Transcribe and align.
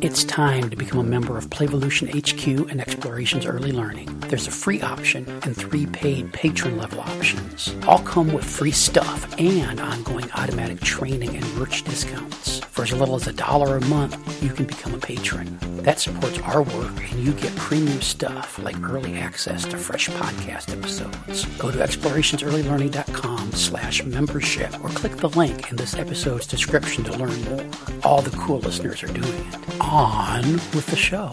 It's 0.00 0.22
time 0.22 0.70
to 0.70 0.76
become 0.76 1.00
a 1.00 1.02
member 1.02 1.36
of 1.36 1.50
Playvolution 1.50 2.08
HQ 2.08 2.70
and 2.70 2.80
Explorations 2.80 3.44
Early 3.44 3.72
Learning. 3.72 4.06
There's 4.28 4.46
a 4.46 4.50
free 4.50 4.80
option 4.80 5.28
and 5.42 5.56
three 5.56 5.86
paid 5.86 6.32
patron 6.32 6.76
level 6.76 7.00
options. 7.00 7.74
All 7.86 7.98
come 7.98 8.32
with 8.32 8.44
free 8.44 8.70
stuff 8.70 9.34
and 9.38 9.80
ongoing 9.80 10.30
automatic 10.32 10.80
training 10.80 11.36
and 11.36 11.54
merch 11.56 11.82
discounts. 11.82 12.60
For 12.60 12.82
as 12.82 12.92
little 12.92 13.16
as 13.16 13.26
a 13.26 13.32
dollar 13.32 13.76
a 13.76 13.84
month, 13.86 14.42
you 14.42 14.50
can 14.50 14.66
become 14.66 14.94
a 14.94 14.98
patron. 14.98 15.58
That 15.82 15.98
supports 15.98 16.38
our 16.40 16.62
work 16.62 17.10
and 17.10 17.20
you 17.20 17.32
get 17.32 17.54
premium 17.56 18.00
stuff 18.00 18.58
like 18.60 18.80
early 18.88 19.16
access 19.16 19.64
to 19.64 19.76
fresh 19.76 20.08
podcast 20.10 20.72
episodes. 20.76 21.44
Go 21.58 21.72
to 21.72 21.78
explorationsearlylearning.com 21.78 23.37
slash 23.52 24.04
membership 24.04 24.72
or 24.82 24.88
click 24.90 25.16
the 25.16 25.28
link 25.30 25.70
in 25.70 25.76
this 25.76 25.94
episode's 25.94 26.46
description 26.46 27.04
to 27.04 27.16
learn 27.16 27.42
more. 27.44 27.66
All 28.04 28.22
the 28.22 28.36
cool 28.36 28.58
listeners 28.60 29.02
are 29.02 29.12
doing 29.12 29.34
it. 29.34 29.80
On 29.80 30.44
with 30.74 30.86
the 30.86 30.96
show. 30.96 31.32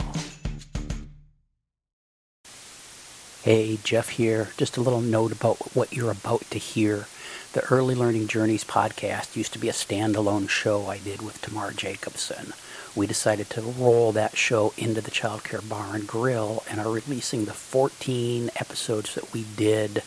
Hey, 3.43 3.77
Jeff 3.83 4.09
here. 4.09 4.49
Just 4.57 4.77
a 4.77 4.81
little 4.81 5.01
note 5.01 5.31
about 5.31 5.57
what 5.75 5.93
you're 5.93 6.11
about 6.11 6.41
to 6.49 6.57
hear. 6.57 7.07
The 7.53 7.63
Early 7.65 7.95
Learning 7.95 8.27
Journeys 8.27 8.63
podcast 8.63 9.35
used 9.35 9.53
to 9.53 9.59
be 9.59 9.69
a 9.69 9.71
standalone 9.71 10.49
show 10.49 10.87
I 10.87 10.97
did 10.97 11.21
with 11.21 11.41
Tamar 11.41 11.71
Jacobson. 11.71 12.53
We 12.95 13.07
decided 13.07 13.49
to 13.51 13.61
roll 13.61 14.11
that 14.13 14.35
show 14.35 14.73
into 14.77 14.99
the 14.99 15.11
Childcare 15.11 15.67
Bar 15.69 15.95
and 15.95 16.07
Grill 16.07 16.63
and 16.69 16.79
are 16.79 16.89
releasing 16.89 17.45
the 17.45 17.53
14 17.53 18.49
episodes 18.55 19.15
that 19.15 19.31
we 19.31 19.45
did 19.55 20.01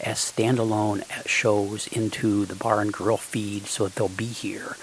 as 0.00 0.18
standalone 0.18 1.04
shows 1.26 1.86
into 1.88 2.44
the 2.44 2.54
Bar 2.54 2.80
and 2.80 2.92
Grill 2.92 3.16
feed 3.16 3.66
so 3.66 3.84
that 3.84 3.94
they'll 3.94 4.08
be 4.08 4.26
here. 4.26 4.76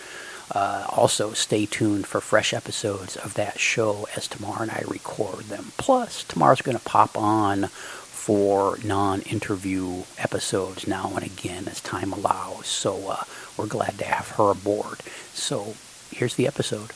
Uh, 0.54 0.86
also, 0.90 1.32
stay 1.32 1.66
tuned 1.66 2.06
for 2.06 2.20
fresh 2.20 2.54
episodes 2.54 3.16
of 3.16 3.36
that 3.36 3.60
show 3.60 4.08
as 4.18 4.28
Tamar 4.28 4.62
and 4.62 4.72
I 4.72 4.84
record 4.88 5.46
them. 5.46 5.72
Plus, 5.78 6.24
Tamar's 6.26 6.62
going 6.62 6.78
to 6.78 6.84
pop 6.84 7.18
on 7.18 7.68
for 7.68 8.78
non 8.84 9.22
interview 9.22 10.04
episodes 10.18 10.88
now 10.88 11.14
and 11.16 11.26
again 11.26 11.68
as 11.68 11.80
time 11.80 12.12
allows. 12.12 12.68
So, 12.68 13.10
uh, 13.10 13.24
we're 13.58 13.68
glad 13.68 13.98
to 14.00 14.06
have 14.06 14.30
her 14.32 14.52
aboard. 14.52 15.00
So, 15.34 15.76
here's 16.12 16.36
the 16.36 16.48
episode. 16.48 16.92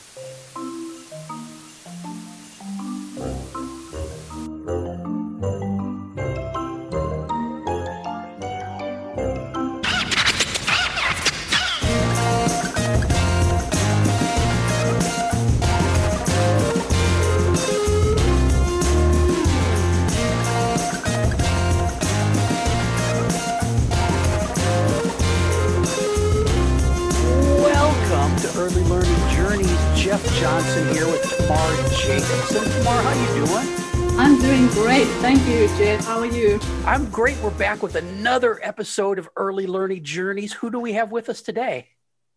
Jeff 30.16 30.40
Johnson 30.40 30.94
here 30.94 31.06
with 31.06 31.22
Tamar 31.36 31.76
Jacobson. 31.90 32.64
Tamar, 32.64 33.02
how 33.02 33.10
are 33.10 33.38
you 33.38 33.44
doing? 33.44 34.18
I'm 34.18 34.40
doing 34.40 34.66
great. 34.68 35.06
Thank 35.20 35.46
you, 35.46 35.68
Jeff. 35.76 36.06
How 36.06 36.20
are 36.20 36.24
you? 36.24 36.58
I'm 36.86 37.10
great. 37.10 37.36
We're 37.42 37.50
back 37.50 37.82
with 37.82 37.96
another 37.96 38.58
episode 38.62 39.18
of 39.18 39.28
Early 39.36 39.66
Learning 39.66 40.02
Journeys. 40.02 40.54
Who 40.54 40.70
do 40.70 40.80
we 40.80 40.94
have 40.94 41.12
with 41.12 41.28
us 41.28 41.42
today? 41.42 41.88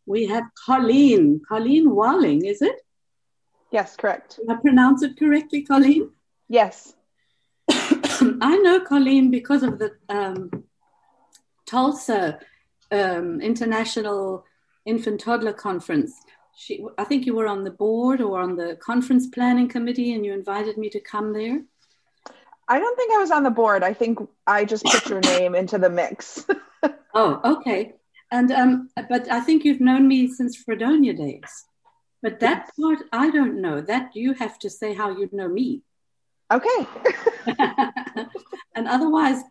We 0.06 0.26
have 0.26 0.44
Colleen. 0.66 1.40
Colleen 1.48 1.96
Walling, 1.96 2.44
is 2.44 2.62
it? 2.62 2.76
Yes, 3.72 3.96
correct. 3.96 4.42
Did 4.42 4.50
I 4.50 4.60
pronounce 4.60 5.02
it 5.02 5.18
correctly, 5.18 5.62
Colleen? 5.62 6.10
Yes. 6.50 6.94
I 7.70 8.60
know 8.62 8.82
Colleen 8.82 9.32
because 9.32 9.64
of 9.64 9.80
the 9.80 9.94
um, 10.10 10.66
Tulsa 11.66 12.40
um, 12.92 13.40
International 13.40 14.44
Infant 14.86 15.22
Toddler 15.22 15.54
Conference. 15.54 16.14
She, 16.56 16.86
I 16.98 17.04
think 17.06 17.26
you 17.26 17.36
were 17.36 17.48
on 17.48 17.64
the 17.64 17.72
board 17.72 18.22
or 18.22 18.40
on 18.40 18.56
the 18.56 18.78
conference 18.82 19.28
planning 19.28 19.68
committee, 19.68 20.14
and 20.14 20.26
you 20.26 20.34
invited 20.34 20.78
me 20.78 20.90
to 20.90 21.00
come 21.00 21.34
there. 21.34 21.62
I 22.68 22.78
don't 22.78 22.96
think 22.96 23.14
I 23.14 23.18
was 23.18 23.32
on 23.32 23.44
the 23.44 23.50
board. 23.50 23.84
I 23.84 23.94
think 23.94 24.20
I 24.46 24.64
just 24.64 24.86
put 24.86 25.10
your 25.10 25.22
name 25.22 25.56
into 25.56 25.78
the 25.78 25.90
mix. 25.90 26.46
Oh, 27.14 27.42
okay. 27.44 27.96
And 28.32 28.52
um, 28.52 28.90
but 29.10 29.30
I 29.32 29.42
think 29.42 29.66
you've 29.66 29.82
known 29.82 30.08
me 30.08 30.28
since 30.28 30.56
Fredonia 30.56 31.14
days. 31.14 31.66
But 32.22 32.40
that 32.42 32.70
part 32.80 33.00
I 33.12 33.32
don't 33.32 33.62
know. 33.62 33.82
That 33.82 34.16
you 34.16 34.34
have 34.34 34.60
to 34.60 34.70
say 34.70 34.94
how 34.94 35.10
you 35.18 35.28
know 35.32 35.48
me. 35.48 35.82
okay. 36.52 36.88
and 38.76 38.88
otherwise, 38.88 39.42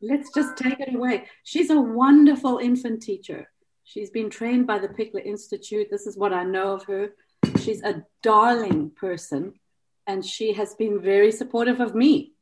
let's 0.00 0.32
just 0.32 0.56
take 0.56 0.78
it 0.80 0.94
away. 0.94 1.26
She's 1.44 1.70
a 1.70 1.80
wonderful 1.80 2.58
infant 2.58 3.02
teacher. 3.02 3.48
She's 3.84 4.10
been 4.10 4.30
trained 4.30 4.66
by 4.66 4.78
the 4.78 4.88
Pikler 4.88 5.24
Institute. 5.24 5.88
This 5.90 6.06
is 6.06 6.16
what 6.16 6.32
I 6.32 6.44
know 6.44 6.72
of 6.72 6.84
her. 6.84 7.10
She's 7.60 7.82
a 7.82 8.04
darling 8.22 8.90
person, 8.90 9.54
and 10.06 10.24
she 10.24 10.52
has 10.52 10.74
been 10.74 11.00
very 11.00 11.32
supportive 11.32 11.80
of 11.80 11.94
me. 11.94 12.32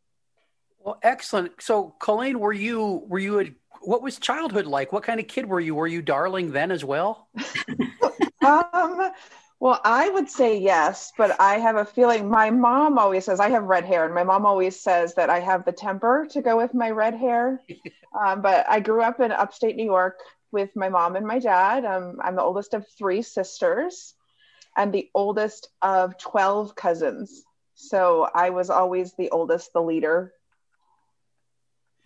Well, 0.79 0.99
excellent. 1.03 1.61
So, 1.61 1.95
Colleen, 1.99 2.41
were 2.41 2.53
you 2.53 3.05
were 3.07 3.19
you 3.19 3.41
a 3.41 3.53
what 3.83 4.03
was 4.03 4.19
childhood 4.19 4.67
like? 4.67 4.93
What 4.93 5.03
kind 5.03 5.21
of 5.21 5.27
kid 5.27 5.47
were 5.47 5.61
you? 5.61 5.75
Were 5.75 5.87
you 5.87 6.03
darling 6.03 6.53
then 6.53 6.71
as 6.71 6.85
well? 6.85 7.29
um, 8.45 9.11
well, 9.59 9.81
I 9.85 10.09
would 10.09 10.29
say 10.31 10.59
yes, 10.59 11.13
but 11.17 11.39
I 11.41 11.59
have 11.59 11.77
a 11.77 11.85
feeling 11.85 12.29
my 12.29 12.51
mom 12.51 12.99
always 12.99 13.25
says 13.25 13.41
I 13.41 13.51
have 13.51 13.65
red 13.65 13.85
hair, 13.85 14.05
and 14.05 14.15
my 14.15 14.25
mom 14.25 14.47
always 14.47 14.81
says 14.81 15.15
that 15.15 15.31
I 15.31 15.41
have 15.41 15.65
the 15.65 15.73
temper 15.73 16.27
to 16.31 16.43
go 16.43 16.57
with 16.57 16.75
my 16.75 16.91
red 16.91 17.15
hair. 17.15 17.61
um, 18.19 18.43
but 18.43 18.67
I 18.69 18.81
grew 18.81 19.03
up 19.03 19.21
in 19.21 19.33
upstate 19.33 19.77
New 19.77 19.85
York 19.85 20.19
with 20.53 20.75
my 20.77 20.89
mom 20.89 21.17
and 21.17 21.27
my 21.27 21.39
dad. 21.39 21.85
Um, 21.85 22.19
I'm 22.23 22.37
the 22.37 22.43
oldest 22.43 22.75
of 22.75 22.87
three 22.99 23.23
sisters 23.23 24.15
and 24.77 24.93
the 24.93 25.11
oldest 25.15 25.69
of 25.83 26.19
12 26.19 26.75
cousins. 26.75 27.43
So 27.75 28.29
I 28.35 28.51
was 28.51 28.71
always 28.71 29.15
the 29.15 29.31
oldest, 29.31 29.73
the 29.73 29.83
leader. 29.83 30.33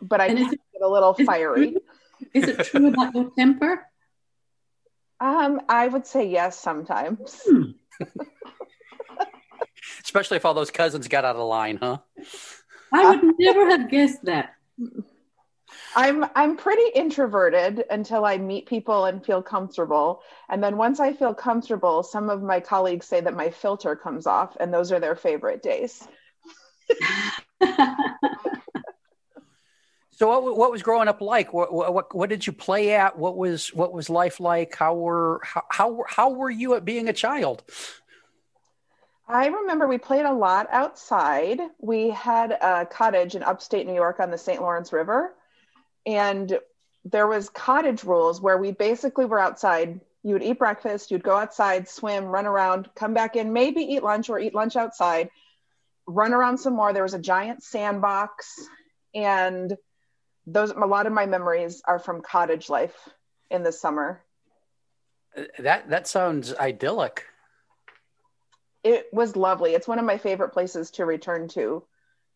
But 0.00 0.20
I 0.20 0.26
And 0.26 0.38
get 0.38 0.58
a 0.82 0.88
little 0.88 1.14
is 1.14 1.20
it 1.20 1.26
fiery. 1.26 1.76
Is 2.32 2.48
it 2.48 2.64
true 2.64 2.88
about 2.88 3.14
your 3.14 3.30
temper? 3.36 3.86
Um, 5.20 5.60
I 5.68 5.88
would 5.88 6.06
say 6.06 6.28
yes 6.28 6.58
sometimes. 6.58 7.40
Hmm. 7.44 7.62
Especially 10.02 10.36
if 10.36 10.44
all 10.44 10.54
those 10.54 10.70
cousins 10.70 11.08
got 11.08 11.24
out 11.24 11.36
of 11.36 11.46
line, 11.46 11.78
huh? 11.80 11.98
I 12.92 13.10
would 13.10 13.34
never 13.38 13.70
have 13.70 13.90
guessed 13.90 14.24
that. 14.24 14.54
I'm 15.96 16.24
I'm 16.34 16.56
pretty 16.56 16.90
introverted 16.94 17.84
until 17.90 18.24
I 18.24 18.36
meet 18.38 18.66
people 18.66 19.04
and 19.04 19.24
feel 19.24 19.42
comfortable. 19.42 20.22
And 20.48 20.62
then 20.62 20.76
once 20.76 21.00
I 21.00 21.12
feel 21.12 21.34
comfortable, 21.34 22.02
some 22.02 22.30
of 22.30 22.42
my 22.42 22.60
colleagues 22.60 23.06
say 23.06 23.20
that 23.20 23.34
my 23.34 23.50
filter 23.50 23.94
comes 23.94 24.26
off 24.26 24.56
and 24.58 24.72
those 24.72 24.92
are 24.92 25.00
their 25.00 25.16
favorite 25.16 25.62
days. 25.62 26.06
So, 30.16 30.28
what, 30.28 30.56
what 30.56 30.70
was 30.70 30.82
growing 30.82 31.08
up 31.08 31.20
like? 31.20 31.52
What, 31.52 31.72
what 31.72 32.14
what 32.14 32.28
did 32.28 32.46
you 32.46 32.52
play 32.52 32.94
at? 32.94 33.18
What 33.18 33.36
was 33.36 33.74
what 33.74 33.92
was 33.92 34.08
life 34.08 34.38
like? 34.38 34.76
How 34.76 34.94
were 34.94 35.40
how 35.42 35.64
how, 35.70 36.04
how 36.08 36.30
were 36.30 36.50
you 36.50 36.74
at 36.74 36.84
being 36.84 37.08
a 37.08 37.12
child? 37.12 37.64
I 39.26 39.46
remember 39.46 39.88
we 39.88 39.98
played 39.98 40.24
a 40.24 40.32
lot 40.32 40.68
outside. 40.70 41.58
We 41.80 42.10
had 42.10 42.52
a 42.52 42.86
cottage 42.86 43.34
in 43.34 43.42
upstate 43.42 43.86
New 43.86 43.94
York 43.94 44.20
on 44.20 44.30
the 44.30 44.38
St. 44.38 44.60
Lawrence 44.60 44.92
River. 44.92 45.34
And 46.06 46.58
there 47.04 47.26
was 47.26 47.50
cottage 47.50 48.04
rules 48.04 48.40
where 48.40 48.58
we 48.58 48.72
basically 48.72 49.24
were 49.24 49.40
outside. 49.40 50.00
You 50.22 50.32
would 50.32 50.42
eat 50.42 50.58
breakfast, 50.58 51.10
you'd 51.10 51.22
go 51.22 51.36
outside, 51.36 51.88
swim, 51.88 52.24
run 52.24 52.46
around, 52.46 52.88
come 52.94 53.12
back 53.12 53.36
in, 53.36 53.52
maybe 53.52 53.82
eat 53.82 54.02
lunch 54.02 54.30
or 54.30 54.38
eat 54.38 54.54
lunch 54.54 54.74
outside, 54.76 55.28
run 56.06 56.32
around 56.32 56.58
some 56.58 56.74
more. 56.74 56.92
There 56.92 57.02
was 57.02 57.14
a 57.14 57.18
giant 57.18 57.62
sandbox. 57.62 58.68
And 59.14 59.76
those 60.46 60.70
a 60.70 60.78
lot 60.78 61.06
of 61.06 61.12
my 61.12 61.26
memories 61.26 61.82
are 61.86 61.98
from 61.98 62.22
cottage 62.22 62.68
life 62.68 62.96
in 63.50 63.62
the 63.62 63.72
summer. 63.72 64.22
That 65.58 65.90
that 65.90 66.06
sounds 66.06 66.54
idyllic. 66.54 67.24
It 68.82 69.06
was 69.12 69.36
lovely. 69.36 69.74
It's 69.74 69.88
one 69.88 69.98
of 69.98 70.04
my 70.04 70.18
favorite 70.18 70.50
places 70.50 70.90
to 70.92 71.06
return 71.06 71.48
to 71.48 71.82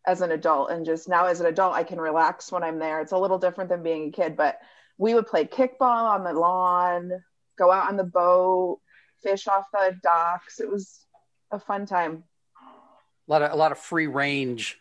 as 0.08 0.22
an 0.22 0.32
adult 0.32 0.70
and 0.70 0.86
just 0.86 1.06
now 1.06 1.26
as 1.26 1.40
an 1.40 1.46
adult 1.46 1.74
i 1.74 1.84
can 1.84 2.00
relax 2.00 2.50
when 2.50 2.62
i'm 2.62 2.78
there 2.78 3.00
it's 3.02 3.12
a 3.12 3.18
little 3.18 3.38
different 3.38 3.68
than 3.68 3.82
being 3.82 4.08
a 4.08 4.10
kid 4.10 4.36
but 4.36 4.58
we 4.96 5.14
would 5.14 5.26
play 5.26 5.44
kickball 5.44 6.10
on 6.14 6.24
the 6.24 6.32
lawn 6.32 7.10
go 7.58 7.70
out 7.70 7.88
on 7.88 7.96
the 7.98 8.04
boat 8.04 8.80
fish 9.22 9.46
off 9.46 9.66
the 9.72 9.94
docks 10.02 10.60
it 10.60 10.70
was 10.70 11.04
a 11.52 11.60
fun 11.60 11.84
time 11.84 12.24
A 13.28 13.30
lot 13.30 13.42
of 13.42 13.52
a 13.52 13.56
lot 13.56 13.70
of 13.70 13.78
free 13.78 14.06
range. 14.06 14.78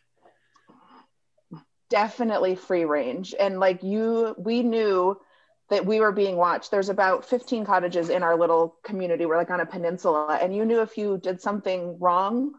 definitely 1.89 2.55
free 2.55 2.85
range 2.85 3.35
and 3.37 3.59
like 3.59 3.83
you 3.83 4.33
we 4.37 4.63
knew 4.63 5.17
that 5.69 5.85
we 5.85 5.99
were 5.99 6.11
being 6.13 6.37
watched. 6.37 6.71
There's 6.71 6.87
about 6.89 7.25
15 7.25 7.65
cottages 7.65 8.09
in 8.09 8.23
our 8.23 8.37
little 8.37 8.77
community. 8.83 9.25
We're 9.25 9.37
like 9.37 9.49
on 9.49 9.59
a 9.59 9.65
peninsula, 9.65 10.39
and 10.41 10.55
you 10.55 10.63
knew 10.63 10.81
if 10.81 10.97
you 10.97 11.17
did 11.17 11.41
something 11.41 11.99
wrong, 11.99 12.53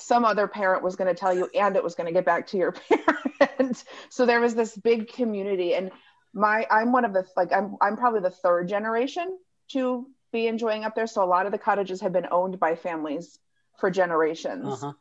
some 0.00 0.24
other 0.24 0.48
parent 0.48 0.82
was 0.82 0.96
going 0.96 1.14
to 1.14 1.18
tell 1.18 1.34
you, 1.34 1.48
and 1.54 1.76
it 1.76 1.84
was 1.84 1.94
going 1.94 2.06
to 2.06 2.12
get 2.12 2.24
back 2.24 2.46
to 2.48 2.56
your 2.56 2.72
parent. 3.38 3.84
so 4.08 4.26
there 4.26 4.40
was 4.40 4.54
this 4.54 4.76
big 4.76 5.12
community, 5.12 5.74
and 5.74 5.90
my 6.32 6.66
I'm 6.70 6.92
one 6.92 7.04
of 7.04 7.12
the 7.12 7.26
like 7.36 7.52
I'm 7.52 7.76
I'm 7.80 7.96
probably 7.96 8.20
the 8.20 8.30
third 8.30 8.68
generation 8.68 9.36
to 9.72 10.06
be 10.32 10.46
enjoying 10.46 10.84
up 10.84 10.94
there. 10.94 11.06
So 11.06 11.22
a 11.22 11.26
lot 11.26 11.46
of 11.46 11.52
the 11.52 11.58
cottages 11.58 12.00
have 12.00 12.12
been 12.12 12.28
owned 12.30 12.58
by 12.60 12.76
families 12.76 13.38
for 13.78 13.90
generations. 13.90 14.82
Uh-huh. 14.82 14.92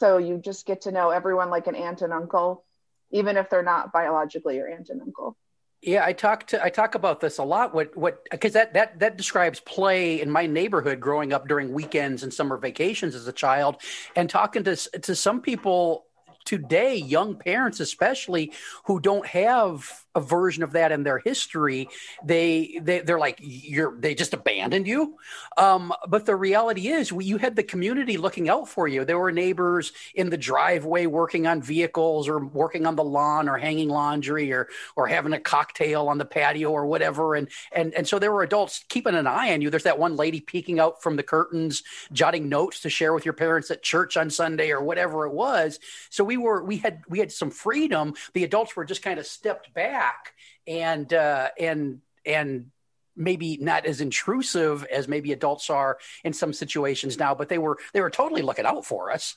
So 0.00 0.18
you 0.18 0.38
just 0.38 0.66
get 0.66 0.82
to 0.82 0.92
know 0.92 1.10
everyone 1.10 1.50
like 1.50 1.66
an 1.66 1.74
aunt 1.74 2.02
and 2.02 2.12
uncle, 2.12 2.64
even 3.10 3.36
if 3.36 3.50
they're 3.50 3.62
not 3.62 3.92
biologically 3.92 4.56
your 4.56 4.68
aunt 4.68 4.88
and 4.88 5.00
uncle. 5.00 5.36
Yeah, 5.82 6.04
I 6.04 6.12
talk 6.12 6.46
to 6.48 6.62
I 6.62 6.70
talk 6.70 6.94
about 6.94 7.18
this 7.20 7.38
a 7.38 7.42
lot. 7.42 7.74
What 7.74 7.96
what 7.96 8.24
because 8.30 8.52
that 8.52 8.72
that 8.74 9.00
that 9.00 9.16
describes 9.16 9.58
play 9.58 10.20
in 10.20 10.30
my 10.30 10.46
neighborhood 10.46 11.00
growing 11.00 11.32
up 11.32 11.48
during 11.48 11.72
weekends 11.72 12.22
and 12.22 12.32
summer 12.32 12.56
vacations 12.56 13.16
as 13.16 13.26
a 13.26 13.32
child, 13.32 13.82
and 14.14 14.30
talking 14.30 14.62
to 14.64 14.76
to 14.76 15.14
some 15.16 15.40
people 15.40 16.06
today, 16.44 16.96
young 16.96 17.34
parents 17.34 17.80
especially, 17.80 18.52
who 18.86 19.00
don't 19.00 19.26
have 19.26 20.04
a 20.14 20.20
version 20.20 20.62
of 20.62 20.72
that 20.72 20.92
in 20.92 21.02
their 21.02 21.18
history, 21.18 21.88
they, 22.24 22.78
they 22.82 23.00
they're 23.00 23.18
like 23.18 23.38
you're 23.40 23.96
they 23.98 24.14
just 24.14 24.34
abandoned 24.34 24.86
you. 24.86 25.16
Um, 25.56 25.92
but 26.08 26.26
the 26.26 26.36
reality 26.36 26.88
is, 26.88 27.12
we, 27.12 27.24
you 27.24 27.38
had 27.38 27.56
the 27.56 27.62
community 27.62 28.16
looking 28.16 28.48
out 28.48 28.68
for 28.68 28.86
you. 28.86 29.04
There 29.04 29.18
were 29.18 29.32
neighbors 29.32 29.92
in 30.14 30.30
the 30.30 30.36
driveway 30.36 31.06
working 31.06 31.46
on 31.46 31.62
vehicles 31.62 32.28
or 32.28 32.44
working 32.44 32.86
on 32.86 32.96
the 32.96 33.04
lawn 33.04 33.48
or 33.48 33.56
hanging 33.56 33.88
laundry 33.88 34.52
or 34.52 34.68
or 34.96 35.06
having 35.06 35.32
a 35.32 35.40
cocktail 35.40 36.08
on 36.08 36.18
the 36.18 36.24
patio 36.24 36.70
or 36.70 36.86
whatever. 36.86 37.34
And 37.34 37.48
and 37.72 37.94
and 37.94 38.06
so 38.06 38.18
there 38.18 38.32
were 38.32 38.42
adults 38.42 38.84
keeping 38.88 39.14
an 39.14 39.26
eye 39.26 39.52
on 39.52 39.62
you. 39.62 39.70
There's 39.70 39.84
that 39.84 39.98
one 39.98 40.16
lady 40.16 40.40
peeking 40.40 40.78
out 40.78 41.02
from 41.02 41.16
the 41.16 41.22
curtains, 41.22 41.82
jotting 42.12 42.48
notes 42.48 42.80
to 42.80 42.90
share 42.90 43.14
with 43.14 43.24
your 43.24 43.34
parents 43.34 43.70
at 43.70 43.82
church 43.82 44.16
on 44.16 44.30
Sunday 44.30 44.70
or 44.70 44.82
whatever 44.82 45.26
it 45.26 45.32
was. 45.32 45.78
So 46.10 46.22
we 46.22 46.36
were 46.36 46.62
we 46.62 46.78
had 46.78 47.02
we 47.08 47.18
had 47.18 47.32
some 47.32 47.50
freedom. 47.50 48.14
The 48.34 48.44
adults 48.44 48.76
were 48.76 48.84
just 48.84 49.02
kind 49.02 49.18
of 49.18 49.26
stepped 49.26 49.72
back 49.74 50.01
back 50.02 50.32
and 50.66 51.12
uh, 51.12 51.48
and 51.58 52.00
and 52.24 52.66
maybe 53.14 53.58
not 53.60 53.84
as 53.84 54.00
intrusive 54.00 54.84
as 54.84 55.06
maybe 55.06 55.32
adults 55.32 55.68
are 55.68 55.98
in 56.24 56.32
some 56.32 56.52
situations 56.52 57.18
now 57.18 57.34
but 57.34 57.48
they 57.48 57.58
were 57.58 57.78
they 57.92 58.00
were 58.00 58.10
totally 58.10 58.42
looking 58.42 58.64
out 58.66 58.84
for 58.84 59.10
us. 59.10 59.36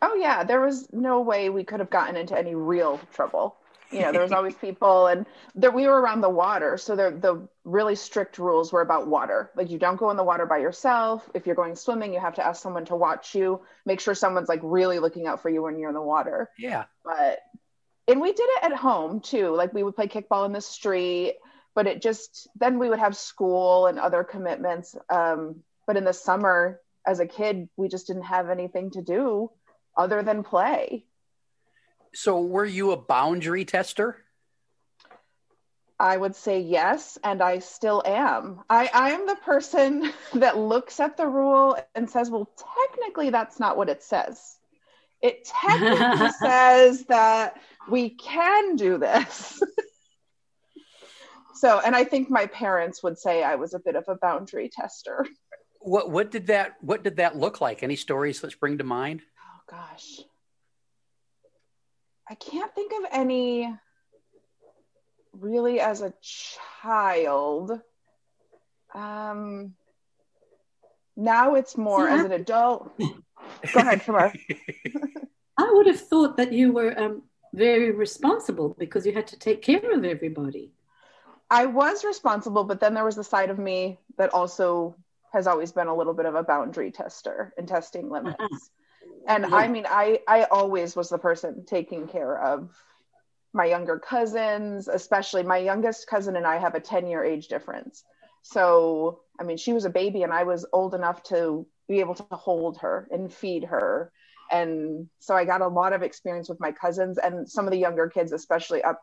Oh 0.00 0.14
yeah. 0.14 0.42
There 0.42 0.60
was 0.60 0.88
no 0.92 1.20
way 1.20 1.48
we 1.48 1.64
could 1.64 1.80
have 1.80 1.90
gotten 1.90 2.16
into 2.16 2.36
any 2.36 2.54
real 2.54 3.00
trouble. 3.14 3.56
You 3.92 4.00
know 4.00 4.10
there 4.10 4.22
was 4.22 4.32
always 4.32 4.54
people 4.54 5.06
and 5.08 5.26
there, 5.54 5.70
we 5.70 5.86
were 5.86 6.00
around 6.00 6.22
the 6.22 6.30
water. 6.30 6.78
So 6.78 6.96
the, 6.96 7.10
the 7.10 7.46
really 7.64 7.94
strict 7.94 8.38
rules 8.38 8.72
were 8.72 8.80
about 8.80 9.06
water. 9.06 9.50
Like 9.54 9.70
you 9.70 9.78
don't 9.78 9.96
go 9.96 10.10
in 10.10 10.16
the 10.16 10.24
water 10.24 10.46
by 10.46 10.58
yourself. 10.58 11.28
If 11.34 11.46
you're 11.46 11.54
going 11.62 11.76
swimming 11.76 12.12
you 12.14 12.20
have 12.20 12.34
to 12.36 12.46
ask 12.46 12.62
someone 12.62 12.86
to 12.86 12.96
watch 12.96 13.34
you. 13.34 13.60
Make 13.84 14.00
sure 14.00 14.14
someone's 14.14 14.48
like 14.48 14.60
really 14.62 14.98
looking 14.98 15.26
out 15.26 15.42
for 15.42 15.50
you 15.50 15.62
when 15.62 15.78
you're 15.78 15.90
in 15.90 15.94
the 15.94 16.08
water. 16.14 16.48
Yeah. 16.58 16.84
But 17.04 17.40
and 18.08 18.20
we 18.20 18.32
did 18.32 18.48
it 18.48 18.64
at 18.64 18.76
home 18.76 19.20
too. 19.20 19.54
Like 19.54 19.72
we 19.72 19.82
would 19.82 19.96
play 19.96 20.08
kickball 20.08 20.46
in 20.46 20.52
the 20.52 20.60
street, 20.60 21.36
but 21.74 21.86
it 21.86 22.02
just 22.02 22.48
then 22.58 22.78
we 22.78 22.88
would 22.88 22.98
have 22.98 23.16
school 23.16 23.86
and 23.86 23.98
other 23.98 24.24
commitments. 24.24 24.96
Um, 25.08 25.62
but 25.86 25.96
in 25.96 26.04
the 26.04 26.12
summer, 26.12 26.80
as 27.06 27.20
a 27.20 27.26
kid, 27.26 27.68
we 27.76 27.88
just 27.88 28.06
didn't 28.06 28.24
have 28.24 28.50
anything 28.50 28.90
to 28.92 29.02
do 29.02 29.50
other 29.96 30.22
than 30.22 30.42
play. 30.42 31.04
So, 32.14 32.40
were 32.40 32.64
you 32.64 32.92
a 32.92 32.96
boundary 32.96 33.64
tester? 33.64 34.18
I 35.98 36.16
would 36.16 36.34
say 36.34 36.60
yes, 36.60 37.16
and 37.22 37.40
I 37.40 37.60
still 37.60 38.02
am. 38.04 38.60
I, 38.68 38.90
I 38.92 39.10
am 39.12 39.26
the 39.26 39.36
person 39.36 40.12
that 40.34 40.58
looks 40.58 41.00
at 41.00 41.16
the 41.16 41.26
rule 41.26 41.78
and 41.94 42.10
says, 42.10 42.28
well, 42.28 42.50
technically, 42.90 43.30
that's 43.30 43.60
not 43.60 43.76
what 43.76 43.88
it 43.88 44.02
says. 44.02 44.58
It 45.22 45.44
technically 45.44 46.30
says 46.42 47.04
that 47.04 47.60
we 47.88 48.10
can 48.10 48.76
do 48.76 48.98
this. 48.98 49.62
so, 51.54 51.80
and 51.80 51.94
I 51.94 52.04
think 52.04 52.28
my 52.28 52.46
parents 52.46 53.02
would 53.02 53.18
say 53.18 53.44
I 53.44 53.54
was 53.54 53.72
a 53.72 53.78
bit 53.78 53.94
of 53.94 54.04
a 54.08 54.16
boundary 54.16 54.68
tester. 54.68 55.24
What 55.80 56.10
what 56.10 56.30
did 56.30 56.48
that 56.48 56.76
what 56.80 57.02
did 57.02 57.16
that 57.16 57.36
look 57.36 57.60
like? 57.60 57.82
Any 57.82 57.96
stories 57.96 58.40
that 58.40 58.52
spring 58.52 58.78
to 58.78 58.84
mind? 58.84 59.22
Oh 59.40 59.60
gosh. 59.76 60.20
I 62.28 62.34
can't 62.36 62.72
think 62.74 62.92
of 62.92 63.08
any 63.12 63.72
really 65.32 65.80
as 65.80 66.02
a 66.02 66.14
child. 66.82 67.80
Um 68.94 69.74
now 71.16 71.56
it's 71.56 71.76
more 71.76 72.08
as 72.08 72.24
an 72.24 72.32
adult. 72.32 72.92
Go 73.72 73.80
ahead, 73.80 74.02
Tamar. 74.02 74.32
I 75.58 75.70
would 75.72 75.86
have 75.86 76.00
thought 76.00 76.36
that 76.36 76.52
you 76.52 76.72
were 76.72 76.98
um, 76.98 77.22
very 77.52 77.90
responsible 77.90 78.74
because 78.78 79.06
you 79.06 79.12
had 79.12 79.26
to 79.28 79.38
take 79.38 79.62
care 79.62 79.92
of 79.92 80.04
everybody. 80.04 80.72
I 81.50 81.66
was 81.66 82.04
responsible, 82.04 82.64
but 82.64 82.80
then 82.80 82.94
there 82.94 83.04
was 83.04 83.16
the 83.16 83.24
side 83.24 83.50
of 83.50 83.58
me 83.58 83.98
that 84.16 84.32
also 84.32 84.96
has 85.32 85.46
always 85.46 85.72
been 85.72 85.86
a 85.86 85.94
little 85.94 86.14
bit 86.14 86.26
of 86.26 86.34
a 86.34 86.42
boundary 86.42 86.90
tester 86.90 87.52
and 87.56 87.68
testing 87.68 88.10
limits. 88.10 88.36
Uh-huh. 88.38 88.58
And 89.28 89.46
yeah. 89.48 89.56
I 89.56 89.68
mean, 89.68 89.86
I 89.88 90.20
I 90.26 90.44
always 90.44 90.96
was 90.96 91.08
the 91.08 91.18
person 91.18 91.64
taking 91.66 92.08
care 92.08 92.38
of 92.42 92.70
my 93.52 93.66
younger 93.66 93.98
cousins, 93.98 94.88
especially 94.88 95.42
my 95.42 95.58
youngest 95.58 96.06
cousin 96.06 96.36
and 96.36 96.46
I 96.46 96.56
have 96.56 96.74
a 96.74 96.80
10 96.80 97.06
year 97.06 97.22
age 97.22 97.48
difference. 97.48 98.04
So, 98.42 99.20
I 99.38 99.44
mean, 99.44 99.56
she 99.56 99.72
was 99.72 99.84
a 99.84 99.90
baby 99.90 100.22
and 100.22 100.32
I 100.32 100.44
was 100.44 100.66
old 100.72 100.94
enough 100.94 101.22
to 101.24 101.66
be 101.92 102.00
able 102.00 102.14
to 102.14 102.26
hold 102.30 102.78
her 102.78 103.06
and 103.10 103.32
feed 103.32 103.64
her. 103.64 104.10
And 104.50 105.08
so 105.18 105.34
i 105.34 105.44
got 105.44 105.60
a 105.60 105.68
lot 105.68 105.92
of 105.92 106.02
experience 106.02 106.48
with 106.48 106.58
my 106.58 106.72
cousins 106.72 107.18
and 107.18 107.48
some 107.48 107.66
of 107.66 107.70
the 107.70 107.78
younger 107.78 108.08
kids 108.08 108.32
especially 108.32 108.82
up 108.82 109.00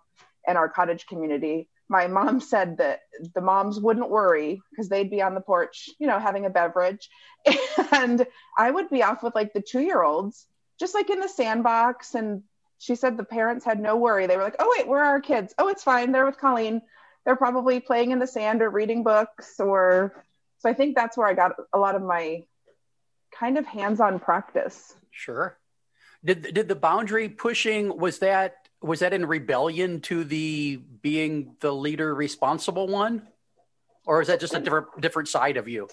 in 0.47 0.57
our 0.57 0.67
cottage 0.67 1.05
community. 1.05 1.69
My 1.87 2.07
mom 2.07 2.39
said 2.53 2.77
that 2.77 3.01
the 3.35 3.41
moms 3.41 3.79
wouldn't 3.79 4.09
worry 4.09 4.61
because 4.71 4.89
they'd 4.89 5.11
be 5.11 5.21
on 5.21 5.35
the 5.35 5.41
porch 5.41 5.89
you 5.99 6.07
know 6.07 6.19
having 6.19 6.45
a 6.45 6.49
beverage. 6.49 7.09
And 7.91 8.25
i 8.57 8.69
would 8.69 8.89
be 8.89 9.03
off 9.03 9.23
with 9.23 9.35
like 9.35 9.53
the 9.53 9.61
two 9.71 9.81
year 9.81 10.01
olds 10.03 10.47
just 10.79 10.95
like 10.95 11.09
in 11.09 11.19
the 11.19 11.29
sandbox. 11.29 12.15
And 12.15 12.43
she 12.79 12.95
said 12.95 13.17
the 13.17 13.23
parents 13.23 13.65
had 13.65 13.79
no 13.79 13.97
worry. 13.97 14.25
They 14.25 14.37
were 14.37 14.47
like 14.49 14.59
oh 14.59 14.73
wait 14.75 14.87
where 14.87 15.03
are 15.03 15.13
our 15.15 15.21
kids? 15.21 15.53
Oh 15.59 15.67
it's 15.67 15.83
fine. 15.83 16.11
They're 16.11 16.25
with 16.25 16.39
colleen. 16.39 16.81
They're 17.23 17.45
probably 17.45 17.79
playing 17.79 18.11
in 18.11 18.19
the 18.19 18.33
sand 18.35 18.63
or 18.63 18.69
reading 18.71 19.03
books 19.03 19.59
or 19.59 20.23
so 20.59 20.69
i 20.69 20.73
think 20.73 20.95
that's 20.95 21.17
where 21.17 21.27
i 21.27 21.33
got 21.33 21.53
a 21.73 21.79
lot 21.79 21.95
of 21.95 22.01
my 22.01 22.43
kind 23.31 23.57
of 23.57 23.65
hands-on 23.65 24.19
practice 24.19 24.95
Sure. 25.19 25.57
Did 26.23 26.53
did 26.53 26.67
the 26.69 26.75
boundary 26.75 27.27
pushing 27.27 27.97
was 27.97 28.19
that 28.19 28.69
was 28.81 28.99
that 28.99 29.13
in 29.13 29.25
rebellion 29.25 29.99
to 30.01 30.23
the 30.23 30.77
being 30.77 31.55
the 31.59 31.73
leader 31.73 32.15
responsible 32.15 32.87
one, 32.87 33.27
or 34.05 34.21
is 34.21 34.29
that 34.29 34.39
just 34.39 34.53
a 34.53 34.61
different 34.61 35.01
different 35.01 35.27
side 35.27 35.57
of 35.57 35.67
you? 35.67 35.89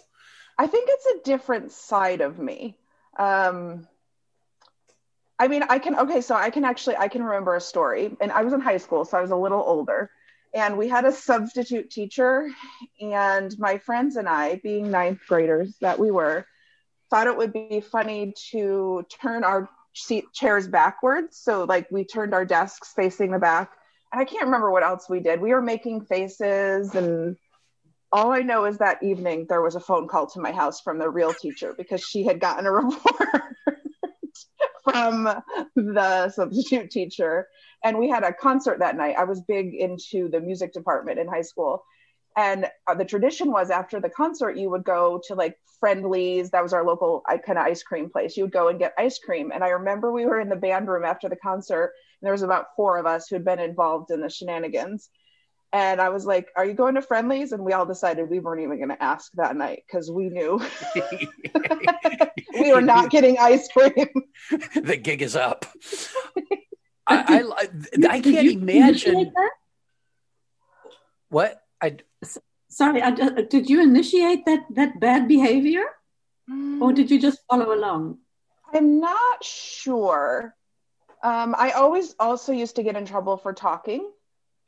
I 0.59 0.69
think 0.69 0.88
it's 0.93 1.07
a 1.07 1.25
different 1.25 1.73
side 1.73 2.21
of 2.21 2.38
me. 2.38 2.76
Um, 3.19 3.88
I 5.40 5.49
mean, 5.49 5.64
I 5.69 5.81
can 5.81 5.97
okay, 5.97 6.21
so 6.21 6.37
I 6.37 6.50
can 6.50 6.64
actually 6.64 6.97
I 6.97 7.09
can 7.09 7.25
remember 7.25 7.57
a 7.57 7.61
story, 7.61 8.16
and 8.21 8.31
I 8.31 8.43
was 8.43 8.52
in 8.52 8.61
high 8.61 8.78
school, 8.78 9.05
so 9.05 9.19
I 9.19 9.21
was 9.21 9.33
a 9.33 9.37
little 9.37 9.62
older, 9.64 10.11
and 10.55 10.78
we 10.78 10.87
had 10.87 11.05
a 11.05 11.12
substitute 11.12 11.90
teacher, 11.90 12.49
and 13.00 13.57
my 13.59 13.78
friends 13.78 14.14
and 14.14 14.28
I, 14.28 14.61
being 14.62 14.90
ninth 14.90 15.21
graders 15.26 15.76
that 15.81 15.99
we 15.99 16.12
were, 16.12 16.47
thought 17.11 17.27
it 17.27 17.37
would 17.37 17.53
be 17.53 17.81
funny 17.81 18.35
to 18.51 19.05
turn 19.21 19.45
our 19.45 19.69
seat 19.95 20.25
chairs 20.33 20.69
backwards. 20.69 21.39
So 21.39 21.65
like 21.65 21.91
we 21.91 22.05
turned 22.05 22.35
our 22.35 22.45
desks 22.45 22.93
facing 22.95 23.31
the 23.31 23.39
back. 23.39 23.73
And 24.13 24.21
I 24.21 24.25
can't 24.25 24.45
remember 24.45 24.71
what 24.71 24.83
else 24.83 25.09
we 25.09 25.21
did. 25.21 25.41
We 25.41 25.53
were 25.53 25.63
making 25.63 26.03
faces 26.03 26.95
and 26.95 27.37
all 28.13 28.33
I 28.33 28.41
know 28.41 28.65
is 28.65 28.79
that 28.79 29.03
evening 29.03 29.47
there 29.49 29.63
was 29.63 29.75
a 29.75 29.81
phone 29.81 30.07
call 30.07 30.27
to 30.29 30.41
my 30.41 30.53
house 30.53 30.81
from 30.81 30.99
the 30.99 31.11
real 31.11 31.33
teacher 31.33 31.75
because 31.77 32.03
she 32.03 32.25
had 32.25 32.41
gotten 32.41 32.67
a 32.67 32.73
report 32.73 33.43
from 34.85 35.25
the 35.75 36.29
substitute 36.31 36.91
teacher. 36.91 37.49
And 37.85 37.99
we 37.99 38.09
had 38.09 38.23
a 38.23 38.33
concert 38.33 38.79
that 38.79 38.97
night. 38.97 39.17
I 39.19 39.25
was 39.25 39.41
big 39.43 39.75
into 39.75 40.29
the 40.29 40.41
music 40.41 40.73
department 40.73 41.19
in 41.19 41.29
high 41.29 41.43
school. 41.43 41.85
And 42.37 42.66
uh, 42.87 42.95
the 42.95 43.05
tradition 43.05 43.50
was 43.50 43.71
after 43.71 43.99
the 43.99 44.11
concert, 44.11 44.59
you 44.59 44.69
would 44.71 44.85
go 44.85 45.21
to 45.26 45.35
like 45.35 45.57
Friendly's. 45.81 46.50
That 46.50 46.62
was 46.62 46.75
our 46.75 46.85
local 46.85 47.23
kind 47.28 47.59
of 47.59 47.64
ice 47.64 47.83
cream 47.83 48.11
place. 48.11 48.37
You 48.37 48.45
would 48.45 48.52
go 48.52 48.69
and 48.69 48.78
get 48.78 48.93
ice 48.99 49.19
cream. 49.19 49.52
And 49.52 49.64
I 49.64 49.69
remember 49.69 50.12
we 50.12 50.26
were 50.26 50.40
in 50.40 50.50
the 50.50 50.57
band 50.57 50.87
room 50.88 51.05
after 51.05 51.28
the 51.31 51.37
concert, 51.37 51.95
and 52.21 52.26
there 52.26 52.33
was 52.33 52.43
about 52.43 52.66
four 52.76 52.99
of 52.99 53.07
us 53.07 53.28
who 53.28 53.37
had 53.37 53.45
been 53.45 53.59
involved 53.59 54.11
in 54.11 54.21
the 54.21 54.28
shenanigans. 54.28 55.09
And 55.73 56.00
I 56.00 56.11
was 56.11 56.26
like, 56.26 56.49
"Are 56.57 56.64
you 56.64 56.75
going 56.75 56.95
to 56.95 57.02
Friendly's?" 57.02 57.52
And 57.52 57.64
we 57.64 57.73
all 57.73 57.87
decided 57.87 58.28
we 58.28 58.38
weren't 58.38 58.62
even 58.62 58.76
going 58.76 58.90
to 58.90 59.02
ask 59.02 59.33
that 59.35 59.57
night 59.57 59.85
because 59.87 60.11
we 60.11 60.28
knew 60.28 60.61
we 62.61 62.73
were 62.73 62.83
not 62.83 63.11
getting 63.11 63.38
ice 63.38 63.69
cream. 63.69 64.09
the 64.75 64.97
gig 64.97 65.23
is 65.23 65.37
up. 65.37 65.66
I, 67.09 67.43
I, 67.43 67.69
I 68.09 68.21
can't 68.21 68.49
imagine 68.49 69.33
What? 71.28 71.62
I 71.81 71.97
sorry. 72.76 73.02
I, 73.02 73.11
did 73.11 73.71
you 73.71 73.83
initiate 73.83 74.45
that 74.47 74.64
that 74.71 75.00
bad 75.00 75.26
behavior, 75.26 75.85
mm. 76.50 76.80
or 76.80 76.92
did 76.92 77.11
you 77.11 77.21
just 77.21 77.40
follow 77.50 77.75
along? 77.75 78.18
I'm 78.73 79.00
not 79.00 79.42
sure. 79.42 80.54
Um, 81.23 81.54
I 81.59 81.71
always 81.71 82.14
also 82.21 82.52
used 82.52 82.76
to 82.76 82.83
get 82.83 82.97
in 82.97 83.06
trouble 83.06 83.37
for 83.37 83.52
talking, 83.52 84.11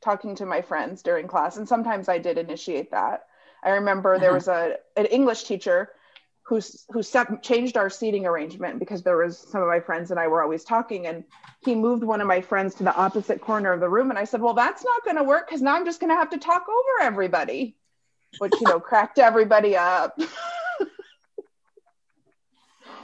talking 0.03 0.35
to 0.37 0.47
my 0.47 0.63
friends 0.63 1.03
during 1.03 1.29
class, 1.29 1.59
and 1.59 1.69
sometimes 1.69 2.09
I 2.09 2.19
did 2.19 2.39
initiate 2.39 2.91
that. 2.93 3.27
I 3.63 3.71
remember 3.71 4.15
uh-huh. 4.15 4.21
there 4.23 4.33
was 4.33 4.49
a 4.49 4.77
an 4.97 5.07
English 5.07 5.45
teacher 5.45 5.91
who 6.43 6.61
who 6.91 7.03
set, 7.03 7.43
changed 7.43 7.77
our 7.77 7.91
seating 7.91 8.25
arrangement 8.25 8.79
because 8.79 9.03
there 9.03 9.19
was 9.19 9.37
some 9.37 9.61
of 9.61 9.69
my 9.69 9.81
friends 9.81 10.11
and 10.11 10.19
I 10.19 10.29
were 10.29 10.43
always 10.43 10.65
talking, 10.65 11.07
and 11.07 11.25
he 11.61 11.75
moved 11.75 12.03
one 12.03 12.23
of 12.23 12.27
my 12.27 12.41
friends 12.41 12.75
to 12.77 12.85
the 12.85 12.97
opposite 12.97 13.43
corner 13.43 13.71
of 13.73 13.81
the 13.81 13.91
room, 13.91 14.09
and 14.09 14.19
I 14.19 14.25
said, 14.25 14.41
"Well, 14.41 14.55
that's 14.55 14.83
not 14.83 15.05
going 15.05 15.19
to 15.19 15.25
work 15.25 15.47
because 15.47 15.61
now 15.61 15.77
I'm 15.77 15.85
just 15.85 16.01
going 16.01 16.11
to 16.11 16.17
have 16.17 16.31
to 16.31 16.39
talk 16.39 16.65
over 16.67 17.03
everybody," 17.03 17.77
which 18.39 18.53
you 18.61 18.69
know 18.69 18.81
cracked 18.81 19.19
everybody 19.19 19.77
up. 19.77 20.19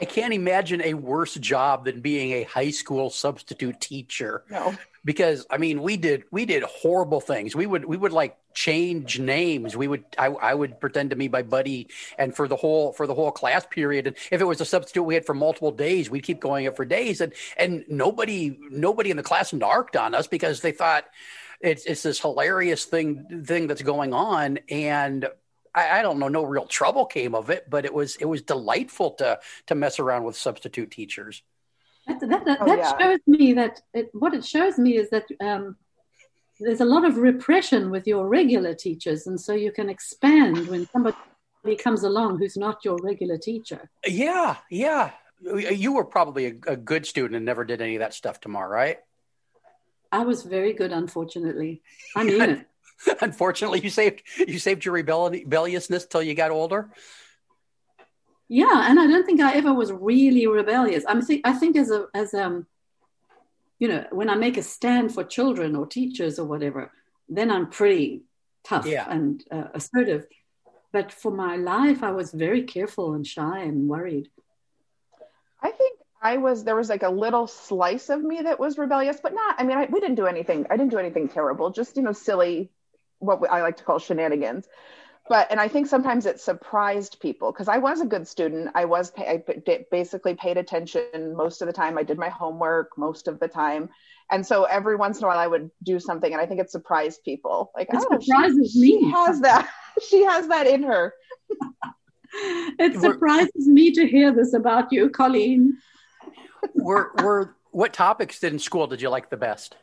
I 0.01 0.05
can't 0.07 0.35
imagine 0.35 0.83
a 0.83 0.95
worse 0.95 1.35
job 1.35 1.85
than 1.85 2.01
being 2.01 2.33
a 2.33 2.43
high 2.43 2.71
school 2.71 3.11
substitute 3.11 3.81
teacher. 3.81 4.45
No. 4.51 4.75
Because 5.05 5.47
I 5.51 5.59
mean, 5.59 5.83
we 5.83 5.97
did 5.97 6.25
we 6.31 6.47
did 6.47 6.63
horrible 6.63 7.21
things. 7.21 7.55
We 7.55 7.67
would 7.67 7.85
we 7.85 7.97
would 7.97 8.13
like 8.13 8.37
change 8.55 9.19
names. 9.21 9.77
We 9.77 9.87
would 9.87 10.05
I, 10.19 10.27
I 10.27 10.55
would 10.55 10.81
pretend 10.81 11.11
to 11.11 11.17
be 11.17 11.29
my 11.29 11.43
buddy, 11.43 11.89
and 12.19 12.35
for 12.35 12.49
the 12.49 12.57
whole 12.57 12.93
for 12.93 13.07
the 13.07 13.15
whole 13.15 13.31
class 13.31 13.67
period. 13.67 14.07
And 14.07 14.17
if 14.31 14.41
it 14.41 14.45
was 14.45 14.61
a 14.61 14.65
substitute 14.65 15.05
we 15.05 15.15
had 15.15 15.27
for 15.27 15.35
multiple 15.35 15.73
days, 15.73 16.09
we'd 16.09 16.23
keep 16.23 16.41
going 16.41 16.65
it 16.65 16.75
for 16.75 16.85
days. 16.85 17.21
And 17.21 17.35
and 17.57 17.85
nobody 17.89 18.59
nobody 18.71 19.11
in 19.11 19.19
the 19.19 19.23
class 19.23 19.53
narked 19.53 19.95
on 19.95 20.15
us 20.15 20.27
because 20.27 20.63
they 20.63 20.73
thought 20.73 21.05
it's 21.65 21.85
it's 21.87 22.03
this 22.03 22.21
hilarious 22.21 22.85
thing 22.85 23.45
thing 23.45 23.67
that's 23.67 23.83
going 23.83 24.13
on 24.13 24.59
and 24.69 25.27
I, 25.75 25.99
I, 25.99 26.03
don't 26.03 26.21
know, 26.21 26.29
no 26.29 26.45
real 26.45 26.67
trouble 26.67 27.05
came 27.05 27.35
of 27.35 27.51
it, 27.51 27.69
but 27.69 27.85
it 27.85 27.93
was 27.93 28.17
it 28.17 28.27
was 28.27 28.43
delightful 28.43 29.13
to 29.15 29.41
to 29.67 29.75
mess 29.75 29.99
around 29.99 30.25
with 30.25 30.37
substitute 30.37 30.91
teachers. 30.91 31.43
That, 32.07 32.21
that, 32.21 32.45
that, 32.45 32.59
oh, 32.61 32.67
that 32.67 32.79
yeah. 32.79 32.99
shows 32.99 33.21
me 33.27 33.55
that 33.55 33.81
it, 33.95 34.11
what 34.13 34.35
it 34.35 34.45
shows 34.45 34.79
me 34.79 34.99
is 34.99 35.11
that 35.11 35.25
um, 35.41 35.77
there's 36.61 36.81
a 36.81 36.85
lot 36.85 37.05
of 37.05 37.17
repression 37.17 37.91
with 37.91 38.07
your 38.07 38.29
regular 38.29 38.75
teachers, 38.75 39.27
and 39.27 39.41
so 39.41 39.53
you 39.53 39.73
can 39.73 39.89
expand 39.89 40.69
when 40.69 40.87
somebody 40.93 41.17
comes 41.79 42.05
along 42.05 42.39
who's 42.39 42.57
not 42.57 42.85
your 42.85 42.99
regular 43.03 43.39
teacher. 43.39 43.91
Yeah, 44.07 44.57
yeah. 44.71 45.11
You 45.41 45.95
were 45.95 46.05
probably 46.05 46.47
a, 46.47 46.73
a 46.73 46.77
good 46.77 47.05
student 47.05 47.37
and 47.37 47.45
never 47.45 47.65
did 47.65 47.83
any 47.83 47.97
of 47.97 48.01
that 48.01 48.15
stuff, 48.15 48.41
Tamar, 48.41 48.69
right? 48.69 48.99
I 50.15 50.23
was 50.25 50.45
very 50.45 50.73
good, 50.73 50.93
unfortunately. 50.93 51.83
I 52.15 52.25
mean 52.25 52.41
it. 52.41 52.67
Unfortunately, 53.21 53.81
you 53.81 53.91
saved 53.91 54.23
you 54.39 54.59
saved 54.59 54.85
your 54.85 54.95
rebelliousness 54.95 56.07
till 56.07 56.23
you 56.23 56.35
got 56.35 56.53
older. 56.53 56.91
Yeah, 58.49 58.89
and 58.89 59.01
I 59.01 59.07
don't 59.09 59.27
think 59.27 59.41
I 59.41 59.55
ever 59.55 59.75
was 59.75 59.91
really 59.93 60.47
rebellious. 60.47 61.05
I'm 61.09 61.21
think 61.21 61.41
I 61.45 61.53
think 61.53 61.77
as 61.77 61.91
a 61.91 62.07
as 62.15 62.33
um, 62.35 62.67
you 63.81 63.89
know, 63.89 64.07
when 64.13 64.31
I 64.31 64.37
make 64.37 64.57
a 64.57 64.63
stand 64.63 65.13
for 65.13 65.25
children 65.25 65.75
or 65.75 65.87
teachers 65.87 66.39
or 66.39 66.47
whatever, 66.47 66.93
then 67.29 67.51
I'm 67.51 67.69
pretty 67.69 68.23
tough 68.63 68.87
yeah. 68.87 69.07
and 69.11 69.43
uh, 69.51 69.69
assertive. 69.75 70.27
But 70.93 71.11
for 71.11 71.33
my 71.33 71.57
life, 71.57 72.05
I 72.05 72.13
was 72.13 72.31
very 72.31 72.63
careful 72.63 73.15
and 73.15 73.27
shy 73.27 73.59
and 73.61 73.89
worried. 73.89 74.29
I 76.25 76.39
was 76.39 76.65
there 76.65 76.75
was 76.75 76.89
like 76.89 77.03
a 77.03 77.11
little 77.11 77.47
slice 77.47 78.09
of 78.09 78.23
me 78.23 78.41
that 78.43 78.59
was 78.59 78.79
rebellious, 78.79 79.21
but 79.23 79.35
not. 79.35 79.57
I 79.59 79.65
mean, 79.65 79.77
I, 79.77 79.85
we 79.85 80.01
didn't 80.01 80.17
do 80.17 80.27
anything. 80.27 80.67
I 80.71 80.77
didn't 80.79 80.91
do 80.91 80.99
anything 80.99 81.29
terrible. 81.29 81.71
Just 81.71 81.99
you 81.99 82.03
know, 82.03 82.13
silly 82.13 82.71
what 83.19 83.41
I 83.51 83.61
like 83.61 83.77
to 83.77 83.85
call 83.85 83.99
shenanigans. 83.99 84.67
But 85.29 85.51
and 85.51 85.61
I 85.61 85.69
think 85.69 85.87
sometimes 85.87 86.25
it 86.25 86.41
surprised 86.41 87.21
people 87.21 87.53
because 87.53 87.69
I 87.69 87.77
was 87.77 88.01
a 88.01 88.07
good 88.07 88.27
student. 88.27 88.71
I 88.75 88.87
was 88.87 89.13
I 89.19 89.43
basically 89.91 90.35
paid 90.35 90.57
attention 90.57 91.37
most 91.37 91.61
of 91.61 91.67
the 91.67 91.73
time. 91.75 91.99
I 91.99 92.03
did 92.03 92.19
my 92.19 92.31
homework 92.31 92.97
most 92.97 93.29
of 93.29 93.39
the 93.39 93.49
time, 93.49 93.91
and 94.31 94.47
so 94.47 94.65
every 94.65 94.97
once 94.97 95.19
in 95.19 95.25
a 95.25 95.27
while 95.27 95.39
I 95.39 95.47
would 95.47 95.71
do 95.83 96.01
something, 96.01 96.33
and 96.33 96.41
I 96.41 96.47
think 96.47 96.61
it 96.61 96.71
surprised 96.71 97.23
people. 97.23 97.71
Like, 97.75 97.89
it 97.91 97.97
oh, 97.97 98.19
surprises 98.19 98.73
she, 98.73 98.81
me. 98.81 99.01
She 99.01 99.11
has 99.11 99.41
that. 99.41 99.71
she 100.09 100.25
has 100.25 100.49
that 100.49 100.67
in 100.67 100.83
her. 100.85 101.15
it 102.79 102.99
surprises 102.99 103.69
me 103.69 103.93
to 103.93 104.07
hear 104.07 104.35
this 104.35 104.55
about 104.55 104.91
you, 104.91 105.11
Colleen. 105.11 105.77
Were 106.75 107.13
were 107.23 107.57
what 107.71 107.93
topics 107.93 108.41
did 108.41 108.53
in 108.53 108.59
school 108.59 108.87
did 108.87 109.03
you 109.03 109.11
like 109.11 109.31
the 109.31 109.37
best? 109.37 109.77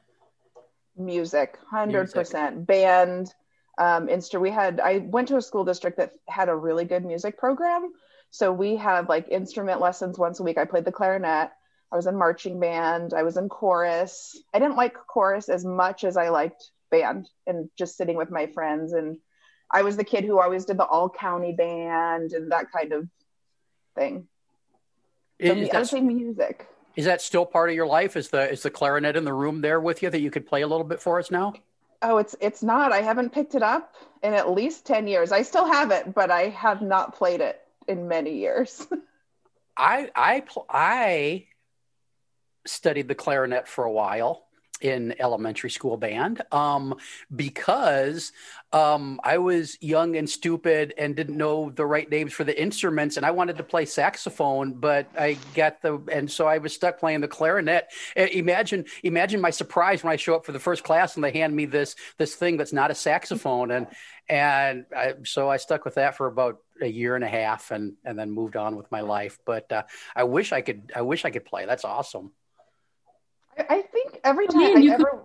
music 0.97 1.57
100% 1.73 2.65
band 2.65 3.33
um 3.77 4.07
insta 4.07 4.39
we 4.39 4.51
had 4.51 4.79
i 4.81 4.97
went 4.97 5.27
to 5.27 5.38
a 5.38 5.41
school 5.41 5.63
district 5.63 5.97
that 5.97 6.11
had 6.27 6.50
a 6.50 6.55
really 6.55 6.85
good 6.85 7.05
music 7.05 7.38
program. 7.38 7.91
So 8.31 8.51
we 8.51 8.77
had 8.77 9.09
like 9.09 9.27
instrument 9.29 9.81
lessons 9.81 10.17
once 10.17 10.39
a 10.39 10.43
week. 10.43 10.57
I 10.57 10.63
played 10.63 10.85
the 10.85 10.91
clarinet. 10.91 11.51
I 11.91 11.95
was 11.97 12.07
in 12.07 12.15
marching 12.15 12.61
band. 12.61 13.13
I 13.13 13.23
was 13.23 13.35
in 13.35 13.50
chorus. 13.50 14.41
I 14.53 14.59
didn't 14.59 14.77
like 14.77 14.93
chorus 14.93 15.50
as 15.50 15.65
much 15.65 16.05
as 16.05 16.15
i 16.15 16.29
liked 16.29 16.71
band 16.89 17.29
and 17.45 17.69
just 17.77 17.97
sitting 17.97 18.15
with 18.15 18.31
my 18.31 18.47
friends. 18.47 18.93
And 18.93 19.17
i 19.69 19.81
was 19.81 19.97
the 19.97 20.03
kid 20.03 20.23
who 20.23 20.39
always 20.39 20.65
did 20.65 20.77
the 20.77 20.85
all 20.85 21.09
county 21.09 21.53
band 21.53 22.31
and 22.33 22.51
that 22.51 22.71
kind 22.71 22.93
of 22.93 23.07
thing. 23.95 24.27
So 25.43 25.53
I 25.53 25.79
would 25.79 25.88
say 25.88 26.01
music 26.01 26.67
is 26.95 27.05
that 27.05 27.21
still 27.21 27.45
part 27.45 27.69
of 27.69 27.75
your 27.75 27.88
life? 27.88 28.15
Is 28.17 28.29
the 28.29 28.50
is 28.51 28.63
the 28.63 28.69
clarinet 28.69 29.15
in 29.15 29.24
the 29.24 29.33
room 29.33 29.62
there 29.62 29.79
with 29.79 30.03
you 30.03 30.10
that 30.10 30.21
you 30.21 30.31
could 30.31 30.45
play 30.45 30.62
a 30.62 30.67
little 30.67 30.83
bit 30.83 31.01
for 31.01 31.19
us 31.19 31.31
now? 31.31 31.53
Oh, 32.01 32.17
it's 32.17 32.36
it's 32.41 32.63
not. 32.63 32.91
I 32.91 33.01
haven't 33.01 33.31
picked 33.31 33.55
it 33.55 33.63
up 33.63 33.95
in 34.24 34.33
at 34.33 34.51
least 34.51 34.86
10 34.86 35.07
years. 35.07 35.31
I 35.31 35.41
still 35.43 35.65
have 35.65 35.91
it, 35.91 36.13
but 36.13 36.31
I 36.31 36.50
have 36.50 36.81
not 36.81 37.15
played 37.15 37.41
it 37.41 37.62
in 37.88 38.07
many 38.07 38.38
years. 38.38 38.88
I 39.77 40.10
I 40.15 40.43
I 40.69 41.45
studied 42.65 43.07
the 43.07 43.15
clarinet 43.15 43.67
for 43.67 43.86
a 43.86 43.91
while 43.91 44.45
in 44.81 45.15
elementary 45.19 45.69
school 45.69 45.95
band 45.95 46.41
um, 46.51 46.95
because 47.36 48.31
um, 48.73 49.19
I 49.23 49.37
was 49.37 49.77
young 49.81 50.15
and 50.15 50.29
stupid 50.29 50.93
and 50.97 51.15
didn't 51.15 51.35
know 51.35 51.69
the 51.69 51.85
right 51.85 52.09
names 52.09 52.31
for 52.31 52.43
the 52.43 52.59
instruments, 52.59 53.17
and 53.17 53.25
I 53.25 53.31
wanted 53.31 53.57
to 53.57 53.63
play 53.63 53.85
saxophone, 53.85 54.73
but 54.73 55.07
I 55.19 55.37
got 55.55 55.81
the 55.81 56.01
and 56.11 56.31
so 56.31 56.47
I 56.47 56.59
was 56.59 56.73
stuck 56.73 56.99
playing 56.99 57.21
the 57.21 57.27
clarinet. 57.27 57.91
Imagine, 58.15 58.85
imagine 59.03 59.41
my 59.41 59.49
surprise 59.49 60.03
when 60.03 60.13
I 60.13 60.15
show 60.15 60.35
up 60.35 60.45
for 60.45 60.53
the 60.53 60.59
first 60.59 60.83
class 60.83 61.15
and 61.15 61.23
they 61.23 61.31
hand 61.31 61.55
me 61.55 61.65
this 61.65 61.95
this 62.17 62.35
thing 62.35 62.57
that's 62.57 62.71
not 62.71 62.91
a 62.91 62.95
saxophone, 62.95 63.71
and 63.71 63.87
and 64.29 64.85
I, 64.95 65.15
so 65.23 65.49
I 65.49 65.57
stuck 65.57 65.83
with 65.83 65.95
that 65.95 66.15
for 66.15 66.27
about 66.27 66.59
a 66.81 66.87
year 66.87 67.15
and 67.15 67.25
a 67.25 67.29
half, 67.29 67.71
and 67.71 67.95
and 68.05 68.17
then 68.17 68.31
moved 68.31 68.55
on 68.55 68.77
with 68.77 68.89
my 68.89 69.01
life. 69.01 69.37
But 69.45 69.69
uh, 69.71 69.83
I 70.15 70.23
wish 70.23 70.53
I 70.53 70.61
could, 70.61 70.93
I 70.95 71.01
wish 71.01 71.25
I 71.25 71.29
could 71.29 71.45
play. 71.45 71.65
That's 71.65 71.83
awesome. 71.83 72.31
I 73.57 73.81
think 73.81 74.21
every 74.23 74.47
time 74.47 74.77
I, 74.77 74.79
you, 74.79 74.93
ever... 74.93 75.03
could, 75.03 75.19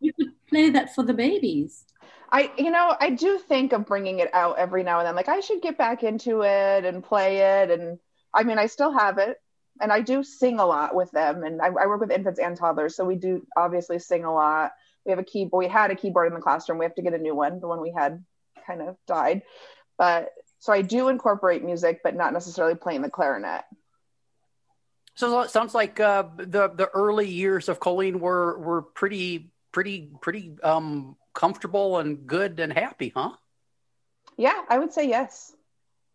you 0.00 0.12
could 0.12 0.32
play 0.48 0.68
that 0.70 0.94
for 0.94 1.02
the 1.02 1.14
babies. 1.14 1.84
I, 2.32 2.50
you 2.56 2.70
know, 2.70 2.94
I 2.98 3.10
do 3.10 3.38
think 3.38 3.72
of 3.72 3.86
bringing 3.86 4.20
it 4.20 4.32
out 4.32 4.58
every 4.58 4.82
now 4.84 5.00
and 5.00 5.06
then. 5.06 5.16
Like 5.16 5.28
I 5.28 5.40
should 5.40 5.62
get 5.62 5.76
back 5.76 6.02
into 6.02 6.42
it 6.42 6.84
and 6.84 7.02
play 7.02 7.38
it. 7.38 7.70
And 7.70 7.98
I 8.32 8.44
mean, 8.44 8.58
I 8.58 8.66
still 8.66 8.92
have 8.92 9.18
it, 9.18 9.36
and 9.80 9.92
I 9.92 10.00
do 10.00 10.22
sing 10.22 10.60
a 10.60 10.66
lot 10.66 10.94
with 10.94 11.10
them. 11.10 11.42
And 11.42 11.60
I, 11.60 11.66
I 11.66 11.86
work 11.86 12.00
with 12.00 12.12
infants 12.12 12.38
and 12.38 12.56
toddlers, 12.56 12.94
so 12.94 13.04
we 13.04 13.16
do 13.16 13.46
obviously 13.56 13.98
sing 13.98 14.24
a 14.24 14.32
lot. 14.32 14.72
We 15.04 15.10
have 15.10 15.18
a 15.18 15.24
keyboard. 15.24 15.64
We 15.64 15.70
had 15.70 15.90
a 15.90 15.96
keyboard 15.96 16.28
in 16.28 16.34
the 16.34 16.40
classroom. 16.40 16.78
We 16.78 16.84
have 16.84 16.94
to 16.94 17.02
get 17.02 17.14
a 17.14 17.18
new 17.18 17.34
one. 17.34 17.58
The 17.58 17.66
one 17.66 17.80
we 17.80 17.92
had 17.92 18.24
kind 18.66 18.82
of 18.82 18.96
died, 19.06 19.42
but 19.98 20.30
so 20.60 20.72
I 20.72 20.82
do 20.82 21.08
incorporate 21.08 21.64
music, 21.64 22.00
but 22.04 22.14
not 22.14 22.32
necessarily 22.32 22.74
playing 22.74 23.02
the 23.02 23.10
clarinet. 23.10 23.64
So 25.14 25.40
it 25.40 25.50
sounds 25.50 25.74
like 25.74 25.98
uh, 25.98 26.24
the 26.36 26.68
the 26.68 26.88
early 26.94 27.28
years 27.28 27.68
of 27.68 27.80
Colleen 27.80 28.20
were 28.20 28.58
were 28.58 28.82
pretty 28.82 29.52
pretty 29.72 30.10
pretty 30.20 30.56
um, 30.62 31.16
comfortable 31.34 31.98
and 31.98 32.26
good 32.26 32.60
and 32.60 32.72
happy, 32.72 33.12
huh? 33.14 33.32
Yeah, 34.36 34.62
I 34.68 34.78
would 34.78 34.92
say 34.92 35.08
yes. 35.08 35.54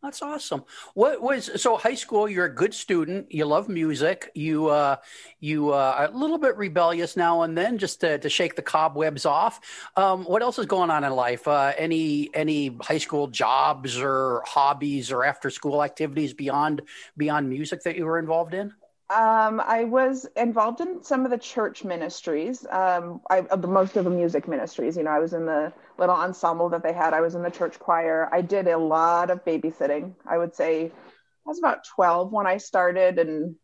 That's 0.06 0.22
awesome. 0.22 0.64
What 0.94 1.20
was 1.20 1.50
so 1.60 1.78
high 1.78 1.96
school? 1.96 2.30
You're 2.30 2.46
a 2.46 2.54
good 2.54 2.76
student. 2.76 3.32
You 3.32 3.46
love 3.46 3.68
music. 3.68 4.30
You 4.36 4.68
uh, 4.68 4.98
you 5.40 5.72
uh, 5.72 6.10
a 6.14 6.16
little 6.16 6.38
bit 6.38 6.56
rebellious 6.58 7.18
now 7.18 7.42
and 7.42 7.58
then, 7.58 7.80
just 7.80 8.02
to, 8.02 8.20
to 8.20 8.30
shake 8.30 8.56
the 8.56 8.62
cobwebs 8.62 9.26
off. 9.26 9.60
Um, 9.96 10.24
what 10.26 10.44
else 10.44 10.60
is 10.60 10.68
going 10.68 10.92
on 10.92 11.04
in 11.04 11.12
life? 11.12 11.48
Uh, 11.48 11.74
any 11.76 12.30
any 12.36 12.78
high 12.82 13.00
school 13.00 13.26
jobs 13.28 13.98
or 13.98 14.44
hobbies 14.46 15.12
or 15.12 15.24
after 15.24 15.50
school 15.50 15.82
activities 15.82 16.36
beyond 16.36 16.84
beyond 17.18 17.50
music 17.50 17.82
that 17.82 17.96
you 17.98 18.06
were 18.06 18.20
involved 18.20 18.54
in? 18.54 18.76
Um, 19.08 19.62
I 19.64 19.84
was 19.84 20.26
involved 20.36 20.82
in 20.82 21.04
some 21.04 21.26
of 21.26 21.32
the 21.32 21.38
church 21.38 21.84
ministries, 21.84 22.66
um, 22.72 23.22
I, 23.30 23.42
the 23.42 23.68
most 23.68 23.98
of 23.98 24.04
the 24.04 24.10
music 24.10 24.48
ministries. 24.48 24.98
You 24.98 25.04
know, 25.04 25.12
I 25.12 25.20
was 25.20 25.34
in 25.34 25.46
the 25.46 25.72
little 26.00 26.16
ensemble 26.16 26.70
that 26.70 26.82
they 26.82 26.92
had. 26.92 27.14
I 27.14 27.22
was 27.22 27.36
in 27.36 27.44
the 27.44 27.52
church 27.52 27.78
choir. 27.78 28.28
I 28.34 28.42
did 28.42 28.68
a 28.68 28.78
lot 28.78 29.30
of 29.30 29.46
babysitting. 29.46 30.16
I 30.26 30.40
would 30.40 30.56
say 30.56 30.86
I 30.86 31.50
was 31.50 31.60
about 31.60 31.86
12 31.96 32.32
when 32.32 32.48
I 32.48 32.58
started 32.58 33.20
and 33.20 33.56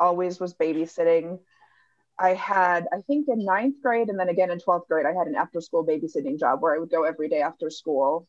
always 0.00 0.40
was 0.40 0.54
babysitting. 0.54 1.38
I 2.18 2.34
had, 2.34 2.88
I 2.92 3.00
think 3.02 3.28
in 3.28 3.44
ninth 3.44 3.76
grade 3.80 4.08
and 4.08 4.18
then 4.18 4.28
again 4.28 4.50
in 4.50 4.58
12th 4.58 4.88
grade, 4.88 5.06
I 5.06 5.12
had 5.16 5.28
an 5.28 5.36
after 5.36 5.60
school 5.60 5.86
babysitting 5.86 6.40
job 6.40 6.62
where 6.62 6.74
I 6.74 6.78
would 6.78 6.90
go 6.90 7.04
every 7.04 7.28
day 7.28 7.42
after 7.42 7.70
school 7.70 8.26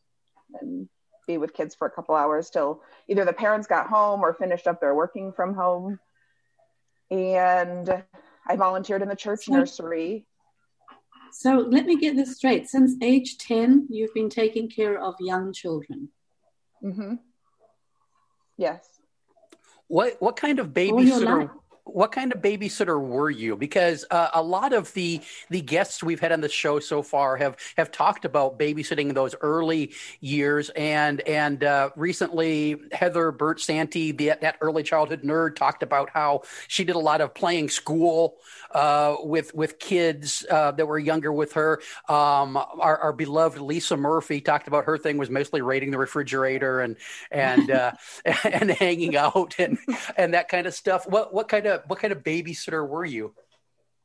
and 0.60 0.88
be 1.26 1.38
with 1.38 1.54
kids 1.54 1.74
for 1.74 1.88
a 1.88 1.90
couple 1.90 2.14
hours 2.14 2.50
till 2.50 2.82
either 3.08 3.24
the 3.24 3.32
parents 3.32 3.66
got 3.66 3.88
home 3.88 4.20
or 4.20 4.32
finished 4.32 4.68
up 4.68 4.80
their 4.80 4.94
working 4.94 5.32
from 5.32 5.54
home. 5.54 5.98
And 7.12 8.02
I 8.48 8.56
volunteered 8.56 9.02
in 9.02 9.08
the 9.08 9.16
church 9.16 9.44
so, 9.44 9.52
nursery. 9.52 10.26
So 11.32 11.66
let 11.68 11.84
me 11.84 11.96
get 11.96 12.16
this 12.16 12.36
straight. 12.36 12.68
Since 12.68 12.96
age 13.02 13.36
10, 13.38 13.88
you've 13.90 14.14
been 14.14 14.30
taking 14.30 14.70
care 14.70 14.98
of 14.98 15.14
young 15.20 15.52
children. 15.52 16.08
Mm-hmm. 16.82 17.14
Yes. 18.56 18.88
What 19.88 20.16
what 20.20 20.36
kind 20.36 20.58
of 20.58 20.68
babysitter 20.68 21.50
what 21.84 22.12
kind 22.12 22.32
of 22.32 22.40
babysitter 22.40 23.00
were 23.00 23.30
you? 23.30 23.56
Because 23.56 24.04
uh, 24.10 24.28
a 24.34 24.42
lot 24.42 24.72
of 24.72 24.92
the 24.94 25.20
the 25.50 25.60
guests 25.60 26.02
we've 26.02 26.20
had 26.20 26.32
on 26.32 26.40
the 26.40 26.48
show 26.48 26.78
so 26.78 27.02
far 27.02 27.36
have 27.36 27.56
have 27.76 27.90
talked 27.90 28.24
about 28.24 28.58
babysitting 28.58 29.08
in 29.08 29.14
those 29.14 29.34
early 29.40 29.92
years, 30.20 30.70
and 30.70 31.20
and 31.22 31.64
uh, 31.64 31.90
recently 31.96 32.76
Heather 32.92 33.32
Bernt 33.32 33.60
Santy, 33.60 34.12
the, 34.12 34.32
that 34.40 34.56
early 34.60 34.82
childhood 34.82 35.22
nerd, 35.22 35.56
talked 35.56 35.82
about 35.82 36.10
how 36.10 36.42
she 36.68 36.84
did 36.84 36.96
a 36.96 37.00
lot 37.00 37.20
of 37.20 37.34
playing 37.34 37.68
school 37.68 38.36
uh, 38.70 39.16
with 39.20 39.54
with 39.54 39.78
kids 39.78 40.46
uh, 40.50 40.70
that 40.72 40.86
were 40.86 40.98
younger 40.98 41.32
with 41.32 41.52
her. 41.54 41.80
Um, 42.08 42.56
our, 42.56 42.98
our, 42.98 43.12
beloved 43.12 43.60
Lisa 43.60 43.96
Murphy 43.96 44.40
talked 44.40 44.68
about 44.68 44.84
her 44.84 44.96
thing 44.96 45.18
was 45.18 45.30
mostly 45.30 45.62
raiding 45.62 45.90
the 45.90 45.98
refrigerator 45.98 46.80
and 46.80 46.96
and 47.30 47.70
uh, 47.70 47.92
and 48.44 48.70
hanging 48.70 49.16
out 49.16 49.56
and 49.58 49.78
and 50.16 50.34
that 50.34 50.48
kind 50.48 50.66
of 50.66 50.74
stuff. 50.74 51.06
What 51.08 51.34
what 51.34 51.48
kind 51.48 51.66
of 51.66 51.71
what 51.86 51.98
kind 51.98 52.12
of 52.12 52.22
babysitter 52.22 52.86
were 52.86 53.04
you? 53.04 53.34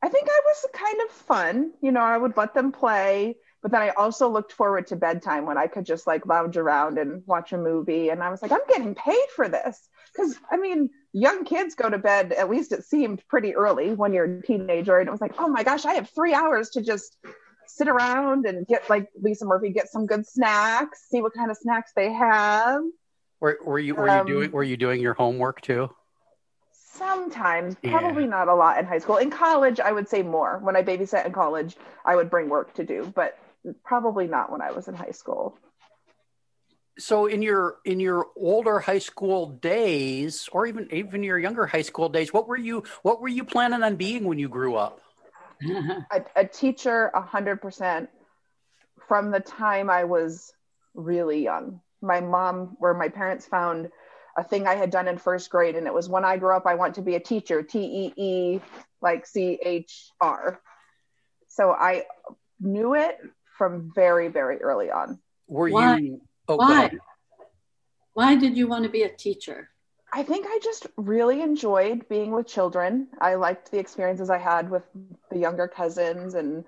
I 0.01 0.09
think 0.09 0.27
I 0.29 0.39
was 0.45 0.65
kind 0.73 0.97
of 1.05 1.11
fun. 1.11 1.71
You 1.81 1.91
know, 1.91 2.01
I 2.01 2.17
would 2.17 2.37
let 2.37 2.53
them 2.53 2.71
play, 2.71 3.35
but 3.61 3.71
then 3.71 3.81
I 3.81 3.89
also 3.89 4.29
looked 4.29 4.51
forward 4.51 4.87
to 4.87 4.95
bedtime 4.95 5.45
when 5.45 5.57
I 5.57 5.67
could 5.67 5.85
just 5.85 6.05
like 6.05 6.25
lounge 6.25 6.55
around 6.55 6.99
and 6.99 7.23
watch 7.25 7.51
a 7.51 7.57
movie. 7.57 8.09
And 8.09 8.21
I 8.21 8.29
was 8.29 8.41
like, 8.41 8.51
I'm 8.51 8.59
getting 8.69 8.93
paid 8.93 9.25
for 9.35 9.49
this. 9.49 9.89
Because 10.13 10.37
I 10.51 10.57
mean, 10.57 10.91
young 11.13 11.45
kids 11.45 11.73
go 11.73 11.89
to 11.89 11.97
bed, 11.97 12.31
at 12.33 12.49
least 12.49 12.71
it 12.71 12.85
seemed 12.85 13.27
pretty 13.27 13.55
early 13.55 13.93
when 13.93 14.13
you're 14.13 14.25
a 14.25 14.41
teenager. 14.41 14.99
And 14.99 15.07
it 15.07 15.11
was 15.11 15.21
like, 15.21 15.39
oh 15.39 15.47
my 15.47 15.63
gosh, 15.63 15.85
I 15.85 15.95
have 15.95 16.09
three 16.11 16.33
hours 16.33 16.69
to 16.71 16.81
just 16.81 17.17
sit 17.65 17.87
around 17.87 18.45
and 18.45 18.67
get 18.67 18.89
like 18.89 19.09
Lisa 19.19 19.45
Murphy, 19.45 19.71
get 19.71 19.89
some 19.89 20.05
good 20.05 20.27
snacks, 20.27 21.07
see 21.09 21.21
what 21.21 21.33
kind 21.33 21.49
of 21.49 21.57
snacks 21.57 21.91
they 21.95 22.13
have. 22.13 22.81
Were, 23.39 23.59
were 23.63 23.79
you 23.79 23.95
were 23.95 24.09
um, 24.09 24.27
you 24.27 24.33
doing 24.33 24.51
were 24.51 24.63
you 24.63 24.77
doing 24.77 25.01
your 25.01 25.13
homework 25.13 25.61
too? 25.61 25.89
Sometimes, 26.97 27.75
probably 27.83 28.23
yeah. 28.23 28.29
not 28.29 28.47
a 28.47 28.55
lot 28.55 28.79
in 28.79 28.85
high 28.85 28.97
school. 28.97 29.17
In 29.17 29.29
college, 29.29 29.79
I 29.79 29.91
would 29.91 30.09
say 30.09 30.23
more. 30.23 30.59
When 30.59 30.75
I 30.75 30.83
babysat 30.83 31.25
in 31.25 31.31
college, 31.31 31.75
I 32.05 32.15
would 32.15 32.29
bring 32.29 32.49
work 32.49 32.73
to 32.75 32.83
do, 32.83 33.11
but 33.15 33.37
probably 33.83 34.27
not 34.27 34.51
when 34.51 34.61
I 34.61 34.71
was 34.71 34.87
in 34.87 34.95
high 34.95 35.11
school 35.11 35.57
so 36.99 37.27
in 37.27 37.41
your 37.41 37.77
in 37.85 37.99
your 37.99 38.27
older 38.35 38.79
high 38.79 38.99
school 38.99 39.47
days 39.47 40.49
or 40.51 40.65
even 40.65 40.87
even 40.91 41.23
your 41.23 41.37
younger 41.37 41.65
high 41.65 41.81
school 41.81 42.09
days 42.09 42.33
what 42.33 42.47
were 42.47 42.57
you 42.57 42.83
what 43.03 43.21
were 43.21 43.27
you 43.27 43.43
planning 43.43 43.83
on 43.83 43.95
being 43.95 44.23
when 44.23 44.39
you 44.39 44.49
grew 44.49 44.75
up 44.75 44.99
a, 46.11 46.23
a 46.35 46.45
teacher 46.45 47.11
100% 47.15 48.07
from 49.07 49.31
the 49.31 49.39
time 49.39 49.89
i 49.89 50.03
was 50.03 50.53
really 50.93 51.43
young 51.43 51.79
my 52.01 52.19
mom 52.19 52.75
where 52.79 52.93
my 52.93 53.09
parents 53.09 53.45
found 53.45 53.89
a 54.37 54.43
thing 54.43 54.67
i 54.67 54.75
had 54.75 54.89
done 54.89 55.07
in 55.07 55.17
first 55.17 55.49
grade 55.49 55.75
and 55.75 55.87
it 55.87 55.93
was 55.93 56.07
when 56.07 56.23
i 56.23 56.37
grow 56.37 56.55
up 56.55 56.65
i 56.65 56.75
want 56.75 56.95
to 56.95 57.01
be 57.01 57.15
a 57.15 57.19
teacher 57.19 57.61
t-e-e 57.63 58.59
like 59.01 59.25
c-h-r 59.25 60.61
so 61.47 61.71
i 61.71 62.03
knew 62.59 62.95
it 62.95 63.17
from 63.57 63.91
very 63.93 64.27
very 64.27 64.61
early 64.61 64.89
on 64.89 65.19
were 65.47 65.67
you 65.67 66.21
Oh, 66.47 66.55
Why? 66.55 66.91
Why 68.13 68.35
did 68.35 68.57
you 68.57 68.67
want 68.67 68.83
to 68.85 68.89
be 68.89 69.03
a 69.03 69.15
teacher? 69.15 69.69
I 70.11 70.23
think 70.23 70.45
I 70.47 70.59
just 70.63 70.87
really 70.95 71.41
enjoyed 71.41 72.07
being 72.07 72.31
with 72.31 72.47
children. 72.47 73.09
I 73.19 73.35
liked 73.35 73.71
the 73.71 73.79
experiences 73.79 74.29
I 74.29 74.37
had 74.37 74.69
with 74.69 74.83
the 75.29 75.37
younger 75.37 75.67
cousins 75.67 76.33
and 76.33 76.63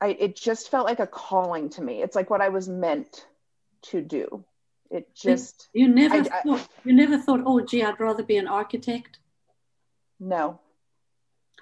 I 0.00 0.08
it 0.08 0.34
just 0.36 0.70
felt 0.70 0.86
like 0.86 0.98
a 0.98 1.06
calling 1.06 1.70
to 1.70 1.82
me. 1.82 2.02
It's 2.02 2.16
like 2.16 2.28
what 2.28 2.40
I 2.40 2.48
was 2.48 2.68
meant 2.68 3.24
to 3.84 4.02
do. 4.02 4.44
It 4.92 5.14
just 5.14 5.70
you 5.72 5.88
never 5.88 6.16
I, 6.16 6.22
thought, 6.22 6.60
I, 6.60 6.66
you 6.84 6.92
never 6.92 7.16
thought, 7.16 7.40
oh 7.46 7.60
gee, 7.62 7.82
I'd 7.82 7.98
rather 7.98 8.22
be 8.22 8.36
an 8.36 8.46
architect. 8.46 9.18
No. 10.20 10.60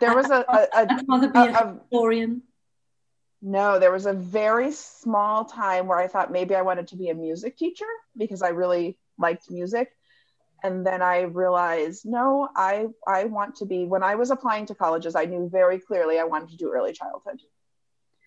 There 0.00 0.16
was 0.16 0.30
a, 0.30 0.44
a, 0.48 0.52
a 0.52 0.68
I'd 0.74 1.08
rather 1.08 1.28
be 1.28 1.38
a, 1.38 1.52
a 1.52 1.74
historian. 1.74 2.42
No, 3.40 3.78
there 3.78 3.92
was 3.92 4.06
a 4.06 4.12
very 4.12 4.72
small 4.72 5.44
time 5.44 5.86
where 5.86 5.98
I 5.98 6.08
thought 6.08 6.32
maybe 6.32 6.56
I 6.56 6.62
wanted 6.62 6.88
to 6.88 6.96
be 6.96 7.08
a 7.08 7.14
music 7.14 7.56
teacher 7.56 7.86
because 8.16 8.42
I 8.42 8.48
really 8.48 8.98
liked 9.16 9.48
music. 9.48 9.92
And 10.64 10.84
then 10.84 11.00
I 11.00 11.20
realized, 11.22 12.04
no, 12.04 12.48
I 12.56 12.88
I 13.06 13.24
want 13.24 13.54
to 13.56 13.64
be 13.64 13.86
when 13.86 14.02
I 14.02 14.16
was 14.16 14.32
applying 14.32 14.66
to 14.66 14.74
colleges, 14.74 15.14
I 15.14 15.24
knew 15.24 15.48
very 15.48 15.78
clearly 15.78 16.18
I 16.18 16.24
wanted 16.24 16.50
to 16.50 16.56
do 16.56 16.72
early 16.72 16.92
childhood. 16.92 17.40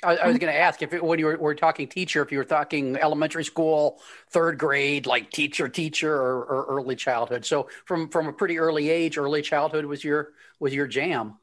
I, 0.03 0.09
I 0.09 0.11
was 0.11 0.19
mm-hmm. 0.19 0.45
going 0.45 0.53
to 0.53 0.59
ask 0.59 0.81
if 0.81 0.93
it, 0.93 1.03
when 1.03 1.19
you 1.19 1.25
were, 1.25 1.37
were, 1.37 1.55
talking 1.55 1.87
teacher, 1.87 2.21
if 2.21 2.31
you 2.31 2.37
were 2.37 2.43
talking 2.43 2.97
elementary 2.97 3.43
school, 3.43 3.99
third 4.29 4.57
grade, 4.57 5.05
like 5.05 5.31
teacher, 5.31 5.69
teacher, 5.69 6.13
or, 6.13 6.43
or 6.43 6.65
early 6.77 6.95
childhood. 6.95 7.45
So 7.45 7.69
from 7.85 8.09
from 8.09 8.27
a 8.27 8.33
pretty 8.33 8.59
early 8.59 8.89
age, 8.89 9.17
early 9.17 9.41
childhood 9.41 9.85
was 9.85 10.03
your 10.03 10.33
was 10.59 10.73
your 10.73 10.87
jam. 10.87 11.37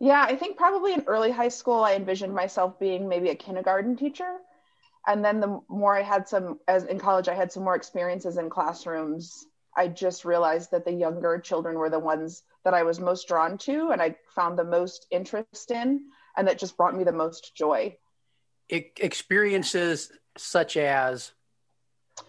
Yeah, 0.00 0.22
I 0.22 0.36
think 0.36 0.56
probably 0.56 0.92
in 0.92 1.04
early 1.06 1.30
high 1.30 1.48
school, 1.48 1.82
I 1.82 1.94
envisioned 1.94 2.34
myself 2.34 2.78
being 2.78 3.08
maybe 3.08 3.30
a 3.30 3.34
kindergarten 3.34 3.96
teacher. 3.96 4.38
And 5.06 5.24
then 5.24 5.40
the 5.40 5.60
more 5.68 5.96
I 5.96 6.02
had 6.02 6.28
some, 6.28 6.60
as 6.68 6.84
in 6.84 6.98
college, 6.98 7.28
I 7.28 7.34
had 7.34 7.50
some 7.50 7.64
more 7.64 7.74
experiences 7.74 8.36
in 8.36 8.50
classrooms. 8.50 9.46
I 9.76 9.88
just 9.88 10.24
realized 10.24 10.70
that 10.72 10.84
the 10.84 10.92
younger 10.92 11.38
children 11.38 11.76
were 11.76 11.88
the 11.88 11.98
ones 11.98 12.42
that 12.64 12.74
I 12.74 12.82
was 12.82 13.00
most 13.00 13.28
drawn 13.28 13.56
to 13.58 13.90
and 13.90 14.02
I 14.02 14.16
found 14.34 14.58
the 14.58 14.64
most 14.64 15.06
interest 15.10 15.70
in, 15.70 16.10
and 16.38 16.46
that 16.46 16.58
just 16.58 16.76
brought 16.76 16.96
me 16.96 17.04
the 17.04 17.12
most 17.12 17.54
joy. 17.54 17.96
Experiences 18.70 20.10
such 20.36 20.76
as? 20.76 21.32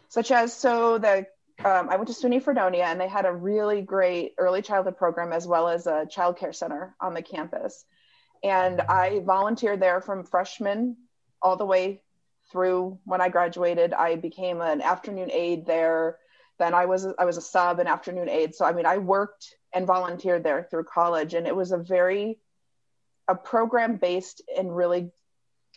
Such 0.10 0.32
as, 0.32 0.54
so 0.54 0.98
the 0.98 1.28
um, 1.64 1.90
I 1.90 1.98
went 1.98 2.08
to 2.08 2.14
SUNY 2.14 2.42
Fredonia 2.42 2.86
and 2.86 3.00
they 3.00 3.10
had 3.10 3.26
a 3.26 3.34
really 3.34 3.82
great 3.82 4.34
early 4.38 4.62
childhood 4.62 4.98
program 4.98 5.34
as 5.34 5.46
well 5.46 5.68
as 5.68 5.88
a 5.88 6.08
child 6.10 6.38
care 6.38 6.54
center 6.54 6.96
on 7.02 7.14
the 7.14 7.22
campus. 7.22 7.86
And 8.44 8.80
I 8.80 9.20
volunteered 9.20 9.82
there 9.82 10.00
from 10.00 10.24
freshman 10.24 10.96
all 11.42 11.58
the 11.58 11.66
way 11.66 12.02
through 12.52 12.98
when 13.04 13.20
I 13.20 13.28
graduated. 13.28 13.94
I 13.94 14.16
became 14.16 14.62
an 14.62 14.82
afternoon 14.82 15.30
aide 15.32 15.66
there. 15.66 16.18
Then 16.60 16.74
I 16.74 16.86
was 16.86 17.06
I 17.20 17.26
was 17.26 17.36
a 17.36 17.42
sub 17.42 17.80
and 17.80 17.90
afternoon 17.90 18.30
aide. 18.30 18.56
So 18.56 18.64
I 18.64 18.72
mean 18.72 18.86
I 18.86 18.98
worked 18.98 19.54
and 19.74 19.86
volunteered 19.86 20.46
there 20.46 20.66
through 20.72 20.86
college 20.86 21.34
and 21.34 21.46
it 21.46 21.56
was 21.56 21.74
a 21.74 21.78
very 21.78 22.40
a 23.30 23.36
program 23.36 23.96
based 23.96 24.42
in 24.58 24.70
really 24.70 25.12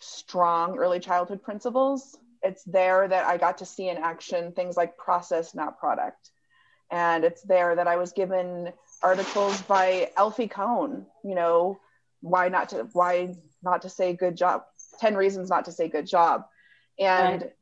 strong 0.00 0.78
early 0.78 0.98
childhood 0.98 1.40
principles 1.42 2.18
it's 2.42 2.64
there 2.64 3.06
that 3.06 3.24
I 3.24 3.36
got 3.36 3.58
to 3.58 3.66
see 3.66 3.88
in 3.88 3.96
action 3.96 4.52
things 4.52 4.76
like 4.76 4.96
process, 4.96 5.54
not 5.54 5.78
product. 5.78 6.30
And 6.90 7.24
it's 7.24 7.42
there 7.42 7.76
that 7.76 7.88
I 7.88 7.96
was 7.96 8.12
given 8.12 8.72
articles 9.02 9.62
by 9.62 10.10
Alfie 10.16 10.48
Kohn, 10.48 11.06
you 11.24 11.34
know, 11.34 11.80
why 12.20 12.48
not 12.48 12.68
to 12.70 12.88
why 12.92 13.34
not 13.62 13.82
to 13.82 13.88
say 13.88 14.12
good 14.12 14.36
job, 14.36 14.64
10 15.00 15.16
reasons 15.16 15.48
not 15.48 15.64
to 15.64 15.72
say 15.72 15.88
good 15.88 16.06
job. 16.06 16.44
And 16.98 17.42
right. 17.42 17.52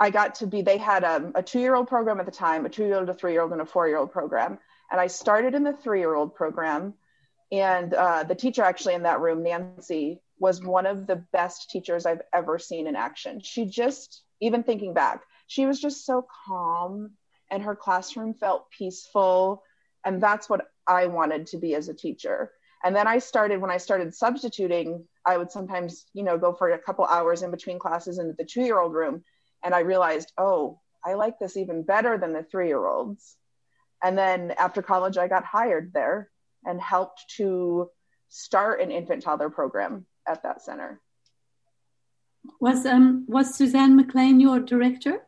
I 0.00 0.10
got 0.10 0.36
to 0.36 0.46
be, 0.46 0.62
they 0.62 0.78
had 0.78 1.04
um, 1.04 1.32
a, 1.34 1.40
a 1.40 1.42
two 1.42 1.60
year 1.60 1.74
old 1.74 1.86
program 1.86 2.18
at 2.18 2.26
the 2.26 2.32
time, 2.32 2.66
a 2.66 2.68
two 2.68 2.84
year 2.84 2.96
old, 2.96 3.08
a 3.08 3.14
three 3.14 3.32
year 3.32 3.42
old, 3.42 3.52
and 3.52 3.60
a 3.60 3.66
four 3.66 3.86
year 3.86 3.98
old 3.98 4.12
program. 4.12 4.58
And 4.90 5.00
I 5.00 5.06
started 5.06 5.54
in 5.54 5.62
the 5.62 5.72
three 5.72 6.00
year 6.00 6.14
old 6.14 6.34
program. 6.34 6.94
And 7.52 7.92
uh, 7.92 8.24
the 8.24 8.34
teacher 8.34 8.62
actually 8.62 8.94
in 8.94 9.02
that 9.02 9.20
room, 9.20 9.42
Nancy, 9.42 10.22
was 10.38 10.64
one 10.64 10.86
of 10.86 11.06
the 11.06 11.16
best 11.32 11.70
teachers 11.70 12.06
I've 12.06 12.22
ever 12.32 12.58
seen 12.58 12.86
in 12.86 12.96
action. 12.96 13.40
She 13.40 13.66
just, 13.66 14.22
even 14.40 14.62
thinking 14.62 14.94
back, 14.94 15.22
she 15.46 15.66
was 15.66 15.78
just 15.78 16.06
so 16.06 16.26
calm 16.46 17.12
and 17.50 17.62
her 17.62 17.76
classroom 17.76 18.32
felt 18.32 18.70
peaceful. 18.70 19.62
And 20.04 20.20
that's 20.20 20.48
what 20.48 20.66
I 20.86 21.06
wanted 21.06 21.46
to 21.48 21.58
be 21.58 21.74
as 21.74 21.88
a 21.88 21.94
teacher. 21.94 22.50
And 22.82 22.96
then 22.96 23.06
I 23.06 23.18
started, 23.18 23.60
when 23.60 23.70
I 23.70 23.76
started 23.76 24.14
substituting, 24.14 25.04
I 25.24 25.36
would 25.36 25.52
sometimes, 25.52 26.06
you 26.14 26.24
know, 26.24 26.38
go 26.38 26.54
for 26.54 26.70
a 26.70 26.78
couple 26.78 27.04
hours 27.04 27.42
in 27.42 27.50
between 27.50 27.78
classes 27.78 28.18
in 28.18 28.34
the 28.36 28.44
two 28.44 28.62
year 28.62 28.80
old 28.80 28.94
room. 28.94 29.22
And 29.62 29.74
I 29.74 29.80
realized, 29.80 30.32
oh, 30.38 30.80
I 31.04 31.14
like 31.14 31.38
this 31.38 31.56
even 31.58 31.82
better 31.82 32.16
than 32.16 32.32
the 32.32 32.42
three 32.42 32.68
year 32.68 32.84
olds. 32.84 33.36
And 34.02 34.16
then 34.16 34.52
after 34.58 34.82
college, 34.82 35.18
I 35.18 35.28
got 35.28 35.44
hired 35.44 35.92
there 35.92 36.31
and 36.64 36.80
helped 36.80 37.24
to 37.36 37.90
start 38.28 38.80
an 38.80 38.90
infant 38.90 39.22
toddler 39.22 39.50
program 39.50 40.06
at 40.26 40.42
that 40.42 40.62
center. 40.62 41.00
Was 42.60 42.86
um 42.86 43.24
was 43.28 43.54
Suzanne 43.54 43.96
McLean 43.96 44.40
your 44.40 44.60
director? 44.60 45.20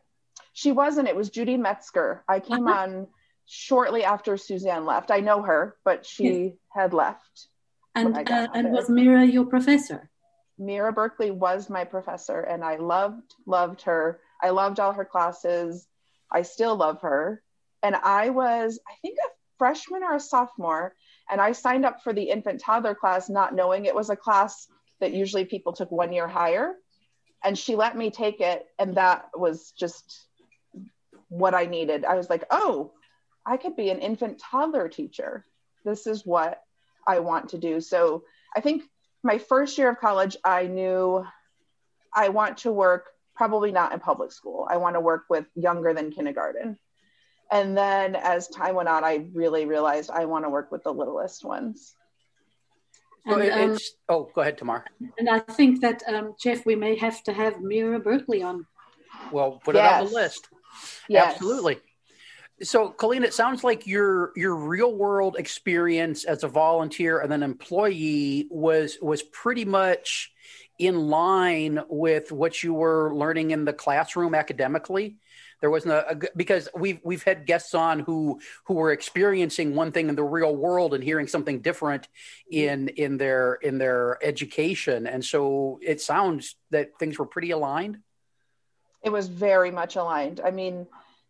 She 0.53 0.71
wasn't. 0.71 1.07
It 1.07 1.15
was 1.15 1.29
Judy 1.29 1.57
Metzger. 1.57 2.23
I 2.27 2.39
came 2.39 2.67
uh-huh. 2.67 2.79
on 2.79 3.07
shortly 3.45 4.03
after 4.03 4.37
Suzanne 4.37 4.85
left. 4.85 5.11
I 5.11 5.19
know 5.19 5.41
her, 5.41 5.77
but 5.85 6.05
she 6.05 6.55
had 6.69 6.93
left. 6.93 7.47
And 7.93 8.17
uh, 8.17 8.47
and 8.53 8.71
was 8.71 8.89
Mira 8.89 9.25
your 9.25 9.45
professor? 9.45 10.09
Mira 10.57 10.91
Berkeley 10.91 11.31
was 11.31 11.69
my 11.69 11.83
professor, 11.83 12.41
and 12.41 12.63
I 12.63 12.77
loved 12.77 13.33
loved 13.45 13.83
her. 13.83 14.19
I 14.41 14.49
loved 14.49 14.79
all 14.79 14.93
her 14.93 15.05
classes. 15.05 15.87
I 16.31 16.41
still 16.41 16.75
love 16.75 17.01
her. 17.01 17.41
And 17.83 17.95
I 17.95 18.29
was, 18.29 18.79
I 18.87 18.93
think, 19.01 19.17
a 19.19 19.29
freshman 19.57 20.03
or 20.03 20.15
a 20.15 20.19
sophomore, 20.19 20.95
and 21.29 21.41
I 21.41 21.51
signed 21.51 21.85
up 21.85 22.03
for 22.03 22.13
the 22.13 22.29
infant 22.29 22.61
toddler 22.61 22.95
class, 22.95 23.29
not 23.29 23.55
knowing 23.55 23.85
it 23.85 23.95
was 23.95 24.09
a 24.09 24.15
class 24.15 24.67
that 24.99 25.13
usually 25.13 25.45
people 25.45 25.73
took 25.73 25.91
one 25.91 26.13
year 26.13 26.27
higher. 26.27 26.75
And 27.43 27.57
she 27.57 27.75
let 27.75 27.95
me 27.95 28.09
take 28.09 28.41
it, 28.41 28.65
and 28.79 28.95
that 28.95 29.29
was 29.35 29.71
just 29.77 30.27
what 31.29 31.53
I 31.53 31.65
needed. 31.65 32.03
I 32.03 32.15
was 32.15 32.29
like, 32.29 32.43
oh, 32.49 32.91
I 33.45 33.57
could 33.57 33.75
be 33.75 33.89
an 33.89 33.99
infant 33.99 34.39
toddler 34.39 34.89
teacher. 34.89 35.45
This 35.83 36.07
is 36.07 36.25
what 36.25 36.61
I 37.07 37.19
want 37.19 37.49
to 37.49 37.59
do. 37.59 37.81
So 37.81 38.23
I 38.55 38.61
think 38.61 38.83
my 39.21 39.37
first 39.37 39.77
year 39.77 39.89
of 39.89 39.99
college, 39.99 40.37
I 40.43 40.65
knew 40.65 41.25
I 42.13 42.29
want 42.29 42.59
to 42.59 42.71
work 42.71 43.11
probably 43.35 43.71
not 43.71 43.91
in 43.91 43.99
public 43.99 44.31
school. 44.31 44.67
I 44.69 44.77
want 44.77 44.95
to 44.95 45.01
work 45.01 45.25
with 45.29 45.45
younger 45.55 45.93
than 45.93 46.11
kindergarten. 46.11 46.79
And 47.51 47.77
then 47.77 48.15
as 48.15 48.47
time 48.47 48.75
went 48.75 48.89
on, 48.89 49.03
I 49.03 49.25
really 49.33 49.65
realized 49.65 50.09
I 50.09 50.25
want 50.25 50.45
to 50.45 50.49
work 50.49 50.71
with 50.71 50.83
the 50.83 50.93
littlest 50.93 51.43
ones. 51.45 51.95
So 53.27 53.39
and, 53.39 53.71
um, 53.71 53.77
oh, 54.09 54.29
go 54.35 54.41
ahead, 54.41 54.57
Tamar. 54.57 54.85
And 55.17 55.29
I 55.29 55.39
think 55.39 55.81
that, 55.81 56.03
um, 56.07 56.35
Jeff, 56.39 56.65
we 56.65 56.75
may 56.75 56.95
have 56.97 57.23
to 57.23 57.33
have 57.33 57.59
Mira 57.59 57.99
Berkeley 57.99 58.43
on. 58.43 58.67
Well, 59.31 59.59
put 59.63 59.75
yes. 59.75 60.01
it 60.01 60.05
on 60.05 60.05
the 60.05 60.13
list. 60.13 60.47
Yes. 61.09 61.33
Absolutely. 61.33 61.77
So, 62.61 62.89
Colleen, 62.89 63.23
it 63.23 63.33
sounds 63.33 63.63
like 63.63 63.85
your 63.85 64.31
your 64.35 64.55
real 64.55 64.93
world 64.93 65.35
experience 65.37 66.23
as 66.23 66.43
a 66.43 66.47
volunteer 66.47 67.19
and 67.19 67.29
then 67.29 67.43
employee 67.43 68.47
was 68.49 68.97
was 69.01 69.23
pretty 69.23 69.65
much 69.65 70.31
in 70.79 71.07
line 71.09 71.81
with 71.89 72.31
what 72.31 72.63
you 72.63 72.73
were 72.73 73.13
learning 73.13 73.51
in 73.51 73.65
the 73.65 73.73
classroom 73.73 74.35
academically. 74.35 75.17
There 75.65 75.71
wasn't 75.71 75.93
a, 75.93 76.11
a, 76.11 76.19
because 76.35 76.69
we've 76.75 76.99
we've 77.03 77.23
had 77.23 77.47
guests 77.47 77.73
on 77.73 78.01
who 78.01 78.39
who 78.65 78.75
were 78.75 78.91
experiencing 78.91 79.73
one 79.73 79.91
thing 79.91 80.09
in 80.09 80.15
the 80.15 80.23
real 80.23 80.55
world 80.55 80.93
and 80.93 81.03
hearing 81.03 81.25
something 81.25 81.61
different 81.61 82.07
in 82.51 82.89
in 82.89 83.17
their 83.17 83.55
in 83.55 83.79
their 83.79 84.23
education, 84.23 85.07
and 85.07 85.25
so 85.25 85.79
it 85.81 86.01
sounds 86.01 86.55
that 86.69 86.99
things 86.99 87.17
were 87.17 87.25
pretty 87.25 87.49
aligned. 87.49 87.97
It 89.01 89.09
was 89.09 89.27
very 89.27 89.71
much 89.71 89.95
aligned. 89.95 90.39
I 90.39 90.51
mean 90.51 90.85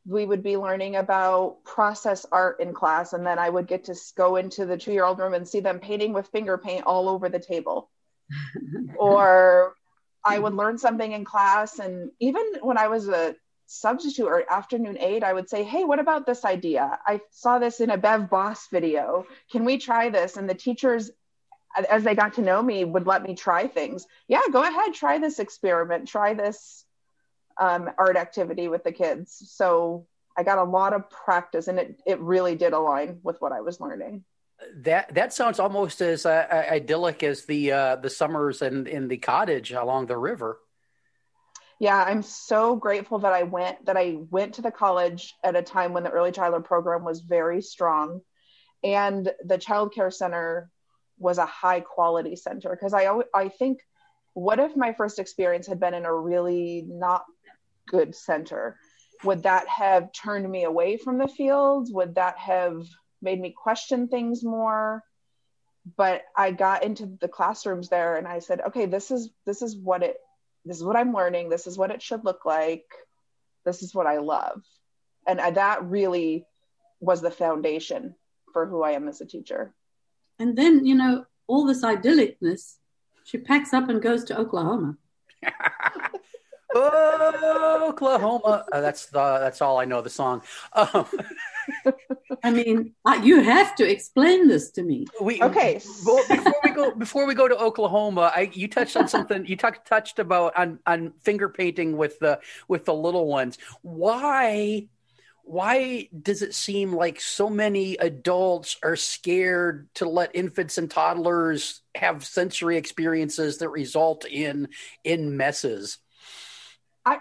we 0.05 0.25
would 0.25 0.43
be 0.43 0.57
learning 0.57 0.97
about 0.97 1.63
process 1.63 2.25
art 2.29 2.59
in 2.59 2.73
class 2.73 3.13
and 3.13 3.25
then 3.25 3.39
i 3.39 3.49
would 3.49 3.65
get 3.65 3.85
to 3.85 3.95
go 4.15 4.35
into 4.35 4.63
the 4.65 4.77
two 4.77 4.91
year 4.91 5.03
old 5.03 5.17
room 5.17 5.33
and 5.33 5.47
see 5.47 5.61
them 5.61 5.79
painting 5.79 6.13
with 6.13 6.27
finger 6.27 6.59
paint 6.59 6.83
all 6.85 7.09
over 7.09 7.27
the 7.27 7.39
table 7.39 7.89
or 8.99 9.73
i 10.23 10.37
would 10.37 10.53
learn 10.53 10.77
something 10.77 11.13
in 11.13 11.25
class 11.25 11.79
and 11.79 12.11
even 12.19 12.43
when 12.61 12.77
i 12.77 12.87
was 12.87 13.07
a 13.07 13.35
substitute 13.67 14.27
or 14.27 14.51
afternoon 14.51 14.97
aide 14.99 15.23
i 15.23 15.33
would 15.33 15.49
say 15.49 15.63
hey 15.63 15.83
what 15.83 15.99
about 15.99 16.25
this 16.25 16.45
idea 16.45 16.99
i 17.07 17.19
saw 17.31 17.57
this 17.59 17.79
in 17.79 17.89
a 17.89 17.97
Bev 17.97 18.29
Bos 18.29 18.67
video 18.71 19.25
can 19.51 19.65
we 19.65 19.77
try 19.77 20.09
this 20.09 20.37
and 20.37 20.49
the 20.49 20.55
teachers 20.55 21.11
as 21.89 22.03
they 22.03 22.15
got 22.15 22.33
to 22.33 22.41
know 22.41 22.61
me 22.61 22.85
would 22.85 23.07
let 23.07 23.23
me 23.23 23.35
try 23.35 23.67
things 23.67 24.05
yeah 24.27 24.41
go 24.51 24.61
ahead 24.61 24.93
try 24.93 25.17
this 25.17 25.39
experiment 25.39 26.07
try 26.07 26.33
this 26.33 26.85
um, 27.59 27.89
art 27.97 28.17
activity 28.17 28.67
with 28.67 28.83
the 28.83 28.91
kids. 28.91 29.43
So 29.51 30.07
I 30.37 30.43
got 30.43 30.57
a 30.57 30.63
lot 30.63 30.93
of 30.93 31.09
practice, 31.09 31.67
and 31.67 31.79
it 31.79 32.01
it 32.05 32.19
really 32.19 32.55
did 32.55 32.73
align 32.73 33.19
with 33.23 33.39
what 33.41 33.51
I 33.51 33.61
was 33.61 33.79
learning. 33.79 34.23
That 34.77 35.13
that 35.15 35.33
sounds 35.33 35.59
almost 35.59 36.01
as 36.01 36.25
uh, 36.25 36.47
idyllic 36.69 37.23
as 37.23 37.45
the 37.45 37.71
uh, 37.71 37.95
the 37.97 38.09
summers 38.09 38.61
in, 38.61 38.87
in 38.87 39.07
the 39.07 39.17
cottage 39.17 39.71
along 39.71 40.07
the 40.07 40.17
river. 40.17 40.59
Yeah, 41.79 42.01
I'm 42.01 42.21
so 42.21 42.75
grateful 42.75 43.19
that 43.19 43.33
I 43.33 43.43
went 43.43 43.85
that 43.85 43.97
I 43.97 44.17
went 44.29 44.55
to 44.55 44.61
the 44.61 44.71
college 44.71 45.33
at 45.43 45.57
a 45.57 45.61
time 45.61 45.93
when 45.93 46.03
the 46.03 46.09
early 46.09 46.31
childhood 46.31 46.63
program 46.63 47.03
was 47.03 47.19
very 47.21 47.61
strong, 47.61 48.21
and 48.83 49.31
the 49.43 49.57
child 49.57 49.93
care 49.93 50.11
center 50.11 50.69
was 51.17 51.37
a 51.37 51.45
high 51.45 51.81
quality 51.81 52.35
center. 52.37 52.69
Because 52.69 52.93
I 52.93 53.09
I 53.33 53.49
think 53.49 53.79
what 54.33 54.59
if 54.59 54.75
my 54.77 54.93
first 54.93 55.19
experience 55.19 55.67
had 55.67 55.79
been 55.79 55.93
in 55.93 56.05
a 56.05 56.13
really 56.13 56.85
not 56.87 57.25
good 57.87 58.15
center? 58.15 58.77
Would 59.23 59.43
that 59.43 59.67
have 59.67 60.13
turned 60.13 60.49
me 60.49 60.63
away 60.63 60.97
from 60.97 61.17
the 61.17 61.27
field? 61.27 61.89
Would 61.93 62.15
that 62.15 62.37
have 62.37 62.85
made 63.21 63.39
me 63.39 63.51
question 63.51 64.07
things 64.07 64.43
more? 64.43 65.03
But 65.97 66.23
i 66.35 66.51
got 66.51 66.83
into 66.83 67.05
the 67.21 67.27
classrooms 67.27 67.89
there 67.89 68.17
and 68.17 68.27
i 68.27 68.39
said 68.39 68.59
okay 68.59 68.87
this 68.87 69.11
is 69.11 69.29
this 69.45 69.61
is 69.61 69.77
what 69.77 70.01
it 70.01 70.17
this 70.65 70.77
is 70.77 70.83
what 70.83 70.95
i'm 70.95 71.13
learning. 71.13 71.49
This 71.49 71.67
is 71.67 71.77
what 71.77 71.91
it 71.91 72.01
should 72.01 72.25
look 72.25 72.45
like. 72.45 72.85
This 73.65 73.83
is 73.83 73.93
what 73.93 74.07
i 74.07 74.17
love. 74.17 74.63
And 75.27 75.39
that 75.39 75.83
really 75.83 76.45
was 76.99 77.21
the 77.21 77.31
foundation 77.31 78.15
for 78.53 78.65
who 78.65 78.83
i 78.83 78.91
am 78.91 79.07
as 79.07 79.21
a 79.21 79.25
teacher. 79.25 79.73
And 80.39 80.57
then 80.57 80.85
you 80.85 80.95
know 80.95 81.25
all 81.47 81.65
this 81.65 81.83
idyllicness 81.83 82.75
she 83.23 83.37
packs 83.37 83.73
up 83.73 83.89
and 83.89 84.01
goes 84.01 84.23
to 84.25 84.37
oklahoma. 84.37 84.97
Oklahoma. 86.75 88.65
Uh, 88.71 88.81
that's 88.81 89.05
the 89.07 89.39
that's 89.39 89.61
all 89.61 89.79
I 89.79 89.85
know 89.85 90.01
the 90.01 90.09
song. 90.09 90.41
Um, 90.73 91.05
I 92.43 92.51
mean, 92.51 92.93
you 93.23 93.41
have 93.41 93.75
to 93.75 93.89
explain 93.89 94.47
this 94.47 94.71
to 94.71 94.83
me. 94.83 95.05
We, 95.21 95.41
okay. 95.41 95.81
Well, 96.05 96.23
before 96.27 96.55
we 96.63 96.69
go 96.71 96.91
before 96.91 97.25
we 97.25 97.33
go 97.33 97.47
to 97.47 97.57
Oklahoma, 97.57 98.31
I 98.35 98.49
you 98.53 98.67
touched 98.67 98.97
on 98.97 99.07
something. 99.07 99.45
You 99.45 99.55
talked 99.55 99.87
touched 99.87 100.19
about 100.19 100.55
on 100.57 100.79
on 100.85 101.13
finger 101.21 101.49
painting 101.49 101.97
with 101.97 102.19
the 102.19 102.39
with 102.67 102.85
the 102.85 102.93
little 102.93 103.27
ones. 103.27 103.57
Why? 103.81 104.87
Why 105.47 106.09
does 106.19 106.41
it 106.41 106.55
seem 106.55 106.91
like 106.91 107.21
so 107.21 107.51
many 107.51 107.97
adults 107.97 108.77
are 108.81 108.95
scared 108.95 109.87
to 109.95 110.09
let 110.09 110.31
infants 110.33 110.79
and 110.79 110.89
toddlers 110.89 111.81
have 111.93 112.25
sensory 112.25 112.77
experiences 112.77 113.59
that 113.59 113.69
result 113.69 114.25
in 114.25 114.69
in 115.03 115.37
messes? 115.37 115.99
I 117.05 117.19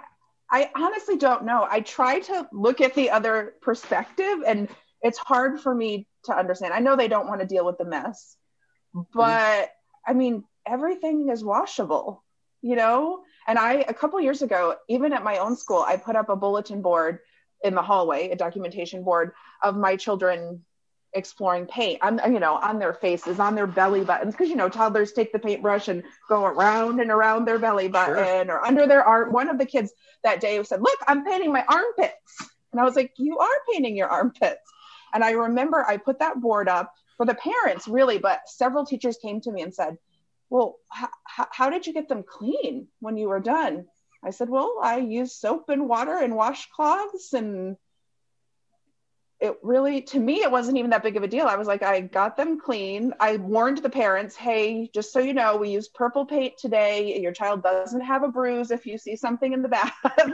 I 0.55 0.71
honestly 0.75 1.17
don't 1.17 1.45
know. 1.45 1.67
I 1.69 1.81
try 1.81 2.21
to 2.21 2.49
look 2.53 2.81
at 2.81 2.95
the 2.95 3.11
other 3.11 3.55
perspective 3.61 4.37
and 4.47 4.69
it's 5.03 5.19
hard 5.19 5.61
for 5.61 5.75
me 5.75 6.07
to 6.27 6.33
understand. 6.37 6.73
I 6.73 6.81
know 6.81 6.97
they 6.97 7.09
don't 7.09 7.29
want 7.29 7.41
to 7.41 7.47
deal 7.47 7.67
with 7.67 7.79
the 7.79 7.85
mess, 7.85 8.37
but. 9.13 9.71
I 10.07 10.13
mean, 10.13 10.45
everything 10.67 11.31
is 11.31 11.43
washable, 11.43 12.23
you 12.61 12.77
know? 12.77 13.23
And 13.49 13.59
I, 13.59 13.87
a 13.89 13.95
couple 13.95 14.21
years 14.21 14.43
ago, 14.43 14.77
even 14.87 15.15
at 15.15 15.25
my 15.25 15.39
own 15.39 15.57
school, 15.57 15.83
I 15.83 15.97
put 15.97 16.15
up 16.15 16.29
a 16.29 16.37
bulletin 16.37 16.83
board 16.83 17.21
in 17.63 17.75
the 17.75 17.81
hallway, 17.81 18.29
a 18.29 18.37
documentation 18.37 19.03
board 19.03 19.33
of 19.63 19.79
my 19.79 19.97
children 19.97 20.63
exploring 21.15 21.67
paint. 21.67 22.03
On 22.03 22.21
you 22.33 22.41
know 22.41 22.57
on 22.57 22.79
their 22.79 22.95
faces 22.95 23.39
on 23.39 23.55
their 23.55 23.67
belly 23.67 24.05
buttons 24.05 24.35
because 24.35 24.49
you 24.49 24.57
know 24.57 24.69
toddlers 24.69 25.13
take 25.13 25.33
the 25.33 25.39
paintbrush 25.39 25.89
and 25.89 26.03
go 26.29 26.45
around 26.45 27.01
and 27.01 27.11
around 27.11 27.45
their 27.45 27.59
belly 27.59 27.89
button 27.89 28.47
sure. 28.47 28.57
or 28.57 28.65
under 28.65 28.87
their 28.87 29.05
arm. 29.05 29.33
One 29.33 29.49
of 29.49 29.59
the 29.59 29.67
kids 29.67 29.93
that 30.23 30.41
day 30.41 30.63
said 30.63 30.83
look 30.83 30.99
i'm 31.07 31.25
painting 31.25 31.53
my 31.53 31.65
armpits. 31.69 32.51
And 32.73 32.81
i 32.81 32.85
was 32.85 32.97
like 32.97 33.13
you 33.17 33.39
are 33.39 33.49
painting 33.73 33.97
your 33.97 34.09
armpits. 34.09 34.61
And 35.13 35.25
i 35.25 35.31
remember 35.31 35.85
i 35.87 35.97
put 35.97 36.19
that 36.19 36.41
board 36.41 36.69
up 36.69 36.93
for 37.17 37.27
the 37.27 37.35
parents 37.35 37.87
really 37.87 38.19
but 38.19 38.41
several 38.47 38.85
teachers 38.85 39.17
came 39.23 39.41
to 39.41 39.53
me 39.53 39.63
and 39.63 39.75
said 39.75 39.97
well 40.51 40.77
h- 41.01 41.09
how 41.51 41.71
did 41.71 41.87
you 41.87 41.93
get 41.93 42.09
them 42.09 42.25
clean 42.29 42.89
when 43.01 43.17
you 43.17 43.29
were 43.29 43.41
done? 43.41 43.87
I 44.23 44.31
said 44.31 44.49
well 44.49 44.79
i 44.83 44.99
used 44.99 45.33
soap 45.33 45.69
and 45.69 45.89
water 45.89 46.17
and 46.17 46.35
washcloths 46.35 47.33
and 47.33 47.77
it 49.45 49.59
really 49.63 50.01
to 50.01 50.19
me 50.19 50.37
it 50.37 50.51
wasn't 50.51 50.79
even 50.79 50.91
that 50.91 51.03
big 51.03 51.19
of 51.19 51.23
a 51.23 51.29
deal. 51.29 51.47
I 51.47 51.57
was 51.57 51.69
like 51.69 51.83
i 51.83 52.01
got 52.01 52.37
them 52.37 52.59
clean. 52.59 53.13
I 53.21 53.37
warned 53.37 53.79
the 53.79 53.91
parents 53.91 54.35
hey 54.35 54.91
just 54.95 55.13
so 55.13 55.19
you 55.21 55.35
know 55.35 55.57
we 55.57 55.69
use 55.69 55.89
purple 55.89 56.25
paint 56.25 56.55
today. 56.57 57.21
Your 57.21 57.33
child 57.33 57.63
doesn't 57.63 58.01
have 58.01 58.23
a 58.23 58.29
bruise 58.29 58.71
if 58.71 58.87
you 58.87 58.97
see 58.97 59.17
something 59.17 59.53
in 59.53 59.63
the 59.63 59.69
bath. 59.69 59.95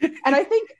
And 0.00 0.34
i 0.34 0.42
think 0.42 0.70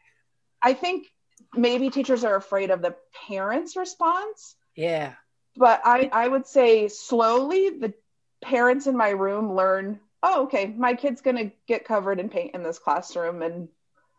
i 0.61 0.75
think 0.75 1.07
maybe 1.55 1.89
teachers 1.89 2.25
are 2.25 2.35
afraid 2.35 2.71
of 2.71 2.83
the 2.83 2.97
parents 3.29 3.77
response. 3.77 4.57
Yeah. 4.77 5.13
But 5.57 5.81
i 5.85 6.11
i 6.13 6.29
would 6.29 6.47
say 6.47 6.89
slowly 6.89 7.71
the 7.71 7.95
parents 8.43 8.87
in 8.87 8.97
my 8.97 9.11
room 9.11 9.55
learn 9.55 10.01
oh 10.23 10.43
okay 10.45 10.67
my 10.67 10.95
kid's 10.95 11.23
going 11.23 11.37
to 11.37 11.53
get 11.67 11.87
covered 11.87 12.21
in 12.21 12.29
paint 12.29 12.55
in 12.55 12.63
this 12.63 12.79
classroom 12.79 13.41
and 13.41 13.69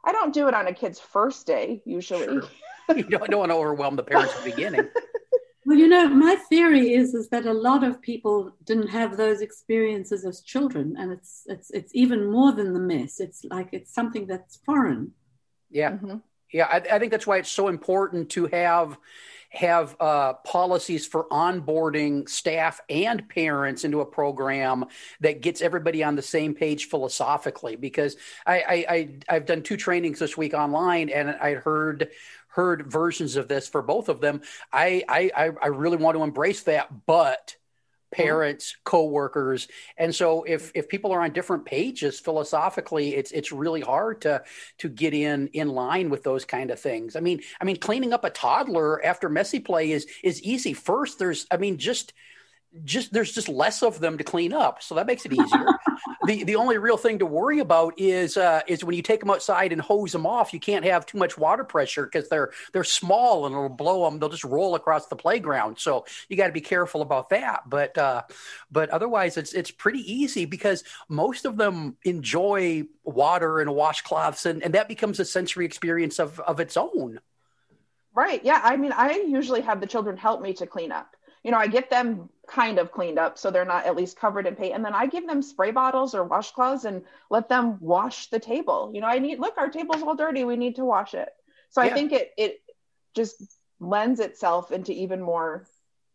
I 0.05 0.11
don't 0.11 0.33
do 0.33 0.47
it 0.47 0.53
on 0.53 0.67
a 0.67 0.73
kid's 0.73 0.99
first 0.99 1.47
day 1.47 1.81
usually. 1.85 2.25
Sure. 2.25 2.43
you 2.95 3.03
don't, 3.03 3.29
don't 3.29 3.39
want 3.39 3.51
to 3.51 3.55
overwhelm 3.55 3.95
the 3.95 4.03
parents 4.03 4.33
at 4.35 4.43
the 4.43 4.51
beginning. 4.51 4.87
Well, 5.65 5.79
you 5.79 5.87
know, 5.87 6.07
my 6.09 6.35
theory 6.35 6.93
is 6.93 7.15
is 7.15 7.29
that 7.29 7.47
a 7.47 7.53
lot 7.53 7.83
of 7.83 7.99
people 7.99 8.51
didn't 8.65 8.89
have 8.89 9.17
those 9.17 9.41
experiences 9.41 10.23
as 10.23 10.41
children, 10.41 10.95
and 10.97 11.11
it's 11.11 11.41
it's 11.47 11.71
it's 11.71 11.91
even 11.95 12.29
more 12.29 12.51
than 12.51 12.71
the 12.71 12.79
mess. 12.79 13.19
It's 13.19 13.43
like 13.45 13.69
it's 13.71 13.91
something 13.91 14.27
that's 14.27 14.57
foreign. 14.57 15.13
Yeah, 15.71 15.93
mm-hmm. 15.93 16.17
yeah. 16.53 16.67
I, 16.71 16.95
I 16.95 16.99
think 16.99 17.11
that's 17.11 17.25
why 17.25 17.37
it's 17.37 17.49
so 17.49 17.67
important 17.67 18.29
to 18.31 18.45
have 18.45 18.95
have 19.49 19.95
uh, 19.99 20.33
policies 20.33 21.07
for 21.07 21.27
onboarding 21.29 22.29
staff 22.29 22.81
and 22.89 23.27
parents 23.29 23.85
into 23.85 24.01
a 24.01 24.05
program 24.05 24.85
that 25.21 25.41
gets 25.41 25.61
everybody 25.61 26.03
on 26.03 26.15
the 26.15 26.21
same 26.21 26.53
page 26.53 26.85
philosophically. 26.85 27.75
Because 27.75 28.17
I, 28.45 28.85
I, 28.89 29.09
I 29.29 29.33
have 29.33 29.45
done 29.45 29.63
two 29.63 29.77
trainings 29.77 30.19
this 30.19 30.37
week 30.37 30.53
online, 30.53 31.09
and 31.09 31.31
I 31.31 31.55
heard 31.55 32.09
heard 32.55 32.89
versions 32.89 33.35
of 33.35 33.47
this 33.47 33.67
for 33.67 33.81
both 33.81 34.09
of 34.09 34.21
them. 34.21 34.41
I 34.71 35.03
I 35.09 35.51
I 35.61 35.67
really 35.67 35.97
want 35.97 36.17
to 36.17 36.23
embrace 36.23 36.63
that, 36.63 37.05
but 37.05 37.55
parents, 38.11 38.71
mm-hmm. 38.71 38.81
coworkers. 38.85 39.67
And 39.97 40.15
so 40.15 40.43
if 40.43 40.71
if 40.73 40.87
people 40.87 41.11
are 41.11 41.21
on 41.21 41.33
different 41.33 41.65
pages 41.65 42.19
philosophically, 42.19 43.15
it's 43.15 43.31
it's 43.31 43.51
really 43.51 43.81
hard 43.81 44.21
to 44.21 44.43
to 44.79 44.89
get 44.89 45.13
in 45.13 45.47
in 45.49 45.69
line 45.69 46.09
with 46.09 46.23
those 46.23 46.45
kind 46.45 46.71
of 46.71 46.79
things. 46.79 47.15
I 47.15 47.19
mean, 47.19 47.41
I 47.59 47.65
mean 47.65 47.77
cleaning 47.77 48.13
up 48.13 48.23
a 48.23 48.29
toddler 48.29 49.03
after 49.03 49.27
messy 49.27 49.59
play 49.59 49.91
is 49.91 50.07
is 50.23 50.41
easy. 50.41 50.73
First 50.73 51.19
there's 51.19 51.45
I 51.51 51.57
mean 51.57 51.77
just 51.77 52.13
just 52.83 53.13
there's 53.13 53.31
just 53.31 53.47
less 53.47 53.83
of 53.83 53.99
them 53.99 54.17
to 54.17 54.23
clean 54.23 54.51
up, 54.51 54.83
so 54.83 54.95
that 54.95 55.07
makes 55.07 55.25
it 55.25 55.33
easier. 55.33 55.65
the 56.25 56.43
the 56.43 56.55
only 56.55 56.77
real 56.77 56.97
thing 56.97 57.19
to 57.19 57.25
worry 57.25 57.59
about 57.59 57.93
is 57.97 58.35
uh, 58.37 58.61
is 58.67 58.83
when 58.83 58.95
you 58.95 59.01
take 59.01 59.21
them 59.21 59.29
outside 59.29 59.71
and 59.71 59.81
hose 59.81 60.11
them 60.11 60.25
off. 60.25 60.53
You 60.53 60.59
can't 60.59 60.83
have 60.83 61.05
too 61.05 61.17
much 61.17 61.37
water 61.37 61.63
pressure 61.63 62.03
because 62.03 62.27
they're 62.27 62.51
they're 62.73 62.83
small 62.83 63.45
and 63.45 63.55
it'll 63.55 63.69
blow 63.69 64.03
them. 64.03 64.19
They'll 64.19 64.29
just 64.29 64.43
roll 64.43 64.75
across 64.75 65.07
the 65.07 65.15
playground. 65.15 65.79
So 65.79 66.05
you 66.27 66.35
got 66.35 66.47
to 66.47 66.53
be 66.53 66.61
careful 66.61 67.01
about 67.01 67.29
that. 67.29 67.61
But 67.67 67.97
uh, 67.97 68.23
but 68.71 68.89
otherwise, 68.89 69.37
it's 69.37 69.53
it's 69.53 69.71
pretty 69.71 69.99
easy 70.11 70.45
because 70.45 70.83
most 71.07 71.45
of 71.45 71.57
them 71.57 71.97
enjoy 72.03 72.83
water 73.03 73.61
and 73.61 73.69
washcloths, 73.69 74.45
and, 74.45 74.63
and 74.63 74.73
that 74.73 74.87
becomes 74.87 75.19
a 75.19 75.25
sensory 75.25 75.65
experience 75.65 76.19
of 76.19 76.39
of 76.41 76.59
its 76.59 76.75
own. 76.75 77.19
Right. 78.13 78.43
Yeah. 78.45 78.61
I 78.63 78.77
mean, 78.77 78.93
I 78.93 79.11
usually 79.27 79.61
have 79.61 79.81
the 79.81 79.87
children 79.87 80.15
help 80.15 80.41
me 80.41 80.53
to 80.53 80.65
clean 80.65 80.93
up 80.93 81.14
you 81.45 81.51
know, 81.51 81.59
I 81.59 81.67
get 81.67 81.91
them 81.91 82.27
kind 82.47 82.79
of 82.79 82.91
cleaned 82.91 83.19
up 83.19 83.37
so 83.37 83.51
they're 83.51 83.65
not 83.65 83.85
at 83.85 83.95
least 83.95 84.19
covered 84.19 84.47
in 84.47 84.55
paint. 84.55 84.73
And 84.73 84.83
then 84.83 84.95
I 84.95 85.05
give 85.05 85.27
them 85.27 85.43
spray 85.43 85.69
bottles 85.69 86.15
or 86.15 86.27
washcloths 86.27 86.85
and 86.85 87.03
let 87.29 87.49
them 87.49 87.77
wash 87.79 88.31
the 88.31 88.39
table. 88.39 88.89
You 88.95 89.01
know, 89.01 89.05
I 89.05 89.19
need, 89.19 89.37
look, 89.37 89.55
our 89.59 89.69
table's 89.69 90.01
all 90.01 90.15
dirty. 90.15 90.43
We 90.43 90.55
need 90.55 90.77
to 90.77 90.85
wash 90.85 91.13
it. 91.13 91.29
So 91.69 91.83
yeah. 91.83 91.91
I 91.91 91.93
think 91.93 92.13
it, 92.13 92.31
it 92.35 92.61
just 93.13 93.35
lends 93.79 94.19
itself 94.19 94.71
into 94.71 94.91
even 94.91 95.21
more 95.21 95.67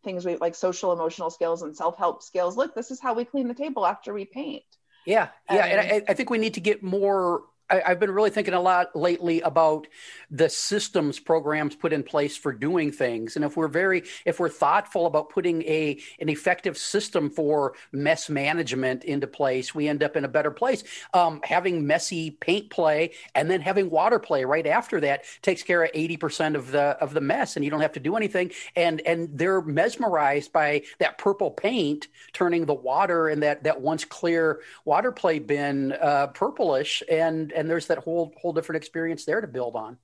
things 0.03 0.25
we 0.25 0.35
like 0.35 0.53
social 0.53 0.91
emotional 0.91 1.29
skills 1.29 1.61
and 1.61 1.77
self-help 1.77 2.21
skills. 2.23 2.57
Look, 2.57 2.75
this 2.75 2.91
is 2.91 2.99
how 2.99 3.13
we 3.13 3.23
clean 3.23 3.47
the 3.47 3.53
table 3.53 3.85
after 3.85 4.13
we 4.13 4.25
paint. 4.25 4.63
Yeah. 5.05 5.29
Yeah. 5.49 5.65
And, 5.65 5.79
and 5.79 6.03
I, 6.09 6.11
I 6.11 6.13
think 6.13 6.29
we 6.29 6.39
need 6.39 6.55
to 6.55 6.61
get 6.61 6.83
more 6.83 7.43
I, 7.71 7.89
have 7.89 7.99
been 7.99 8.11
really 8.11 8.29
thinking 8.29 8.53
a 8.53 8.61
lot 8.61 8.95
lately 8.95 9.41
about 9.41 9.87
the 10.29 10.49
systems 10.49 11.19
programs 11.19 11.75
put 11.75 11.93
in 11.93 12.03
place 12.03 12.35
for 12.35 12.51
doing 12.51 12.91
things, 12.91 13.35
and 13.35 13.45
if 13.45 13.55
we're 13.55 13.67
very, 13.67 14.03
if 14.25 14.39
we're 14.39 14.49
thoughtful 14.49 15.05
about 15.05 15.29
putting 15.29 15.63
a 15.63 15.99
an 16.19 16.29
effective 16.29 16.77
system 16.77 17.29
for 17.29 17.73
mess 17.91 18.29
management 18.29 19.03
into 19.03 19.27
place, 19.27 19.73
we 19.73 19.87
end 19.87 20.03
up 20.03 20.15
in 20.15 20.25
a 20.25 20.27
better 20.27 20.51
place. 20.51 20.83
Um, 21.13 21.41
having 21.43 21.87
messy 21.87 22.31
paint 22.31 22.69
play 22.69 23.11
and 23.35 23.49
then 23.49 23.61
having 23.61 23.89
water 23.89 24.19
play 24.19 24.45
right 24.45 24.67
after 24.67 24.99
that 25.01 25.23
takes 25.41 25.63
care 25.63 25.83
of 25.83 25.91
eighty 25.93 26.17
percent 26.17 26.55
of 26.55 26.71
the 26.71 26.97
of 27.01 27.13
the 27.13 27.21
mess, 27.21 27.55
and 27.55 27.63
you 27.63 27.71
don't 27.71 27.81
have 27.81 27.93
to 27.93 27.99
do 27.99 28.15
anything. 28.15 28.51
And 28.75 29.01
and 29.01 29.29
they're 29.37 29.61
mesmerized 29.61 30.51
by 30.51 30.83
that 30.99 31.17
purple 31.17 31.51
paint 31.51 32.07
turning 32.33 32.65
the 32.65 32.73
water 32.73 33.29
in 33.29 33.39
that 33.41 33.63
that 33.63 33.81
once 33.81 34.05
clear 34.05 34.61
water 34.85 35.11
play 35.11 35.39
bin 35.39 35.93
uh, 35.93 36.27
purplish 36.27 37.03
and 37.09 37.51
and 37.51 37.60
there's 37.69 37.87
that 37.87 37.99
whole 37.99 38.33
whole 38.41 38.53
different 38.53 38.77
experience 38.77 39.25
there 39.25 39.41
to 39.41 39.47
build 39.47 39.75
on. 39.75 39.97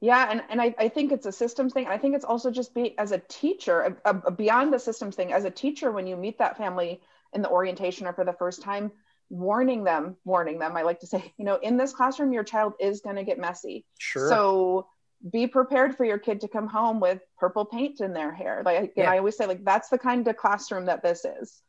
Yeah 0.00 0.28
and, 0.30 0.42
and 0.48 0.60
I, 0.60 0.74
I 0.78 0.88
think 0.88 1.10
it's 1.10 1.26
a 1.26 1.32
systems 1.32 1.72
thing 1.72 1.88
i 1.88 1.98
think 1.98 2.14
it's 2.14 2.24
also 2.24 2.52
just 2.52 2.72
be 2.72 2.96
as 2.98 3.10
a 3.10 3.18
teacher 3.18 3.96
a, 4.04 4.10
a, 4.26 4.30
beyond 4.30 4.72
the 4.72 4.78
systems 4.78 5.16
thing 5.16 5.32
as 5.32 5.44
a 5.44 5.50
teacher 5.50 5.90
when 5.90 6.06
you 6.06 6.16
meet 6.16 6.38
that 6.38 6.56
family 6.56 7.00
in 7.32 7.42
the 7.42 7.48
orientation 7.48 8.06
or 8.06 8.12
for 8.12 8.24
the 8.24 8.32
first 8.32 8.62
time 8.62 8.92
warning 9.28 9.84
them 9.84 10.16
warning 10.24 10.58
them 10.58 10.76
i 10.76 10.82
like 10.82 11.00
to 11.00 11.06
say 11.06 11.32
you 11.36 11.44
know 11.44 11.56
in 11.56 11.76
this 11.76 11.92
classroom 11.92 12.32
your 12.32 12.44
child 12.44 12.74
is 12.80 13.00
going 13.00 13.16
to 13.16 13.24
get 13.24 13.38
messy. 13.38 13.84
Sure. 13.98 14.28
So 14.28 14.86
be 15.32 15.48
prepared 15.48 15.96
for 15.96 16.04
your 16.04 16.18
kid 16.18 16.42
to 16.42 16.48
come 16.48 16.68
home 16.68 17.00
with 17.00 17.20
purple 17.38 17.64
paint 17.64 18.00
in 18.00 18.12
their 18.12 18.32
hair. 18.32 18.62
Like 18.64 18.92
yeah. 18.96 19.10
i 19.10 19.18
always 19.18 19.36
say 19.36 19.46
like 19.46 19.64
that's 19.64 19.88
the 19.88 19.98
kind 19.98 20.26
of 20.28 20.36
classroom 20.36 20.86
that 20.86 21.02
this 21.02 21.24
is. 21.24 21.60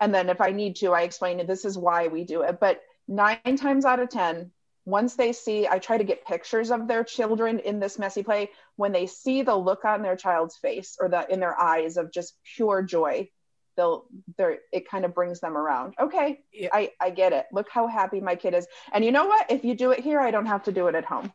And 0.00 0.12
then 0.12 0.28
if 0.28 0.40
i 0.40 0.50
need 0.50 0.76
to 0.76 0.92
i 0.92 1.02
explain 1.02 1.38
it 1.38 1.46
this 1.46 1.64
is 1.64 1.78
why 1.78 2.08
we 2.08 2.24
do 2.24 2.42
it. 2.42 2.58
But 2.60 2.80
nine 3.08 3.56
times 3.56 3.84
out 3.84 4.00
of 4.00 4.08
10, 4.08 4.50
once 4.86 5.14
they 5.16 5.32
see, 5.32 5.66
I 5.66 5.80
try 5.80 5.98
to 5.98 6.04
get 6.04 6.24
pictures 6.24 6.70
of 6.70 6.86
their 6.86 7.02
children 7.02 7.58
in 7.58 7.80
this 7.80 7.98
messy 7.98 8.22
play. 8.22 8.50
When 8.76 8.92
they 8.92 9.06
see 9.06 9.42
the 9.42 9.54
look 9.54 9.84
on 9.84 10.00
their 10.00 10.16
child's 10.16 10.56
face 10.56 10.96
or 11.00 11.08
the 11.08 11.30
in 11.30 11.40
their 11.40 11.60
eyes 11.60 11.96
of 11.96 12.12
just 12.12 12.38
pure 12.56 12.82
joy, 12.82 13.28
they'll 13.76 14.06
they're 14.38 14.58
it 14.72 14.88
kind 14.88 15.04
of 15.04 15.12
brings 15.12 15.40
them 15.40 15.56
around. 15.56 15.94
Okay, 16.00 16.40
yeah. 16.52 16.68
I 16.72 16.92
I 17.00 17.10
get 17.10 17.32
it. 17.32 17.46
Look 17.52 17.68
how 17.68 17.88
happy 17.88 18.20
my 18.20 18.36
kid 18.36 18.54
is. 18.54 18.68
And 18.92 19.04
you 19.04 19.10
know 19.10 19.26
what? 19.26 19.50
If 19.50 19.64
you 19.64 19.74
do 19.74 19.90
it 19.90 20.00
here, 20.00 20.20
I 20.20 20.30
don't 20.30 20.46
have 20.46 20.62
to 20.64 20.72
do 20.72 20.86
it 20.86 20.94
at 20.94 21.04
home. 21.04 21.32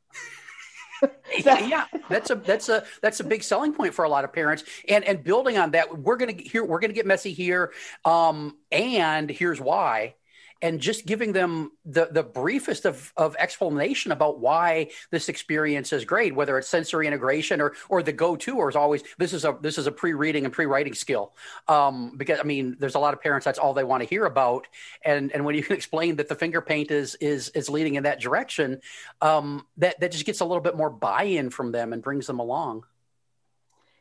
yeah, 1.46 1.88
that's 2.10 2.30
a 2.30 2.36
that's 2.36 2.70
a 2.70 2.86
that's 3.02 3.20
a 3.20 3.24
big 3.26 3.44
selling 3.44 3.74
point 3.74 3.94
for 3.94 4.06
a 4.06 4.10
lot 4.10 4.24
of 4.24 4.32
parents. 4.32 4.64
And 4.88 5.04
and 5.04 5.26
building 5.26 5.58
on 5.58 5.72
that, 5.72 5.98
we're 6.00 6.16
gonna 6.16 6.36
here 6.38 6.64
we're 6.64 6.80
gonna 6.80 6.94
get 6.94 7.06
messy 7.06 7.34
here. 7.34 7.74
Um, 8.06 8.58
and 8.72 9.30
here's 9.30 9.60
why 9.60 10.16
and 10.62 10.80
just 10.80 11.06
giving 11.06 11.34
them 11.34 11.72
the 11.86 12.10
the 12.12 12.24
briefest 12.24 12.86
of, 12.86 13.12
of 13.18 13.36
explanation 13.40 14.12
about 14.12 14.40
why 14.40 14.90
this 15.10 15.30
experience 15.30 15.92
is 15.92 16.06
great, 16.06 16.36
whether 16.36 16.58
it's 16.58 16.68
sensory 16.68 17.08
integration 17.08 17.60
or 17.62 17.74
or 17.90 18.04
the 18.04 18.12
go 18.12 18.36
to 18.36 18.58
or 18.58 18.70
is 18.70 18.76
always 18.76 19.04
this 19.18 19.34
is 19.34 19.46
a 19.46 19.58
this 19.62 19.78
is 19.78 19.88
a 19.88 19.92
pre 19.92 20.14
reading 20.14 20.46
and 20.46 20.54
pre 20.54 20.66
writing 20.66 20.94
skill. 20.94 21.34
Um, 21.68 22.16
because 22.18 22.40
I 22.40 22.44
mean, 22.44 22.78
there's 22.80 22.96
a 22.96 23.00
lot 23.00 23.14
of 23.14 23.22
parents 23.22 23.46
that's 23.46 23.60
all 23.60 23.74
they 23.74 23.84
want 23.84 24.04
to 24.04 24.10
hear 24.10 24.26
about, 24.26 24.68
and 25.04 25.32
and 25.32 25.46
when 25.46 25.56
you 25.56 25.64
can 25.64 25.76
explain 25.76 26.18
that 26.18 26.28
the 26.28 26.36
finger 26.36 26.62
paint 26.62 26.92
is 26.92 27.16
is 27.16 27.50
is 27.50 27.70
leading 27.70 27.96
in 27.96 28.04
that 28.04 28.20
direction, 28.20 28.82
um, 29.22 29.66
that 29.78 30.00
that 30.00 30.12
just 30.12 30.26
gets 30.26 30.42
a 30.42 30.46
little 30.46 30.62
bit 30.62 30.76
more 30.78 30.90
buy 30.90 31.24
in 31.24 31.50
from 31.50 31.72
them 31.72 31.94
and 31.94 32.04
brings 32.04 32.28
them 32.28 32.40
along. 32.40 32.84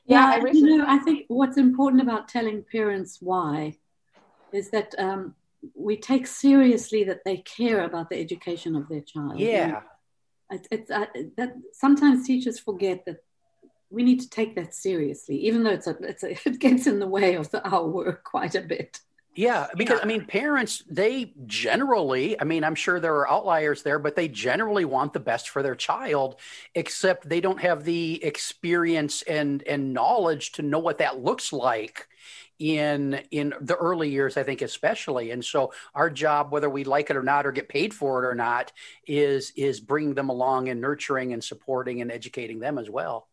Yeah, 0.07 0.37
yeah 0.37 0.45
I 0.45 0.51
you 0.51 0.79
know, 0.79 0.85
I 0.87 0.99
think 0.99 1.25
what's 1.29 1.57
important 1.57 2.03
about 2.03 2.29
telling 2.29 2.65
parents 2.71 3.19
why 3.21 3.79
is 4.53 4.71
that 4.71 4.95
um, 4.99 5.35
we 5.75 5.97
take 5.97 6.27
seriously 6.27 7.05
that 7.05 7.25
they 7.25 7.39
care 7.39 7.85
about 7.85 8.11
the 8.11 8.19
education 8.19 8.77
of 8.77 8.89
their 8.89 9.01
child. 9.01 9.39
Yeah. 9.39 9.83
It, 10.51 10.67
it's 10.71 10.91
uh, 10.91 11.07
that 11.37 11.55
sometimes 11.73 12.27
teachers 12.27 12.59
forget 12.59 13.05
that 13.07 13.23
we 13.91 14.03
need 14.03 14.21
to 14.21 14.31
take 14.31 14.55
that 14.57 14.75
seriously, 14.75 15.37
even 15.47 15.65
though 15.65 15.71
it's 15.71 15.87
a, 15.87 15.97
it's 16.01 16.23
a, 16.23 16.31
it 16.49 16.59
gets 16.59 16.87
in 16.87 16.99
the 16.99 17.07
way 17.07 17.35
of 17.35 17.51
the, 17.51 17.67
our 17.69 17.87
work 17.87 18.25
quite 18.25 18.55
a 18.55 18.61
bit. 18.61 19.01
Yeah, 19.37 19.69
because 19.77 19.99
yeah. 19.99 20.05
I 20.05 20.07
mean, 20.07 20.27
parents, 20.27 20.83
they 20.91 21.33
generally, 21.47 22.41
I 22.41 22.45
mean, 22.45 22.65
I'm 22.65 22.75
sure 22.75 22.99
there 22.99 23.15
are 23.15 23.31
outliers 23.31 23.85
there, 23.85 24.01
but 24.01 24.17
they 24.17 24.27
generally 24.27 24.85
want 24.85 25.13
the 25.13 25.21
best 25.21 25.51
for 25.51 25.63
their 25.63 25.77
child, 25.77 26.37
except 26.75 27.29
they 27.29 27.41
don't 27.41 27.61
have 27.61 27.85
the 27.85 28.23
experience 28.25 29.23
and, 29.23 29.63
and 29.63 29.93
knowledge 29.93 30.53
to 30.53 30.63
know 30.63 30.81
what 30.81 30.99
that 30.99 31.23
looks 31.23 31.53
like 31.53 32.09
in 32.61 33.15
in 33.31 33.55
the 33.63 33.75
early 33.75 34.11
years 34.11 34.37
i 34.37 34.43
think 34.43 34.61
especially. 34.63 35.31
And 35.33 35.43
so 35.45 35.73
our 35.95 36.11
job 36.11 36.53
whether 36.53 36.69
we 36.71 36.85
like 36.85 37.11
it 37.11 37.17
or 37.17 37.23
not 37.23 37.47
or 37.47 37.53
get 37.53 37.69
paid 37.69 37.93
for 37.95 38.23
it 38.23 38.29
or 38.29 38.35
not 38.35 38.71
is 39.07 39.53
is 39.57 39.81
bringing 39.81 40.15
them 40.15 40.29
along 40.29 40.69
and 40.69 40.81
nurturing 40.81 41.33
and 41.33 41.43
supporting 41.43 42.03
and 42.03 42.13
educating 42.13 42.61
them 42.61 42.79
as 42.79 42.89
well. 42.89 43.29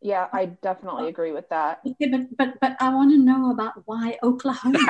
Yeah 0.00 0.28
i 0.32 0.46
definitely 0.46 1.08
agree 1.08 1.32
with 1.32 1.48
that. 1.50 1.80
Okay, 1.84 2.08
but 2.08 2.36
but 2.38 2.60
but 2.60 2.76
i 2.80 2.94
want 2.94 3.10
to 3.10 3.18
know 3.18 3.50
about 3.50 3.74
why 3.84 4.16
oklahoma. 4.22 4.78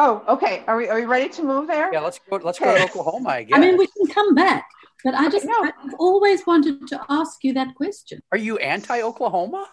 Oh 0.00 0.22
okay. 0.28 0.62
Are 0.68 0.76
we 0.76 0.88
are 0.88 0.94
we 0.94 1.06
ready 1.06 1.28
to 1.28 1.42
move 1.42 1.66
there? 1.66 1.92
Yeah 1.92 2.00
let's 2.00 2.20
go 2.30 2.36
let's 2.36 2.60
okay. 2.60 2.72
go 2.72 2.78
to 2.78 2.84
oklahoma 2.84 3.30
i 3.30 3.42
guess 3.42 3.58
i 3.58 3.60
mean 3.60 3.76
we 3.76 3.88
can 3.88 4.06
come 4.06 4.32
back 4.32 4.64
but 5.02 5.12
i 5.14 5.28
just 5.28 5.44
i've 5.62 5.94
always 5.98 6.46
wanted 6.46 6.86
to 6.86 7.04
ask 7.08 7.42
you 7.42 7.52
that 7.54 7.74
question. 7.74 8.20
Are 8.30 8.38
you 8.38 8.58
anti-oklahoma 8.58 9.66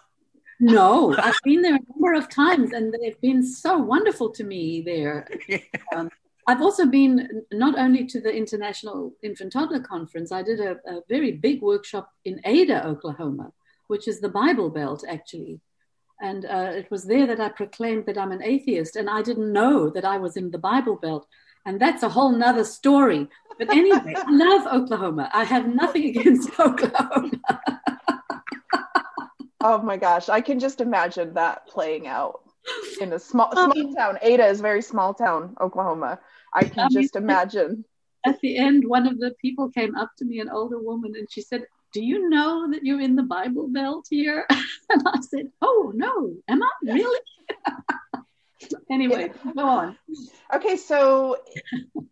no, 0.59 1.15
I've 1.17 1.39
been 1.43 1.61
there 1.61 1.75
a 1.75 1.93
number 1.93 2.13
of 2.13 2.29
times 2.29 2.71
and 2.71 2.93
they've 2.93 3.19
been 3.21 3.43
so 3.43 3.77
wonderful 3.77 4.31
to 4.31 4.43
me 4.43 4.81
there. 4.81 5.27
Um, 5.95 6.09
I've 6.47 6.61
also 6.61 6.85
been 6.85 7.43
not 7.51 7.77
only 7.77 8.05
to 8.05 8.21
the 8.21 8.31
International 8.31 9.13
Infant 9.23 9.53
Toddler 9.53 9.79
Conference, 9.79 10.31
I 10.31 10.43
did 10.43 10.59
a, 10.59 10.77
a, 10.85 11.01
very 11.09 11.31
big 11.31 11.61
workshop 11.61 12.11
in 12.23 12.39
Ada, 12.45 12.85
Oklahoma, 12.85 13.51
which 13.87 14.07
is 14.07 14.19
the 14.19 14.29
Bible 14.29 14.69
Belt 14.69 15.03
actually. 15.07 15.59
And 16.21 16.45
uh, 16.45 16.71
it 16.75 16.91
was 16.91 17.05
there 17.05 17.25
that 17.27 17.39
I 17.39 17.49
proclaimed 17.49 18.05
that 18.05 18.17
I'm 18.17 18.31
an 18.31 18.43
atheist, 18.43 18.95
and 18.95 19.09
I 19.09 19.21
didn't 19.21 19.51
know 19.51 19.89
that 19.89 20.05
I 20.05 20.17
was 20.17 20.37
in 20.37 20.51
the 20.51 20.57
Bible 20.57 20.95
Belt. 20.95 21.27
And 21.65 21.79
that's 21.79 22.03
a 22.03 22.09
whole 22.09 22.31
nother 22.31 22.63
story. 22.63 23.27
But 23.57 23.69
anyway, 23.69 24.13
I 24.15 24.31
love 24.31 24.67
Oklahoma. 24.67 25.29
I 25.33 25.43
have 25.45 25.67
nothing 25.67 26.05
against 26.15 26.57
Oklahoma 26.59 27.31
oh 29.65 29.81
my 29.81 29.97
gosh, 29.97 30.29
I 30.29 30.41
can 30.41 30.59
just 30.59 30.79
imagine 30.79 31.33
that 31.33 31.67
playing 31.67 32.07
out 32.07 32.41
in 33.01 33.13
a 33.13 33.19
small 33.19 33.51
small 33.51 33.87
um, 33.87 33.95
town. 33.95 34.19
Ada 34.21 34.45
is 34.45 34.61
very 34.61 34.81
small 34.81 35.13
town, 35.13 35.55
Oklahoma. 35.59 36.19
I 36.53 36.63
can 36.65 36.85
I 36.85 36.89
just 36.89 37.15
imagine. 37.15 37.83
At 38.25 38.39
the 38.41 38.57
end, 38.57 38.87
one 38.87 39.07
of 39.07 39.19
the 39.19 39.35
people 39.41 39.69
came 39.69 39.95
up 39.95 40.11
to 40.17 40.25
me, 40.25 40.39
an 40.39 40.49
older 40.49 40.79
woman, 40.79 41.13
and 41.15 41.27
she 41.31 41.41
said, 41.41 41.65
Do 41.93 42.03
you 42.03 42.29
know 42.29 42.71
that 42.71 42.83
you're 42.83 43.01
in 43.01 43.15
the 43.15 43.23
Bible 43.23 43.67
Belt 43.67 44.05
here? 44.09 44.45
and 44.89 45.03
I 45.05 45.19
said, 45.21 45.51
Oh, 45.61 45.91
no, 45.95 46.33
am 46.47 46.63
I 46.63 46.69
really? 46.83 47.19
anyway, 48.91 49.31
go 49.55 49.63
on. 49.63 49.97
Okay, 50.53 50.77
so 50.77 51.37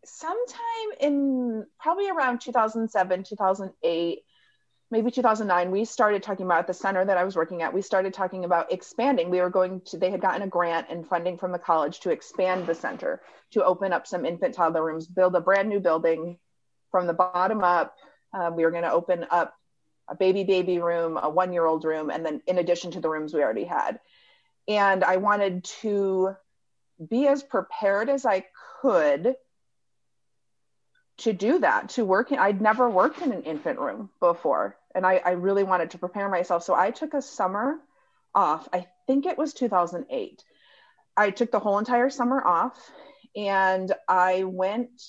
sometime 0.06 0.90
in 1.00 1.66
probably 1.80 2.10
around 2.10 2.42
2007, 2.42 3.24
2008, 3.24 4.20
maybe 4.94 5.10
2009, 5.10 5.72
we 5.72 5.86
started 5.86 6.22
talking 6.22 6.46
about 6.46 6.68
the 6.68 6.74
center 6.74 7.04
that 7.04 7.18
I 7.18 7.24
was 7.24 7.36
working 7.36 7.64
at. 7.64 7.74
We 7.74 7.82
started 7.82 8.14
talking 8.14 8.46
about 8.46 8.72
expanding. 8.72 9.32
We 9.32 9.42
were 9.42 9.50
going 9.50 9.82
to, 9.88 9.98
they 9.98 10.12
had 10.12 10.22
gotten 10.22 10.44
a 10.44 10.48
grant 10.48 10.86
and 10.92 11.06
funding 11.06 11.36
from 11.36 11.52
the 11.52 11.58
college 11.58 12.00
to 12.02 12.12
expand 12.12 12.68
the 12.68 12.76
center, 12.76 13.20
to 13.54 13.66
open 13.66 13.92
up 13.92 14.06
some 14.06 14.24
infant 14.24 14.54
toddler 14.54 14.86
rooms, 14.86 15.08
build 15.08 15.36
a 15.36 15.42
brand 15.42 15.68
new 15.68 15.80
building 15.80 16.38
from 16.92 17.08
the 17.08 17.14
bottom 17.14 17.64
up. 17.64 17.96
Um, 18.34 18.56
we 18.56 18.64
were 18.64 18.70
going 18.70 18.84
to 18.84 18.92
open 18.92 19.26
up 19.32 19.56
a 20.08 20.16
baby 20.16 20.44
baby 20.44 20.78
room, 20.78 21.18
a 21.22 21.28
one 21.28 21.54
year 21.54 21.66
old 21.66 21.84
room, 21.86 22.12
and 22.12 22.24
then 22.24 22.44
in 22.46 22.60
addition 22.60 22.92
to 22.92 23.02
the 23.02 23.10
rooms 23.10 23.34
we 23.34 23.42
already 23.42 23.64
had. 23.64 24.00
And 24.68 25.04
I 25.04 25.18
wanted 25.18 25.64
to 25.82 26.36
be 27.10 27.28
as 27.28 27.42
prepared 27.42 28.10
as 28.10 28.28
I 28.28 28.46
could 28.82 29.36
to 31.18 31.34
do 31.34 31.60
that, 31.60 31.90
to 31.90 32.06
work 32.06 32.32
in, 32.32 32.40
I'd 32.40 32.62
never 32.62 32.90
worked 32.90 33.22
in 33.22 33.32
an 33.32 33.44
infant 33.44 33.80
room 33.80 34.10
before. 34.20 34.78
And 34.96 35.06
I, 35.06 35.22
I 35.24 35.32
really 35.32 35.64
wanted 35.64 35.92
to 35.92 35.98
prepare 35.98 36.30
myself. 36.30 36.64
So 36.64 36.76
I 36.76 36.92
took 36.92 37.14
a 37.14 37.22
summer 37.22 37.78
off. 38.36 38.68
I 38.72 38.88
think 39.08 39.26
it 39.26 39.38
was 39.38 39.54
2008. 39.54 40.44
I 41.16 41.30
took 41.30 41.52
the 41.52 41.60
whole 41.60 41.80
entire 41.80 42.10
summer 42.10 42.46
off 42.46 42.92
and 43.36 43.92
I 44.08 44.44
went 44.44 45.02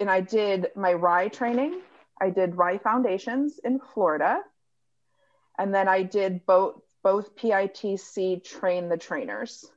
and 0.00 0.10
I 0.10 0.20
did 0.20 0.68
my 0.74 0.92
RIE 0.92 1.28
training. 1.28 1.80
I 2.20 2.30
did 2.30 2.56
RIE 2.56 2.78
Foundations 2.78 3.58
in 3.62 3.80
Florida. 3.92 4.40
And 5.58 5.74
then 5.74 5.88
I 5.88 6.02
did 6.02 6.44
both 6.46 6.80
both 7.02 7.36
PITC 7.36 8.42
train 8.42 8.88
the 8.88 8.96
trainers. 8.96 9.70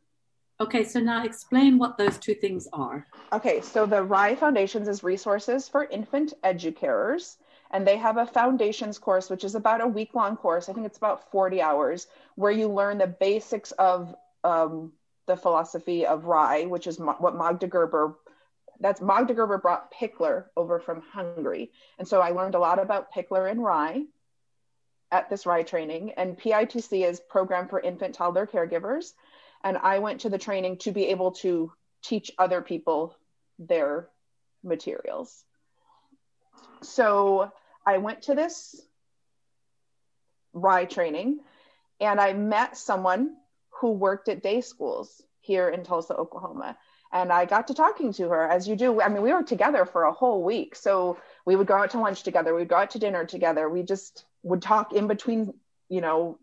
Okay, 0.60 0.84
so 0.84 1.00
now 1.00 1.24
explain 1.24 1.78
what 1.78 1.98
those 1.98 2.18
two 2.18 2.34
things 2.34 2.68
are. 2.74 3.06
Okay, 3.32 3.62
so 3.62 3.86
the 3.86 4.02
RIE 4.02 4.36
Foundations 4.36 4.88
is 4.88 5.04
resources 5.04 5.70
for 5.70 5.84
infant 5.84 6.34
educators, 6.44 7.38
and 7.72 7.86
they 7.86 7.98
have 7.98 8.18
a 8.18 8.26
foundations 8.26 8.98
course, 8.98 9.30
which 9.30 9.44
is 9.44 9.56
about 9.56 9.82
a 9.82 9.88
week 9.88 10.14
long 10.14 10.38
course. 10.38 10.70
I 10.70 10.74
think 10.74 10.86
it's 10.86 10.98
about 10.98 11.32
40 11.32 11.62
hours, 11.62 12.08
where 12.36 12.52
you 12.52 12.68
learn 12.68 12.98
the 12.98 13.08
basics 13.08 13.72
of 13.74 14.16
um, 14.44 14.94
the 15.26 15.38
philosophy 15.38 16.06
of 16.06 16.26
RIE 16.26 16.66
which 16.66 16.88
is 16.88 17.00
what 17.00 17.36
Magda 17.36 17.68
Gerber. 17.68 18.18
That's 18.80 19.02
Magda 19.02 19.34
Gerber 19.34 19.58
brought 19.58 19.92
Pikler 19.94 20.46
over 20.56 20.80
from 20.80 21.02
Hungary, 21.02 21.72
and 22.00 22.08
so 22.08 22.22
I 22.22 22.30
learned 22.30 22.56
a 22.56 22.60
lot 22.60 22.80
about 22.80 23.14
Pikler 23.14 23.50
and 23.50 23.64
RIE 23.64 24.06
at 25.12 25.30
this 25.30 25.46
RIE 25.46 25.64
training. 25.64 26.12
And 26.12 26.38
PITC 26.38 27.08
is 27.08 27.20
Program 27.20 27.68
for 27.68 27.80
Infant 27.80 28.16
Toddler 28.16 28.48
Caregivers, 28.48 29.14
and 29.64 29.78
I 29.78 30.00
went 30.00 30.22
to 30.22 30.30
the 30.30 30.38
training 30.38 30.78
to 30.80 30.92
be 30.92 31.08
able 31.08 31.32
to 31.44 31.72
teach 32.04 32.32
other 32.38 32.62
people 32.62 33.16
their 33.60 34.10
materials. 34.64 35.44
So 36.84 37.52
I 37.86 37.98
went 37.98 38.24
to 38.24 38.36
this 38.36 38.80
RIE 40.54 40.86
training 40.86 41.40
and 42.00 42.20
I 42.20 42.34
met 42.34 42.78
someone 42.78 43.36
who 43.70 43.92
worked 43.92 44.30
at 44.30 44.44
day 44.44 44.62
schools 44.62 45.22
here 45.42 45.70
in 45.70 45.84
Tulsa, 45.84 46.16
Oklahoma. 46.16 46.78
And 47.12 47.32
I 47.32 47.46
got 47.46 47.68
to 47.68 47.74
talking 47.74 48.12
to 48.14 48.30
her 48.30 48.48
as 48.50 48.68
you 48.68 48.76
do. 48.76 49.02
I 49.02 49.08
mean, 49.08 49.22
we 49.22 49.32
were 49.32 49.44
together 49.44 49.86
for 49.86 50.04
a 50.04 50.12
whole 50.12 50.44
week. 50.44 50.76
So 50.76 51.18
we 51.46 51.56
would 51.56 51.68
go 51.68 51.76
out 51.76 51.92
to 51.92 52.00
lunch 52.00 52.24
together, 52.24 52.54
we'd 52.54 52.68
go 52.68 52.76
out 52.76 52.92
to 52.92 53.00
dinner 53.00 53.26
together. 53.26 53.70
We 53.70 53.84
just 53.84 54.26
would 54.44 54.62
talk 54.62 54.94
in 54.94 55.08
between, 55.08 55.54
you 55.88 56.02
know, 56.02 56.38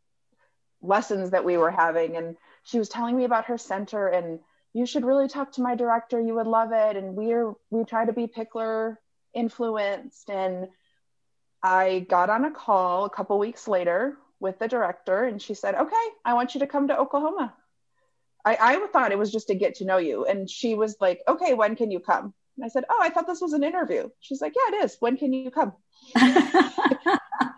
lessons 0.80 1.30
that 1.30 1.44
we 1.44 1.56
were 1.58 1.70
having. 1.70 2.16
And 2.16 2.36
she 2.62 2.78
was 2.78 2.88
telling 2.88 3.16
me 3.16 3.24
about 3.24 3.46
her 3.46 3.58
center 3.58 4.08
and 4.08 4.40
you 4.72 4.86
should 4.86 5.04
really 5.04 5.28
talk 5.28 5.52
to 5.52 5.62
my 5.62 5.76
director 5.76 6.20
you 6.20 6.34
would 6.34 6.46
love 6.46 6.72
it 6.72 6.96
and 6.96 7.14
we're 7.14 7.54
we 7.70 7.84
try 7.84 8.04
to 8.04 8.12
be 8.12 8.26
pikler 8.26 8.96
influenced 9.34 10.30
and 10.30 10.68
i 11.62 12.06
got 12.08 12.30
on 12.30 12.44
a 12.44 12.50
call 12.50 13.04
a 13.04 13.10
couple 13.10 13.38
weeks 13.38 13.68
later 13.68 14.16
with 14.40 14.58
the 14.58 14.68
director 14.68 15.24
and 15.24 15.40
she 15.40 15.54
said 15.54 15.74
okay 15.74 16.06
i 16.24 16.34
want 16.34 16.54
you 16.54 16.60
to 16.60 16.66
come 16.66 16.88
to 16.88 16.98
oklahoma 16.98 17.54
I, 18.46 18.58
I 18.60 18.86
thought 18.88 19.12
it 19.12 19.18
was 19.18 19.32
just 19.32 19.46
to 19.48 19.54
get 19.54 19.76
to 19.76 19.86
know 19.86 19.96
you 19.96 20.26
and 20.26 20.48
she 20.48 20.74
was 20.74 20.96
like 21.00 21.20
okay 21.26 21.54
when 21.54 21.76
can 21.76 21.90
you 21.90 22.00
come 22.00 22.34
and 22.56 22.64
i 22.64 22.68
said 22.68 22.84
oh 22.90 22.98
i 23.00 23.08
thought 23.08 23.26
this 23.26 23.40
was 23.40 23.54
an 23.54 23.64
interview 23.64 24.08
she's 24.20 24.40
like 24.40 24.52
yeah 24.54 24.76
it 24.76 24.84
is 24.84 24.96
when 25.00 25.16
can 25.16 25.32
you 25.32 25.50
come 25.50 25.72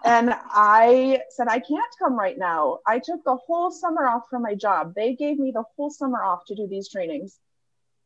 and 0.06 0.32
I 0.52 1.20
said, 1.30 1.48
I 1.48 1.58
can't 1.58 1.94
come 1.98 2.16
right 2.16 2.38
now. 2.38 2.78
I 2.86 3.00
took 3.00 3.24
the 3.24 3.36
whole 3.36 3.72
summer 3.72 4.06
off 4.06 4.22
from 4.30 4.42
my 4.42 4.54
job. 4.54 4.94
They 4.94 5.14
gave 5.14 5.38
me 5.38 5.50
the 5.50 5.64
whole 5.76 5.90
summer 5.90 6.22
off 6.22 6.44
to 6.46 6.54
do 6.54 6.68
these 6.68 6.88
trainings. 6.88 7.40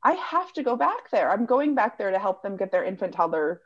I 0.02 0.12
have 0.12 0.52
to 0.54 0.62
go 0.62 0.76
back 0.76 1.10
there. 1.10 1.30
I'm 1.30 1.46
going 1.46 1.74
back 1.74 1.98
there 1.98 2.10
to 2.10 2.18
help 2.18 2.42
them 2.42 2.56
get 2.56 2.72
their 2.72 2.84
infant 2.84 3.14
toddler 3.14 3.60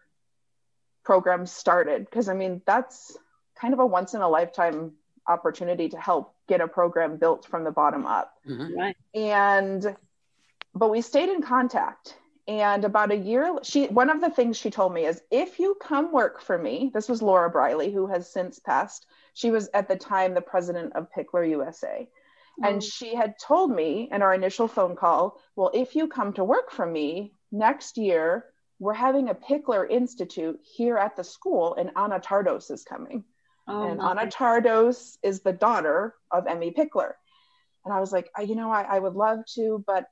program 1.05 1.47
started. 1.47 2.05
Because 2.05 2.29
I 2.29 2.35
mean, 2.35 2.63
that's 2.67 3.17
kind 3.59 3.73
of 3.73 3.81
a 3.81 3.87
once 3.87 4.15
in 4.15 4.21
a 4.21 4.29
lifetime 4.29 4.93
opportunity 5.27 5.89
to 5.89 5.99
help 5.99 6.35
get 6.49 6.61
a 6.61 6.69
program 6.69 7.17
built 7.17 7.47
from 7.47 7.65
the 7.65 7.71
bottom 7.71 8.07
up. 8.07 8.35
Mm-hmm. 8.49 8.79
Right. 8.79 8.97
And, 9.15 9.97
but 10.75 10.91
we 10.91 11.01
stayed 11.01 11.29
in 11.29 11.41
contact 11.41 12.17
and 12.47 12.85
about 12.85 13.11
a 13.11 13.17
year 13.17 13.59
she 13.63 13.87
one 13.87 14.11
of 14.11 14.21
the 14.21 14.29
things 14.29 14.57
she 14.57 14.71
told 14.71 14.93
me 14.93 15.07
is 15.07 15.23
if 15.31 15.59
you 15.59 15.77
come 15.81 16.13
work 16.13 16.41
for 16.41 16.59
me 16.59 16.91
this 16.93 17.09
was 17.09 17.23
laura 17.23 17.49
briley 17.49 17.91
who 17.91 18.07
has 18.07 18.31
since 18.31 18.59
passed 18.59 19.07
she 19.33 19.51
was 19.51 19.69
at 19.73 19.89
the 19.89 19.97
time 19.97 20.35
the 20.35 20.41
president 20.41 20.93
of 20.95 21.11
Pikler 21.11 21.49
usa 21.49 22.09
mm. 22.61 22.69
and 22.69 22.83
she 22.83 23.15
had 23.15 23.35
told 23.39 23.71
me 23.71 24.09
in 24.11 24.23
our 24.23 24.35
initial 24.35 24.69
phone 24.69 24.97
call 24.97 25.41
well 25.57 25.71
if 25.75 25.95
you 25.95 26.09
come 26.09 26.33
to 26.33 26.45
work 26.45 26.71
for 26.71 26.87
me 26.87 27.33
next 27.53 27.97
year 27.97 28.47
we're 28.79 28.93
having 28.93 29.29
a 29.29 29.35
Pikler 29.35 29.89
institute 29.89 30.59
here 30.63 30.97
at 30.97 31.17
the 31.17 31.25
school 31.25 31.75
and 31.77 31.91
anna 31.97 32.21
tardos 32.21 32.71
is 32.71 32.85
coming 32.85 33.25
oh, 33.69 33.85
and 33.85 34.01
anna 34.01 34.27
tardos 34.27 35.17
is 35.23 35.41
the 35.41 35.53
daughter 35.53 36.15
of 36.31 36.45
Emmi 36.45 36.75
Pikler. 36.75 37.13
and 37.85 37.95
i 37.95 38.01
was 38.01 38.13
like 38.13 38.31
you 38.45 38.55
know 38.55 38.71
I, 38.71 38.83
I 38.83 38.99
would 38.99 39.15
love 39.15 39.41
to 39.55 39.83
but 39.87 40.07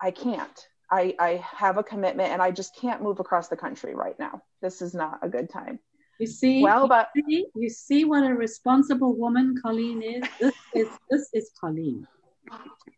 i 0.00 0.10
can't 0.10 0.66
I, 0.92 1.14
I 1.18 1.44
have 1.56 1.78
a 1.78 1.82
commitment 1.82 2.32
and 2.32 2.42
I 2.42 2.50
just 2.50 2.76
can't 2.76 3.02
move 3.02 3.18
across 3.18 3.48
the 3.48 3.56
country 3.56 3.94
right 3.94 4.18
now. 4.18 4.42
This 4.60 4.82
is 4.82 4.92
not 4.92 5.20
a 5.22 5.28
good 5.28 5.48
time. 5.48 5.78
You 6.18 6.26
see, 6.26 6.62
well, 6.62 6.86
but 6.86 7.10
you 7.14 7.22
see, 7.26 7.46
you 7.54 7.70
see 7.70 8.04
what 8.04 8.22
a 8.24 8.34
responsible 8.34 9.14
woman 9.14 9.56
Colleen 9.60 10.02
is. 10.02 10.22
This 10.40 10.54
is 10.74 10.88
this 11.10 11.28
is 11.32 11.50
Colleen. 11.60 12.06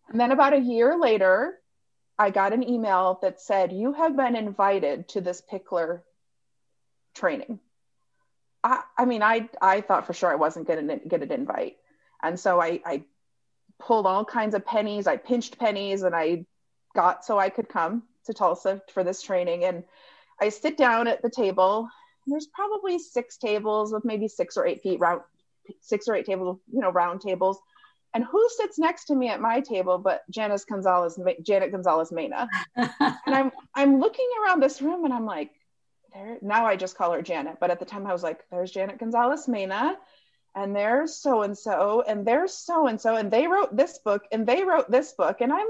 And 0.08 0.20
then 0.20 0.32
about 0.32 0.52
a 0.52 0.58
year 0.58 0.98
later, 0.98 1.58
I 2.18 2.30
got 2.30 2.52
an 2.52 2.68
email 2.68 3.18
that 3.22 3.40
said, 3.40 3.72
"You 3.72 3.92
have 3.92 4.16
been 4.16 4.36
invited 4.36 5.08
to 5.10 5.20
this 5.20 5.42
Pikler 5.50 6.02
training." 7.14 7.60
I, 8.62 8.82
I 8.96 9.04
mean, 9.04 9.22
I 9.22 9.48
I 9.60 9.80
thought 9.80 10.06
for 10.06 10.12
sure 10.12 10.30
I 10.30 10.36
wasn't 10.36 10.66
going 10.66 10.88
to 10.88 10.96
get 11.08 11.22
an 11.22 11.32
invite, 11.32 11.76
and 12.22 12.38
so 12.38 12.60
I, 12.60 12.80
I 12.84 13.04
pulled 13.78 14.06
all 14.06 14.24
kinds 14.24 14.54
of 14.54 14.64
pennies. 14.66 15.06
I 15.06 15.16
pinched 15.16 15.58
pennies, 15.58 16.02
and 16.02 16.14
I 16.14 16.46
got 16.94 17.24
so 17.24 17.38
I 17.38 17.50
could 17.50 17.68
come 17.68 18.02
to 18.26 18.34
Tulsa 18.34 18.82
for 18.92 19.04
this 19.04 19.22
training. 19.22 19.64
And 19.64 19.84
I 20.40 20.48
sit 20.48 20.76
down 20.76 21.06
at 21.08 21.22
the 21.22 21.30
table. 21.30 21.88
There's 22.26 22.46
probably 22.46 22.98
six 22.98 23.36
tables 23.36 23.92
with 23.92 24.04
maybe 24.04 24.28
six 24.28 24.56
or 24.56 24.66
eight 24.66 24.82
feet 24.82 25.00
round, 25.00 25.22
six 25.80 26.08
or 26.08 26.14
eight 26.14 26.26
tables, 26.26 26.58
you 26.72 26.80
know, 26.80 26.90
round 26.90 27.20
tables. 27.20 27.58
And 28.14 28.24
who 28.24 28.48
sits 28.56 28.78
next 28.78 29.06
to 29.06 29.14
me 29.14 29.28
at 29.28 29.40
my 29.40 29.60
table 29.60 29.98
but 29.98 30.22
Janice 30.30 30.64
Gonzalez, 30.64 31.18
Janet 31.42 31.72
Gonzalez 31.72 32.12
Mena? 32.12 32.48
and 32.76 32.90
I'm 33.26 33.50
I'm 33.74 34.00
looking 34.00 34.28
around 34.42 34.62
this 34.62 34.80
room 34.80 35.04
and 35.04 35.12
I'm 35.12 35.26
like, 35.26 35.50
there. 36.12 36.38
Now 36.40 36.66
I 36.66 36.76
just 36.76 36.96
call 36.96 37.12
her 37.12 37.22
Janet, 37.22 37.56
but 37.60 37.70
at 37.70 37.80
the 37.80 37.84
time 37.84 38.06
I 38.06 38.12
was 38.12 38.22
like, 38.22 38.40
there's 38.50 38.70
Janet 38.70 38.98
Gonzalez 38.98 39.48
Mena, 39.48 39.96
and 40.54 40.74
there's 40.74 41.16
so 41.16 41.42
and 41.42 41.58
so, 41.58 42.04
and 42.06 42.24
there's 42.24 42.54
so 42.54 42.86
and 42.86 43.00
so, 43.00 43.16
and 43.16 43.30
they 43.30 43.48
wrote 43.48 43.76
this 43.76 43.98
book, 43.98 44.22
and 44.30 44.46
they 44.46 44.62
wrote 44.62 44.90
this 44.90 45.12
book, 45.12 45.40
and 45.40 45.52
I'm 45.52 45.66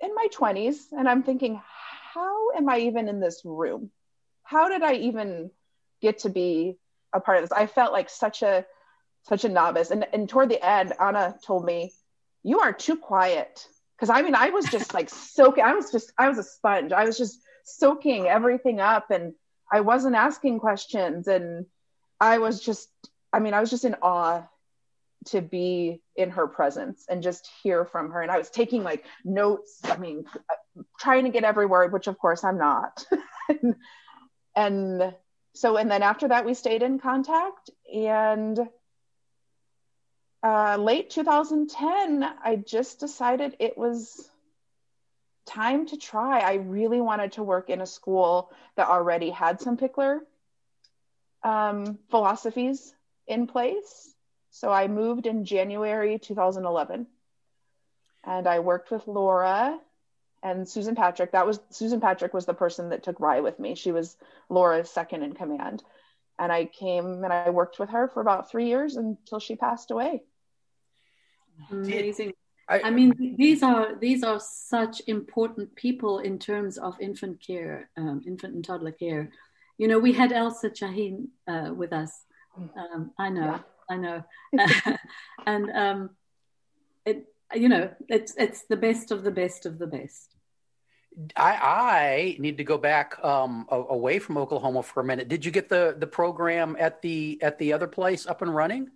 in 0.00 0.14
my 0.14 0.26
20s 0.32 0.92
and 0.92 1.08
I'm 1.08 1.22
thinking, 1.22 1.60
how 2.14 2.52
am 2.52 2.68
I 2.68 2.80
even 2.80 3.08
in 3.08 3.20
this 3.20 3.42
room? 3.44 3.90
How 4.42 4.68
did 4.68 4.82
I 4.82 4.94
even 4.94 5.50
get 6.00 6.20
to 6.20 6.30
be 6.30 6.78
a 7.12 7.20
part 7.20 7.38
of 7.38 7.44
this? 7.44 7.52
I 7.52 7.66
felt 7.66 7.92
like 7.92 8.10
such 8.10 8.42
a 8.42 8.64
such 9.22 9.44
a 9.44 9.48
novice. 9.48 9.90
And 9.90 10.06
and 10.12 10.28
toward 10.28 10.48
the 10.48 10.64
end, 10.64 10.92
Anna 11.00 11.36
told 11.44 11.64
me, 11.64 11.92
you 12.42 12.60
are 12.60 12.72
too 12.72 12.96
quiet. 12.96 13.66
Cause 13.98 14.10
I 14.10 14.22
mean, 14.22 14.34
I 14.34 14.50
was 14.50 14.64
just 14.66 14.94
like 14.94 15.10
soaking, 15.10 15.64
I 15.64 15.74
was 15.74 15.90
just, 15.90 16.12
I 16.18 16.28
was 16.28 16.38
a 16.38 16.42
sponge. 16.42 16.92
I 16.92 17.04
was 17.04 17.18
just 17.18 17.40
soaking 17.64 18.26
everything 18.26 18.80
up 18.80 19.10
and 19.10 19.34
I 19.70 19.80
wasn't 19.80 20.16
asking 20.16 20.58
questions. 20.58 21.28
And 21.28 21.66
I 22.18 22.38
was 22.38 22.60
just, 22.60 22.88
I 23.32 23.38
mean, 23.38 23.54
I 23.54 23.60
was 23.60 23.70
just 23.70 23.84
in 23.84 23.96
awe 24.02 24.42
to 25.26 25.42
be 25.42 26.00
in 26.16 26.30
her 26.30 26.46
presence 26.46 27.04
and 27.08 27.22
just 27.22 27.48
hear 27.62 27.84
from 27.84 28.10
her. 28.10 28.22
And 28.22 28.30
I 28.30 28.38
was 28.38 28.48
taking 28.48 28.82
like 28.82 29.04
notes, 29.22 29.80
I 29.84 29.98
mean, 29.98 30.24
trying 30.98 31.24
to 31.24 31.30
get 31.30 31.44
every 31.44 31.66
word, 31.66 31.92
which 31.92 32.06
of 32.06 32.18
course 32.18 32.42
I'm 32.42 32.58
not. 32.58 33.04
and 34.56 35.14
so 35.54 35.76
and 35.76 35.90
then 35.90 36.02
after 36.02 36.28
that 36.28 36.44
we 36.44 36.54
stayed 36.54 36.82
in 36.82 36.98
contact. 36.98 37.70
And 37.92 38.58
uh, 40.42 40.76
late 40.76 41.10
2010 41.10 42.24
i 42.42 42.56
just 42.56 42.98
decided 42.98 43.56
it 43.58 43.76
was 43.76 44.30
time 45.46 45.86
to 45.86 45.96
try. 45.96 46.40
I 46.40 46.54
really 46.54 47.00
wanted 47.00 47.32
to 47.32 47.42
work 47.42 47.70
in 47.70 47.80
a 47.80 47.86
school 47.86 48.52
that 48.76 48.88
already 48.88 49.30
had 49.30 49.60
some 49.60 49.76
Pikler 49.76 50.20
um, 51.42 51.98
philosophies 52.10 52.94
in 53.26 53.46
place. 53.46 54.14
So 54.50 54.70
i 54.70 54.88
moved 54.88 55.26
in 55.26 55.44
january 55.44 56.18
2011 56.18 57.06
and 58.24 58.46
i 58.46 58.58
worked 58.58 58.90
with 58.90 59.06
laura 59.06 59.78
and 60.42 60.68
Susan 60.68 60.94
Patrick. 60.94 61.32
That 61.32 61.46
was 61.46 61.60
Susan 61.70 62.00
Patrick 62.00 62.32
was 62.34 62.46
the 62.46 62.54
person 62.54 62.90
that 62.90 63.02
took 63.02 63.20
RIE 63.20 63.40
with 63.40 63.58
me. 63.58 63.74
She 63.74 63.92
was 63.92 64.16
Laura's 64.48 64.90
second 64.90 65.22
in 65.22 65.32
command. 65.34 65.82
And 66.38 66.50
I 66.50 66.64
came 66.64 67.22
and 67.22 67.32
I 67.32 67.50
worked 67.50 67.78
with 67.78 67.90
her 67.90 68.08
for 68.08 68.20
about 68.20 68.50
three 68.50 68.68
years 68.68 68.96
until 68.96 69.40
she 69.40 69.56
passed 69.56 69.90
away. 69.90 70.22
Amazing. 71.70 72.32
I, 72.70 72.82
I 72.84 72.90
mean, 72.90 73.34
these 73.36 73.62
are 73.62 73.96
these 73.96 74.22
are 74.22 74.40
such 74.40 75.02
important 75.08 75.74
people 75.74 76.20
in 76.20 76.38
terms 76.38 76.78
of 76.78 76.94
infant 77.00 77.44
care, 77.44 77.90
um, 77.96 78.22
infant 78.26 78.54
and 78.54 78.64
toddler 78.64 78.92
care. 78.92 79.30
You 79.76 79.88
know, 79.88 79.98
we 79.98 80.12
had 80.12 80.30
Elsa 80.32 80.70
Chahine 80.70 81.28
uh, 81.48 81.74
with 81.74 81.92
us. 81.92 82.12
Um, 82.56 83.10
I 83.18 83.28
know, 83.28 83.42
yeah. 83.42 83.60
I 83.90 83.96
know, 83.96 84.24
and 85.46 85.70
um, 85.72 86.10
it 87.04 87.26
you 87.54 87.68
know, 87.68 87.90
it's 88.08 88.34
it's 88.36 88.62
the 88.64 88.76
best 88.76 89.10
of 89.10 89.22
the 89.22 89.30
best 89.30 89.66
of 89.66 89.78
the 89.78 89.86
best. 89.86 90.36
I, 91.36 91.52
I 91.52 92.36
need 92.38 92.58
to 92.58 92.64
go 92.64 92.78
back 92.78 93.22
um, 93.24 93.66
away 93.70 94.20
from 94.20 94.38
Oklahoma 94.38 94.82
for 94.82 95.00
a 95.00 95.04
minute. 95.04 95.28
Did 95.28 95.44
you 95.44 95.50
get 95.50 95.68
the 95.68 95.94
the 95.98 96.06
program 96.06 96.76
at 96.78 97.02
the 97.02 97.38
at 97.42 97.58
the 97.58 97.72
other 97.72 97.86
place 97.86 98.26
up 98.26 98.42
and 98.42 98.54
running? 98.54 98.90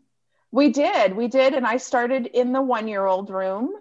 We 0.53 0.71
did, 0.71 1.17
we 1.17 1.27
did, 1.27 1.55
and 1.55 1.67
I 1.67 1.79
started 1.79 2.27
in 2.27 2.53
the 2.53 2.63
one 2.63 2.87
year 2.87 3.05
old 3.05 3.31
room, 3.31 3.73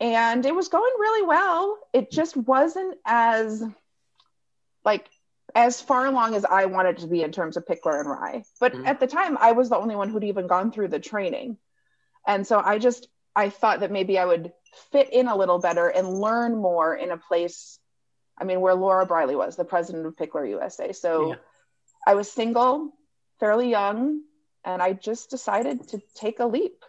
and 0.00 0.44
it 0.46 0.54
was 0.54 0.68
going 0.68 0.92
really 0.98 1.26
well. 1.26 1.78
It 1.92 2.10
just 2.10 2.36
wasn't 2.36 2.96
as 3.04 3.62
like 4.84 5.06
as 5.54 5.80
far 5.80 6.06
along 6.06 6.34
as 6.34 6.46
I 6.46 6.66
wanted 6.66 6.98
to 6.98 7.06
be 7.06 7.22
in 7.22 7.32
terms 7.32 7.56
of 7.58 7.66
Pikler 7.66 8.00
and 8.00 8.08
RIE. 8.08 8.44
But 8.60 8.72
mm-hmm. 8.72 8.86
at 8.86 9.00
the 9.00 9.06
time, 9.06 9.36
I 9.38 9.52
was 9.52 9.68
the 9.68 9.76
only 9.76 9.96
one 9.96 10.08
who'd 10.08 10.24
even 10.24 10.46
gone 10.46 10.72
through 10.72 10.88
the 10.88 11.00
training, 11.00 11.58
and 12.26 12.46
so 12.46 12.58
I 12.58 12.78
just 12.78 13.08
I 13.38 13.50
thought 13.50 13.80
that 13.80 13.92
maybe 13.92 14.18
I 14.18 14.24
would 14.24 14.52
fit 14.90 15.10
in 15.12 15.28
a 15.28 15.36
little 15.36 15.60
better 15.60 15.86
and 15.86 16.08
learn 16.08 16.56
more 16.56 16.96
in 16.96 17.12
a 17.12 17.16
place. 17.16 17.78
I 18.36 18.42
mean, 18.42 18.60
where 18.60 18.74
Laura 18.74 19.06
Briley 19.06 19.36
was, 19.36 19.54
the 19.54 19.64
president 19.64 20.06
of 20.06 20.16
Pikler 20.16 20.48
USA. 20.48 20.92
So 20.92 21.28
yeah. 21.28 21.34
I 22.04 22.14
was 22.14 22.28
single, 22.28 22.90
fairly 23.38 23.70
young, 23.70 24.22
and 24.64 24.82
I 24.82 24.92
just 24.92 25.30
decided 25.30 25.86
to 25.90 26.02
take 26.16 26.40
a 26.40 26.46
leap. 26.46 26.84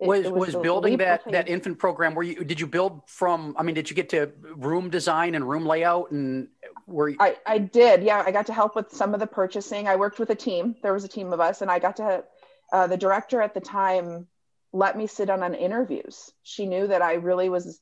It, 0.00 0.06
was 0.06 0.26
it 0.26 0.32
was, 0.32 0.54
was 0.54 0.62
building 0.62 0.98
that 0.98 1.22
that 1.30 1.48
infant 1.48 1.78
program 1.78 2.14
where 2.14 2.24
you 2.24 2.44
did 2.44 2.58
you 2.58 2.66
build 2.66 3.02
from 3.06 3.54
i 3.58 3.62
mean 3.62 3.74
did 3.74 3.90
you 3.90 3.94
get 3.94 4.08
to 4.08 4.32
room 4.56 4.88
design 4.88 5.34
and 5.34 5.46
room 5.46 5.66
layout 5.66 6.10
and 6.10 6.48
were 6.86 7.10
you... 7.10 7.18
I, 7.20 7.36
I 7.44 7.58
did 7.58 8.02
yeah 8.02 8.24
i 8.26 8.30
got 8.30 8.46
to 8.46 8.54
help 8.54 8.74
with 8.74 8.90
some 8.90 9.12
of 9.12 9.20
the 9.20 9.26
purchasing 9.26 9.88
i 9.88 9.96
worked 9.96 10.18
with 10.18 10.30
a 10.30 10.34
team 10.34 10.74
there 10.82 10.94
was 10.94 11.04
a 11.04 11.08
team 11.08 11.34
of 11.34 11.40
us 11.40 11.60
and 11.60 11.70
i 11.70 11.78
got 11.78 11.96
to 11.96 12.24
uh, 12.72 12.86
the 12.86 12.96
director 12.96 13.42
at 13.42 13.52
the 13.52 13.60
time 13.60 14.26
let 14.72 14.96
me 14.96 15.06
sit 15.06 15.30
on 15.30 15.42
on 15.42 15.54
interviews. 15.54 16.30
She 16.42 16.66
knew 16.66 16.86
that 16.86 17.02
I 17.02 17.14
really 17.14 17.48
was 17.48 17.80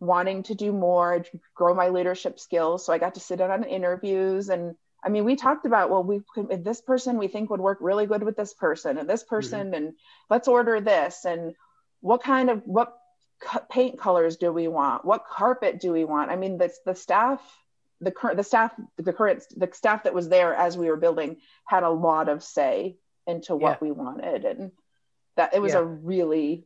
wanting 0.00 0.42
to 0.44 0.54
do 0.54 0.72
more, 0.72 1.24
grow 1.54 1.74
my 1.74 1.88
leadership 1.88 2.38
skills. 2.38 2.84
So 2.84 2.92
I 2.92 2.98
got 2.98 3.14
to 3.14 3.20
sit 3.20 3.40
in 3.40 3.50
on 3.50 3.64
interviews. 3.64 4.48
And 4.48 4.74
I 5.04 5.08
mean, 5.08 5.24
we 5.24 5.36
talked 5.36 5.66
about, 5.66 5.88
well, 5.88 6.02
we 6.02 6.20
could, 6.34 6.64
this 6.64 6.80
person 6.80 7.16
we 7.16 7.28
think 7.28 7.48
would 7.48 7.60
work 7.60 7.78
really 7.80 8.06
good 8.06 8.22
with 8.22 8.36
this 8.36 8.54
person 8.54 8.98
and 8.98 9.08
this 9.08 9.22
mm-hmm. 9.22 9.34
person, 9.36 9.66
mm-hmm. 9.66 9.74
and 9.74 9.92
let's 10.28 10.48
order 10.48 10.80
this. 10.80 11.24
And 11.24 11.54
what 12.00 12.22
kind 12.22 12.50
of, 12.50 12.62
what 12.66 12.96
paint 13.70 13.98
colors 13.98 14.36
do 14.36 14.52
we 14.52 14.68
want? 14.68 15.04
What 15.04 15.26
carpet 15.30 15.80
do 15.80 15.92
we 15.92 16.04
want? 16.04 16.30
I 16.30 16.36
mean, 16.36 16.58
the, 16.58 16.72
the 16.84 16.94
staff, 16.94 17.40
the 18.00 18.10
current, 18.10 18.36
the 18.36 18.44
staff, 18.44 18.72
the 18.96 19.12
current, 19.12 19.44
the 19.56 19.70
staff 19.72 20.04
that 20.04 20.14
was 20.14 20.28
there 20.28 20.54
as 20.54 20.76
we 20.76 20.88
were 20.88 20.96
building 20.96 21.38
had 21.66 21.84
a 21.84 21.90
lot 21.90 22.28
of 22.28 22.42
say 22.42 22.96
into 23.26 23.56
what 23.56 23.78
yeah. 23.80 23.88
we 23.88 23.92
wanted. 23.92 24.44
And 24.44 24.72
that 25.36 25.54
it 25.54 25.60
was 25.60 25.72
yeah. 25.72 25.80
a 25.80 25.84
really 25.84 26.64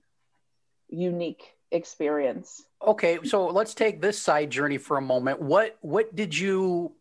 unique 0.88 1.54
experience. 1.70 2.62
Okay 2.84 3.18
so 3.24 3.46
let's 3.46 3.74
take 3.74 4.00
this 4.00 4.20
side 4.20 4.50
journey 4.50 4.78
for 4.78 4.96
a 4.96 5.02
moment. 5.02 5.40
What 5.40 5.76
what 5.80 6.14
did 6.14 6.36
you 6.36 6.92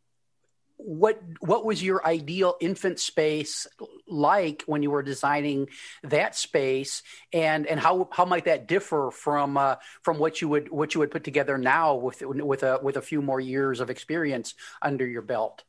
what 0.79 1.21
what 1.41 1.65
was 1.65 1.83
your 1.83 2.05
ideal 2.07 2.55
infant 2.61 2.99
space 2.99 3.67
like 4.07 4.63
when 4.65 4.81
you 4.81 4.89
were 4.89 5.03
designing 5.03 5.67
that 6.03 6.35
space? 6.35 7.03
And 7.33 7.67
and 7.67 7.79
how 7.79 8.07
how 8.11 8.23
might 8.23 8.45
that 8.45 8.67
differ 8.67 9.11
from 9.11 9.57
uh, 9.57 9.75
from 10.03 10.19
what 10.19 10.41
you 10.41 10.47
would 10.47 10.71
what 10.71 10.95
you 10.95 10.99
would 10.99 11.11
put 11.11 11.25
together 11.25 11.57
now 11.57 11.95
with 11.95 12.21
with 12.21 12.63
a 12.63 12.79
with 12.81 12.95
a 12.95 13.01
few 13.01 13.21
more 13.21 13.41
years 13.41 13.81
of 13.81 13.89
experience 13.89 14.55
under 14.81 15.05
your 15.05 15.21
belt? 15.21 15.63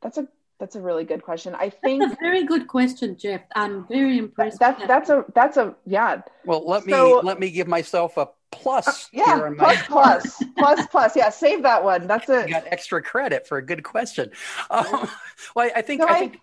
That's 0.00 0.16
a 0.16 0.26
that's 0.58 0.76
a 0.76 0.80
really 0.80 1.04
good 1.04 1.22
question. 1.22 1.54
I 1.54 1.70
think 1.70 2.02
that's 2.02 2.14
a 2.14 2.18
very 2.20 2.44
good 2.44 2.66
question, 2.66 3.16
Jeff. 3.16 3.42
I'm 3.54 3.86
very 3.86 4.18
impressed. 4.18 4.58
That's 4.58 4.78
that. 4.80 4.88
that's 4.88 5.10
a 5.10 5.24
that's 5.34 5.56
a 5.56 5.74
yeah. 5.84 6.22
Well, 6.44 6.66
let 6.66 6.84
so, 6.84 7.16
me 7.16 7.20
let 7.22 7.38
me 7.38 7.50
give 7.50 7.68
myself 7.68 8.16
a 8.16 8.28
plus. 8.50 9.06
Uh, 9.06 9.08
yeah, 9.12 9.50
plus, 9.56 9.82
plus, 9.86 10.44
plus, 10.58 10.86
plus. 10.86 11.16
Yeah, 11.16 11.30
save 11.30 11.62
that 11.62 11.84
one. 11.84 12.06
That's 12.06 12.28
it. 12.28 12.48
Got 12.48 12.64
extra 12.68 13.02
credit 13.02 13.46
for 13.46 13.58
a 13.58 13.62
good 13.62 13.82
question. 13.82 14.30
Um, 14.70 15.08
well, 15.54 15.70
I 15.74 15.82
think 15.82 16.00
no, 16.00 16.06
I, 16.06 16.10
I 16.10 16.18
think. 16.18 16.40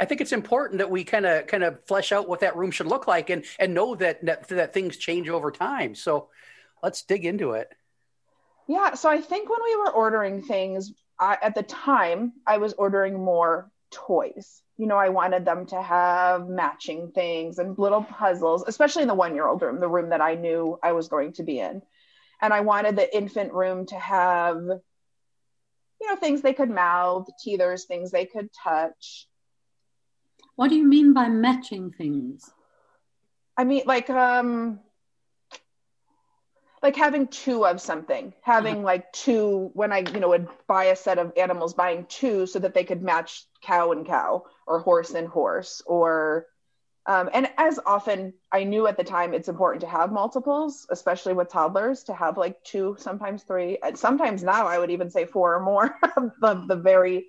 I 0.00 0.04
think 0.04 0.20
it's 0.20 0.32
important 0.32 0.78
that 0.78 0.90
we 0.90 1.02
kind 1.02 1.26
of 1.26 1.48
kind 1.48 1.64
of 1.64 1.84
flesh 1.84 2.12
out 2.12 2.28
what 2.28 2.40
that 2.40 2.56
room 2.56 2.70
should 2.70 2.86
look 2.86 3.08
like 3.08 3.30
and 3.30 3.44
and 3.58 3.74
know 3.74 3.96
that, 3.96 4.24
that 4.24 4.48
that 4.48 4.72
things 4.72 4.96
change 4.96 5.28
over 5.28 5.50
time. 5.50 5.94
So 5.94 6.28
let's 6.82 7.02
dig 7.02 7.24
into 7.26 7.52
it. 7.52 7.68
Yeah, 8.68 8.94
so 8.94 9.08
I 9.08 9.20
think 9.20 9.50
when 9.50 9.60
we 9.64 9.76
were 9.76 9.90
ordering 9.90 10.42
things, 10.42 10.92
I, 11.18 11.36
at 11.42 11.54
the 11.54 11.62
time, 11.62 12.32
I 12.46 12.58
was 12.58 12.74
ordering 12.74 13.22
more 13.22 13.70
toys. 13.90 14.62
You 14.76 14.86
know, 14.86 14.96
I 14.96 15.08
wanted 15.08 15.44
them 15.44 15.66
to 15.66 15.82
have 15.82 16.48
matching 16.48 17.10
things 17.10 17.58
and 17.58 17.78
little 17.78 18.02
puzzles, 18.02 18.64
especially 18.66 19.02
in 19.02 19.08
the 19.08 19.14
one 19.14 19.34
year 19.34 19.46
old 19.46 19.60
room, 19.62 19.80
the 19.80 19.88
room 19.88 20.10
that 20.10 20.20
I 20.20 20.34
knew 20.34 20.78
I 20.82 20.92
was 20.92 21.08
going 21.08 21.32
to 21.34 21.42
be 21.42 21.58
in. 21.58 21.82
And 22.40 22.52
I 22.52 22.60
wanted 22.60 22.94
the 22.94 23.16
infant 23.16 23.52
room 23.52 23.86
to 23.86 23.98
have, 23.98 24.56
you 24.56 26.06
know, 26.06 26.16
things 26.16 26.40
they 26.40 26.52
could 26.52 26.70
mouth, 26.70 27.26
teethers, 27.44 27.86
things 27.86 28.12
they 28.12 28.26
could 28.26 28.50
touch. 28.52 29.26
What 30.54 30.68
do 30.68 30.76
you 30.76 30.86
mean 30.86 31.12
by 31.14 31.28
matching 31.28 31.90
things? 31.90 32.48
I 33.56 33.64
mean, 33.64 33.82
like, 33.86 34.08
um, 34.08 34.78
like 36.88 36.96
having 36.96 37.26
two 37.26 37.66
of 37.66 37.82
something 37.82 38.32
having 38.40 38.76
uh-huh. 38.76 38.84
like 38.84 39.12
two 39.12 39.70
when 39.74 39.92
i 39.92 39.98
you 39.98 40.20
know 40.20 40.30
would 40.30 40.48
buy 40.66 40.84
a 40.84 40.96
set 40.96 41.18
of 41.18 41.30
animals 41.36 41.74
buying 41.74 42.06
two 42.08 42.46
so 42.46 42.58
that 42.58 42.72
they 42.72 42.82
could 42.82 43.02
match 43.02 43.44
cow 43.60 43.92
and 43.92 44.06
cow 44.06 44.42
or 44.66 44.80
horse 44.80 45.10
and 45.10 45.28
horse 45.28 45.82
or 45.84 46.46
um, 47.04 47.28
and 47.34 47.46
as 47.58 47.78
often 47.84 48.32
i 48.52 48.64
knew 48.64 48.86
at 48.86 48.96
the 48.96 49.04
time 49.04 49.34
it's 49.34 49.50
important 49.50 49.82
to 49.82 49.86
have 49.86 50.10
multiples 50.10 50.86
especially 50.88 51.34
with 51.34 51.50
toddlers 51.50 52.04
to 52.04 52.14
have 52.14 52.38
like 52.38 52.56
two 52.64 52.96
sometimes 52.98 53.42
three 53.42 53.76
and 53.84 53.98
sometimes 53.98 54.42
now 54.42 54.66
i 54.66 54.78
would 54.78 54.90
even 54.90 55.10
say 55.10 55.26
four 55.26 55.56
or 55.56 55.60
more 55.60 55.94
of 56.42 56.68
the 56.68 56.76
very 56.76 57.26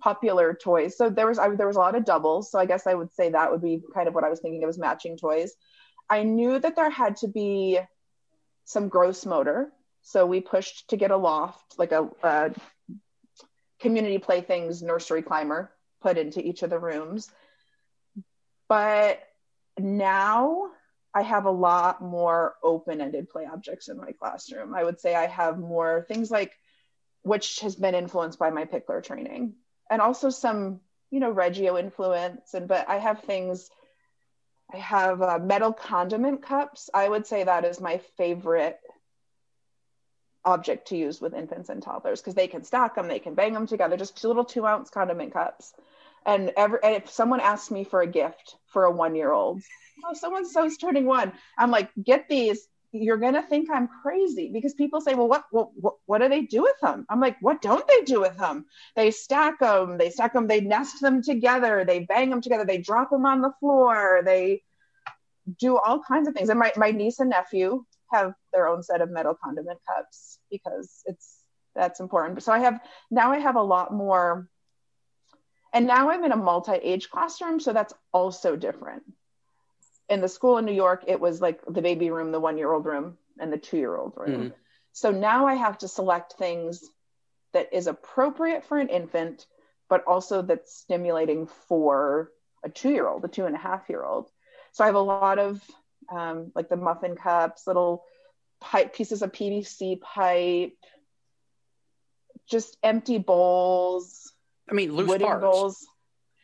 popular 0.00 0.54
toys 0.54 0.96
so 0.96 1.10
there 1.10 1.26
was 1.26 1.38
I, 1.38 1.54
there 1.54 1.66
was 1.66 1.76
a 1.76 1.80
lot 1.80 1.94
of 1.94 2.06
doubles 2.06 2.50
so 2.50 2.58
i 2.58 2.64
guess 2.64 2.86
i 2.86 2.94
would 2.94 3.12
say 3.12 3.28
that 3.28 3.52
would 3.52 3.60
be 3.60 3.82
kind 3.92 4.08
of 4.08 4.14
what 4.14 4.24
i 4.24 4.30
was 4.30 4.40
thinking 4.40 4.64
of 4.64 4.70
as 4.70 4.78
matching 4.78 5.18
toys 5.18 5.52
i 6.08 6.22
knew 6.22 6.58
that 6.58 6.76
there 6.76 6.88
had 6.88 7.16
to 7.16 7.28
be 7.28 7.78
some 8.64 8.88
gross 8.88 9.26
motor. 9.26 9.72
So 10.02 10.26
we 10.26 10.40
pushed 10.40 10.90
to 10.90 10.96
get 10.96 11.10
a 11.10 11.16
loft, 11.16 11.78
like 11.78 11.92
a, 11.92 12.08
a 12.22 12.54
community 13.80 14.18
playthings 14.18 14.82
nursery 14.82 15.22
climber 15.22 15.70
put 16.00 16.18
into 16.18 16.44
each 16.44 16.62
of 16.62 16.70
the 16.70 16.78
rooms. 16.78 17.30
But 18.68 19.20
now 19.78 20.70
I 21.14 21.22
have 21.22 21.44
a 21.44 21.50
lot 21.50 22.02
more 22.02 22.54
open 22.62 23.00
ended 23.00 23.28
play 23.28 23.46
objects 23.46 23.88
in 23.88 23.96
my 23.98 24.12
classroom. 24.12 24.74
I 24.74 24.82
would 24.82 24.98
say 24.98 25.14
I 25.14 25.26
have 25.26 25.58
more 25.58 26.04
things 26.08 26.30
like, 26.30 26.52
which 27.22 27.60
has 27.60 27.76
been 27.76 27.94
influenced 27.94 28.38
by 28.38 28.50
my 28.50 28.64
Pikler 28.64 29.02
training, 29.02 29.54
and 29.90 30.00
also 30.00 30.30
some, 30.30 30.80
you 31.10 31.20
know, 31.20 31.30
Reggio 31.30 31.76
influence. 31.76 32.54
And 32.54 32.66
but 32.66 32.88
I 32.88 32.98
have 32.98 33.20
things 33.20 33.70
I 34.72 34.78
have 34.78 35.20
uh, 35.20 35.38
metal 35.38 35.72
condiment 35.72 36.42
cups. 36.42 36.88
I 36.94 37.08
would 37.08 37.26
say 37.26 37.44
that 37.44 37.64
is 37.64 37.80
my 37.80 37.98
favorite 38.16 38.78
object 40.44 40.88
to 40.88 40.96
use 40.96 41.20
with 41.20 41.34
infants 41.34 41.68
and 41.68 41.82
toddlers 41.82 42.20
because 42.20 42.34
they 42.34 42.48
can 42.48 42.64
stack 42.64 42.94
them, 42.94 43.08
they 43.08 43.18
can 43.18 43.34
bang 43.34 43.52
them 43.52 43.66
together, 43.66 43.96
just 43.96 44.20
two 44.20 44.28
little 44.28 44.44
two 44.44 44.66
ounce 44.66 44.90
condiment 44.90 45.32
cups. 45.32 45.72
And, 46.24 46.52
every, 46.56 46.78
and 46.82 46.96
if 46.96 47.10
someone 47.10 47.40
asks 47.40 47.70
me 47.70 47.84
for 47.84 48.00
a 48.00 48.06
gift 48.06 48.56
for 48.66 48.84
a 48.84 48.90
one 48.90 49.14
year 49.14 49.32
old, 49.32 49.60
oh, 50.04 50.14
someone 50.14 50.48
so's 50.48 50.76
turning 50.76 51.04
one, 51.04 51.32
I'm 51.58 51.70
like, 51.70 51.90
get 52.02 52.28
these, 52.28 52.66
you're 52.92 53.16
going 53.16 53.34
to 53.34 53.42
think 53.42 53.70
I'm 53.70 53.88
crazy 54.02 54.50
because 54.52 54.74
people 54.74 55.00
say, 55.00 55.14
well, 55.14 55.28
what, 55.28 55.44
what, 55.50 55.94
what 56.04 56.18
do 56.18 56.28
they 56.28 56.42
do 56.42 56.62
with 56.62 56.78
them? 56.82 57.06
I'm 57.08 57.20
like, 57.20 57.36
what 57.40 57.62
don't 57.62 57.86
they 57.88 58.02
do 58.02 58.20
with 58.20 58.36
them? 58.36 58.66
They 58.94 59.10
stack 59.10 59.58
them, 59.58 59.96
they 59.96 60.10
stack 60.10 60.34
them, 60.34 60.46
they 60.46 60.60
nest 60.60 61.00
them 61.00 61.22
together, 61.22 61.84
they 61.86 62.00
bang 62.00 62.28
them 62.28 62.42
together, 62.42 62.66
they 62.66 62.78
drop 62.78 63.10
them 63.10 63.24
on 63.24 63.40
the 63.40 63.52
floor, 63.60 64.20
they 64.24 64.62
do 65.58 65.78
all 65.78 66.00
kinds 66.00 66.28
of 66.28 66.34
things. 66.34 66.50
And 66.50 66.58
my, 66.58 66.72
my 66.76 66.90
niece 66.90 67.18
and 67.18 67.30
nephew 67.30 67.84
have 68.12 68.34
their 68.52 68.68
own 68.68 68.82
set 68.82 69.00
of 69.00 69.10
metal 69.10 69.36
condiment 69.42 69.78
cups 69.88 70.38
because 70.50 71.02
it's, 71.06 71.38
that's 71.74 72.00
important. 72.00 72.42
So 72.42 72.52
I 72.52 72.58
have, 72.58 72.80
now 73.10 73.32
I 73.32 73.38
have 73.38 73.56
a 73.56 73.62
lot 73.62 73.92
more, 73.92 74.48
and 75.72 75.86
now 75.86 76.10
I'm 76.10 76.22
in 76.24 76.32
a 76.32 76.36
multi-age 76.36 77.08
classroom. 77.08 77.58
So 77.58 77.72
that's 77.72 77.94
also 78.12 78.54
different 78.54 79.02
in 80.12 80.20
the 80.20 80.28
school 80.28 80.58
in 80.58 80.66
New 80.66 80.74
York, 80.74 81.04
it 81.06 81.18
was 81.18 81.40
like 81.40 81.62
the 81.66 81.80
baby 81.80 82.10
room, 82.10 82.32
the 82.32 82.40
one 82.40 82.58
year 82.58 82.70
old 82.70 82.84
room, 82.84 83.16
and 83.40 83.50
the 83.50 83.56
two 83.56 83.78
year 83.78 83.96
old 83.96 84.12
room. 84.14 84.30
Mm-hmm. 84.30 84.48
So 84.92 85.10
now 85.10 85.46
I 85.46 85.54
have 85.54 85.78
to 85.78 85.88
select 85.88 86.34
things 86.34 86.84
that 87.54 87.72
is 87.72 87.86
appropriate 87.86 88.66
for 88.66 88.78
an 88.78 88.88
infant, 88.88 89.46
but 89.88 90.04
also 90.04 90.42
that's 90.42 90.76
stimulating 90.76 91.48
for 91.66 92.30
a 92.62 92.68
two 92.68 92.90
year 92.90 93.08
old, 93.08 93.24
a 93.24 93.28
two 93.28 93.46
and 93.46 93.54
a 93.54 93.58
half 93.58 93.88
year 93.88 94.04
old. 94.04 94.28
So 94.72 94.84
I 94.84 94.86
have 94.86 94.96
a 94.96 95.00
lot 95.00 95.38
of 95.38 95.62
um, 96.10 96.52
like 96.54 96.68
the 96.68 96.76
muffin 96.76 97.16
cups, 97.16 97.66
little 97.66 98.04
pipe 98.60 98.94
pieces 98.94 99.22
of 99.22 99.32
PVC 99.32 99.98
pipe, 99.98 100.76
just 102.50 102.76
empty 102.82 103.16
bowls. 103.16 104.30
I 104.70 104.74
mean, 104.74 104.92
loose 104.94 105.08
wooden 105.08 105.26
parts. 105.26 105.42
bowls. 105.42 105.86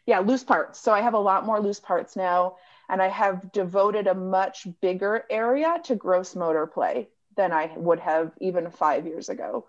Yeah, 0.06 0.20
loose 0.20 0.42
parts. 0.42 0.80
So 0.80 0.90
I 0.90 1.02
have 1.02 1.12
a 1.12 1.18
lot 1.18 1.44
more 1.44 1.60
loose 1.60 1.80
parts 1.80 2.16
now 2.16 2.56
and 2.88 3.02
I 3.02 3.08
have 3.08 3.52
devoted 3.52 4.06
a 4.06 4.14
much 4.14 4.66
bigger 4.80 5.24
area 5.30 5.80
to 5.84 5.94
gross 5.94 6.34
motor 6.34 6.66
play 6.66 7.08
than 7.36 7.52
I 7.52 7.72
would 7.76 8.00
have 8.00 8.32
even 8.40 8.70
five 8.70 9.06
years 9.06 9.28
ago. 9.28 9.66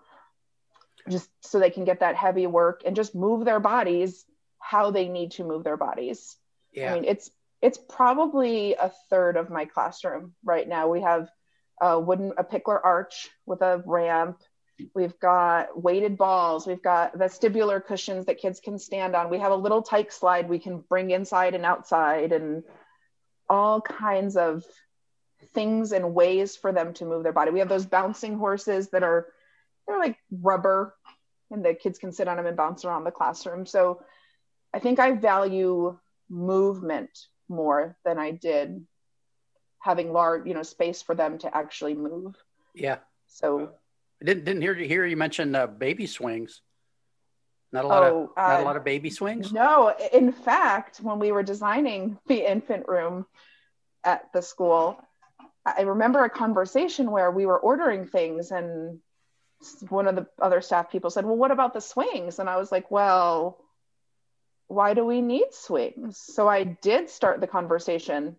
Just 1.08 1.30
so 1.40 1.58
they 1.58 1.70
can 1.70 1.84
get 1.84 2.00
that 2.00 2.16
heavy 2.16 2.46
work 2.46 2.82
and 2.84 2.94
just 2.94 3.14
move 3.14 3.44
their 3.44 3.60
bodies 3.60 4.24
how 4.58 4.90
they 4.90 5.08
need 5.08 5.32
to 5.32 5.44
move 5.44 5.64
their 5.64 5.76
bodies. 5.76 6.36
Yeah. 6.72 6.92
I 6.92 6.94
mean, 6.94 7.04
it's 7.04 7.30
it's 7.62 7.78
probably 7.78 8.74
a 8.74 8.92
third 9.08 9.36
of 9.36 9.50
my 9.50 9.64
classroom 9.64 10.34
right 10.44 10.68
now. 10.68 10.88
We 10.88 11.02
have 11.02 11.28
a 11.80 11.98
wooden 11.98 12.32
a 12.36 12.44
Pikler 12.44 12.80
arch 12.82 13.30
with 13.46 13.62
a 13.62 13.82
ramp. 13.86 14.42
We've 14.94 15.18
got 15.20 15.82
weighted 15.82 16.16
balls. 16.16 16.66
We've 16.66 16.82
got 16.82 17.18
vestibular 17.18 17.84
cushions 17.84 18.26
that 18.26 18.38
kids 18.38 18.60
can 18.60 18.78
stand 18.78 19.14
on. 19.14 19.28
We 19.28 19.38
have 19.38 19.52
a 19.52 19.56
little 19.56 19.82
tyke 19.82 20.12
slide 20.12 20.48
we 20.48 20.58
can 20.58 20.78
bring 20.78 21.10
inside 21.10 21.54
and 21.54 21.66
outside 21.66 22.32
and 22.32 22.62
all 23.50 23.80
kinds 23.80 24.36
of 24.36 24.64
things 25.52 25.92
and 25.92 26.14
ways 26.14 26.56
for 26.56 26.72
them 26.72 26.94
to 26.94 27.04
move 27.04 27.24
their 27.24 27.32
body. 27.32 27.50
We 27.50 27.58
have 27.58 27.68
those 27.68 27.84
bouncing 27.84 28.38
horses 28.38 28.88
that 28.90 29.02
are 29.02 29.26
they're 29.86 29.98
like 29.98 30.16
rubber 30.30 30.94
and 31.50 31.64
the 31.64 31.74
kids 31.74 31.98
can 31.98 32.12
sit 32.12 32.28
on 32.28 32.36
them 32.36 32.46
and 32.46 32.56
bounce 32.56 32.84
around 32.84 33.04
the 33.04 33.10
classroom. 33.10 33.66
So 33.66 34.02
I 34.72 34.78
think 34.78 35.00
I 35.00 35.12
value 35.12 35.98
movement 36.28 37.10
more 37.48 37.96
than 38.04 38.18
I 38.18 38.30
did 38.30 38.86
having 39.80 40.12
large, 40.12 40.46
you 40.46 40.54
know, 40.54 40.62
space 40.62 41.02
for 41.02 41.14
them 41.14 41.38
to 41.38 41.54
actually 41.54 41.94
move. 41.94 42.36
Yeah. 42.74 42.98
So 43.26 43.70
I 44.22 44.24
didn't 44.24 44.44
didn't 44.44 44.62
hear 44.62 44.76
you 44.76 44.86
hear 44.86 45.04
you 45.04 45.16
mention 45.16 45.54
uh, 45.54 45.66
baby 45.66 46.06
swings. 46.06 46.62
Not 47.72 47.84
a 47.84 47.88
lot 47.88 48.02
oh, 48.02 48.22
of 48.24 48.36
not 48.36 48.60
uh, 48.60 48.62
a 48.62 48.64
lot 48.64 48.76
of 48.76 48.84
baby 48.84 49.10
swings. 49.10 49.52
No, 49.52 49.94
in 50.12 50.32
fact, 50.32 50.98
when 50.98 51.20
we 51.20 51.30
were 51.30 51.44
designing 51.44 52.18
the 52.26 52.50
infant 52.50 52.88
room 52.88 53.26
at 54.02 54.32
the 54.32 54.42
school, 54.42 55.00
I 55.64 55.82
remember 55.82 56.24
a 56.24 56.30
conversation 56.30 57.10
where 57.10 57.30
we 57.30 57.46
were 57.46 57.58
ordering 57.58 58.06
things, 58.06 58.50
and 58.50 58.98
one 59.88 60.08
of 60.08 60.16
the 60.16 60.26
other 60.40 60.60
staff 60.60 60.90
people 60.90 61.10
said, 61.10 61.24
"Well, 61.24 61.36
what 61.36 61.52
about 61.52 61.72
the 61.72 61.80
swings?" 61.80 62.40
And 62.40 62.50
I 62.50 62.56
was 62.56 62.72
like, 62.72 62.90
"Well, 62.90 63.64
why 64.66 64.94
do 64.94 65.04
we 65.06 65.22
need 65.22 65.52
swings?" 65.52 66.18
So 66.18 66.48
I 66.48 66.64
did 66.64 67.08
start 67.08 67.40
the 67.40 67.46
conversation 67.46 68.36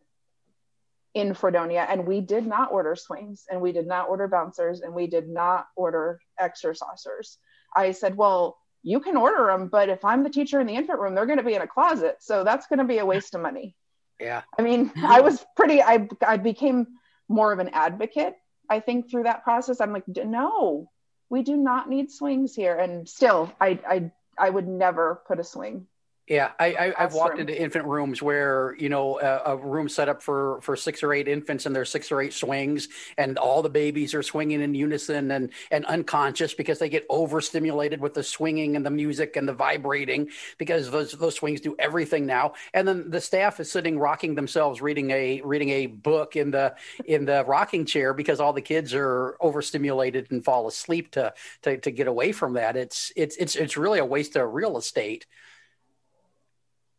in 1.13 1.33
Fredonia, 1.35 1.85
and 1.87 2.05
we 2.05 2.19
did 2.19 2.45
not 2.45 2.73
order 2.73 2.97
swings, 2.97 3.45
and 3.49 3.61
we 3.61 3.71
did 3.71 3.87
not 3.87 4.09
order 4.09 4.27
bouncers, 4.27 4.81
and 4.81 4.93
we 4.93 5.07
did 5.07 5.29
not 5.29 5.67
order 5.77 6.19
extra 6.37 6.75
saucers. 6.75 7.37
I 7.73 7.91
said, 7.91 8.17
"Well." 8.17 8.57
You 8.83 8.99
can 8.99 9.15
order 9.15 9.47
them, 9.47 9.67
but 9.67 9.89
if 9.89 10.03
I'm 10.03 10.23
the 10.23 10.29
teacher 10.29 10.59
in 10.59 10.67
the 10.67 10.75
infant 10.75 10.99
room, 10.99 11.15
they're 11.15 11.25
going 11.25 11.37
to 11.37 11.43
be 11.43 11.53
in 11.53 11.61
a 11.61 11.67
closet. 11.67 12.17
So 12.19 12.43
that's 12.43 12.67
going 12.67 12.79
to 12.79 12.85
be 12.85 12.97
a 12.97 13.05
waste 13.05 13.35
of 13.35 13.41
money. 13.41 13.75
Yeah. 14.19 14.41
I 14.57 14.61
mean, 14.61 14.91
I 14.97 15.21
was 15.21 15.43
pretty, 15.55 15.81
I, 15.81 16.07
I 16.25 16.37
became 16.37 16.87
more 17.27 17.51
of 17.51 17.59
an 17.59 17.69
advocate, 17.69 18.35
I 18.69 18.79
think, 18.79 19.09
through 19.09 19.23
that 19.23 19.43
process. 19.43 19.81
I'm 19.81 19.93
like, 19.93 20.07
no, 20.07 20.89
we 21.29 21.43
do 21.43 21.57
not 21.57 21.89
need 21.89 22.11
swings 22.11 22.55
here. 22.55 22.77
And 22.77 23.07
still, 23.07 23.51
I, 23.59 23.79
I, 23.87 24.11
I 24.37 24.49
would 24.49 24.67
never 24.67 25.21
put 25.27 25.39
a 25.39 25.43
swing 25.43 25.87
yeah, 26.27 26.51
I, 26.59 26.93
I, 26.97 27.01
have 27.01 27.13
walked 27.13 27.39
into 27.39 27.59
infant 27.59 27.85
rooms 27.85 28.21
where 28.21 28.75
you 28.79 28.89
know 28.89 29.19
a, 29.19 29.53
a, 29.53 29.57
room 29.57 29.89
set 29.89 30.07
up 30.07 30.21
for 30.21 30.61
for 30.61 30.75
six 30.75 31.03
or 31.03 31.13
eight 31.13 31.27
infants, 31.27 31.65
and 31.65 31.75
there's 31.75 31.89
six 31.89 32.11
or 32.11 32.21
eight 32.21 32.31
swings, 32.31 32.87
and 33.17 33.37
all 33.37 33.61
the 33.61 33.69
babies 33.69 34.13
are 34.13 34.21
swinging 34.23 34.61
in 34.61 34.73
unison 34.75 35.31
and 35.31 35.49
and 35.71 35.83
unconscious 35.87 36.53
because 36.53 36.79
they 36.79 36.89
get 36.89 37.05
overstimulated 37.09 37.99
with 37.99 38.13
the 38.13 38.23
swinging 38.23 38.75
and 38.75 38.85
the 38.85 38.91
music 38.91 39.35
and 39.35 39.47
the 39.47 39.53
vibrating 39.53 40.29
because 40.57 40.91
those 40.91 41.11
those 41.13 41.35
swings 41.35 41.59
do 41.59 41.75
everything 41.79 42.27
now. 42.27 42.53
And 42.73 42.87
then 42.87 43.09
the 43.09 43.19
staff 43.19 43.59
is 43.59 43.71
sitting 43.71 43.97
rocking 43.97 44.35
themselves, 44.35 44.81
reading 44.81 45.11
a 45.11 45.41
reading 45.41 45.69
a 45.69 45.87
book 45.87 46.35
in 46.35 46.51
the 46.51 46.75
in 47.03 47.25
the 47.25 47.43
rocking 47.45 47.85
chair 47.85 48.13
because 48.13 48.39
all 48.39 48.53
the 48.53 48.61
kids 48.61 48.93
are 48.93 49.35
overstimulated 49.41 50.31
and 50.31 50.45
fall 50.45 50.67
asleep 50.67 51.11
to 51.11 51.33
to 51.63 51.77
to 51.79 51.91
get 51.91 52.07
away 52.07 52.31
from 52.31 52.53
that. 52.53 52.77
It's 52.77 53.11
it's 53.15 53.35
it's 53.37 53.55
it's 53.55 53.75
really 53.75 53.99
a 53.99 54.05
waste 54.05 54.35
of 54.35 54.53
real 54.53 54.77
estate. 54.77 55.25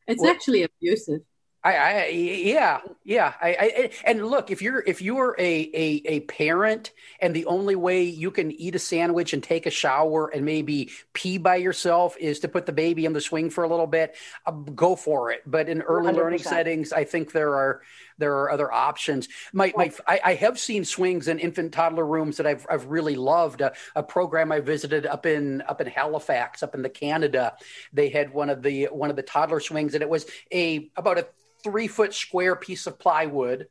It's 0.06 0.22
well, 0.22 0.30
actually 0.30 0.62
abusive. 0.62 1.20
I, 1.64 1.76
I, 1.76 2.06
yeah, 2.08 2.80
yeah. 3.04 3.34
I, 3.40 3.48
I, 3.48 3.90
and 4.04 4.26
look, 4.26 4.50
if 4.50 4.62
you're 4.62 4.82
if 4.84 5.00
you're 5.00 5.36
a, 5.38 5.70
a 5.72 6.02
a 6.06 6.20
parent 6.20 6.90
and 7.20 7.32
the 7.32 7.46
only 7.46 7.76
way 7.76 8.02
you 8.02 8.32
can 8.32 8.50
eat 8.50 8.74
a 8.74 8.80
sandwich 8.80 9.32
and 9.32 9.40
take 9.40 9.66
a 9.66 9.70
shower 9.70 10.26
and 10.26 10.44
maybe 10.44 10.90
pee 11.12 11.38
by 11.38 11.56
yourself 11.56 12.16
is 12.18 12.40
to 12.40 12.48
put 12.48 12.66
the 12.66 12.72
baby 12.72 13.04
in 13.04 13.12
the 13.12 13.20
swing 13.20 13.48
for 13.48 13.62
a 13.62 13.68
little 13.68 13.86
bit, 13.86 14.16
uh, 14.44 14.50
go 14.50 14.96
for 14.96 15.30
it. 15.30 15.42
But 15.46 15.68
in 15.68 15.82
early 15.82 16.12
100%. 16.12 16.16
learning 16.16 16.38
settings, 16.40 16.92
I 16.92 17.04
think 17.04 17.30
there 17.30 17.54
are 17.54 17.82
there 18.18 18.34
are 18.38 18.50
other 18.50 18.70
options. 18.72 19.28
My, 19.52 19.72
my 19.76 19.92
I, 20.06 20.20
I, 20.24 20.34
have 20.34 20.58
seen 20.58 20.84
swings 20.84 21.28
in 21.28 21.38
infant 21.38 21.72
toddler 21.72 22.06
rooms 22.06 22.36
that 22.36 22.46
I've 22.46 22.66
I've 22.70 22.86
really 22.86 23.16
loved. 23.16 23.60
A, 23.60 23.72
a, 23.94 24.02
program 24.02 24.52
I 24.52 24.60
visited 24.60 25.06
up 25.06 25.26
in 25.26 25.62
up 25.62 25.80
in 25.80 25.86
Halifax, 25.86 26.62
up 26.62 26.74
in 26.74 26.82
the 26.82 26.88
Canada, 26.88 27.54
they 27.92 28.08
had 28.08 28.32
one 28.32 28.50
of 28.50 28.62
the 28.62 28.84
one 28.86 29.10
of 29.10 29.16
the 29.16 29.22
toddler 29.22 29.60
swings, 29.60 29.94
and 29.94 30.02
it 30.02 30.08
was 30.08 30.26
a 30.52 30.90
about 30.96 31.18
a 31.18 31.26
three 31.62 31.88
foot 31.88 32.14
square 32.14 32.56
piece 32.56 32.86
of 32.86 32.98
plywood 32.98 33.68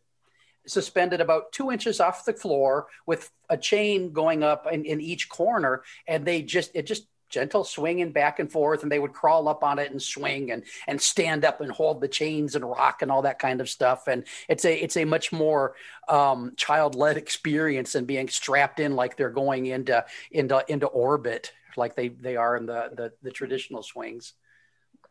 suspended 0.68 1.22
about 1.22 1.52
two 1.52 1.72
inches 1.72 2.00
off 2.00 2.26
the 2.26 2.34
floor 2.34 2.88
with 3.06 3.32
a 3.50 3.58
chain 3.58 4.14
going 4.14 4.44
up 4.44 4.68
in, 4.72 4.86
in 4.86 5.02
each 5.02 5.28
corner 5.28 5.82
and 6.08 6.26
they 6.26 6.42
just 6.42 6.72
it 6.76 6.86
just 6.86 7.08
gentle 7.32 7.64
swinging 7.64 8.12
back 8.12 8.40
and 8.40 8.52
forth 8.52 8.84
and 8.84 8.92
they 8.92 9.00
would 9.00 9.14
crawl 9.14 9.48
up 9.48 9.64
on 9.64 9.80
it 9.80 9.92
and 9.92 10.02
swing 10.02 10.52
and 10.52 10.64
and 10.88 11.02
stand 11.02 11.46
up 11.46 11.62
and 11.62 11.72
hold 11.72 12.02
the 12.02 12.08
chains 12.08 12.56
and 12.56 12.70
rock 12.70 13.02
and 13.02 13.12
all 13.12 13.22
that 13.24 13.40
kind 13.40 13.62
of 13.62 13.70
stuff. 13.70 14.08
And 14.08 14.26
it's 14.48 14.66
a 14.66 14.76
it's 14.76 14.98
a 14.98 15.06
much 15.06 15.32
more 15.32 15.76
um, 16.08 16.54
child-led 16.58 17.18
experience 17.26 17.94
than 17.94 18.06
being 18.06 18.28
strapped 18.28 18.80
in 18.80 18.96
like 18.96 19.18
they're 19.18 19.30
going 19.30 19.66
into 19.66 20.06
into 20.32 20.64
into 20.68 20.88
orbit 20.88 21.54
like 21.78 21.96
they 21.96 22.10
they 22.10 22.36
are 22.36 22.58
in 22.58 22.66
the 22.66 22.90
the, 22.94 23.14
the 23.24 23.32
traditional 23.32 23.82
swings 23.82 24.34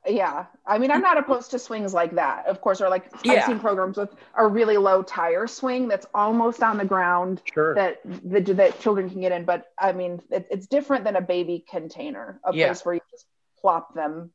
yeah. 0.06 0.46
I 0.66 0.78
mean 0.78 0.90
i'm 0.90 1.00
not 1.00 1.18
opposed 1.18 1.50
to 1.52 1.58
swings 1.58 1.92
like 1.92 2.14
that. 2.14 2.46
Of 2.46 2.60
course 2.60 2.80
or 2.80 2.88
like 2.88 3.10
yeah. 3.24 3.34
i've 3.34 3.44
seen 3.44 3.60
programs 3.60 3.96
with 3.96 4.14
a 4.36 4.46
really 4.46 4.76
low 4.76 5.02
tire 5.02 5.46
swing 5.46 5.88
that's 5.88 6.06
almost 6.14 6.62
on 6.62 6.78
the 6.78 6.84
ground 6.84 7.42
sure. 7.52 7.74
that 7.74 8.00
the, 8.04 8.40
that 8.54 8.80
children 8.80 9.10
can 9.10 9.20
get 9.20 9.32
in. 9.32 9.44
But 9.44 9.66
i 9.78 9.92
mean 9.92 10.20
it, 10.30 10.46
it's 10.50 10.66
different 10.66 11.04
than 11.04 11.16
a 11.16 11.20
baby 11.20 11.64
container 11.68 12.40
a 12.44 12.54
yeah. 12.54 12.66
place 12.66 12.84
where 12.84 12.94
you 12.94 13.00
just 13.10 13.26
plop 13.60 13.94
them 13.94 14.30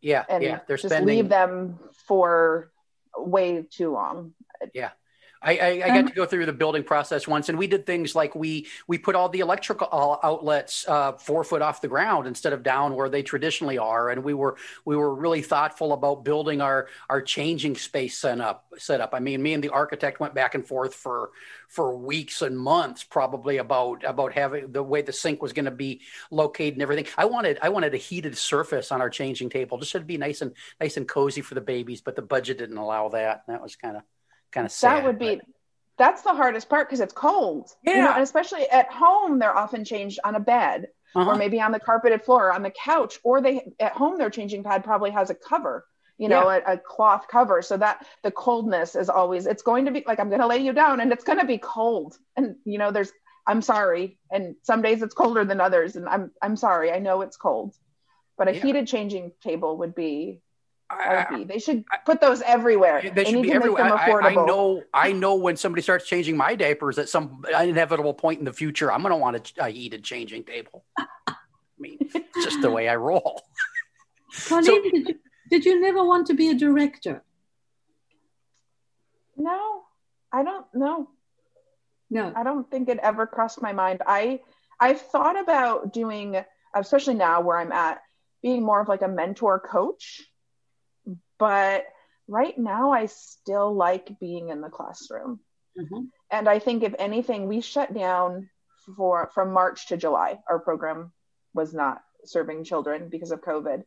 yeah. 0.00 0.24
and 0.28 0.42
yeah. 0.42 0.60
They're 0.66 0.76
just 0.76 0.90
spending... 0.90 1.16
leave 1.16 1.28
them 1.28 1.78
for 2.06 2.70
way 3.16 3.64
too 3.70 3.92
long. 3.92 4.34
Yeah 4.74 4.90
I, 5.44 5.56
I, 5.56 5.68
I, 5.84 5.88
got 5.88 6.06
to 6.08 6.14
go 6.14 6.24
through 6.24 6.46
the 6.46 6.52
building 6.52 6.82
process 6.82 7.28
once, 7.28 7.50
and 7.50 7.58
we 7.58 7.66
did 7.66 7.84
things 7.84 8.14
like 8.14 8.34
we 8.34 8.66
we 8.86 8.96
put 8.96 9.14
all 9.14 9.28
the 9.28 9.40
electrical 9.40 9.88
outlets 10.22 10.86
uh, 10.88 11.12
four 11.12 11.44
foot 11.44 11.60
off 11.60 11.82
the 11.82 11.88
ground 11.88 12.26
instead 12.26 12.54
of 12.54 12.62
down 12.62 12.94
where 12.94 13.10
they 13.10 13.22
traditionally 13.22 13.76
are, 13.76 14.08
and 14.08 14.24
we 14.24 14.32
were 14.32 14.56
we 14.84 14.96
were 14.96 15.14
really 15.14 15.42
thoughtful 15.42 15.92
about 15.92 16.24
building 16.24 16.62
our 16.62 16.88
our 17.10 17.20
changing 17.20 17.76
space 17.76 18.16
set 18.16 18.40
up 18.40 18.66
set 18.78 19.00
up. 19.00 19.10
I 19.12 19.20
mean, 19.20 19.42
me 19.42 19.52
and 19.52 19.62
the 19.62 19.68
architect 19.68 20.18
went 20.18 20.34
back 20.34 20.54
and 20.54 20.66
forth 20.66 20.94
for 20.94 21.30
for 21.68 21.94
weeks 21.96 22.40
and 22.40 22.58
months, 22.58 23.04
probably 23.04 23.58
about 23.58 24.02
about 24.04 24.32
having 24.32 24.72
the 24.72 24.82
way 24.82 25.02
the 25.02 25.12
sink 25.12 25.42
was 25.42 25.52
going 25.52 25.66
to 25.66 25.70
be 25.70 26.00
located 26.30 26.74
and 26.74 26.82
everything. 26.82 27.06
I 27.18 27.26
wanted 27.26 27.58
I 27.60 27.68
wanted 27.68 27.92
a 27.92 27.98
heated 27.98 28.38
surface 28.38 28.90
on 28.90 29.02
our 29.02 29.10
changing 29.10 29.50
table, 29.50 29.76
just 29.78 29.92
to 29.92 30.00
be 30.00 30.16
nice 30.16 30.40
and 30.40 30.52
nice 30.80 30.96
and 30.96 31.06
cozy 31.06 31.42
for 31.42 31.54
the 31.54 31.60
babies, 31.60 32.00
but 32.00 32.16
the 32.16 32.22
budget 32.22 32.58
didn't 32.58 32.78
allow 32.78 33.10
that. 33.10 33.44
And 33.46 33.54
that 33.54 33.62
was 33.62 33.76
kind 33.76 33.98
of 33.98 34.02
kind 34.54 34.64
of 34.64 34.72
sad. 34.72 34.96
That 34.98 35.04
would 35.06 35.18
be 35.18 35.36
but... 35.36 35.44
that's 35.98 36.22
the 36.22 36.34
hardest 36.34 36.68
part 36.68 36.88
because 36.88 37.00
it's 37.00 37.12
cold. 37.12 37.64
Yeah. 37.82 37.94
You 37.94 38.02
know, 38.04 38.12
and 38.12 38.22
especially 38.22 38.64
at 38.70 38.88
home, 38.90 39.38
they're 39.40 39.56
often 39.64 39.84
changed 39.84 40.18
on 40.24 40.34
a 40.36 40.40
bed 40.40 40.88
Uh-huh. 41.16 41.30
or 41.30 41.34
maybe 41.36 41.60
on 41.60 41.72
the 41.72 41.78
carpeted 41.88 42.20
floor 42.24 42.40
or 42.48 42.52
on 42.52 42.62
the 42.68 42.72
couch, 42.90 43.14
or 43.22 43.40
they 43.40 43.54
at 43.78 43.92
home 44.00 44.18
their 44.18 44.30
changing 44.38 44.62
pad 44.64 44.82
probably 44.90 45.12
has 45.18 45.30
a 45.30 45.34
cover, 45.50 45.74
you 46.22 46.28
know, 46.32 46.44
a, 46.56 46.58
a 46.74 46.76
cloth 46.92 47.24
cover. 47.36 47.58
So 47.62 47.76
that 47.84 47.96
the 48.26 48.32
coldness 48.32 48.90
is 49.02 49.08
always 49.08 49.46
it's 49.52 49.62
going 49.70 49.84
to 49.86 49.92
be 49.96 50.02
like 50.10 50.18
I'm 50.20 50.30
gonna 50.32 50.50
lay 50.54 50.62
you 50.68 50.72
down 50.72 50.96
and 51.00 51.12
it's 51.14 51.26
gonna 51.30 51.48
be 51.54 51.58
cold. 51.58 52.10
And 52.36 52.46
you 52.72 52.78
know, 52.80 52.90
there's 52.90 53.12
I'm 53.46 53.62
sorry. 53.62 54.04
And 54.34 54.56
some 54.70 54.80
days 54.82 55.02
it's 55.04 55.14
colder 55.22 55.44
than 55.44 55.60
others. 55.60 55.90
And 55.96 56.06
I'm 56.14 56.24
I'm 56.44 56.56
sorry, 56.56 56.88
I 56.90 56.98
know 57.06 57.16
it's 57.22 57.36
cold. 57.36 57.70
But 58.38 58.48
a 58.48 58.52
Yeah. 58.54 58.62
heated 58.64 58.86
changing 58.94 59.26
table 59.48 59.72
would 59.80 59.94
be 59.94 60.40
I- 60.90 61.26
would 61.30 61.38
be. 61.38 61.44
They 61.44 61.58
should 61.58 61.84
put 62.06 62.20
those 62.20 62.42
everywhere. 62.42 63.02
They 63.14 63.24
should 63.24 63.34
need 63.34 63.42
be 63.42 63.48
to 63.48 63.54
make 63.54 63.56
everywhere. 63.56 63.84
them 63.84 63.92
I, 63.92 63.96
I- 63.96 64.04
I 64.04 64.08
affordable. 64.34 64.46
know. 64.46 64.82
I 64.92 65.12
know 65.12 65.34
when 65.36 65.56
somebody 65.56 65.82
starts 65.82 66.06
changing 66.06 66.36
my 66.36 66.54
diapers 66.54 66.98
at 66.98 67.08
some 67.08 67.44
inevitable 67.60 68.14
point 68.14 68.38
in 68.38 68.44
the 68.44 68.52
future, 68.52 68.92
I'm 68.92 69.00
going 69.02 69.10
to 69.12 69.16
want 69.16 69.44
to 69.44 69.68
eat 69.68 69.94
a 69.94 69.98
changing 69.98 70.44
table. 70.44 70.84
I 70.96 71.34
mean, 71.78 71.98
it's 72.00 72.44
just 72.44 72.60
the 72.62 72.70
way 72.70 72.88
I 72.88 72.96
roll. 72.96 73.42
Colleen, 74.48 74.82
did, 74.82 75.08
you, 75.08 75.14
did 75.50 75.64
you 75.64 75.80
never 75.80 76.04
want 76.04 76.26
to 76.28 76.34
be 76.34 76.50
a 76.50 76.54
director? 76.54 77.22
No, 79.36 79.82
I 80.32 80.42
don't 80.44 80.66
know. 80.74 81.08
No. 82.10 82.32
I 82.34 82.44
don't 82.44 82.70
think 82.70 82.88
it 82.88 82.98
ever 83.02 83.26
crossed 83.26 83.60
my 83.62 83.72
mind. 83.72 84.02
I 84.06 84.40
I've 84.78 85.00
thought 85.00 85.40
about 85.40 85.92
doing, 85.92 86.36
especially 86.74 87.14
now 87.14 87.40
where 87.40 87.58
I'm 87.58 87.72
at, 87.72 88.00
being 88.42 88.62
more 88.62 88.80
of 88.80 88.88
like 88.88 89.02
a 89.02 89.08
mentor 89.08 89.58
coach. 89.58 90.22
But 91.38 91.86
right 92.28 92.56
now, 92.56 92.92
I 92.92 93.06
still 93.06 93.74
like 93.74 94.18
being 94.20 94.48
in 94.48 94.60
the 94.60 94.70
classroom. 94.70 95.40
Mhm. 95.78 96.10
And 96.30 96.48
I 96.48 96.58
think 96.58 96.82
if 96.82 96.94
anything, 96.98 97.48
we 97.48 97.60
shut 97.60 97.92
down 97.92 98.48
for 98.96 99.30
from 99.34 99.52
March 99.52 99.88
to 99.88 99.96
July. 99.96 100.42
Our 100.48 100.58
program 100.58 101.12
was 101.52 101.74
not 101.74 102.02
serving 102.24 102.64
children 102.64 103.08
because 103.08 103.30
of 103.30 103.40
COVID. 103.40 103.84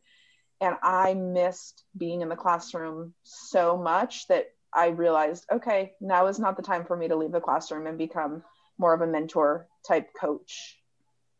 And 0.60 0.76
I 0.82 1.14
missed 1.14 1.84
being 1.96 2.20
in 2.20 2.28
the 2.28 2.36
classroom 2.36 3.14
so 3.22 3.76
much 3.76 4.26
that 4.28 4.48
I 4.72 4.88
realized, 4.88 5.46
okay, 5.50 5.94
now 6.00 6.26
is 6.26 6.38
not 6.38 6.56
the 6.56 6.62
time 6.62 6.84
for 6.84 6.96
me 6.96 7.08
to 7.08 7.16
leave 7.16 7.32
the 7.32 7.40
classroom 7.40 7.86
and 7.86 7.96
become 7.96 8.44
more 8.76 8.92
of 8.92 9.00
a 9.00 9.06
mentor 9.06 9.68
type 9.86 10.12
coach. 10.14 10.78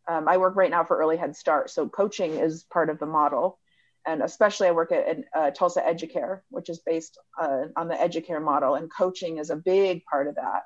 Um, 0.07 0.29
I 0.29 0.39
work 0.39 0.57
right 0.57 0.71
now 0.71 0.85
for 0.85 0.97
Early 0.97 1.17
Head 1.17 1.37
Start, 1.37 1.71
so 1.71 1.89
coaching 1.89 2.35
is 2.39 2.65
part 2.65 2.89
of 2.89 2.99
the 2.99 3.07
model. 3.07 3.59
And 4.07 4.23
especially, 4.23 4.69
I 4.69 4.73
work 4.73 4.93
at 4.93 5.19
uh, 5.35 5.51
Tulsa 5.51 5.83
Educare, 5.83 6.41
which 6.51 6.69
is 6.69 6.79
based 6.79 7.19
uh, 7.41 7.65
on 7.77 7.89
the 7.89 7.95
Educare 7.95 8.43
model, 8.43 8.75
and 8.75 8.91
coaching 8.93 9.39
is 9.39 9.51
a 9.51 9.57
big 9.57 10.05
part 10.05 10.29
of 10.29 10.37
that. 10.37 10.63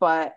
But 0.00 0.36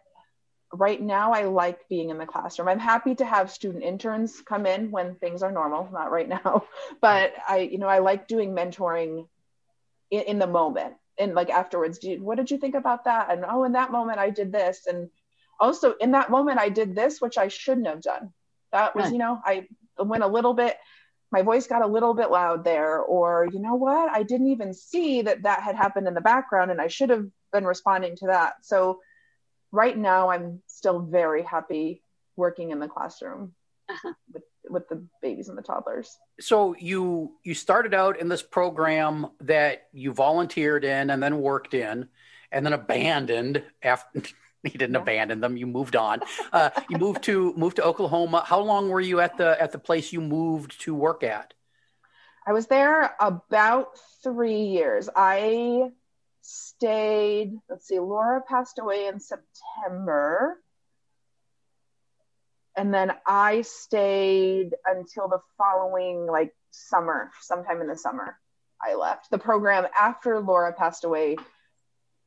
right 0.74 1.01
now, 1.01 1.32
I 1.32 1.43
like 1.43 1.88
being 1.88 2.09
in 2.09 2.18
the 2.18 2.26
classroom. 2.26 2.68
I'm 2.68 2.80
happy 2.80 3.15
to 3.15 3.26
have 3.26 3.51
student 3.51 3.84
interns 3.84 4.41
come 4.41 4.65
in 4.65 4.91
when 4.91 5.15
things 5.15 5.41
are 5.41 5.51
normal, 5.51 5.89
not 5.93 6.11
right 6.11 6.28
now, 6.43 6.65
but 7.01 7.34
I, 7.47 7.59
you 7.59 7.78
know, 7.78 7.88
I 7.88 7.99
like 7.99 8.28
doing 8.28 8.53
mentoring 8.53 9.28
in, 10.11 10.22
in 10.22 10.39
the 10.39 10.47
moment 10.47 10.95
and 11.20 11.34
like 11.34 11.49
afterwards 11.49 11.99
do 11.99 12.11
you, 12.11 12.24
what 12.24 12.38
did 12.38 12.51
you 12.51 12.57
think 12.57 12.76
about 12.76 13.05
that 13.05 13.32
and 13.32 13.45
oh 13.47 13.63
in 13.63 13.74
that 13.74 13.91
moment 13.91 14.20
i 14.20 14.30
did 14.30 14.51
this 14.51 14.86
and 14.88 15.09
also 15.59 15.93
in 15.93 16.11
that 16.11 16.30
moment 16.30 16.59
i 16.59 16.70
did 16.70 16.95
this 16.95 17.20
which 17.20 17.38
i 17.38 17.47
shouldn't 17.47 17.88
have 17.88 18.01
done 18.01 18.32
that 18.72 18.95
was 18.95 19.05
Right. 19.05 19.13
you 19.13 19.20
know 19.20 19.39
i 19.43 19.68
went 19.99 20.24
a 20.24 20.28
little 20.28 20.53
bit 20.53 20.78
my 21.32 21.41
voice 21.41 21.67
got 21.67 21.82
a 21.82 21.88
little 21.88 22.13
bit 22.13 22.32
loud 22.32 22.63
there 22.63 22.99
or 22.99 23.47
you 23.51 23.59
know 23.59 23.75
what 23.75 24.09
i 24.11 24.23
didn't 24.23 24.47
even 24.47 24.73
see 24.73 25.21
that 25.21 25.43
that 25.43 25.61
had 25.61 25.75
happened 25.75 26.07
in 26.07 26.13
the 26.13 26.21
background 26.21 26.71
and 26.71 26.80
i 26.82 26.88
should 26.88 27.09
have 27.09 27.25
been 27.53 27.65
responding 27.65 28.15
to 28.15 28.28
that 28.28 28.53
so 28.61 28.99
right 29.71 29.97
now 29.97 30.30
i'm 30.30 30.61
still 30.67 30.99
very 30.99 31.43
happy 31.43 32.01
working 32.36 32.71
in 32.71 32.80
the 32.80 32.88
classroom 32.88 33.53
Uh-huh. 33.89 34.13
with, 34.34 34.43
with 34.69 34.89
the 34.89 35.05
babies 35.21 35.47
and 35.49 35.57
the 35.57 35.61
toddlers 35.61 36.17
So 36.39 36.75
you 36.78 37.32
you 37.43 37.53
started 37.53 37.93
out 37.93 38.19
in 38.19 38.28
this 38.30 38.43
program 38.43 39.28
that 39.41 39.88
you 39.93 40.13
volunteered 40.13 40.84
in 40.84 41.09
and 41.09 41.21
then 41.23 41.39
worked 41.41 41.73
in, 41.73 42.09
and 42.51 42.65
then 42.65 42.73
abandoned 42.73 43.63
after. 43.82 44.21
You 44.74 44.80
didn't 44.80 44.95
Yeah. 44.95 45.01
abandon 45.01 45.39
them. 45.41 45.57
You 45.57 45.68
moved 45.68 45.95
on. 45.95 46.22
Uh, 46.51 46.70
you 46.89 46.97
moved 46.97 47.24
to 47.24 47.53
moved 47.55 47.78
to 47.78 47.84
Oklahoma. 47.84 48.43
How 48.45 48.59
long 48.59 48.89
were 48.89 49.01
you 49.01 49.20
at 49.20 49.38
the 49.38 49.59
at 49.61 49.72
the 49.72 49.80
place 49.80 50.11
you 50.13 50.22
moved 50.22 50.80
to 50.82 50.93
work 50.93 51.24
at? 51.24 51.53
I 52.45 52.53
was 52.53 52.68
there 52.68 53.15
about 53.20 53.89
three 54.24 54.61
years. 54.63 55.09
I 55.15 55.91
stayed, 56.41 57.57
let's 57.70 57.88
see, 57.88 57.99
Laura 57.99 58.41
passed 58.47 58.80
away 58.80 59.07
in 59.07 59.20
September. 59.20 60.57
And 62.78 62.93
then 62.93 63.11
I 63.26 63.63
stayed 63.63 64.76
until 64.86 65.28
the 65.28 65.39
following, 65.57 66.26
like, 66.28 66.53
summer, 66.72 67.32
sometime 67.41 67.82
in 67.82 67.88
the 67.88 67.97
summer, 67.97 68.38
I 68.82 68.93
left. 68.95 69.30
The 69.32 69.39
program 69.39 69.88
after 69.99 70.39
Laura 70.39 70.72
passed 70.72 71.03
away, 71.03 71.38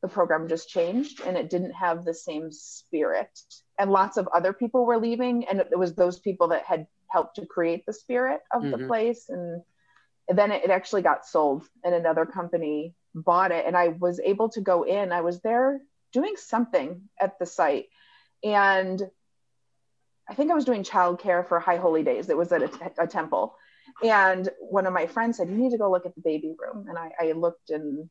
the 0.01 0.07
program 0.07 0.47
just 0.47 0.69
changed 0.69 1.21
and 1.25 1.37
it 1.37 1.49
didn't 1.49 1.73
have 1.73 2.03
the 2.03 2.13
same 2.13 2.51
spirit. 2.51 3.39
And 3.79 3.91
lots 3.91 4.17
of 4.17 4.27
other 4.35 4.53
people 4.53 4.85
were 4.85 4.97
leaving, 4.97 5.47
and 5.47 5.59
it 5.59 5.77
was 5.77 5.95
those 5.95 6.19
people 6.19 6.49
that 6.49 6.63
had 6.65 6.87
helped 7.07 7.35
to 7.35 7.45
create 7.45 7.85
the 7.85 7.93
spirit 7.93 8.41
of 8.53 8.63
the 8.63 8.77
Mhm. 8.77 8.87
place. 8.87 9.29
And 9.29 9.63
then 10.27 10.51
it, 10.51 10.63
it 10.63 10.69
actually 10.69 11.01
got 11.01 11.25
sold 11.25 11.67
and 11.83 11.93
another 11.93 12.25
company 12.25 12.93
bought 13.13 13.51
it 13.51 13.65
and 13.65 13.75
i 13.75 13.89
was 13.89 14.19
able 14.21 14.47
to 14.49 14.61
go 14.61 14.83
in 14.83 15.11
i 15.11 15.21
was 15.21 15.41
there 15.41 15.81
doing 16.13 16.35
something 16.37 17.09
at 17.19 17.37
the 17.39 17.45
site 17.45 17.87
and 18.43 19.09
i 20.29 20.33
think 20.33 20.49
i 20.49 20.55
was 20.55 20.65
doing 20.65 20.83
childcare 20.83 21.45
for 21.45 21.59
high 21.59 21.77
holy 21.77 22.03
days 22.03 22.29
it 22.29 22.37
was 22.37 22.51
at 22.53 22.61
a, 22.61 22.91
a 23.03 23.07
temple 23.07 23.55
and 24.03 24.49
one 24.59 24.85
of 24.85 24.93
my 24.93 25.05
friends 25.07 25.37
said 25.37 25.49
you 25.49 25.55
need 25.55 25.71
to 25.71 25.77
go 25.77 25.91
look 25.91 26.05
at 26.05 26.15
the 26.15 26.21
baby 26.21 26.55
room 26.57 26.85
and 26.87 26.97
i, 26.97 27.11
I 27.19 27.31
looked 27.33 27.69
and 27.69 28.09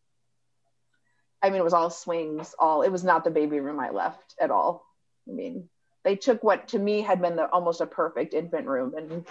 i 1.43 1.51
mean 1.51 1.61
it 1.61 1.65
was 1.65 1.73
all 1.73 1.91
swings 1.91 2.55
all 2.59 2.83
it 2.83 2.91
was 2.91 3.05
not 3.05 3.25
the 3.25 3.31
baby 3.31 3.61
room 3.61 3.81
i 3.81 3.91
left 3.91 4.35
at 4.41 4.51
all 4.51 4.85
i 5.29 5.33
mean 5.33 5.69
they 6.05 6.17
took 6.17 6.43
what 6.43 6.69
to 6.69 6.79
me 6.79 7.03
had 7.03 7.21
been 7.21 7.37
the, 7.37 7.49
almost 7.51 7.81
a 7.81 7.87
perfect 7.87 8.33
infant 8.35 8.67
room 8.67 8.95
and 8.97 9.25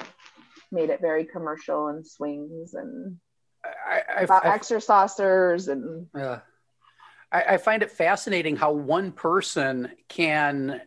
made 0.72 0.90
it 0.90 1.02
very 1.02 1.26
commercial 1.26 1.88
and 1.88 2.06
swings 2.06 2.74
and 2.74 3.18
I, 3.64 4.02
I, 4.18 4.22
about 4.22 4.46
I- 4.46 4.58
exercisers 4.58 5.68
and 5.68 6.08
Yeah. 6.16 6.40
I, 7.32 7.44
I 7.44 7.58
find 7.58 7.84
it 7.84 7.92
fascinating 7.92 8.56
how 8.56 8.72
one 8.72 9.12
person 9.12 9.92
can 10.08 10.82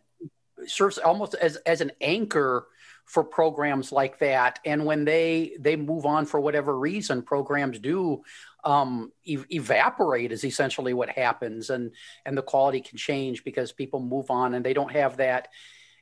serves 0.66 0.98
almost 0.98 1.34
as, 1.34 1.56
as 1.66 1.80
an 1.80 1.92
anchor 2.00 2.66
for 3.04 3.24
programs 3.24 3.92
like 3.92 4.18
that. 4.20 4.58
And 4.64 4.84
when 4.86 5.04
they 5.04 5.56
they 5.58 5.76
move 5.76 6.06
on 6.06 6.26
for 6.26 6.40
whatever 6.40 6.78
reason, 6.78 7.22
programs 7.22 7.78
do 7.78 8.22
um, 8.64 9.12
ev- 9.26 9.46
evaporate 9.50 10.32
is 10.32 10.44
essentially 10.44 10.94
what 10.94 11.08
happens, 11.10 11.70
and 11.70 11.92
and 12.24 12.36
the 12.36 12.42
quality 12.42 12.80
can 12.80 12.96
change 12.98 13.44
because 13.44 13.72
people 13.72 14.00
move 14.00 14.30
on 14.30 14.54
and 14.54 14.64
they 14.64 14.74
don't 14.74 14.92
have 14.92 15.16
that 15.18 15.48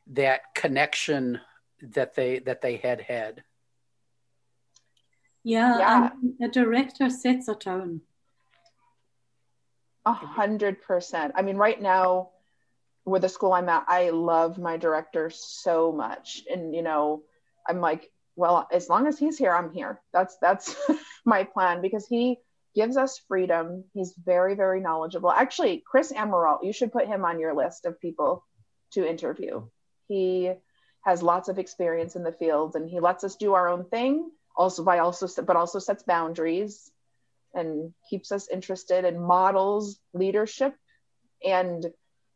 that 0.08 0.42
connection 0.54 1.40
that 1.82 2.14
they 2.14 2.40
that 2.40 2.60
they 2.60 2.76
had 2.76 3.00
had. 3.00 3.42
Yeah, 5.42 5.78
Yeah. 5.78 6.10
and 6.22 6.34
the 6.38 6.48
director 6.48 7.08
sets 7.10 7.48
a 7.48 7.54
tone. 7.54 8.02
a 10.06 10.12
hundred 10.12 10.80
percent. 10.82 11.32
I 11.36 11.42
mean, 11.42 11.56
right 11.56 11.80
now, 11.80 12.30
with 13.04 13.22
the 13.22 13.28
school 13.28 13.52
I'm 13.52 13.68
at, 13.68 13.84
I 13.88 14.10
love 14.10 14.58
my 14.58 14.76
director 14.76 15.30
so 15.30 15.92
much, 15.92 16.42
and 16.50 16.74
you 16.74 16.82
know, 16.82 17.22
I'm 17.68 17.80
like, 17.80 18.10
well, 18.36 18.66
as 18.72 18.88
long 18.88 19.06
as 19.06 19.18
he's 19.18 19.36
here, 19.38 19.54
I'm 19.54 19.70
here. 19.72 20.00
That's 20.12 20.36
that's 20.38 20.74
my 21.24 21.44
plan 21.44 21.80
because 21.82 22.06
he 22.06 22.38
gives 22.74 22.96
us 22.96 23.20
freedom. 23.28 23.84
He's 23.92 24.14
very 24.24 24.54
very 24.54 24.80
knowledgeable. 24.80 25.30
Actually, 25.30 25.82
Chris 25.86 26.12
Amaral, 26.12 26.58
you 26.62 26.72
should 26.72 26.92
put 26.92 27.06
him 27.06 27.24
on 27.24 27.40
your 27.40 27.54
list 27.54 27.84
of 27.86 28.00
people 28.00 28.44
to 28.92 29.08
interview. 29.08 29.66
He 30.08 30.52
has 31.04 31.22
lots 31.22 31.48
of 31.48 31.58
experience 31.58 32.16
in 32.16 32.22
the 32.22 32.32
field, 32.32 32.76
and 32.76 32.88
he 32.88 33.00
lets 33.00 33.24
us 33.24 33.36
do 33.36 33.54
our 33.54 33.68
own 33.68 33.84
thing. 33.84 34.30
Also, 34.56 34.84
by 34.84 34.98
also, 34.98 35.42
but 35.42 35.56
also 35.56 35.78
sets 35.78 36.02
boundaries 36.02 36.90
and 37.54 37.92
keeps 38.08 38.30
us 38.32 38.48
interested 38.48 39.04
and 39.04 39.20
models 39.20 39.98
leadership 40.12 40.74
and 41.44 41.86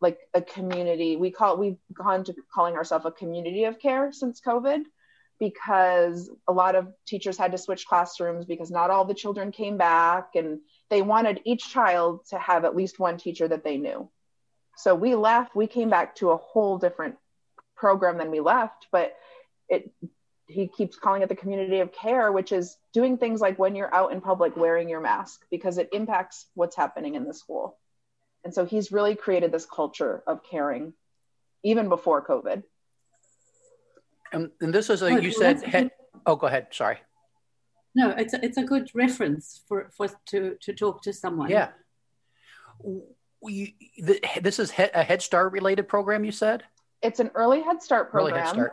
like 0.00 0.18
a 0.34 0.42
community 0.42 1.16
we 1.16 1.30
call 1.30 1.56
we've 1.56 1.78
gone 1.92 2.24
to 2.24 2.34
calling 2.52 2.74
ourselves 2.74 3.06
a 3.06 3.12
community 3.12 3.64
of 3.64 3.78
care 3.78 4.12
since 4.12 4.40
covid 4.40 4.82
because 5.40 6.30
a 6.48 6.52
lot 6.52 6.74
of 6.74 6.88
teachers 7.06 7.36
had 7.36 7.52
to 7.52 7.58
switch 7.58 7.86
classrooms 7.86 8.44
because 8.46 8.70
not 8.70 8.90
all 8.90 9.04
the 9.04 9.14
children 9.14 9.50
came 9.50 9.76
back 9.76 10.30
and 10.34 10.60
they 10.90 11.02
wanted 11.02 11.40
each 11.44 11.70
child 11.70 12.20
to 12.30 12.38
have 12.38 12.64
at 12.64 12.76
least 12.76 12.98
one 12.98 13.16
teacher 13.16 13.48
that 13.48 13.64
they 13.64 13.76
knew 13.76 14.08
so 14.76 14.94
we 14.94 15.14
left 15.14 15.54
we 15.54 15.66
came 15.66 15.90
back 15.90 16.14
to 16.16 16.30
a 16.30 16.36
whole 16.36 16.78
different 16.78 17.16
program 17.76 18.18
than 18.18 18.30
we 18.30 18.40
left 18.40 18.86
but 18.92 19.14
it 19.68 19.90
he 20.46 20.68
keeps 20.68 20.96
calling 20.96 21.22
it 21.22 21.28
the 21.28 21.36
community 21.36 21.80
of 21.80 21.92
care, 21.92 22.30
which 22.30 22.52
is 22.52 22.76
doing 22.92 23.16
things 23.16 23.40
like 23.40 23.58
when 23.58 23.74
you're 23.74 23.94
out 23.94 24.12
in 24.12 24.20
public 24.20 24.56
wearing 24.56 24.88
your 24.88 25.00
mask 25.00 25.44
because 25.50 25.78
it 25.78 25.88
impacts 25.92 26.46
what's 26.54 26.76
happening 26.76 27.14
in 27.14 27.24
the 27.24 27.34
school. 27.34 27.78
And 28.44 28.52
so 28.52 28.66
he's 28.66 28.92
really 28.92 29.14
created 29.14 29.52
this 29.52 29.66
culture 29.66 30.22
of 30.26 30.42
caring 30.48 30.92
even 31.62 31.88
before 31.88 32.26
COVID. 32.26 32.62
And, 34.34 34.50
and 34.60 34.74
this 34.74 34.90
is 34.90 35.02
a, 35.02 35.22
you 35.22 35.30
said, 35.30 35.62
head, 35.62 35.90
oh, 36.26 36.36
go 36.36 36.46
ahead. 36.46 36.68
Sorry. 36.72 36.98
No, 37.94 38.10
it's 38.10 38.34
a, 38.34 38.44
it's 38.44 38.56
a 38.56 38.64
good 38.64 38.90
reference 38.94 39.62
for, 39.68 39.90
for 39.96 40.08
to, 40.26 40.56
to 40.60 40.72
talk 40.72 41.02
to 41.02 41.12
someone. 41.12 41.50
Yeah. 41.50 41.68
We, 43.40 43.76
the, 43.98 44.20
this 44.42 44.58
is 44.58 44.72
a 44.76 45.02
Head 45.02 45.22
Start 45.22 45.52
related 45.52 45.88
program, 45.88 46.24
you 46.24 46.32
said? 46.32 46.64
It's 47.02 47.20
an 47.20 47.30
early 47.34 47.62
Head 47.62 47.82
Start 47.82 48.10
program. 48.10 48.34
Early 48.34 48.42
Head 48.42 48.52
Start. 48.52 48.72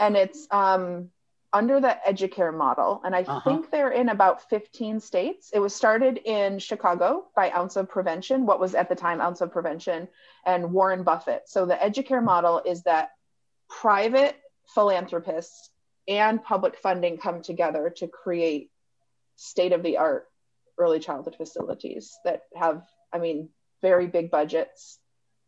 And 0.00 0.16
it's 0.16 0.48
um, 0.50 1.10
under 1.52 1.80
the 1.80 1.96
Educare 2.08 2.56
model. 2.56 3.00
And 3.04 3.14
I 3.14 3.22
uh-huh. 3.22 3.40
think 3.48 3.70
they're 3.70 3.90
in 3.90 4.08
about 4.08 4.48
15 4.50 4.98
states. 4.98 5.50
It 5.52 5.60
was 5.60 5.74
started 5.74 6.18
in 6.24 6.58
Chicago 6.58 7.26
by 7.36 7.50
Ounce 7.50 7.76
of 7.76 7.88
Prevention, 7.88 8.46
what 8.46 8.58
was 8.58 8.74
at 8.74 8.88
the 8.88 8.96
time 8.96 9.20
Ounce 9.20 9.40
of 9.40 9.52
Prevention, 9.52 10.08
and 10.44 10.72
Warren 10.72 11.04
Buffett. 11.04 11.42
So 11.46 11.66
the 11.66 11.74
Educare 11.74 12.24
model 12.24 12.62
is 12.64 12.82
that 12.84 13.10
private 13.68 14.36
philanthropists 14.74 15.70
and 16.08 16.42
public 16.42 16.76
funding 16.78 17.18
come 17.18 17.42
together 17.42 17.92
to 17.96 18.08
create 18.08 18.70
state 19.36 19.72
of 19.72 19.82
the 19.82 19.96
art 19.96 20.26
early 20.78 20.98
childhood 20.98 21.36
facilities 21.36 22.18
that 22.24 22.42
have, 22.56 22.82
I 23.12 23.18
mean, 23.18 23.50
very 23.82 24.06
big 24.06 24.30
budgets 24.30 24.98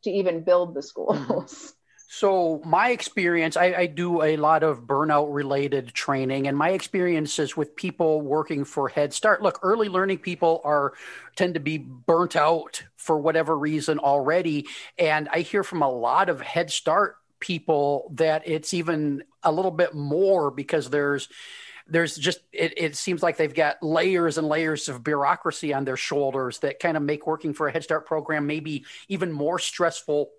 to 0.05 0.11
even 0.11 0.43
build 0.43 0.75
the 0.75 0.83
schools. 0.83 1.16
Mm-hmm. 1.18 1.47
So 2.14 2.61
my 2.66 2.91
experience, 2.91 3.57
I, 3.57 3.73
I, 3.73 3.87
do 3.87 4.23
a 4.23 4.37
lot 4.37 4.62
of 4.62 4.83
burnout 4.83 5.33
related 5.33 5.95
training, 5.95 6.47
and 6.47 6.55
my 6.55 6.68
experiences 6.70 7.57
with 7.57 7.75
people 7.75 8.20
working 8.20 8.66
for 8.66 8.91
Head 8.91 9.14
Start. 9.14 9.41
Look, 9.41 9.61
early 9.62 9.89
learning 9.89 10.18
people 10.18 10.61
are 10.62 10.93
tend 11.37 11.55
to 11.55 11.61
be 11.61 11.79
burnt 11.79 12.37
out 12.37 12.83
for 12.97 13.18
whatever 13.18 13.57
reason 13.59 13.99
already, 13.99 14.66
and 14.99 15.27
I 15.33 15.41
hear 15.41 15.64
from 15.64 15.81
a 15.81 15.91
lot 15.91 16.29
of 16.29 16.43
Head 16.43 16.70
Start 16.70 17.16
people 17.43 18.11
that 18.14 18.43
it's 18.47 18.72
even 18.72 19.24
a 19.43 19.53
little 19.53 19.70
bit 19.70 19.95
more 19.95 20.51
because 20.51 20.88
there's 20.88 21.28
there's 21.88 22.16
just 22.16 22.40
it, 22.53 22.72
it 22.76 22.97
seems 22.97 23.22
like 23.22 23.36
they've 23.36 23.53
got 23.53 23.82
layers 23.82 24.38
and 24.38 24.49
layers 24.49 24.88
of 24.88 25.05
bureaucracy 25.05 25.74
on 25.74 25.84
their 25.84 25.97
shoulders 25.97 26.61
that 26.61 26.78
kind 26.78 26.97
of 26.97 27.03
make 27.03 27.26
working 27.26 27.53
for 27.53 27.68
a 27.68 27.72
Head 27.72 27.82
Start 27.82 28.07
program 28.07 28.47
maybe 28.47 28.84
even 29.09 29.32
more 29.32 29.59
stressful 29.59 30.30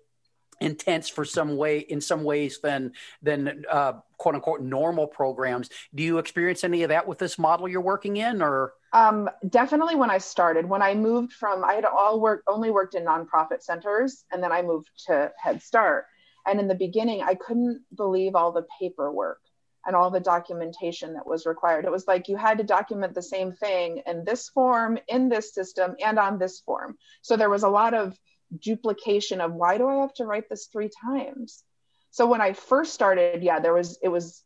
intense 0.60 1.08
for 1.08 1.24
some 1.24 1.56
way 1.56 1.80
in 1.80 2.00
some 2.00 2.24
ways 2.24 2.60
than 2.62 2.92
than 3.22 3.64
uh, 3.70 3.92
quote 4.16 4.34
unquote 4.34 4.62
normal 4.62 5.06
programs. 5.06 5.68
Do 5.94 6.02
you 6.02 6.18
experience 6.18 6.64
any 6.64 6.82
of 6.82 6.88
that 6.88 7.06
with 7.06 7.18
this 7.18 7.38
model 7.38 7.68
you're 7.68 7.80
working 7.80 8.16
in, 8.16 8.42
or? 8.42 8.72
Um, 8.92 9.28
definitely 9.48 9.96
when 9.96 10.10
I 10.10 10.18
started, 10.18 10.68
when 10.68 10.82
I 10.82 10.94
moved 10.94 11.32
from, 11.32 11.64
I 11.64 11.74
had 11.74 11.84
all 11.84 12.20
worked 12.20 12.44
only 12.46 12.70
worked 12.70 12.94
in 12.94 13.04
nonprofit 13.04 13.62
centers, 13.62 14.24
and 14.32 14.42
then 14.42 14.52
I 14.52 14.62
moved 14.62 14.90
to 15.06 15.32
Head 15.36 15.62
Start. 15.62 16.06
And 16.46 16.60
in 16.60 16.68
the 16.68 16.74
beginning, 16.74 17.22
I 17.22 17.34
couldn't 17.34 17.82
believe 17.94 18.34
all 18.34 18.52
the 18.52 18.66
paperwork 18.80 19.40
and 19.86 19.94
all 19.94 20.10
the 20.10 20.20
documentation 20.20 21.14
that 21.14 21.26
was 21.26 21.46
required. 21.46 21.84
It 21.84 21.90
was 21.90 22.06
like 22.06 22.28
you 22.28 22.36
had 22.36 22.58
to 22.58 22.64
document 22.64 23.14
the 23.14 23.22
same 23.22 23.52
thing 23.52 24.02
in 24.06 24.24
this 24.24 24.48
form, 24.48 24.98
in 25.08 25.28
this 25.28 25.54
system, 25.54 25.96
and 26.04 26.18
on 26.18 26.38
this 26.38 26.60
form. 26.60 26.96
So 27.22 27.36
there 27.36 27.50
was 27.50 27.62
a 27.62 27.68
lot 27.68 27.94
of 27.94 28.18
duplication 28.58 29.40
of 29.40 29.52
why 29.52 29.78
do 29.78 29.88
I 29.88 29.96
have 29.96 30.14
to 30.14 30.26
write 30.26 30.48
this 30.48 30.66
three 30.66 30.90
times? 31.04 31.64
So 32.10 32.26
when 32.26 32.40
I 32.40 32.52
first 32.52 32.94
started, 32.94 33.42
yeah, 33.42 33.60
there 33.60 33.74
was 33.74 33.98
it 34.02 34.08
was 34.08 34.42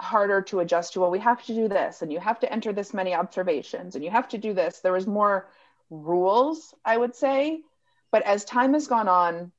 harder 0.00 0.42
to 0.42 0.60
adjust 0.60 0.92
to 0.92 1.00
well 1.00 1.10
we 1.10 1.18
have 1.18 1.42
to 1.44 1.54
do 1.54 1.66
this 1.66 2.02
and 2.02 2.12
you 2.12 2.20
have 2.20 2.38
to 2.38 2.52
enter 2.52 2.72
this 2.72 2.94
many 2.94 3.14
observations 3.14 3.96
and 3.96 4.04
you 4.04 4.10
have 4.10 4.28
to 4.28 4.38
do 4.38 4.54
this 4.54 4.78
there 4.78 4.92
was 4.92 5.08
more 5.08 5.48
rules 5.90 6.72
i 6.84 6.96
would 6.96 7.16
say 7.16 7.60
but 8.12 8.22
as 8.22 8.44
time 8.44 8.74
has 8.74 8.86
gone 8.86 9.08
on 9.08 9.50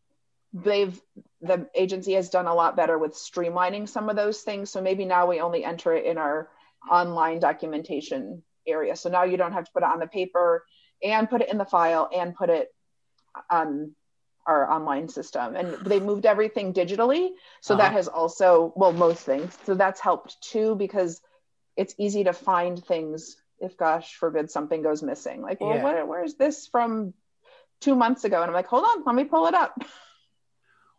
they've 0.54 1.00
the 1.42 1.70
agency 1.76 2.14
has 2.14 2.30
done 2.30 2.48
a 2.48 2.54
lot 2.54 2.76
better 2.76 2.98
with 2.98 3.14
streamlining 3.14 3.88
some 3.88 4.10
of 4.10 4.16
those 4.16 4.42
things. 4.42 4.70
So 4.70 4.82
maybe 4.82 5.06
now 5.06 5.28
we 5.28 5.40
only 5.40 5.64
enter 5.64 5.94
it 5.94 6.06
in 6.06 6.18
our 6.18 6.50
online 6.90 7.40
documentation 7.40 8.44
area. 8.68 8.96
So 8.96 9.10
now 9.10 9.24
you 9.24 9.38
don't 9.38 9.54
have 9.54 9.66
to 9.66 9.72
put 9.72 9.84
it 9.84 9.90
on 9.90 10.00
the 10.00 10.08
paper 10.08 10.66
and 11.04 11.30
put 11.30 11.42
it 11.42 11.50
in 11.50 11.58
the 11.58 11.66
file 11.66 12.10
and 12.14 12.36
put 12.36 12.50
it 12.50 12.74
on 13.50 13.96
our 14.46 14.70
online 14.70 15.08
system. 15.08 15.56
And 15.56 15.74
they 15.86 16.00
moved 16.00 16.26
everything 16.26 16.74
digitally. 16.74 17.30
So 17.62 17.74
uh-huh. 17.74 17.84
that 17.84 17.94
has 17.94 18.08
also 18.08 18.74
well 18.76 18.92
most 18.92 19.24
things. 19.24 19.58
So 19.66 19.76
that's 19.76 20.02
helped 20.02 20.42
too 20.42 20.76
because 20.76 21.22
it's 21.78 21.96
easy 21.98 22.26
to 22.26 22.34
find 22.34 22.84
things 22.84 23.38
if 23.60 23.78
gosh 23.78 24.16
forbid 24.16 24.50
something 24.50 24.82
goes 24.82 25.04
missing. 25.04 25.42
Like 25.42 25.62
well 25.62 25.76
yeah. 25.76 25.84
what, 25.84 26.08
where's 26.08 26.36
this 26.36 26.68
from 26.68 27.14
two 27.80 27.96
months 27.96 28.26
ago? 28.26 28.42
And 28.42 28.50
i'm 28.50 28.54
like 28.54 28.68
hold 28.68 28.84
on 28.84 29.04
let 29.06 29.16
me 29.16 29.24
pull 29.24 29.48
it 29.48 29.54
up 29.54 29.74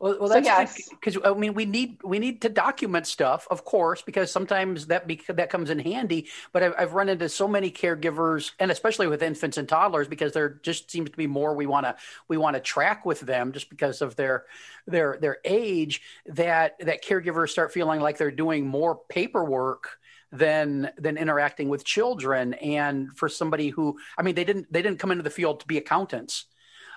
Well, 0.00 0.16
well 0.18 0.28
that's 0.30 0.46
yes. 0.46 0.88
because 0.88 1.18
I 1.22 1.34
mean 1.34 1.52
we 1.52 1.66
need 1.66 2.00
we 2.02 2.18
need 2.18 2.40
to 2.40 2.48
document 2.48 3.06
stuff, 3.06 3.46
of 3.50 3.66
course, 3.66 4.00
because 4.00 4.32
sometimes 4.32 4.86
that 4.86 5.10
that 5.28 5.50
comes 5.50 5.68
in 5.68 5.78
handy. 5.78 6.28
But 6.52 6.62
I've, 6.62 6.74
I've 6.78 6.92
run 6.94 7.10
into 7.10 7.28
so 7.28 7.46
many 7.46 7.70
caregivers, 7.70 8.52
and 8.58 8.70
especially 8.70 9.08
with 9.08 9.22
infants 9.22 9.58
and 9.58 9.68
toddlers, 9.68 10.08
because 10.08 10.32
there 10.32 10.58
just 10.62 10.90
seems 10.90 11.10
to 11.10 11.16
be 11.16 11.26
more 11.26 11.54
we 11.54 11.66
want 11.66 11.84
to 11.84 11.96
we 12.28 12.38
want 12.38 12.56
to 12.56 12.60
track 12.60 13.04
with 13.04 13.20
them 13.20 13.52
just 13.52 13.68
because 13.68 14.00
of 14.00 14.16
their 14.16 14.46
their 14.86 15.18
their 15.20 15.36
age. 15.44 16.00
That 16.26 16.78
that 16.80 17.04
caregivers 17.04 17.50
start 17.50 17.70
feeling 17.70 18.00
like 18.00 18.16
they're 18.16 18.30
doing 18.30 18.66
more 18.66 19.00
paperwork 19.10 19.98
than 20.32 20.90
than 20.96 21.18
interacting 21.18 21.68
with 21.68 21.84
children. 21.84 22.54
And 22.54 23.14
for 23.18 23.28
somebody 23.28 23.68
who, 23.68 23.98
I 24.16 24.22
mean, 24.22 24.34
they 24.34 24.44
didn't 24.44 24.72
they 24.72 24.80
didn't 24.80 24.98
come 24.98 25.10
into 25.10 25.24
the 25.24 25.30
field 25.30 25.60
to 25.60 25.66
be 25.66 25.76
accountants 25.76 26.46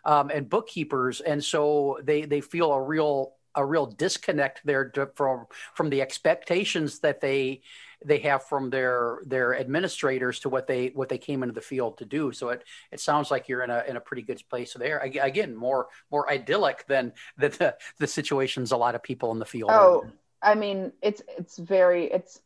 um, 0.06 0.30
and 0.30 0.50
bookkeepers, 0.50 1.22
and 1.22 1.44
so 1.44 2.00
they 2.04 2.26
they 2.26 2.42
feel 2.42 2.72
a 2.72 2.82
real 2.82 3.34
a 3.56 3.66
real 3.66 3.86
disconnect 3.86 4.62
there 4.66 4.90
to, 4.90 5.10
from 5.16 5.46
from 5.76 5.90
the 5.90 6.02
expectations 6.02 7.00
that 7.00 7.22
they 7.22 7.62
they 8.06 8.20
have 8.20 8.44
from 8.44 8.70
their 8.70 9.20
their 9.26 9.56
administrators 9.56 10.40
to 10.40 10.50
what 10.50 10.68
they 10.68 10.88
what 10.88 11.10
they 11.10 11.18
came 11.18 11.44
into 11.44 11.54
the 11.54 11.62
field 11.62 11.98
to 11.98 12.06
do. 12.06 12.32
So 12.32 12.50
it 12.50 12.64
it 12.92 13.00
sounds 13.00 13.32
like 13.32 13.48
you're 13.48 13.64
in 13.64 13.70
a 13.70 13.84
in 13.88 13.96
a 13.96 14.02
pretty 14.02 14.24
good 14.24 14.42
place 14.50 14.74
there. 14.74 15.00
Again, 15.00 15.56
more 15.56 15.88
more 16.12 16.30
idyllic 16.30 16.86
than 16.88 17.14
the 17.38 17.50
the, 17.50 17.76
the 18.00 18.08
situations 18.08 18.72
a 18.72 18.78
lot 18.78 18.96
of 18.96 19.04
people 19.04 19.32
in 19.32 19.40
the 19.40 19.46
field. 19.46 19.72
Oh, 19.72 20.06
I 20.42 20.56
mean, 20.56 20.92
it's 21.02 21.22
it's 21.38 21.58
very 21.58 22.06
it's. 22.06 22.42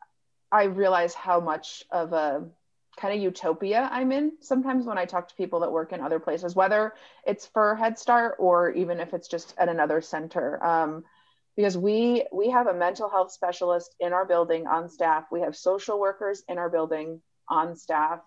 I 0.49 0.64
realize 0.64 1.14
how 1.14 1.41
much 1.41 1.84
of 1.91 2.14
a 2.14 2.45
kind 2.98 3.14
of 3.14 3.22
utopia 3.22 3.88
I'm 3.91 4.12
in 4.12 4.34
sometimes 4.41 4.86
when 4.86 4.98
I 4.98 5.06
talk 5.06 5.30
to 5.30 5.36
people 5.36 5.62
that 5.62 5.72
work 5.72 5.93
in 5.93 6.02
other 6.02 6.20
places, 6.20 6.56
whether 6.56 6.93
it's 7.26 7.45
for 7.45 7.76
Head 7.76 7.98
Start 7.98 8.36
or 8.39 8.72
even 8.72 9.00
if 9.00 9.14
it's 9.14 9.28
just 9.28 9.54
at 9.58 9.70
another 9.70 10.02
center. 10.02 10.64
Um, 10.64 11.06
because 11.56 11.78
we 11.78 12.24
we 12.32 12.52
have 12.52 12.68
a 12.68 12.74
mental 12.74 13.10
health 13.10 13.32
specialist 13.32 13.95
in 14.00 14.14
our 14.14 14.26
building 14.26 14.68
on 14.68 14.89
staff. 14.89 15.26
We 15.32 15.41
have 15.41 15.56
social 15.56 16.00
workers 16.00 16.43
in 16.48 16.58
our 16.58 16.70
building 16.70 17.22
on 17.50 17.76
staff. 17.76 18.20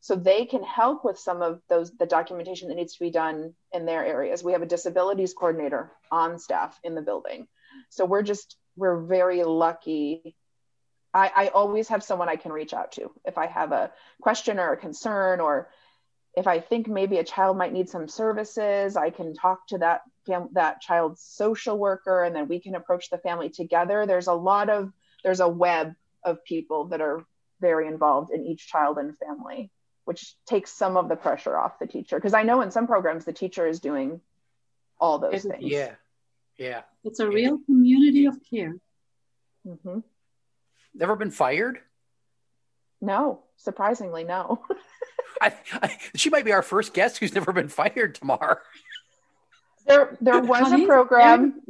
So 0.00 0.14
they 0.14 0.46
can 0.46 0.62
help 0.62 1.04
with 1.04 1.18
some 1.18 1.42
of 1.42 1.60
those 1.68 1.90
the 1.98 2.06
documentation 2.06 2.68
that 2.68 2.76
needs 2.76 2.94
to 2.94 3.04
be 3.04 3.10
done 3.10 3.54
in 3.72 3.84
their 3.84 4.06
areas. 4.06 4.42
We 4.42 4.52
have 4.52 4.62
a 4.62 4.66
disabilities 4.66 5.34
coordinator 5.34 5.92
on 6.10 6.38
staff 6.38 6.78
in 6.82 6.94
the 6.94 7.02
building. 7.02 7.46
So 7.90 8.04
we're 8.04 8.22
just 8.22 8.56
we're 8.76 9.00
very 9.00 9.42
lucky 9.44 10.34
I, 11.14 11.30
I 11.34 11.48
always 11.48 11.88
have 11.88 12.02
someone 12.02 12.28
I 12.28 12.36
can 12.36 12.52
reach 12.52 12.74
out 12.74 12.92
to 12.92 13.10
if 13.24 13.38
I 13.38 13.46
have 13.46 13.72
a 13.72 13.90
question 14.20 14.58
or 14.58 14.72
a 14.72 14.76
concern, 14.76 15.40
or 15.40 15.68
if 16.34 16.46
I 16.46 16.60
think 16.60 16.86
maybe 16.86 17.18
a 17.18 17.24
child 17.24 17.56
might 17.56 17.72
need 17.72 17.88
some 17.88 18.08
services, 18.08 18.96
I 18.96 19.10
can 19.10 19.34
talk 19.34 19.66
to 19.68 19.78
that 19.78 20.02
fam- 20.26 20.50
that 20.52 20.80
child's 20.80 21.22
social 21.22 21.78
worker, 21.78 22.24
and 22.24 22.36
then 22.36 22.48
we 22.48 22.60
can 22.60 22.74
approach 22.74 23.10
the 23.10 23.18
family 23.18 23.48
together. 23.48 24.06
There's 24.06 24.26
a 24.26 24.34
lot 24.34 24.68
of 24.68 24.92
there's 25.24 25.40
a 25.40 25.48
web 25.48 25.94
of 26.24 26.44
people 26.44 26.86
that 26.86 27.00
are 27.00 27.24
very 27.60 27.88
involved 27.88 28.30
in 28.30 28.44
each 28.44 28.68
child 28.68 28.98
and 28.98 29.16
family, 29.18 29.70
which 30.04 30.34
takes 30.46 30.72
some 30.72 30.96
of 30.96 31.08
the 31.08 31.16
pressure 31.16 31.56
off 31.56 31.78
the 31.78 31.86
teacher. 31.86 32.16
Because 32.16 32.34
I 32.34 32.42
know 32.42 32.60
in 32.60 32.70
some 32.70 32.86
programs 32.86 33.24
the 33.24 33.32
teacher 33.32 33.66
is 33.66 33.80
doing 33.80 34.20
all 35.00 35.18
those 35.18 35.42
things. 35.42 35.64
Yeah, 35.64 35.94
yeah. 36.56 36.82
It's 37.04 37.20
a 37.20 37.28
real 37.28 37.58
community 37.66 38.26
of 38.26 38.38
care. 38.48 38.76
Mm-hmm. 39.66 40.00
Never 40.94 41.16
been 41.16 41.30
fired? 41.30 41.78
No, 43.00 43.42
surprisingly, 43.56 44.24
no. 44.24 44.62
I, 45.40 45.54
I, 45.72 45.96
she 46.16 46.30
might 46.30 46.44
be 46.44 46.52
our 46.52 46.62
first 46.62 46.94
guest 46.94 47.18
who's 47.18 47.34
never 47.34 47.52
been 47.52 47.68
fired, 47.68 48.16
Tamar. 48.16 48.62
There, 49.86 50.16
there 50.20 50.40
was 50.40 50.72
a 50.72 50.84
program. 50.84 51.62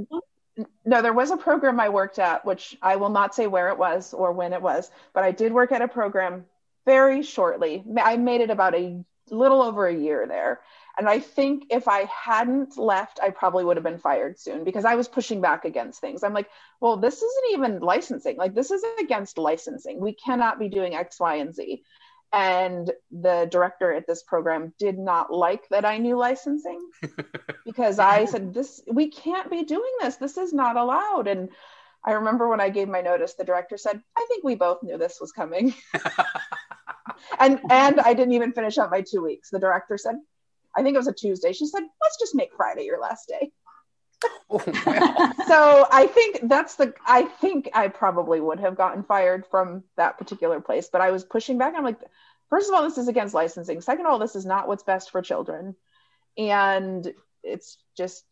No, 0.84 1.02
there 1.02 1.12
was 1.12 1.30
a 1.30 1.36
program 1.36 1.78
I 1.78 1.88
worked 1.88 2.18
at, 2.18 2.44
which 2.44 2.76
I 2.82 2.96
will 2.96 3.10
not 3.10 3.34
say 3.34 3.46
where 3.46 3.68
it 3.68 3.78
was 3.78 4.12
or 4.12 4.32
when 4.32 4.52
it 4.52 4.60
was, 4.60 4.90
but 5.12 5.22
I 5.22 5.30
did 5.30 5.52
work 5.52 5.70
at 5.70 5.82
a 5.82 5.88
program 5.88 6.46
very 6.84 7.22
shortly. 7.22 7.84
I 8.02 8.16
made 8.16 8.40
it 8.40 8.50
about 8.50 8.74
a 8.74 9.04
little 9.30 9.62
over 9.62 9.86
a 9.86 9.94
year 9.94 10.26
there. 10.26 10.60
And 10.98 11.08
I 11.08 11.20
think 11.20 11.66
if 11.70 11.86
I 11.86 12.04
hadn't 12.06 12.76
left, 12.76 13.20
I 13.22 13.30
probably 13.30 13.64
would 13.64 13.76
have 13.76 13.84
been 13.84 13.98
fired 13.98 14.38
soon 14.38 14.64
because 14.64 14.84
I 14.84 14.96
was 14.96 15.06
pushing 15.08 15.40
back 15.40 15.64
against 15.64 16.00
things. 16.00 16.24
I'm 16.24 16.34
like, 16.34 16.50
well, 16.80 16.96
this 16.96 17.16
isn't 17.22 17.52
even 17.52 17.80
licensing. 17.80 18.36
Like, 18.36 18.54
this 18.54 18.70
is 18.72 18.82
against 19.00 19.38
licensing. 19.38 20.00
We 20.00 20.14
cannot 20.14 20.58
be 20.58 20.68
doing 20.68 20.94
X, 20.96 21.20
Y, 21.20 21.36
and 21.36 21.54
Z. 21.54 21.84
and 22.32 22.92
the 23.10 23.48
director 23.50 23.92
at 23.92 24.06
this 24.06 24.22
program 24.22 24.72
did 24.78 24.98
not 24.98 25.32
like 25.32 25.68
that 25.70 25.84
I 25.86 25.98
knew 25.98 26.16
licensing 26.16 26.80
because 27.64 27.98
I 27.98 28.26
said 28.26 28.52
this 28.52 28.82
we 28.86 29.08
can't 29.10 29.50
be 29.50 29.64
doing 29.64 29.90
this 30.00 30.16
this 30.16 30.36
is 30.36 30.52
not 30.52 30.76
allowed 30.76 31.26
and 31.26 31.48
I 32.04 32.12
remember 32.12 32.48
when 32.48 32.60
I 32.60 32.68
gave 32.68 32.88
my 32.88 33.00
notice 33.00 33.34
the 33.34 33.44
director 33.44 33.78
said 33.78 34.02
I 34.16 34.26
think 34.28 34.44
we 34.44 34.56
both 34.56 34.82
knew 34.82 34.98
this 34.98 35.18
was 35.20 35.32
coming 35.32 35.74
and 37.38 37.60
and 37.70 38.00
I 38.00 38.12
didn't 38.12 38.34
even 38.34 38.52
finish 38.52 38.76
up 38.76 38.90
my 38.90 39.00
2 39.00 39.22
weeks 39.22 39.48
the 39.50 39.58
director 39.58 39.96
said 39.96 40.16
I 40.78 40.82
think 40.82 40.94
it 40.94 40.98
was 40.98 41.08
a 41.08 41.12
Tuesday 41.12 41.52
she 41.52 41.66
said 41.66 41.82
let's 42.02 42.18
just 42.18 42.34
make 42.34 42.50
Friday 42.56 42.84
your 42.84 43.00
last 43.00 43.28
day 43.28 43.50
oh, 44.50 44.58
so 45.46 45.86
I 45.90 46.08
think 46.12 46.40
that's 46.44 46.76
the 46.76 46.94
I 47.06 47.22
think 47.22 47.70
I 47.74 47.88
probably 47.88 48.40
would 48.40 48.60
have 48.60 48.76
gotten 48.76 49.02
fired 49.02 49.46
from 49.50 49.84
that 49.96 50.18
particular 50.18 50.60
place, 50.60 50.88
but 50.90 51.00
I 51.00 51.10
was 51.10 51.24
pushing 51.24 51.58
back. 51.58 51.74
I'm 51.76 51.84
like, 51.84 52.00
first 52.50 52.68
of 52.68 52.74
all, 52.74 52.82
this 52.82 52.98
is 52.98 53.08
against 53.08 53.34
licensing. 53.34 53.80
Second 53.80 54.06
of 54.06 54.12
all, 54.12 54.18
this 54.18 54.36
is 54.36 54.46
not 54.46 54.68
what's 54.68 54.82
best 54.82 55.10
for 55.10 55.22
children. 55.22 55.76
And 56.36 57.12
it's 57.42 57.78
just 57.96 58.24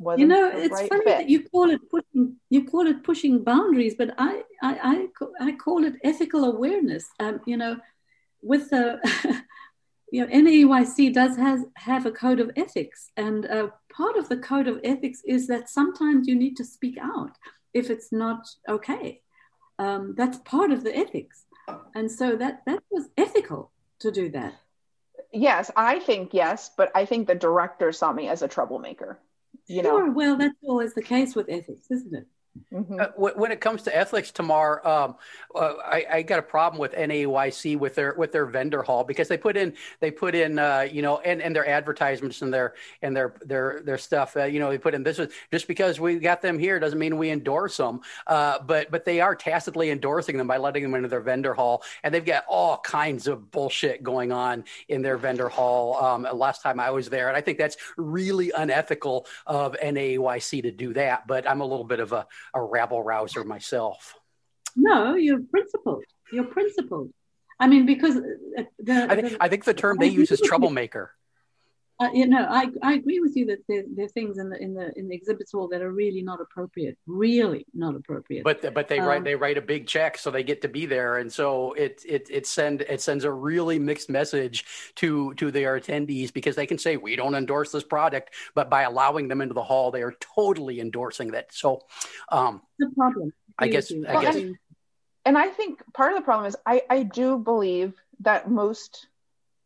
wasn't 0.00 0.20
you 0.20 0.26
know 0.26 0.50
it's 0.52 0.72
right 0.72 0.88
funny 0.88 1.04
fit. 1.04 1.18
that 1.18 1.28
you 1.28 1.48
call 1.48 1.70
it 1.70 1.80
pushing 1.88 2.36
you 2.50 2.64
call 2.64 2.84
it 2.84 3.04
pushing 3.04 3.44
boundaries 3.44 3.94
but 3.96 4.12
i 4.18 4.42
i 4.60 5.08
i, 5.40 5.46
I 5.46 5.52
call 5.52 5.84
it 5.84 5.94
ethical 6.02 6.44
awareness 6.44 7.06
um, 7.20 7.40
you 7.46 7.56
know 7.56 7.76
with 8.42 8.70
the 8.70 8.98
you 10.10 10.20
know 10.20 10.32
NAEYC 10.32 11.12
does 11.12 11.36
has 11.36 11.64
have 11.76 12.06
a 12.06 12.10
code 12.10 12.40
of 12.40 12.50
ethics. 12.56 13.10
And 13.16 13.46
uh, 13.46 13.68
part 13.94 14.16
of 14.16 14.28
the 14.28 14.36
code 14.36 14.68
of 14.68 14.80
ethics 14.84 15.22
is 15.26 15.46
that 15.48 15.68
sometimes 15.68 16.26
you 16.28 16.34
need 16.34 16.56
to 16.56 16.64
speak 16.64 16.98
out 17.00 17.32
if 17.72 17.90
it's 17.90 18.12
not 18.12 18.46
okay. 18.68 19.22
Um, 19.78 20.14
that's 20.16 20.38
part 20.38 20.70
of 20.70 20.84
the 20.84 20.96
ethics. 20.96 21.44
And 21.94 22.10
so 22.10 22.36
that 22.36 22.62
that 22.66 22.82
was 22.90 23.08
ethical 23.16 23.72
to 24.00 24.10
do 24.10 24.28
that. 24.30 24.54
Yes 25.32 25.68
i 25.76 25.98
think 25.98 26.32
yes 26.32 26.70
but 26.76 26.92
i 26.94 27.04
think 27.04 27.26
the 27.26 27.34
director 27.34 27.90
saw 27.90 28.12
me 28.12 28.28
as 28.28 28.42
a 28.42 28.48
troublemaker 28.48 29.18
you 29.66 29.82
sure. 29.82 30.06
know? 30.06 30.12
Well 30.12 30.36
that's 30.36 30.54
always 30.62 30.94
the 30.94 31.02
case 31.02 31.34
with 31.34 31.48
ethics 31.48 31.90
isn't 31.90 32.14
it 32.14 32.26
Mm-hmm. 32.72 33.00
Uh, 33.00 33.30
when 33.36 33.50
it 33.50 33.60
comes 33.60 33.82
to 33.82 33.96
ethics, 33.96 34.30
Tamar, 34.30 34.86
um, 34.86 35.16
uh, 35.54 35.74
I, 35.84 36.06
I, 36.10 36.22
got 36.22 36.38
a 36.38 36.42
problem 36.42 36.80
with 36.80 36.92
NAEYC 36.92 37.76
with 37.78 37.96
their 37.96 38.14
with 38.14 38.30
their 38.30 38.46
vendor 38.46 38.82
hall 38.82 39.02
because 39.02 39.26
they 39.26 39.36
put 39.36 39.56
in 39.56 39.74
they 39.98 40.12
put 40.12 40.36
in 40.36 40.58
uh, 40.60 40.86
you 40.90 41.02
know 41.02 41.18
and, 41.18 41.42
and 41.42 41.54
their 41.54 41.68
advertisements 41.68 42.42
and 42.42 42.54
their 42.54 42.74
and 43.02 43.16
their 43.16 43.34
their 43.44 43.80
their 43.84 43.98
stuff. 43.98 44.36
Uh, 44.36 44.44
you 44.44 44.60
know 44.60 44.70
they 44.70 44.78
put 44.78 44.94
in 44.94 45.02
this 45.02 45.18
is 45.18 45.32
just 45.50 45.66
because 45.66 45.98
we 45.98 46.20
got 46.20 46.42
them 46.42 46.56
here 46.56 46.78
doesn't 46.78 46.98
mean 46.98 47.18
we 47.18 47.30
endorse 47.30 47.76
them. 47.76 48.00
Uh, 48.26 48.60
but 48.60 48.88
but 48.88 49.04
they 49.04 49.20
are 49.20 49.34
tacitly 49.34 49.90
endorsing 49.90 50.36
them 50.36 50.46
by 50.46 50.56
letting 50.56 50.84
them 50.84 50.94
into 50.94 51.08
their 51.08 51.20
vendor 51.20 51.54
hall, 51.54 51.82
and 52.04 52.14
they've 52.14 52.24
got 52.24 52.44
all 52.48 52.78
kinds 52.78 53.26
of 53.26 53.50
bullshit 53.50 54.04
going 54.04 54.30
on 54.30 54.62
in 54.88 55.02
their 55.02 55.16
vendor 55.16 55.48
hall. 55.48 55.96
Um, 55.96 56.26
last 56.32 56.62
time 56.62 56.78
I 56.78 56.90
was 56.90 57.08
there, 57.08 57.26
and 57.28 57.36
I 57.36 57.40
think 57.40 57.58
that's 57.58 57.76
really 57.96 58.52
unethical 58.52 59.26
of 59.44 59.76
NAEYC 59.82 60.62
to 60.62 60.70
do 60.70 60.92
that. 60.94 61.26
But 61.26 61.48
I'm 61.48 61.60
a 61.60 61.66
little 61.66 61.84
bit 61.84 61.98
of 61.98 62.12
a 62.12 62.26
a 62.52 62.62
rabble 62.62 63.02
rouser 63.02 63.44
myself. 63.44 64.14
No, 64.76 65.14
you're 65.14 65.40
principled. 65.40 66.04
You're 66.32 66.44
principled. 66.44 67.10
I 67.60 67.68
mean, 67.68 67.86
because 67.86 68.16
uh, 68.16 68.64
the, 68.78 69.06
I, 69.08 69.14
think, 69.14 69.36
I 69.40 69.48
think 69.48 69.64
the 69.64 69.74
term 69.74 69.98
they 69.98 70.08
use 70.08 70.30
is 70.32 70.40
troublemaker. 70.40 71.12
Uh, 72.00 72.08
you 72.12 72.26
know, 72.26 72.44
I, 72.50 72.70
I 72.82 72.94
agree 72.94 73.20
with 73.20 73.36
you 73.36 73.46
that 73.46 73.60
there, 73.68 73.84
there, 73.94 74.06
are 74.06 74.08
things 74.08 74.38
in 74.38 74.50
the 74.50 74.60
in 74.60 74.74
the 74.74 74.92
in 74.98 75.06
the 75.06 75.14
exhibits 75.14 75.52
hall 75.52 75.68
that 75.68 75.80
are 75.80 75.92
really 75.92 76.22
not 76.22 76.40
appropriate, 76.40 76.98
really 77.06 77.66
not 77.72 77.94
appropriate. 77.94 78.42
But 78.42 78.74
but 78.74 78.88
they 78.88 78.98
um, 78.98 79.06
write 79.06 79.22
they 79.22 79.36
write 79.36 79.58
a 79.58 79.62
big 79.62 79.86
check, 79.86 80.18
so 80.18 80.32
they 80.32 80.42
get 80.42 80.60
to 80.62 80.68
be 80.68 80.86
there, 80.86 81.18
and 81.18 81.32
so 81.32 81.72
it 81.74 82.02
it 82.04 82.26
it 82.30 82.46
send 82.48 82.80
it 82.80 83.00
sends 83.00 83.22
a 83.22 83.30
really 83.30 83.78
mixed 83.78 84.10
message 84.10 84.64
to 84.96 85.34
to 85.34 85.52
their 85.52 85.78
attendees 85.78 86.32
because 86.32 86.56
they 86.56 86.66
can 86.66 86.78
say 86.78 86.96
we 86.96 87.14
don't 87.14 87.36
endorse 87.36 87.70
this 87.70 87.84
product, 87.84 88.34
but 88.56 88.68
by 88.68 88.82
allowing 88.82 89.28
them 89.28 89.40
into 89.40 89.54
the 89.54 89.62
hall, 89.62 89.92
they 89.92 90.02
are 90.02 90.14
totally 90.34 90.80
endorsing 90.80 91.30
that. 91.30 91.54
So, 91.54 91.82
um, 92.30 92.60
the 92.80 92.90
problem. 92.96 93.32
I 93.56 93.68
guess 93.68 93.92
I 93.92 94.20
guess. 94.20 94.34
And, 94.34 94.56
and 95.24 95.38
I 95.38 95.46
think 95.46 95.80
part 95.94 96.12
of 96.12 96.18
the 96.18 96.24
problem 96.24 96.46
is 96.46 96.56
I 96.66 96.82
I 96.90 97.04
do 97.04 97.38
believe 97.38 97.94
that 98.18 98.50
most 98.50 99.06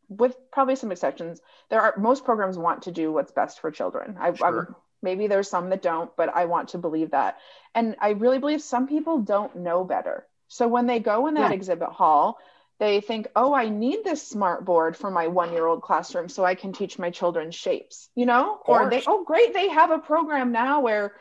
with 0.09 0.37
probably 0.51 0.77
some 0.77 0.93
exceptions, 0.93 1.41
there 1.71 1.81
are 1.81 1.95
most 1.99 2.25
programs 2.25 2.59
want 2.59 2.83
to 2.83 2.93
do 2.93 3.13
what's 3.13 3.33
best 3.33 3.61
for 3.61 3.71
children. 3.71 4.17
I, 4.19 4.35
sure. 4.35 4.77
maybe 5.03 5.27
there's 5.27 5.51
some 5.51 5.71
that 5.71 5.83
don't, 5.83 6.15
but 6.17 6.35
I 6.35 6.47
want 6.47 6.71
to 6.71 6.79
believe 6.79 7.11
that. 7.11 7.39
And 7.75 7.97
I 8.01 8.11
really 8.11 8.39
believe 8.39 8.63
some 8.63 8.89
people 8.89 9.21
don't 9.21 9.57
know 9.57 9.85
better. 9.85 10.27
So 10.49 10.67
when 10.67 10.87
they 10.87 10.99
go 10.99 11.27
in 11.27 11.35
that 11.35 11.51
yeah. 11.51 11.57
exhibit 11.57 11.91
hall, 11.91 12.39
they 12.79 13.01
think, 13.01 13.27
oh, 13.35 13.53
I 13.53 13.69
need 13.69 14.05
this 14.05 14.27
smart 14.27 14.65
board 14.65 14.97
for 14.97 15.11
my 15.11 15.27
one 15.27 15.53
year 15.53 15.67
old 15.67 15.83
classroom 15.83 16.29
so 16.29 16.45
I 16.45 16.55
can 16.55 16.73
teach 16.73 16.99
my 16.99 17.11
children 17.11 17.51
shapes, 17.51 18.09
you 18.15 18.25
know? 18.25 18.61
Or 18.65 18.89
they, 18.89 19.03
oh, 19.07 19.25
great, 19.25 19.53
they 19.53 19.69
have 19.69 19.91
a 19.91 19.99
program 19.99 20.53
now 20.53 20.81
where 20.81 21.15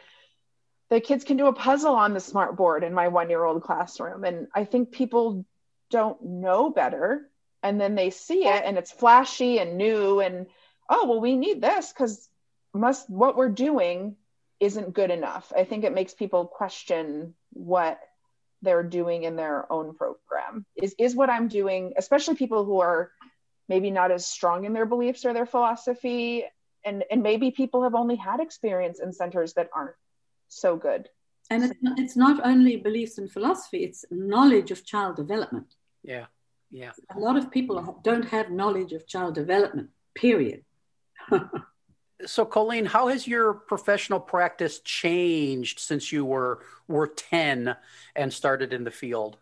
the 0.89 1.01
kids 1.01 1.23
can 1.23 1.35
do 1.35 1.47
a 1.47 1.53
puzzle 1.53 1.95
on 1.95 2.13
the 2.13 2.19
smart 2.19 2.55
board 2.55 2.83
in 2.83 2.93
my 2.93 3.09
one 3.09 3.29
year 3.29 3.43
old 3.43 3.63
classroom. 3.63 4.23
And 4.23 4.47
I 4.53 4.65
think 4.65 4.91
people 4.91 5.45
don't 5.89 6.21
know 6.23 6.69
better 6.69 7.29
and 7.63 7.79
then 7.79 7.95
they 7.95 8.09
see 8.09 8.45
it 8.45 8.63
and 8.65 8.77
it's 8.77 8.91
flashy 8.91 9.59
and 9.59 9.77
new 9.77 10.19
and 10.19 10.47
oh 10.89 11.07
well 11.07 11.19
we 11.19 11.35
need 11.35 11.61
this 11.61 11.91
because 11.91 12.29
must 12.73 13.09
what 13.09 13.35
we're 13.35 13.49
doing 13.49 14.15
isn't 14.59 14.93
good 14.93 15.11
enough. 15.11 15.53
I 15.55 15.65
think 15.65 15.83
it 15.83 15.93
makes 15.93 16.13
people 16.13 16.45
question 16.47 17.35
what 17.53 17.99
they're 18.63 18.83
doing 18.83 19.23
in 19.23 19.35
their 19.35 19.71
own 19.71 19.95
program. 19.95 20.65
Is 20.75 20.95
is 20.97 21.15
what 21.15 21.29
i'm 21.29 21.47
doing 21.47 21.93
especially 21.97 22.35
people 22.35 22.65
who 22.65 22.79
are 22.79 23.11
maybe 23.69 23.91
not 23.91 24.11
as 24.11 24.25
strong 24.25 24.65
in 24.65 24.73
their 24.73 24.85
beliefs 24.85 25.25
or 25.25 25.33
their 25.33 25.45
philosophy 25.45 26.45
and 26.85 27.03
and 27.11 27.21
maybe 27.21 27.51
people 27.51 27.83
have 27.83 27.95
only 27.95 28.15
had 28.15 28.39
experience 28.39 28.99
in 28.99 29.11
centers 29.11 29.53
that 29.53 29.69
aren't 29.73 29.95
so 30.47 30.77
good. 30.77 31.09
And 31.49 31.63
it's 31.63 31.81
not, 31.81 31.99
it's 31.99 32.15
not 32.17 32.45
only 32.45 32.77
beliefs 32.77 33.17
and 33.17 33.31
philosophy 33.31 33.83
it's 33.83 34.05
knowledge 34.11 34.71
of 34.71 34.85
child 34.85 35.15
development. 35.15 35.75
Yeah 36.03 36.27
yeah. 36.72 36.91
A 37.15 37.20
lot 37.20 37.38
of 37.38 37.51
people 37.51 37.99
don't 38.03 38.28
have 38.28 38.51
knowledge 38.51 38.93
of 38.93 39.07
child 39.07 39.36
development, 39.36 39.89
period. 40.13 40.63
so 42.26 42.45
colleen 42.45 42.86
how 42.86 43.07
has 43.07 43.28
your 43.28 43.53
professional 43.53 44.20
practice 44.20 44.80
changed 44.80 45.80
since 45.80 46.11
you 46.11 46.26
were 46.26 46.59
were 46.88 47.07
10 47.07 47.76
and 48.15 48.34
started 48.34 48.74
in 48.74 48.84
the 48.84 48.91
field 48.91 49.38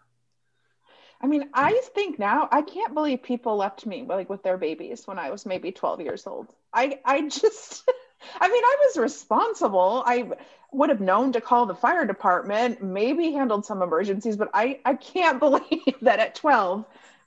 i 1.21 1.27
mean 1.27 1.49
i 1.53 1.81
think 1.93 2.19
now 2.19 2.49
i 2.51 2.61
can't 2.61 2.93
believe 2.93 3.23
people 3.23 3.55
left 3.55 3.85
me 3.85 4.03
like 4.03 4.29
with 4.29 4.43
their 4.43 4.57
babies 4.57 5.07
when 5.07 5.17
i 5.17 5.31
was 5.31 5.45
maybe 5.45 5.71
12 5.71 6.01
years 6.01 6.27
old 6.27 6.47
i 6.73 6.99
i 7.05 7.21
just 7.21 7.89
i 8.41 8.47
mean 8.47 8.63
i 8.63 8.75
was 8.87 8.97
responsible 8.97 10.03
i 10.05 10.29
would 10.73 10.89
have 10.89 10.99
known 10.99 11.31
to 11.31 11.39
call 11.39 11.65
the 11.65 11.75
fire 11.75 12.05
department 12.05 12.83
maybe 12.83 13.31
handled 13.31 13.65
some 13.65 13.81
emergencies 13.81 14.35
but 14.35 14.49
i 14.53 14.79
i 14.83 14.95
can't 14.95 15.39
believe 15.39 15.95
that 16.01 16.19
at 16.19 16.35
12 16.35 16.83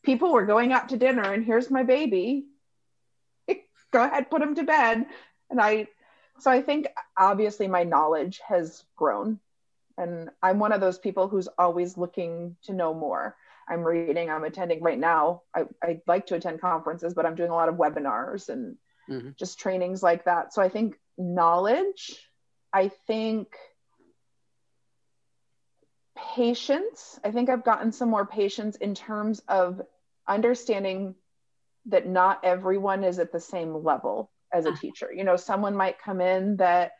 people 0.08 0.32
were 0.32 0.46
going 0.46 0.72
out 0.72 0.88
to 0.88 0.96
dinner 0.96 1.34
and 1.34 1.44
here's 1.44 1.70
my 1.70 1.82
baby. 1.82 2.46
Go 3.92 4.02
ahead 4.02 4.30
put 4.30 4.40
him 4.40 4.54
to 4.54 4.62
bed. 4.62 5.04
And 5.50 5.60
i 5.60 5.86
so 6.38 6.50
i 6.50 6.62
think 6.62 6.86
obviously 7.18 7.68
my 7.68 7.82
knowledge 7.82 8.40
has 8.48 8.84
grown. 8.96 9.38
And 9.98 10.30
i'm 10.42 10.58
one 10.58 10.72
of 10.72 10.80
those 10.80 10.98
people 10.98 11.28
who's 11.28 11.48
always 11.58 11.98
looking 11.98 12.56
to 12.62 12.72
know 12.72 12.94
more. 12.94 13.36
I'm 13.68 13.84
reading 13.84 14.30
i'm 14.30 14.44
attending. 14.44 14.82
Right 14.82 14.98
now 14.98 15.42
i, 15.54 15.64
I 15.82 16.00
like 16.06 16.24
to 16.28 16.36
attend 16.36 16.62
conferences 16.62 17.12
but 17.12 17.26
i'm 17.26 17.34
doing 17.34 17.50
a 17.50 17.54
lot 17.54 17.68
of 17.68 17.74
webinars 17.74 18.48
and 18.48 18.78
mm-hmm. 19.10 19.30
just 19.38 19.60
trainings 19.60 20.02
like 20.02 20.24
that. 20.24 20.54
So 20.54 20.62
i 20.62 20.70
think 20.70 20.98
knowledge 21.18 22.16
i 22.72 22.88
think 23.06 23.48
patience. 26.34 27.20
I 27.22 27.30
think 27.30 27.48
I've 27.48 27.64
gotten 27.64 27.92
some 27.92 28.10
more 28.10 28.26
patience 28.26 28.76
in 28.76 28.94
terms 28.94 29.40
of 29.48 29.80
understanding 30.28 31.14
that 31.86 32.06
not 32.06 32.44
everyone 32.44 33.04
is 33.04 33.18
at 33.18 33.32
the 33.32 33.40
same 33.40 33.82
level 33.82 34.30
as 34.52 34.66
a 34.66 34.70
ah. 34.70 34.76
teacher. 34.76 35.12
You 35.12 35.24
know, 35.24 35.36
someone 35.36 35.76
might 35.76 36.00
come 36.00 36.20
in 36.20 36.56
that 36.56 36.92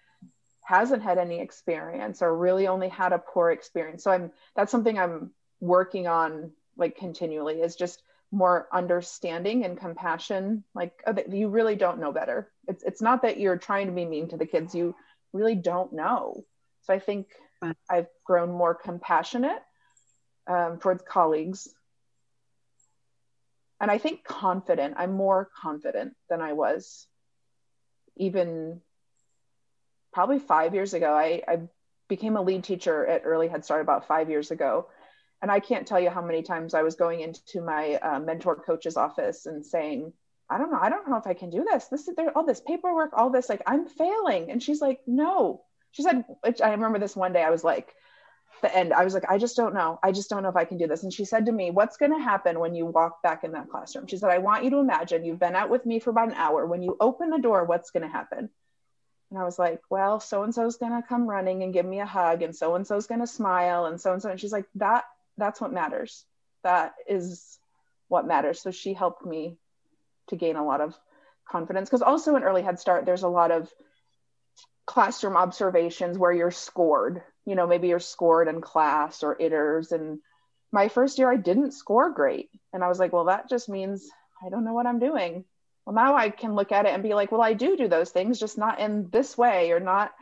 hasn't 0.64 1.02
had 1.02 1.18
any 1.18 1.40
experience 1.40 2.20
or 2.20 2.36
really 2.36 2.66
only 2.66 2.88
had 2.88 3.12
a 3.12 3.18
poor 3.18 3.50
experience. 3.50 4.04
So 4.04 4.10
I'm 4.10 4.32
that's 4.54 4.72
something 4.72 4.98
I'm 4.98 5.30
working 5.60 6.06
on 6.06 6.52
like 6.76 6.96
continually 6.96 7.60
is 7.60 7.74
just 7.74 8.02
more 8.30 8.68
understanding 8.72 9.64
and 9.64 9.78
compassion 9.78 10.62
like 10.74 10.92
oh, 11.06 11.14
you 11.30 11.48
really 11.48 11.74
don't 11.74 11.98
know 11.98 12.12
better 12.12 12.52
it's 12.66 12.84
it's 12.84 13.00
not 13.00 13.22
that 13.22 13.40
you're 13.40 13.56
trying 13.56 13.86
to 13.86 13.92
be 13.92 14.04
mean 14.04 14.28
to 14.28 14.36
the 14.36 14.44
kids 14.44 14.74
you 14.74 14.94
really 15.32 15.54
don't 15.54 15.94
know 15.94 16.44
so 16.82 16.92
i 16.92 16.98
think 16.98 17.26
I've 17.88 18.08
grown 18.24 18.50
more 18.50 18.74
compassionate 18.74 19.62
um, 20.46 20.78
towards 20.78 21.02
colleagues. 21.02 21.68
And 23.80 23.90
I 23.90 23.98
think 23.98 24.24
confident. 24.24 24.94
I'm 24.96 25.12
more 25.12 25.48
confident 25.60 26.14
than 26.28 26.40
I 26.40 26.52
was 26.52 27.06
even 28.16 28.80
probably 30.12 30.38
five 30.38 30.74
years 30.74 30.94
ago. 30.94 31.12
I, 31.12 31.42
I 31.46 31.60
became 32.08 32.36
a 32.36 32.42
lead 32.42 32.64
teacher 32.64 33.06
at 33.06 33.22
Early 33.24 33.48
Head 33.48 33.64
Start 33.64 33.82
about 33.82 34.08
five 34.08 34.30
years 34.30 34.50
ago. 34.50 34.88
And 35.40 35.50
I 35.50 35.60
can't 35.60 35.86
tell 35.86 36.00
you 36.00 36.10
how 36.10 36.22
many 36.22 36.42
times 36.42 36.74
I 36.74 36.82
was 36.82 36.96
going 36.96 37.20
into 37.20 37.60
my 37.60 37.94
uh, 37.96 38.18
mentor 38.18 38.56
coach's 38.56 38.96
office 38.96 39.46
and 39.46 39.64
saying, 39.64 40.12
I 40.50 40.58
don't 40.58 40.72
know, 40.72 40.80
I 40.80 40.88
don't 40.88 41.08
know 41.08 41.16
if 41.16 41.26
I 41.26 41.34
can 41.34 41.50
do 41.50 41.64
this. 41.64 41.86
This 41.86 42.08
is 42.08 42.16
there, 42.16 42.36
all 42.36 42.44
this 42.44 42.60
paperwork, 42.60 43.10
all 43.12 43.30
this, 43.30 43.48
like 43.48 43.62
I'm 43.66 43.86
failing. 43.86 44.50
And 44.50 44.60
she's 44.62 44.80
like, 44.80 45.00
no. 45.06 45.62
She 45.92 46.02
said, 46.02 46.24
I 46.64 46.70
remember 46.70 46.98
this 46.98 47.14
one 47.14 47.32
day, 47.32 47.42
I 47.42 47.50
was 47.50 47.62
like, 47.62 47.94
the 48.60 48.74
end. 48.74 48.92
I 48.92 49.04
was 49.04 49.14
like, 49.14 49.24
I 49.28 49.38
just 49.38 49.56
don't 49.56 49.74
know. 49.74 49.98
I 50.02 50.12
just 50.12 50.30
don't 50.30 50.42
know 50.42 50.48
if 50.48 50.56
I 50.56 50.64
can 50.64 50.78
do 50.78 50.86
this. 50.86 51.02
And 51.02 51.12
she 51.12 51.24
said 51.24 51.46
to 51.46 51.52
me, 51.52 51.70
What's 51.70 51.96
going 51.96 52.12
to 52.12 52.18
happen 52.18 52.58
when 52.58 52.74
you 52.74 52.86
walk 52.86 53.22
back 53.22 53.44
in 53.44 53.52
that 53.52 53.68
classroom? 53.68 54.06
She 54.06 54.16
said, 54.16 54.30
I 54.30 54.38
want 54.38 54.64
you 54.64 54.70
to 54.70 54.78
imagine 54.78 55.24
you've 55.24 55.38
been 55.38 55.56
out 55.56 55.70
with 55.70 55.86
me 55.86 55.98
for 56.00 56.10
about 56.10 56.28
an 56.28 56.34
hour. 56.34 56.66
When 56.66 56.82
you 56.82 56.96
open 57.00 57.30
the 57.30 57.38
door, 57.38 57.64
what's 57.64 57.90
going 57.90 58.02
to 58.02 58.08
happen? 58.08 58.50
And 59.30 59.38
I 59.38 59.44
was 59.44 59.58
like, 59.58 59.80
Well, 59.90 60.20
so 60.20 60.42
and 60.42 60.54
so's 60.54 60.76
going 60.76 60.92
to 60.92 61.06
come 61.06 61.28
running 61.28 61.62
and 61.62 61.72
give 61.72 61.86
me 61.86 62.00
a 62.00 62.06
hug, 62.06 62.42
and 62.42 62.54
so 62.54 62.74
and 62.74 62.86
so's 62.86 63.06
going 63.06 63.20
to 63.20 63.26
smile, 63.26 63.86
and 63.86 64.00
so 64.00 64.12
and 64.12 64.22
so. 64.22 64.30
And 64.30 64.40
she's 64.40 64.52
like, 64.52 64.66
That 64.76 65.04
that's 65.36 65.60
what 65.60 65.72
matters. 65.72 66.24
That 66.62 66.94
is 67.06 67.58
what 68.08 68.26
matters. 68.26 68.60
So 68.60 68.70
she 68.70 68.94
helped 68.94 69.24
me 69.24 69.56
to 70.28 70.36
gain 70.36 70.56
a 70.56 70.64
lot 70.64 70.80
of 70.80 70.94
confidence 71.48 71.88
because 71.88 72.02
also 72.02 72.36
in 72.36 72.42
early 72.42 72.62
head 72.62 72.78
start 72.78 73.06
there's 73.06 73.22
a 73.22 73.28
lot 73.28 73.50
of 73.50 73.72
classroom 74.86 75.36
observations 75.36 76.18
where 76.18 76.32
you're 76.32 76.50
scored 76.50 77.22
you 77.48 77.54
know 77.54 77.66
maybe 77.66 77.88
you're 77.88 77.98
scored 77.98 78.46
in 78.46 78.60
class 78.60 79.22
or 79.22 79.34
ITERS 79.40 79.92
and 79.92 80.18
my 80.70 80.88
first 80.88 81.18
year 81.18 81.32
i 81.32 81.36
didn't 81.36 81.72
score 81.72 82.10
great. 82.10 82.50
And 82.74 82.84
i 82.84 82.88
was 82.88 82.98
like 82.98 83.12
well 83.12 83.24
that 83.24 83.48
just 83.48 83.70
means 83.70 84.06
i 84.44 84.50
don't 84.50 84.66
know 84.66 84.74
what 84.74 84.86
i'm 84.86 84.98
doing. 84.98 85.44
Well 85.86 85.94
now 85.96 86.14
i 86.14 86.28
can 86.28 86.54
look 86.54 86.72
at 86.72 86.84
it 86.84 86.92
and 86.92 87.02
be 87.02 87.14
like 87.14 87.32
well 87.32 87.40
i 87.40 87.54
do 87.54 87.74
do 87.76 87.88
those 87.88 88.10
things 88.10 88.38
just 88.38 88.58
not 88.58 88.80
in 88.80 89.08
this 89.10 89.38
way 89.38 89.72
or 89.72 89.80
not 89.80 90.12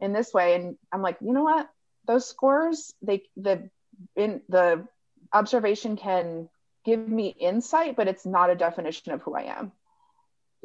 in 0.00 0.12
this 0.12 0.34
way. 0.34 0.56
And 0.56 0.76
i'm 0.92 1.00
like 1.00 1.18
you 1.20 1.32
know 1.32 1.44
what? 1.44 1.70
Those 2.08 2.28
scores 2.28 2.92
they 3.02 3.22
the 3.36 3.70
in 4.16 4.42
the 4.48 4.84
observation 5.32 5.96
can 5.96 6.48
give 6.84 7.08
me 7.08 7.28
insight 7.28 7.94
but 7.94 8.08
it's 8.08 8.26
not 8.26 8.50
a 8.50 8.56
definition 8.56 9.12
of 9.12 9.22
who 9.22 9.34
i 9.34 9.42
am. 9.42 9.70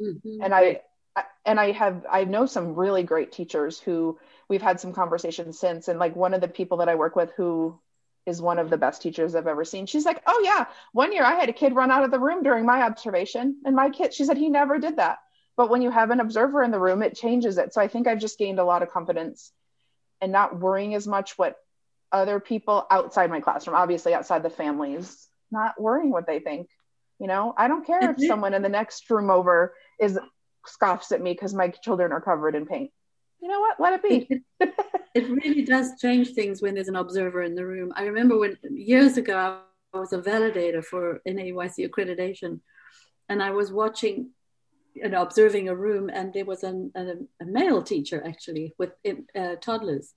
Mm-hmm. 0.02 0.42
and 0.42 0.54
I, 0.54 0.80
I 1.14 1.24
and 1.44 1.60
i 1.60 1.72
have 1.72 2.06
i 2.10 2.24
know 2.24 2.46
some 2.46 2.74
really 2.74 3.02
great 3.02 3.32
teachers 3.32 3.78
who 3.78 4.18
we've 4.50 4.60
had 4.60 4.80
some 4.80 4.92
conversations 4.92 5.58
since. 5.58 5.88
And 5.88 5.98
like 5.98 6.14
one 6.14 6.34
of 6.34 6.42
the 6.42 6.48
people 6.48 6.78
that 6.78 6.88
i 6.90 6.96
work 6.96 7.16
with 7.16 7.32
who 7.36 7.80
is 8.26 8.42
one 8.42 8.58
of 8.58 8.68
the 8.68 8.76
best 8.76 9.00
teachers 9.00 9.34
i've 9.34 9.46
ever 9.46 9.64
seen 9.64 9.86
she's 9.86 10.04
like 10.04 10.22
oh 10.26 10.42
yeah 10.44 10.66
one 10.92 11.10
year 11.10 11.24
i 11.24 11.32
had 11.32 11.48
a 11.48 11.54
kid 11.54 11.74
run 11.74 11.90
out 11.90 12.04
of 12.04 12.10
the 12.10 12.18
room 12.18 12.42
during 12.42 12.66
my 12.66 12.82
observation. 12.82 13.56
And 13.64 13.74
my 13.74 13.88
kid 13.88 14.12
she 14.12 14.24
said 14.24 14.36
he 14.36 14.50
never 14.50 14.78
did 14.78 14.96
that. 14.96 15.18
But 15.56 15.70
when 15.70 15.82
you 15.82 15.90
have 15.90 16.10
an 16.10 16.20
observer 16.20 16.62
in 16.62 16.70
the 16.70 16.78
room 16.78 17.02
it 17.02 17.16
changes 17.16 17.56
it. 17.56 17.72
So 17.72 17.80
i 17.80 17.88
think 17.88 18.06
i've 18.06 18.20
just 18.20 18.38
gained 18.38 18.58
a 18.58 18.64
lot 18.64 18.82
of 18.82 18.90
confidence 18.90 19.52
and 20.20 20.32
not 20.32 20.58
worrying 20.58 20.94
as 20.94 21.06
much 21.06 21.38
what 21.38 21.56
other 22.12 22.40
people 22.40 22.86
outside 22.90 23.30
my 23.30 23.40
classroom 23.40 23.76
obviously 23.76 24.12
outside 24.12 24.42
the 24.42 24.50
families 24.50 25.28
not 25.52 25.80
worrying 25.80 26.10
what 26.10 26.26
they 26.26 26.40
think 26.40 26.68
you 27.20 27.26
know? 27.26 27.52
I 27.56 27.68
don't 27.68 27.86
care 27.86 28.12
if 28.12 28.16
someone 28.26 28.54
in 28.54 28.62
the 28.62 28.70
next 28.70 29.08
room 29.10 29.30
over 29.30 29.74
is 30.00 30.18
scoffs 30.66 31.12
at 31.12 31.20
me 31.20 31.34
because 31.34 31.52
my 31.52 31.68
children 31.68 32.12
are 32.12 32.20
covered 32.20 32.54
in 32.54 32.64
paint 32.64 32.90
you 33.40 33.48
know 33.48 33.60
what? 33.60 33.80
Let 33.80 33.94
it 33.94 34.02
be. 34.02 34.42
it, 35.14 35.30
really 35.30 35.62
does 35.62 36.00
change 36.00 36.30
things 36.30 36.60
when 36.60 36.74
there's 36.74 36.88
an 36.88 36.96
observer 36.96 37.42
in 37.42 37.54
the 37.54 37.66
room. 37.66 37.92
I 37.96 38.04
remember 38.04 38.38
when 38.38 38.56
years 38.70 39.16
ago 39.16 39.62
I 39.94 39.98
was 39.98 40.12
a 40.12 40.20
validator 40.20 40.84
for 40.84 41.20
NAEYC 41.26 41.88
accreditation, 41.88 42.60
and 43.28 43.42
I 43.42 43.50
was 43.50 43.72
watching 43.72 44.30
and 45.02 45.14
observing 45.14 45.68
a 45.68 45.74
room, 45.74 46.10
and 46.12 46.34
there 46.34 46.44
was 46.44 46.64
an, 46.64 46.92
a, 46.94 47.14
a 47.42 47.46
male 47.46 47.82
teacher 47.82 48.22
actually 48.26 48.74
with 48.76 48.90
uh, 49.34 49.54
toddlers, 49.60 50.14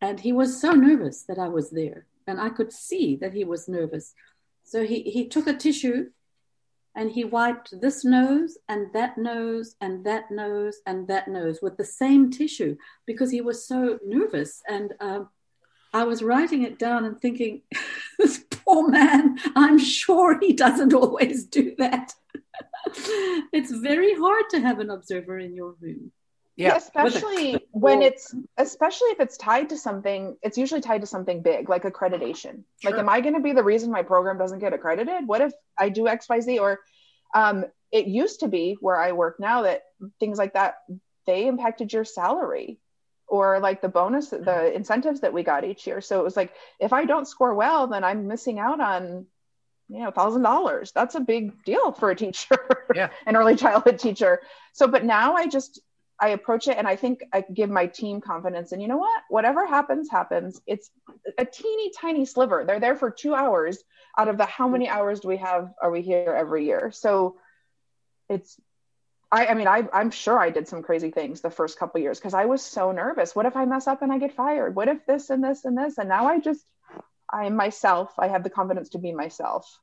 and 0.00 0.18
he 0.18 0.32
was 0.32 0.60
so 0.60 0.72
nervous 0.72 1.22
that 1.22 1.38
I 1.38 1.48
was 1.48 1.70
there, 1.70 2.06
and 2.26 2.40
I 2.40 2.48
could 2.48 2.72
see 2.72 3.16
that 3.16 3.34
he 3.34 3.44
was 3.44 3.68
nervous. 3.68 4.14
So 4.64 4.84
he 4.84 5.02
he 5.02 5.28
took 5.28 5.46
a 5.46 5.54
tissue 5.54 6.10
and 6.96 7.10
he 7.10 7.24
wiped 7.24 7.78
this 7.80 8.04
nose 8.04 8.56
and 8.68 8.90
that 8.94 9.18
nose 9.18 9.76
and 9.82 10.04
that 10.06 10.30
nose 10.30 10.78
and 10.86 11.06
that 11.08 11.28
nose 11.28 11.58
with 11.60 11.76
the 11.76 11.84
same 11.84 12.30
tissue 12.30 12.74
because 13.06 13.30
he 13.30 13.42
was 13.42 13.68
so 13.68 13.98
nervous. 14.04 14.62
And 14.66 14.94
um, 15.00 15.28
I 15.92 16.04
was 16.04 16.22
writing 16.22 16.62
it 16.62 16.78
down 16.78 17.04
and 17.04 17.20
thinking, 17.20 17.62
this 18.18 18.42
poor 18.50 18.88
man, 18.88 19.38
I'm 19.54 19.78
sure 19.78 20.38
he 20.40 20.54
doesn't 20.54 20.94
always 20.94 21.44
do 21.44 21.74
that. 21.76 22.14
it's 23.52 23.72
very 23.72 24.14
hard 24.14 24.44
to 24.50 24.60
have 24.60 24.80
an 24.80 24.88
observer 24.88 25.38
in 25.38 25.54
your 25.54 25.74
room. 25.78 26.12
Yeah, 26.56 26.76
especially 26.76 27.66
when 27.72 28.00
it's 28.00 28.34
especially 28.56 29.08
if 29.08 29.20
it's 29.20 29.36
tied 29.36 29.68
to 29.68 29.76
something, 29.76 30.38
it's 30.42 30.56
usually 30.56 30.80
tied 30.80 31.02
to 31.02 31.06
something 31.06 31.42
big 31.42 31.68
like 31.68 31.82
accreditation. 31.82 32.64
Sure. 32.80 32.90
Like, 32.90 32.98
am 32.98 33.10
I 33.10 33.20
going 33.20 33.34
to 33.34 33.40
be 33.40 33.52
the 33.52 33.62
reason 33.62 33.90
my 33.90 34.02
program 34.02 34.38
doesn't 34.38 34.60
get 34.60 34.72
accredited? 34.72 35.26
What 35.26 35.42
if 35.42 35.52
I 35.76 35.90
do 35.90 36.08
X, 36.08 36.28
Y, 36.30 36.40
Z? 36.40 36.58
Or 36.58 36.80
um, 37.34 37.66
it 37.92 38.06
used 38.06 38.40
to 38.40 38.48
be 38.48 38.78
where 38.80 38.96
I 38.96 39.12
work 39.12 39.38
now 39.38 39.62
that 39.62 39.82
things 40.18 40.38
like 40.38 40.54
that 40.54 40.76
they 41.26 41.46
impacted 41.46 41.92
your 41.92 42.06
salary 42.06 42.78
or 43.28 43.60
like 43.60 43.82
the 43.82 43.88
bonus, 43.88 44.30
the 44.30 44.72
incentives 44.74 45.20
that 45.20 45.34
we 45.34 45.42
got 45.42 45.64
each 45.64 45.86
year. 45.86 46.00
So 46.00 46.20
it 46.20 46.24
was 46.24 46.36
like 46.36 46.54
if 46.80 46.94
I 46.94 47.04
don't 47.04 47.28
score 47.28 47.54
well, 47.54 47.86
then 47.86 48.02
I'm 48.02 48.28
missing 48.28 48.58
out 48.58 48.80
on 48.80 49.26
you 49.88 50.00
know 50.00 50.10
thousand 50.10 50.42
dollars 50.42 50.90
that's 50.92 51.14
a 51.14 51.20
big 51.20 51.62
deal 51.62 51.92
for 51.92 52.10
a 52.10 52.16
teacher 52.16 52.56
yeah. 52.92 53.08
an 53.26 53.36
early 53.36 53.54
childhood 53.54 54.00
teacher 54.00 54.42
so 54.72 54.88
but 54.88 55.04
now 55.04 55.34
i 55.34 55.46
just 55.46 55.80
I 56.18 56.28
approach 56.30 56.66
it 56.68 56.78
and 56.78 56.88
I 56.88 56.96
think 56.96 57.22
I 57.32 57.44
give 57.52 57.68
my 57.68 57.86
team 57.86 58.20
confidence. 58.20 58.72
And 58.72 58.80
you 58.80 58.88
know 58.88 58.96
what? 58.96 59.22
Whatever 59.28 59.66
happens, 59.66 60.08
happens. 60.10 60.60
It's 60.66 60.90
a 61.38 61.44
teeny 61.44 61.92
tiny 62.00 62.24
sliver. 62.24 62.64
They're 62.64 62.80
there 62.80 62.96
for 62.96 63.10
two 63.10 63.34
hours 63.34 63.82
out 64.18 64.28
of 64.28 64.38
the 64.38 64.46
how 64.46 64.68
many 64.68 64.88
hours 64.88 65.20
do 65.20 65.28
we 65.28 65.36
have 65.38 65.72
are 65.82 65.90
we 65.90 66.00
here 66.00 66.34
every 66.36 66.64
year? 66.64 66.90
So 66.90 67.36
it's 68.28 68.58
I, 69.30 69.46
I 69.46 69.54
mean, 69.54 69.66
I, 69.66 69.88
I'm 69.92 70.10
sure 70.10 70.38
I 70.38 70.50
did 70.50 70.68
some 70.68 70.82
crazy 70.82 71.10
things 71.10 71.40
the 71.40 71.50
first 71.50 71.78
couple 71.78 72.00
years 72.00 72.18
because 72.18 72.34
I 72.34 72.44
was 72.44 72.62
so 72.62 72.92
nervous. 72.92 73.34
What 73.34 73.46
if 73.46 73.56
I 73.56 73.64
mess 73.64 73.86
up 73.86 74.02
and 74.02 74.12
I 74.12 74.18
get 74.18 74.34
fired? 74.34 74.76
What 74.76 74.88
if 74.88 75.04
this 75.04 75.30
and 75.30 75.42
this 75.42 75.64
and 75.64 75.76
this? 75.76 75.98
And 75.98 76.08
now 76.08 76.26
I 76.26 76.38
just, 76.38 76.64
I'm 77.32 77.56
myself. 77.56 78.14
I 78.18 78.28
have 78.28 78.44
the 78.44 78.50
confidence 78.50 78.90
to 78.90 78.98
be 78.98 79.12
myself. 79.12 79.80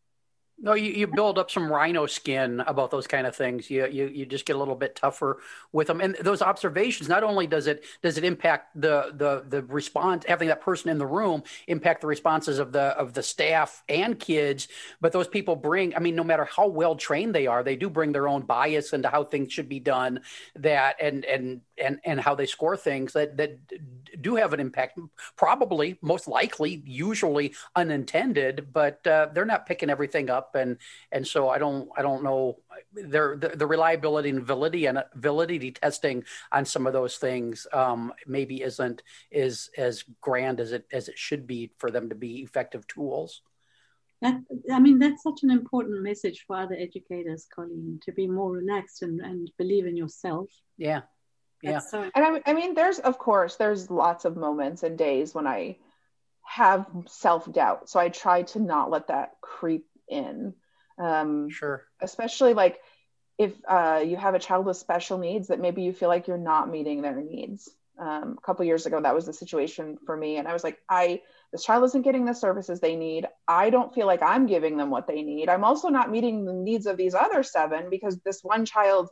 No, 0.59 0.75
you, 0.75 0.91
you 0.91 1.07
build 1.07 1.39
up 1.39 1.51
some 1.51 1.69
rhino 1.69 2.05
skin 2.05 2.61
about 2.61 2.91
those 2.91 3.07
kind 3.07 3.27
of 3.27 3.35
things. 3.35 3.69
You, 3.69 3.87
you 3.87 4.07
you 4.07 4.25
just 4.25 4.45
get 4.45 4.55
a 4.55 4.59
little 4.59 4.75
bit 4.75 4.95
tougher 4.95 5.39
with 5.71 5.87
them. 5.87 5.99
And 5.99 6.15
those 6.21 6.41
observations, 6.41 7.09
not 7.09 7.23
only 7.23 7.47
does 7.47 7.67
it 7.67 7.83
does 8.01 8.17
it 8.17 8.23
impact 8.23 8.79
the 8.79 9.11
the 9.15 9.43
the 9.49 9.63
response, 9.63 10.25
having 10.25 10.47
that 10.49 10.61
person 10.61 10.89
in 10.89 10.97
the 10.99 11.07
room 11.07 11.43
impact 11.67 12.01
the 12.01 12.07
responses 12.07 12.59
of 12.59 12.71
the 12.71 12.95
of 12.97 13.13
the 13.13 13.23
staff 13.23 13.83
and 13.89 14.17
kids, 14.19 14.67
but 15.01 15.11
those 15.11 15.27
people 15.27 15.55
bring. 15.55 15.95
I 15.95 15.99
mean, 15.99 16.15
no 16.15 16.23
matter 16.23 16.45
how 16.45 16.67
well 16.67 16.95
trained 16.95 17.33
they 17.33 17.47
are, 17.47 17.63
they 17.63 17.75
do 17.75 17.89
bring 17.89 18.11
their 18.11 18.27
own 18.27 18.43
bias 18.43 18.93
into 18.93 19.09
how 19.09 19.23
things 19.23 19.51
should 19.51 19.67
be 19.67 19.79
done. 19.79 20.21
That 20.55 20.95
and 21.01 21.25
and 21.25 21.61
and 21.77 21.99
and 22.05 22.21
how 22.21 22.35
they 22.35 22.45
score 22.45 22.77
things 22.77 23.13
that 23.13 23.37
that 23.37 23.57
do 24.21 24.35
have 24.35 24.53
an 24.53 24.59
impact. 24.59 24.99
Probably, 25.35 25.97
most 26.01 26.27
likely, 26.27 26.83
usually 26.85 27.53
unintended, 27.75 28.67
but 28.71 29.05
uh, 29.07 29.29
they're 29.33 29.45
not 29.45 29.65
picking 29.65 29.89
everything 29.89 30.29
up 30.29 30.42
up, 30.43 30.55
and 30.55 30.77
and 31.11 31.25
so 31.25 31.49
I 31.49 31.57
don't 31.57 31.89
I 31.97 32.01
don't 32.01 32.23
know 32.23 32.59
there 32.93 33.35
the, 33.37 33.49
the 33.49 33.67
reliability 33.67 34.29
and 34.29 34.43
validity 34.43 34.85
and 34.85 35.03
validity 35.15 35.71
testing 35.71 36.23
on 36.51 36.65
some 36.65 36.87
of 36.87 36.93
those 36.93 37.17
things 37.17 37.67
um, 37.73 38.13
maybe 38.27 38.61
isn't 38.61 39.03
is 39.31 39.69
as 39.77 40.03
grand 40.21 40.59
as 40.59 40.71
it 40.71 40.85
as 40.91 41.07
it 41.07 41.17
should 41.17 41.47
be 41.47 41.71
for 41.77 41.89
them 41.91 42.09
to 42.09 42.15
be 42.15 42.41
effective 42.41 42.87
tools. 42.87 43.41
That, 44.21 44.39
I 44.71 44.79
mean, 44.79 44.99
that's 44.99 45.21
such 45.21 45.43
an 45.43 45.51
important 45.51 46.01
message 46.01 46.45
for 46.47 46.55
other 46.55 46.77
educators, 46.79 47.45
Colleen, 47.53 47.99
to 48.05 48.13
be 48.13 48.25
more 48.25 48.53
relaxed 48.53 49.01
and, 49.01 49.19
and 49.19 49.51
believe 49.57 49.85
in 49.85 49.97
yourself. 49.97 50.49
Yeah. 50.77 51.01
Yeah. 51.61 51.79
So- 51.79 52.09
and 52.15 52.25
I, 52.25 52.41
I 52.45 52.53
mean, 52.53 52.73
there's, 52.73 52.99
of 52.99 53.17
course, 53.17 53.57
there's 53.57 53.91
lots 53.91 54.23
of 54.23 54.37
moments 54.37 54.83
and 54.83 54.97
days 54.97 55.35
when 55.35 55.45
I 55.45 55.77
have 56.45 56.85
self 57.07 57.51
doubt. 57.51 57.89
So 57.89 57.99
I 57.99 58.07
try 58.09 58.43
to 58.53 58.59
not 58.59 58.89
let 58.89 59.07
that 59.07 59.31
creep 59.41 59.85
in. 60.13 60.53
Um, 60.97 61.49
sure. 61.49 61.85
Especially 62.01 62.53
like 62.53 62.79
if 63.37 63.53
uh, 63.67 64.03
you 64.05 64.15
have 64.15 64.35
a 64.35 64.39
child 64.39 64.65
with 64.65 64.77
special 64.77 65.17
needs 65.17 65.47
that 65.47 65.59
maybe 65.59 65.81
you 65.81 65.91
feel 65.91 66.09
like 66.09 66.27
you're 66.27 66.37
not 66.37 66.69
meeting 66.69 67.01
their 67.01 67.19
needs. 67.19 67.69
Um, 67.99 68.37
a 68.37 68.41
couple 68.41 68.65
years 68.65 68.85
ago, 68.87 68.99
that 69.01 69.13
was 69.13 69.27
the 69.27 69.33
situation 69.33 69.99
for 70.05 70.17
me, 70.17 70.37
and 70.37 70.47
I 70.47 70.53
was 70.53 70.63
like, 70.63 70.79
I 70.89 71.21
this 71.51 71.63
child 71.63 71.83
isn't 71.83 72.01
getting 72.01 72.25
the 72.25 72.33
services 72.33 72.79
they 72.79 72.95
need. 72.95 73.27
I 73.47 73.69
don't 73.69 73.93
feel 73.93 74.07
like 74.07 74.23
I'm 74.23 74.47
giving 74.47 74.77
them 74.77 74.89
what 74.89 75.05
they 75.05 75.21
need. 75.21 75.47
I'm 75.47 75.63
also 75.63 75.89
not 75.89 76.09
meeting 76.09 76.43
the 76.43 76.53
needs 76.53 76.87
of 76.87 76.97
these 76.97 77.13
other 77.13 77.43
seven 77.43 77.91
because 77.91 78.17
this 78.21 78.43
one 78.43 78.65
child 78.65 79.09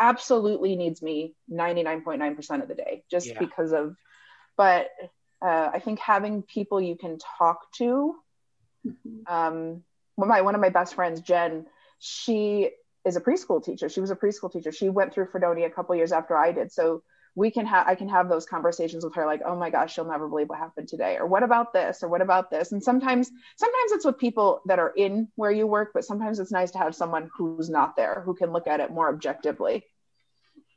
absolutely 0.00 0.74
needs 0.76 1.02
me 1.02 1.34
99.9% 1.52 2.62
of 2.62 2.68
the 2.68 2.74
day 2.74 3.04
just 3.10 3.28
yeah. 3.28 3.38
because 3.38 3.72
of 3.72 3.94
but 4.56 4.88
uh, 5.42 5.70
i 5.72 5.78
think 5.78 5.98
having 6.00 6.42
people 6.42 6.80
you 6.80 6.96
can 6.96 7.18
talk 7.38 7.70
to 7.72 8.16
mm-hmm. 8.86 9.32
um, 9.32 9.84
my 10.28 10.42
one 10.42 10.54
of 10.54 10.60
my 10.60 10.70
best 10.70 10.94
friends, 10.94 11.20
Jen, 11.20 11.66
she 11.98 12.70
is 13.04 13.16
a 13.16 13.20
preschool 13.20 13.64
teacher. 13.64 13.88
She 13.88 14.00
was 14.00 14.10
a 14.10 14.16
preschool 14.16 14.52
teacher. 14.52 14.72
She 14.72 14.88
went 14.88 15.14
through 15.14 15.26
Fredonia 15.26 15.66
a 15.66 15.70
couple 15.70 15.94
years 15.96 16.12
after 16.12 16.36
I 16.36 16.52
did. 16.52 16.72
So 16.72 17.02
we 17.34 17.50
can 17.50 17.66
have 17.66 17.86
i 17.86 17.94
can 17.94 18.08
have 18.08 18.28
those 18.28 18.46
conversations 18.46 19.04
with 19.04 19.14
her 19.14 19.26
like 19.26 19.40
oh 19.46 19.56
my 19.56 19.70
gosh 19.70 19.94
she'll 19.94 20.04
never 20.04 20.28
believe 20.28 20.48
what 20.48 20.58
happened 20.58 20.88
today 20.88 21.16
or 21.16 21.26
what 21.26 21.42
about 21.42 21.72
this 21.72 22.02
or 22.02 22.08
what 22.08 22.20
about 22.20 22.50
this 22.50 22.72
and 22.72 22.82
sometimes 22.82 23.30
sometimes 23.56 23.92
it's 23.92 24.04
with 24.04 24.18
people 24.18 24.60
that 24.66 24.78
are 24.78 24.92
in 24.96 25.28
where 25.36 25.50
you 25.50 25.66
work 25.66 25.90
but 25.94 26.04
sometimes 26.04 26.38
it's 26.38 26.52
nice 26.52 26.72
to 26.72 26.78
have 26.78 26.94
someone 26.94 27.30
who's 27.36 27.70
not 27.70 27.96
there 27.96 28.22
who 28.24 28.34
can 28.34 28.52
look 28.52 28.66
at 28.66 28.80
it 28.80 28.90
more 28.90 29.08
objectively 29.08 29.84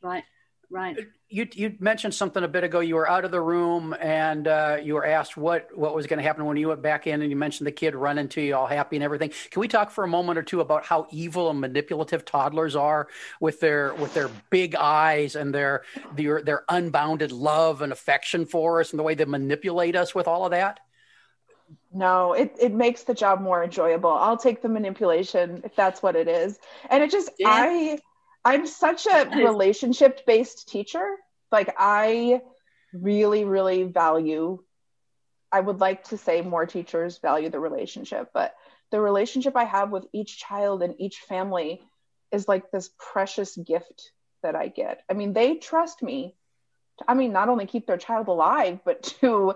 right 0.01 0.23
right 0.73 0.97
you 1.33 1.47
you 1.55 1.75
mentioned 1.79 2.13
something 2.13 2.43
a 2.43 2.47
bit 2.47 2.63
ago. 2.63 2.79
You 2.79 2.93
were 2.93 3.09
out 3.09 3.25
of 3.25 3.31
the 3.31 3.41
room 3.41 3.95
and 3.99 4.47
uh, 4.47 4.77
you 4.81 4.93
were 4.93 5.05
asked 5.05 5.35
what 5.35 5.75
what 5.75 5.95
was 5.95 6.05
going 6.05 6.19
to 6.19 6.23
happen 6.23 6.45
when 6.45 6.57
you 6.57 6.67
went 6.67 6.83
back 6.83 7.07
in, 7.07 7.23
and 7.23 7.29
you 7.31 7.35
mentioned 7.35 7.65
the 7.65 7.71
kid 7.71 7.95
running 7.95 8.27
to 8.29 8.41
you, 8.41 8.55
all 8.55 8.67
happy 8.67 8.97
and 8.97 9.03
everything. 9.03 9.31
Can 9.49 9.59
we 9.59 9.67
talk 9.67 9.89
for 9.89 10.03
a 10.03 10.07
moment 10.07 10.37
or 10.37 10.43
two 10.43 10.61
about 10.61 10.85
how 10.85 11.07
evil 11.09 11.49
and 11.49 11.59
manipulative 11.59 12.23
toddlers 12.23 12.75
are 12.75 13.07
with 13.39 13.59
their 13.59 13.95
with 13.95 14.13
their 14.13 14.29
big 14.51 14.75
eyes 14.75 15.35
and 15.35 15.55
their 15.55 15.81
their 16.15 16.43
their 16.43 16.65
unbounded 16.69 17.31
love 17.31 17.81
and 17.81 17.91
affection 17.91 18.45
for 18.45 18.79
us, 18.79 18.91
and 18.91 18.99
the 18.99 19.03
way 19.03 19.15
they 19.15 19.25
manipulate 19.25 19.95
us 19.95 20.13
with 20.13 20.27
all 20.27 20.45
of 20.45 20.51
that? 20.51 20.81
No, 21.91 22.33
it, 22.33 22.55
it 22.61 22.73
makes 22.73 23.03
the 23.03 23.15
job 23.15 23.41
more 23.41 23.63
enjoyable. 23.63 24.11
I'll 24.11 24.37
take 24.37 24.61
the 24.61 24.69
manipulation 24.69 25.61
if 25.63 25.75
that's 25.75 26.03
what 26.03 26.15
it 26.15 26.27
is. 26.27 26.59
And 26.91 27.01
it 27.01 27.09
just 27.09 27.31
yeah. 27.39 27.49
I 27.49 27.99
I'm 28.45 28.67
such 28.67 29.07
a 29.07 29.29
relationship 29.35 30.25
based 30.25 30.67
teacher. 30.67 31.15
Like, 31.51 31.73
I 31.77 32.41
really, 32.93 33.45
really 33.45 33.83
value, 33.83 34.63
I 35.51 35.59
would 35.59 35.79
like 35.79 36.05
to 36.05 36.17
say 36.17 36.41
more 36.41 36.65
teachers 36.65 37.19
value 37.19 37.49
the 37.49 37.59
relationship, 37.59 38.31
but 38.33 38.55
the 38.91 38.99
relationship 38.99 39.55
I 39.55 39.63
have 39.63 39.91
with 39.91 40.05
each 40.13 40.37
child 40.37 40.83
and 40.83 40.95
each 40.99 41.19
family 41.19 41.81
is 42.31 42.47
like 42.47 42.71
this 42.71 42.89
precious 42.97 43.55
gift 43.55 44.11
that 44.41 44.55
I 44.55 44.67
get. 44.67 45.01
I 45.09 45.13
mean, 45.13 45.33
they 45.33 45.55
trust 45.55 46.03
me. 46.03 46.35
To, 46.99 47.05
I 47.07 47.13
mean, 47.13 47.31
not 47.31 47.49
only 47.49 47.65
keep 47.65 47.87
their 47.87 47.97
child 47.97 48.27
alive, 48.27 48.79
but 48.83 49.03
to 49.21 49.55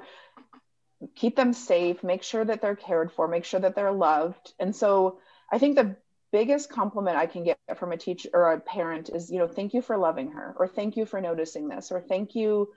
keep 1.16 1.36
them 1.36 1.54
safe, 1.54 2.04
make 2.04 2.24
sure 2.24 2.44
that 2.44 2.62
they're 2.62 2.76
cared 2.76 3.12
for, 3.12 3.28
make 3.28 3.46
sure 3.46 3.60
that 3.60 3.76
they're 3.76 3.92
loved. 3.92 4.54
And 4.60 4.76
so 4.76 5.20
I 5.52 5.60
think 5.60 5.76
the 5.76 5.96
biggest 6.32 6.70
compliment 6.70 7.18
I 7.18 7.26
can 7.26 7.44
get 7.44 7.58
from 7.78 7.92
a 7.92 7.98
teacher 7.98 8.30
or 8.34 8.52
a 8.52 8.60
parent 8.60 9.10
is, 9.10 9.32
you 9.32 9.40
know, 9.40 9.48
thank 9.48 9.74
you 9.74 9.82
for 9.82 9.98
loving 9.98 10.32
her, 10.32 10.56
or 10.58 10.68
thank 10.68 10.98
you 10.98 11.06
for 11.06 11.22
noticing 11.22 11.68
this, 11.68 11.92
or 11.92 12.02
thank 12.02 12.36
you 12.36 12.70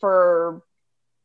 for 0.00 0.62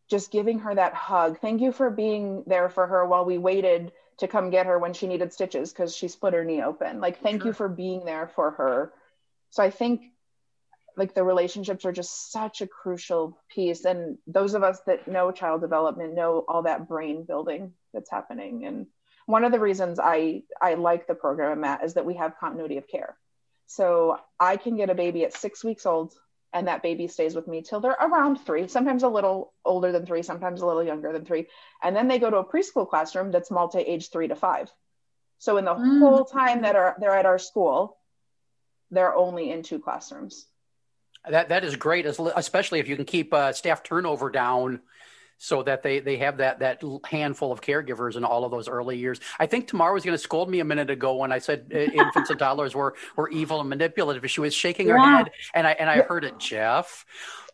just 0.09 0.31
giving 0.31 0.59
her 0.59 0.75
that 0.75 0.93
hug. 0.93 1.39
Thank 1.39 1.61
you 1.61 1.71
for 1.71 1.89
being 1.89 2.43
there 2.47 2.69
for 2.69 2.87
her 2.87 3.05
while 3.05 3.25
we 3.25 3.37
waited 3.37 3.91
to 4.17 4.27
come 4.27 4.49
get 4.49 4.65
her 4.65 4.77
when 4.77 4.93
she 4.93 5.07
needed 5.07 5.33
stitches 5.33 5.71
because 5.71 5.95
she 5.95 6.07
split 6.07 6.33
her 6.33 6.43
knee 6.43 6.61
open. 6.61 6.99
Like, 6.99 7.21
thank 7.21 7.41
sure. 7.41 7.47
you 7.47 7.53
for 7.53 7.69
being 7.69 8.05
there 8.05 8.27
for 8.27 8.51
her. 8.51 8.93
So 9.49 9.63
I 9.63 9.69
think 9.69 10.01
like 10.95 11.15
the 11.15 11.23
relationships 11.23 11.85
are 11.85 11.91
just 11.91 12.31
such 12.31 12.61
a 12.61 12.67
crucial 12.67 13.39
piece. 13.49 13.85
And 13.85 14.17
those 14.27 14.53
of 14.53 14.63
us 14.63 14.79
that 14.85 15.07
know 15.07 15.31
child 15.31 15.61
development 15.61 16.13
know 16.13 16.45
all 16.47 16.63
that 16.63 16.87
brain 16.87 17.23
building 17.23 17.73
that's 17.93 18.11
happening. 18.11 18.65
And 18.65 18.87
one 19.25 19.43
of 19.43 19.51
the 19.51 19.59
reasons 19.59 19.99
I 19.99 20.43
I 20.61 20.75
like 20.75 21.07
the 21.07 21.15
program 21.15 21.61
Matt 21.61 21.83
is 21.83 21.95
that 21.95 22.05
we 22.05 22.15
have 22.15 22.37
continuity 22.39 22.77
of 22.77 22.87
care. 22.87 23.17
So 23.65 24.19
I 24.39 24.57
can 24.57 24.75
get 24.75 24.89
a 24.89 24.95
baby 24.95 25.23
at 25.23 25.33
six 25.33 25.63
weeks 25.63 25.85
old 25.85 26.13
and 26.53 26.67
that 26.67 26.83
baby 26.83 27.07
stays 27.07 27.35
with 27.35 27.47
me 27.47 27.63
till 27.63 27.79
they're 27.79 27.91
around 27.91 28.37
three, 28.37 28.67
sometimes 28.67 29.01
a 29.03 29.07
little 29.07 29.53
older 29.65 29.91
than 29.91 30.05
three, 30.05 30.21
sometimes 30.21 30.61
a 30.61 30.65
little 30.65 30.83
younger 30.83 31.11
than 31.11 31.25
three. 31.25 31.47
And 31.81 31.95
then 31.95 32.07
they 32.07 32.19
go 32.19 32.29
to 32.29 32.37
a 32.37 32.45
preschool 32.45 32.87
classroom 32.87 33.31
that's 33.31 33.49
multi-age 33.49 34.11
three 34.11 34.27
to 34.27 34.35
five. 34.35 34.71
So 35.39 35.57
in 35.57 35.65
the 35.65 35.73
mm. 35.73 35.99
whole 35.99 36.25
time 36.25 36.61
that 36.61 36.75
are 36.75 36.95
they're 36.99 37.17
at 37.17 37.25
our 37.25 37.39
school, 37.39 37.97
they're 38.91 39.15
only 39.15 39.51
in 39.51 39.63
two 39.63 39.79
classrooms. 39.79 40.45
That 41.27 41.49
that 41.49 41.63
is 41.63 41.75
great, 41.75 42.05
especially 42.05 42.79
if 42.79 42.87
you 42.87 42.95
can 42.95 43.05
keep 43.05 43.33
uh, 43.33 43.53
staff 43.53 43.81
turnover 43.81 44.29
down 44.29 44.81
so 45.43 45.61
that 45.61 45.83
they 45.83 45.99
they 45.99 46.15
have 46.15 46.37
that 46.37 46.59
that 46.59 46.81
handful 47.05 47.51
of 47.51 47.59
caregivers 47.59 48.15
in 48.15 48.23
all 48.23 48.45
of 48.45 48.51
those 48.51 48.69
early 48.69 48.97
years. 48.97 49.19
I 49.39 49.45
think 49.45 49.67
Tamar 49.67 49.91
was 49.91 50.05
going 50.05 50.13
to 50.13 50.23
scold 50.23 50.49
me 50.49 50.61
a 50.61 50.63
minute 50.63 50.89
ago 50.89 51.17
when 51.17 51.33
I 51.33 51.39
said 51.39 51.69
uh, 51.75 51.77
infants 51.79 52.29
and 52.29 52.39
toddlers 52.39 52.73
were 52.73 52.95
were 53.17 53.29
evil 53.29 53.59
and 53.59 53.67
manipulative. 53.67 54.29
She 54.31 54.39
was 54.39 54.53
shaking 54.53 54.87
her 54.87 54.97
head, 54.97 55.31
and 55.53 55.67
I 55.67 55.71
and 55.71 55.89
I 55.89 56.01
heard 56.01 56.23
it, 56.23 56.37
Jeff. 56.39 57.05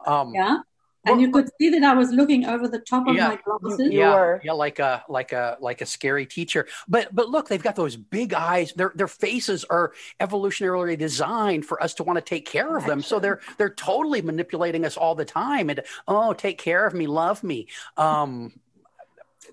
Um, 0.06 0.34
yeah 0.36 0.60
and 1.06 1.22
you 1.22 1.32
could 1.32 1.50
see 1.60 1.70
that 1.70 1.84
I 1.84 1.94
was 1.94 2.12
looking 2.12 2.46
over 2.46 2.68
the 2.68 2.80
top 2.80 3.08
of 3.08 3.16
yeah, 3.16 3.30
my 3.30 3.40
glasses. 3.44 3.92
Yeah, 3.92 4.38
yeah, 4.44 4.52
like 4.52 4.80
a 4.80 5.04
like 5.08 5.32
a 5.32 5.58
like 5.62 5.82
a 5.82 5.86
scary 5.86 6.26
teacher. 6.26 6.68
But 6.88 7.14
but 7.16 7.30
look, 7.30 7.48
they've 7.48 7.64
got 7.64 7.76
those 7.76 7.96
big 7.96 8.34
eyes. 8.34 8.74
Their 8.74 8.92
their 8.96 9.08
faces 9.08 9.64
are 9.66 9.94
evolutionarily 10.20 10.98
designed 10.98 11.66
for 11.66 11.82
us 11.82 11.94
to 11.96 12.04
want 12.04 12.18
to 12.18 12.22
take 12.22 12.46
care 12.46 12.78
of 12.78 12.86
them. 12.86 13.02
So 13.02 13.20
they're 13.20 13.40
they're 13.58 13.70
totally 13.70 14.22
manipulating 14.22 14.86
us 14.86 14.98
all 14.98 15.16
the 15.16 15.26
time. 15.26 15.70
And 15.70 15.82
oh, 16.08 16.34
take 16.34 16.58
care 16.58 16.86
of 16.86 16.94
me, 16.94 17.08
love 17.08 17.44
me. 17.44 17.68
Um, 17.96 18.60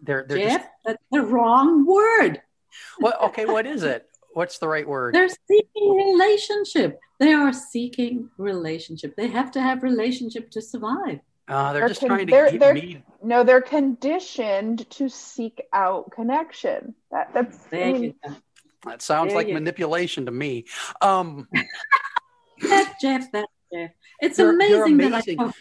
they're 0.02 0.24
they're 0.28 0.38
Jeff, 0.38 0.60
just... 0.60 0.70
that's 0.84 1.02
the 1.12 1.22
wrong 1.22 1.86
word. 1.86 2.42
Well, 3.00 3.14
okay, 3.24 3.46
what 3.46 3.66
is 3.66 3.84
it? 3.84 4.06
What's 4.34 4.58
the 4.58 4.68
right 4.68 4.86
word? 4.86 5.14
They're 5.14 5.28
seeking 5.28 5.96
relationship. 5.96 7.00
They 7.18 7.32
are 7.32 7.52
seeking 7.52 8.28
relationship. 8.36 9.16
They 9.16 9.28
have 9.28 9.50
to 9.52 9.62
have 9.62 9.82
relationship 9.82 10.50
to 10.50 10.60
survive. 10.60 11.20
Uh, 11.48 11.72
they're, 11.72 11.80
they're 11.80 11.88
just 11.88 12.00
con- 12.00 12.08
trying 12.08 12.26
to 12.26 12.30
they're, 12.30 12.50
get 12.50 12.60
they're, 12.60 12.74
me. 12.74 13.02
No, 13.22 13.44
they're 13.44 13.60
conditioned 13.60 14.88
to 14.90 15.08
seek 15.08 15.62
out 15.72 16.10
connection. 16.10 16.94
That 17.10 17.32
that's. 17.32 17.58
I 17.72 17.92
mean, 17.92 18.14
that 18.84 19.02
sounds 19.02 19.28
there 19.28 19.36
like 19.36 19.48
manipulation 19.48 20.26
to 20.26 20.32
me. 20.32 20.64
Um, 21.00 21.48
that's 22.60 23.00
Jeff. 23.00 23.30
That's 23.32 23.46
Jeff. 23.72 23.90
It's 24.20 24.38
amazing, 24.38 24.94
amazing, 24.94 25.36
that 25.38 25.48
I 25.48 25.52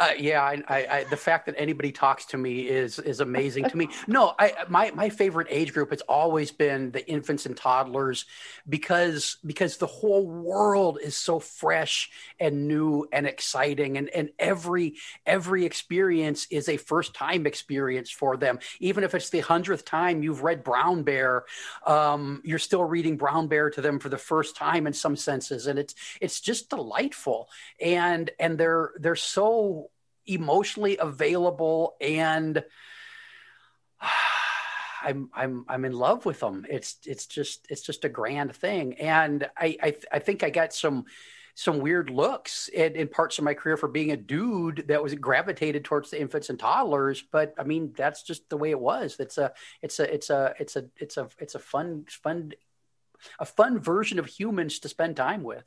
uh, 0.00 0.10
yeah, 0.18 0.42
I, 0.42 0.62
I, 0.68 0.86
I, 0.90 1.04
the 1.04 1.16
fact 1.16 1.46
that 1.46 1.54
anybody 1.56 1.92
talks 1.92 2.26
to 2.26 2.36
me 2.36 2.62
is 2.62 2.98
is 2.98 3.20
amazing 3.20 3.68
to 3.68 3.76
me. 3.76 3.88
No, 4.06 4.34
I 4.38 4.52
my 4.68 4.90
my 4.90 5.08
favorite 5.08 5.46
age 5.50 5.72
group 5.72 5.90
has 5.90 6.00
always 6.02 6.50
been 6.50 6.90
the 6.90 7.08
infants 7.08 7.46
and 7.46 7.56
toddlers 7.56 8.26
because 8.68 9.38
because 9.44 9.76
the 9.76 9.86
whole 9.86 10.26
world 10.26 10.98
is 11.02 11.16
so 11.16 11.38
fresh 11.38 12.10
and 12.38 12.68
new 12.68 13.06
and 13.12 13.26
exciting, 13.26 13.96
and 13.96 14.08
and 14.10 14.30
every 14.38 14.96
every 15.26 15.64
experience 15.64 16.46
is 16.50 16.68
a 16.68 16.76
first 16.76 17.14
time 17.14 17.46
experience 17.46 18.10
for 18.10 18.36
them. 18.36 18.58
Even 18.80 19.04
if 19.04 19.14
it's 19.14 19.30
the 19.30 19.40
hundredth 19.40 19.84
time 19.84 20.22
you've 20.22 20.42
read 20.42 20.64
Brown 20.64 21.02
Bear, 21.02 21.44
um, 21.86 22.42
you're 22.44 22.58
still 22.58 22.84
reading 22.84 23.16
Brown 23.16 23.48
Bear 23.48 23.70
to 23.70 23.80
them 23.80 23.98
for 23.98 24.08
the 24.08 24.18
first 24.18 24.56
time 24.56 24.86
in 24.86 24.92
some 24.92 25.16
senses, 25.16 25.66
and 25.66 25.78
it's 25.78 25.94
it's 26.20 26.40
just 26.40 26.70
delightful. 26.70 27.48
And 27.80 28.30
and 28.38 28.58
they're 28.58 28.92
they're 28.98 29.16
so 29.16 29.73
emotionally 30.26 30.96
available 30.98 31.96
and 32.00 32.64
I'm 35.02 35.28
I'm 35.34 35.64
I'm 35.68 35.84
in 35.84 35.92
love 35.92 36.24
with 36.24 36.40
them. 36.40 36.64
It's 36.68 36.96
it's 37.04 37.26
just 37.26 37.66
it's 37.68 37.82
just 37.82 38.06
a 38.06 38.08
grand 38.08 38.56
thing, 38.56 38.94
and 38.94 39.48
I 39.56 39.76
I, 39.82 39.96
I 40.12 40.18
think 40.18 40.42
I 40.42 40.48
got 40.48 40.72
some 40.72 41.04
some 41.54 41.78
weird 41.78 42.10
looks 42.10 42.68
in, 42.68 42.96
in, 42.96 43.06
parts 43.06 43.38
of 43.38 43.44
my 43.44 43.54
career 43.54 43.76
for 43.76 43.88
being 43.88 44.10
a 44.10 44.16
dude 44.16 44.86
that 44.88 45.00
was 45.00 45.14
gravitated 45.14 45.84
towards 45.84 46.10
the 46.10 46.20
infants 46.20 46.50
and 46.50 46.58
toddlers. 46.58 47.22
But 47.22 47.54
I 47.56 47.62
mean, 47.62 47.92
that's 47.96 48.24
just 48.24 48.48
the 48.48 48.56
way 48.56 48.70
it 48.70 48.80
was. 48.80 49.16
It's 49.20 49.38
a 49.38 49.52
it's 49.80 50.00
a 50.00 50.12
it's 50.12 50.30
a 50.30 50.54
it's 50.58 50.76
a 50.76 50.84
it's 50.96 51.16
a 51.16 51.28
it's 51.38 51.54
a 51.54 51.60
fun 51.60 52.06
fun 52.08 52.52
a 53.38 53.44
fun 53.44 53.78
version 53.78 54.18
of 54.18 54.26
humans 54.26 54.80
to 54.80 54.88
spend 54.88 55.16
time 55.16 55.42
with. 55.42 55.64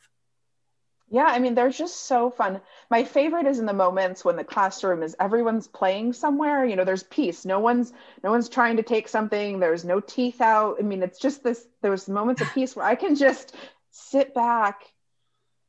Yeah, 1.09 1.25
I 1.25 1.39
mean, 1.39 1.55
they're 1.55 1.69
just 1.69 2.05
so 2.05 2.29
fun. 2.29 2.59
My 2.89 3.05
favorite 3.05 3.47
is 3.47 3.59
in 3.59 3.65
the 3.65 3.73
moments 3.73 4.25
when 4.25 4.35
the 4.35 4.43
classroom 4.43 5.03
is 5.03 5.15
everyone's 5.19 5.67
playing 5.67 6.11
somewhere. 6.11 6.65
You 6.65 6.75
know, 6.75 6.83
there's 6.83 7.03
peace. 7.03 7.45
No 7.45 7.59
one's 7.59 7.93
no 8.23 8.31
one's 8.31 8.49
trying 8.49 8.77
to 8.77 8.83
take 8.83 9.07
something. 9.07 9.59
There's 9.59 9.85
no 9.85 10.01
teeth 10.01 10.41
out. 10.41 10.77
I 10.79 10.81
mean, 10.81 11.03
it's 11.03 11.19
just 11.19 11.43
this. 11.43 11.65
There's 11.81 12.09
moments 12.09 12.41
of 12.41 12.53
peace 12.53 12.75
where 12.75 12.85
I 12.85 12.95
can 12.95 13.15
just 13.15 13.55
sit 13.91 14.33
back 14.33 14.81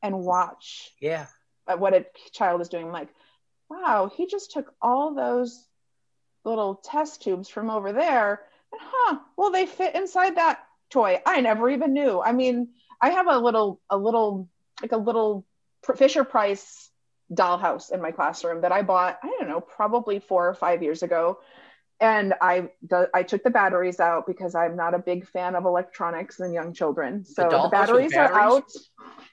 and 0.01 0.19
watch. 0.19 0.91
Yeah. 0.99 1.27
What 1.65 1.93
a 1.93 2.05
child 2.33 2.59
is 2.59 2.69
doing. 2.69 2.87
I'm 2.87 2.91
like, 2.91 3.09
wow, 3.69 4.11
he 4.13 4.25
just 4.27 4.51
took 4.51 4.73
all 4.81 5.13
those 5.13 5.65
little 6.43 6.75
test 6.75 7.21
tubes 7.21 7.47
from 7.47 7.69
over 7.69 7.93
there, 7.93 8.41
and 8.71 8.81
huh? 8.83 9.19
Well, 9.37 9.51
they 9.51 9.65
fit 9.65 9.95
inside 9.95 10.35
that 10.35 10.59
toy. 10.89 11.21
I 11.25 11.39
never 11.41 11.69
even 11.69 11.93
knew. 11.93 12.19
I 12.19 12.33
mean, 12.33 12.69
I 13.01 13.11
have 13.11 13.27
a 13.27 13.37
little 13.37 13.79
a 13.89 13.97
little 13.97 14.49
like 14.81 14.91
a 14.91 14.97
little 14.97 15.45
Fisher 15.95 16.23
Price 16.23 16.89
dollhouse 17.33 17.91
in 17.91 18.01
my 18.01 18.11
classroom 18.11 18.61
that 18.61 18.71
I 18.71 18.81
bought, 18.81 19.19
I 19.23 19.27
don't 19.27 19.49
know, 19.49 19.61
probably 19.61 20.19
four 20.19 20.47
or 20.47 20.53
five 20.53 20.81
years 20.81 21.03
ago. 21.03 21.39
And 22.01 22.33
I 22.41 22.69
I 23.13 23.23
took 23.23 23.43
the 23.43 23.49
batteries 23.49 23.99
out 23.99 24.25
because 24.25 24.55
I'm 24.55 24.77
not 24.77 24.93
a 24.93 24.99
big 24.99 25.27
fan 25.27 25.55
of 25.55 25.65
electronics 25.65 26.39
and 26.39 26.53
young 26.53 26.73
children. 26.73 27.25
So 27.25 27.49
the, 27.49 27.63
the 27.63 27.67
batteries, 27.67 28.13
batteries, 28.13 28.37
are 28.37 28.39
out. 28.39 28.63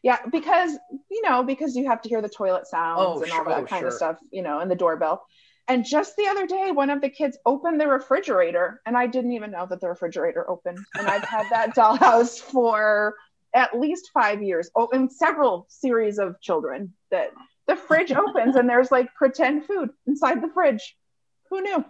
Yeah, 0.02 0.18
because 0.32 0.76
you 1.08 1.22
know, 1.22 1.44
because 1.44 1.76
you 1.76 1.88
have 1.88 2.02
to 2.02 2.08
hear 2.08 2.20
the 2.20 2.28
toilet 2.28 2.66
sounds 2.66 3.00
oh, 3.00 3.22
and 3.22 3.30
all 3.30 3.44
sure, 3.44 3.48
that 3.50 3.62
oh, 3.62 3.66
kind 3.66 3.80
sure. 3.82 3.88
of 3.88 3.94
stuff, 3.94 4.16
you 4.32 4.42
know, 4.42 4.58
and 4.58 4.68
the 4.68 4.74
doorbell. 4.74 5.24
And 5.68 5.84
just 5.84 6.16
the 6.16 6.26
other 6.26 6.46
day, 6.46 6.72
one 6.72 6.90
of 6.90 7.00
the 7.00 7.08
kids 7.08 7.38
opened 7.46 7.80
the 7.80 7.86
refrigerator, 7.88 8.80
and 8.84 8.96
I 8.96 9.06
didn't 9.06 9.32
even 9.32 9.52
know 9.52 9.66
that 9.66 9.80
the 9.80 9.88
refrigerator 9.88 10.48
opened. 10.48 10.78
And 10.96 11.06
I've 11.06 11.24
had 11.24 11.46
that 11.50 11.70
dollhouse 11.76 12.40
for 12.40 13.14
at 13.56 13.76
least 13.76 14.10
five 14.12 14.42
years, 14.42 14.70
oh, 14.76 14.88
and 14.92 15.10
several 15.10 15.66
series 15.68 16.18
of 16.18 16.40
children 16.40 16.92
that 17.10 17.30
the 17.66 17.74
fridge 17.74 18.12
opens 18.26 18.54
and 18.54 18.68
there's 18.68 18.92
like 18.92 19.12
pretend 19.14 19.64
food 19.64 19.90
inside 20.06 20.42
the 20.42 20.50
fridge. 20.52 20.94
Who 21.50 21.62
knew? 21.62 21.84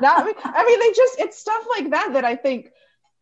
that 0.00 0.34
I 0.44 0.64
mean, 0.64 0.80
they 0.80 0.92
just 0.92 1.18
it's 1.20 1.38
stuff 1.38 1.64
like 1.70 1.90
that 1.90 2.10
that 2.14 2.24
I 2.24 2.34
think, 2.34 2.70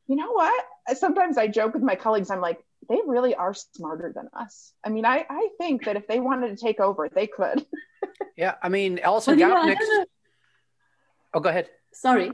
you 0.07 0.16
know 0.16 0.33
what? 0.33 0.65
Sometimes 0.95 1.37
I 1.37 1.47
joke 1.47 1.74
with 1.74 1.83
my 1.83 1.95
colleagues. 1.95 2.31
I'm 2.31 2.41
like, 2.41 2.59
they 2.89 2.99
really 3.07 3.35
are 3.35 3.53
smarter 3.53 4.12
than 4.15 4.28
us. 4.33 4.73
I 4.83 4.89
mean, 4.89 5.05
I 5.05 5.27
I 5.28 5.49
think 5.59 5.85
that 5.85 5.97
if 5.97 6.07
they 6.07 6.20
wanted 6.20 6.57
to 6.57 6.65
take 6.65 6.81
over, 6.81 7.09
they 7.09 7.27
could. 7.27 7.66
yeah, 8.37 8.55
I 8.62 8.70
mean, 8.70 8.99
Alison 9.01 9.39
well, 9.39 9.74
Oh, 11.35 11.41
go 11.41 11.51
ahead. 11.51 11.69
Sorry. 11.93 12.33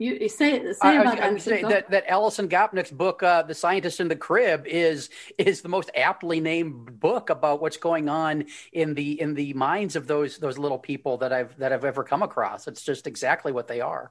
You, 0.00 0.30
say 0.30 0.72
say 0.72 0.96
about 0.96 1.20
I, 1.20 1.26
I 1.26 1.30
would 1.30 1.42
say 1.42 1.60
that, 1.60 1.90
that 1.90 2.04
Alison 2.08 2.48
Gopnik's 2.48 2.90
book, 2.90 3.22
uh, 3.22 3.42
"The 3.42 3.54
Scientist 3.54 4.00
in 4.00 4.08
the 4.08 4.16
Crib," 4.16 4.66
is 4.66 5.10
is 5.36 5.60
the 5.60 5.68
most 5.68 5.90
aptly 5.94 6.40
named 6.40 6.98
book 6.98 7.28
about 7.28 7.60
what's 7.60 7.76
going 7.76 8.08
on 8.08 8.46
in 8.72 8.94
the 8.94 9.20
in 9.20 9.34
the 9.34 9.52
minds 9.52 9.96
of 9.96 10.06
those 10.06 10.38
those 10.38 10.56
little 10.56 10.78
people 10.78 11.18
that 11.18 11.34
I've 11.34 11.54
that 11.58 11.74
I've 11.74 11.84
ever 11.84 12.02
come 12.02 12.22
across. 12.22 12.66
It's 12.66 12.82
just 12.82 13.06
exactly 13.06 13.52
what 13.52 13.68
they 13.68 13.82
are. 13.82 14.10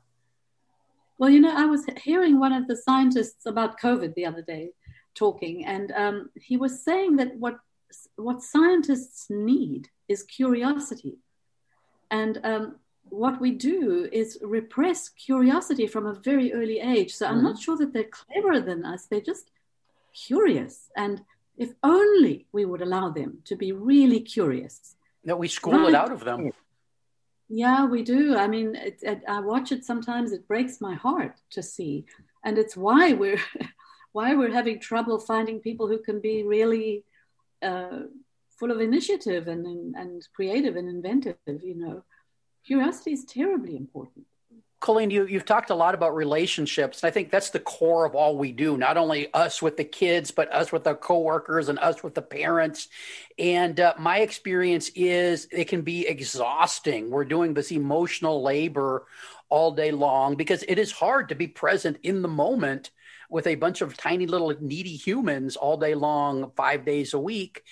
Well, 1.17 1.31
you 1.31 1.39
know, 1.39 1.55
I 1.57 1.65
was 1.65 1.87
hearing 2.03 2.39
one 2.39 2.53
of 2.53 2.67
the 2.67 2.75
scientists 2.75 3.47
about 3.47 3.79
COVID 3.79 4.13
the 4.13 4.27
other 4.27 4.43
day 4.43 4.69
talking, 5.15 5.65
and 5.65 5.91
um, 5.93 6.29
he 6.35 6.55
was 6.55 6.83
saying 6.83 7.15
that 7.15 7.35
what 7.35 7.57
what 8.15 8.43
scientists 8.43 9.25
need 9.31 9.87
is 10.07 10.21
curiosity, 10.21 11.17
and 12.11 12.39
um, 12.43 12.75
what 13.09 13.39
we 13.39 13.51
do 13.51 14.07
is 14.11 14.37
repress 14.41 15.09
curiosity 15.09 15.87
from 15.87 16.05
a 16.05 16.13
very 16.13 16.53
early 16.53 16.79
age. 16.79 17.13
So 17.13 17.25
I'm 17.25 17.35
mm-hmm. 17.35 17.45
not 17.45 17.59
sure 17.59 17.77
that 17.77 17.93
they're 17.93 18.03
cleverer 18.03 18.59
than 18.59 18.85
us. 18.85 19.05
They're 19.05 19.21
just 19.21 19.51
curious. 20.13 20.89
And 20.95 21.21
if 21.57 21.73
only 21.83 22.47
we 22.51 22.65
would 22.65 22.81
allow 22.81 23.09
them 23.09 23.39
to 23.45 23.55
be 23.55 23.71
really 23.71 24.21
curious. 24.21 24.95
That 25.25 25.37
we 25.37 25.49
school 25.49 25.73
right. 25.73 25.89
it 25.89 25.95
out 25.95 26.11
of 26.11 26.23
them. 26.23 26.51
Yeah, 27.49 27.85
we 27.85 28.03
do. 28.03 28.37
I 28.37 28.47
mean, 28.47 28.75
it, 28.75 28.99
it, 29.01 29.21
I 29.27 29.41
watch 29.41 29.71
it 29.71 29.83
sometimes. 29.83 30.31
It 30.31 30.47
breaks 30.47 30.79
my 30.79 30.95
heart 30.95 31.41
to 31.51 31.63
see, 31.63 32.05
and 32.45 32.57
it's 32.57 32.77
why 32.77 33.13
we're 33.13 33.41
why 34.13 34.35
we're 34.35 34.53
having 34.53 34.79
trouble 34.79 35.19
finding 35.19 35.59
people 35.59 35.87
who 35.87 35.99
can 35.99 36.21
be 36.21 36.43
really 36.43 37.03
uh, 37.61 38.01
full 38.57 38.71
of 38.71 38.79
initiative 38.79 39.47
and, 39.47 39.65
and 39.65 39.95
and 39.95 40.27
creative 40.33 40.77
and 40.77 40.87
inventive. 40.87 41.37
You 41.47 41.75
know, 41.75 42.03
curiosity 42.69 43.13
is 43.13 43.25
terribly 43.25 43.75
important. 43.75 44.27
Colleen, 44.79 45.09
you, 45.09 45.25
you've 45.25 45.43
talked 45.43 45.71
a 45.71 45.75
lot 45.75 45.95
about 45.95 46.15
relationships. 46.15 47.01
and 47.01 47.07
I 47.09 47.11
think 47.11 47.31
that's 47.31 47.49
the 47.49 47.59
core 47.59 48.05
of 48.05 48.13
all 48.13 48.37
we 48.37 48.51
do, 48.51 48.77
not 48.77 48.95
only 48.95 49.33
us 49.33 49.59
with 49.59 49.75
the 49.75 49.83
kids, 49.83 50.29
but 50.29 50.53
us 50.53 50.71
with 50.71 50.85
our 50.85 50.95
coworkers 50.95 51.67
and 51.67 51.79
us 51.79 52.03
with 52.03 52.13
the 52.13 52.21
parents. 52.21 52.87
And 53.39 53.79
uh, 53.79 53.95
my 53.97 54.19
experience 54.19 54.91
is 54.93 55.47
it 55.51 55.67
can 55.67 55.81
be 55.81 56.07
exhausting. 56.07 57.09
We're 57.09 57.25
doing 57.25 57.55
this 57.55 57.71
emotional 57.71 58.43
labor 58.43 59.07
all 59.49 59.71
day 59.71 59.89
long 59.89 60.35
because 60.35 60.63
it 60.67 60.77
is 60.77 60.91
hard 60.91 61.29
to 61.29 61.35
be 61.35 61.47
present 61.47 61.97
in 62.03 62.21
the 62.21 62.27
moment 62.27 62.91
with 63.29 63.47
a 63.47 63.55
bunch 63.55 63.81
of 63.81 63.95
tiny 63.95 64.25
little 64.27 64.53
needy 64.59 64.95
humans 64.95 65.55
all 65.55 65.77
day 65.77 65.95
long, 65.95 66.51
five 66.55 66.85
days 66.85 67.13
a 67.13 67.19
week. 67.19 67.63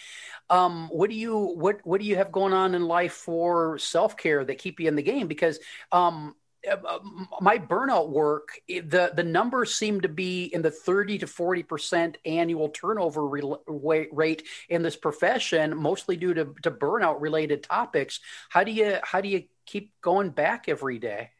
Um, 0.50 0.88
what 0.90 1.10
do 1.10 1.16
you 1.16 1.38
what 1.38 1.82
what 1.84 2.00
do 2.00 2.08
you 2.08 2.16
have 2.16 2.32
going 2.32 2.54
on 2.54 2.76
in 2.76 2.88
life 2.88 3.14
for 3.14 3.78
self 3.80 4.16
care 4.16 4.44
that 4.46 4.58
keep 4.60 4.80
you 4.80 4.88
in 4.88 4.96
the 4.96 5.04
game? 5.04 5.28
Because 5.28 5.60
um, 5.92 6.36
uh, 6.70 6.76
uh, 6.88 7.00
my 7.42 7.58
burnout 7.58 8.10
work, 8.10 8.60
the 8.68 9.12
the 9.16 9.24
numbers 9.24 9.76
seem 9.76 10.02
to 10.02 10.08
be 10.10 10.46
in 10.46 10.62
the 10.62 10.72
thirty 10.72 11.18
to 11.20 11.28
forty 11.28 11.64
percent 11.64 12.18
annual 12.26 12.70
turnover 12.70 13.26
re- 13.28 14.08
rate 14.12 14.44
in 14.70 14.82
this 14.84 14.96
profession, 14.96 15.76
mostly 15.78 16.16
due 16.18 16.34
to, 16.34 16.46
to 16.64 16.72
burnout 16.72 17.22
related 17.22 17.64
topics. 17.64 18.20
How 18.50 18.64
do 18.64 18.72
you 18.72 18.98
how 19.04 19.22
do 19.22 19.30
you 19.30 19.44
keep 19.66 19.94
going 20.02 20.30
back 20.30 20.68
every 20.68 21.00
day? 21.00 21.32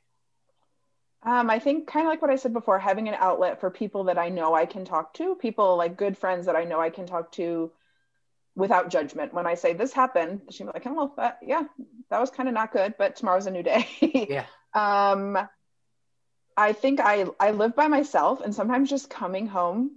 Um, 1.24 1.50
I 1.50 1.60
think 1.60 1.88
kind 1.88 2.06
of 2.06 2.12
like 2.12 2.22
what 2.22 2.32
I 2.32 2.36
said 2.36 2.54
before, 2.54 2.80
having 2.80 3.08
an 3.08 3.16
outlet 3.16 3.60
for 3.60 3.70
people 3.70 4.06
that 4.06 4.18
I 4.18 4.30
know 4.30 4.54
I 4.54 4.66
can 4.66 4.86
talk 4.86 5.14
to, 5.16 5.36
people 5.36 5.76
like 5.76 5.98
good 5.98 6.18
friends 6.18 6.46
that 6.46 6.56
I 6.56 6.64
know 6.64 6.80
I 6.80 6.90
can 6.90 7.06
talk 7.06 7.32
to 7.34 7.72
without 8.56 8.90
judgment. 8.90 9.34
When 9.34 9.48
I 9.48 9.56
say 9.56 9.74
this 9.74 9.94
happened, 9.94 10.42
she'd 10.52 10.66
be 10.66 10.72
like, 10.74 10.86
"Oh, 10.86 11.14
that, 11.18 11.40
yeah, 11.42 11.64
that 12.10 12.20
was 12.20 12.30
kind 12.30 12.48
of 12.48 12.56
not 12.56 12.72
good, 12.72 12.96
but 12.98 13.16
tomorrow's 13.16 13.48
a 13.48 13.52
new 13.52 13.64
day." 13.64 13.88
yeah. 14.30 14.46
Um, 14.74 15.38
I 16.56 16.74
think 16.74 17.00
I 17.00 17.26
I 17.40 17.52
live 17.52 17.76
by 17.76 17.88
myself, 17.88 18.42
and 18.42 18.54
sometimes 18.54 18.90
just 18.90 19.10
coming 19.10 19.48
home 19.48 19.92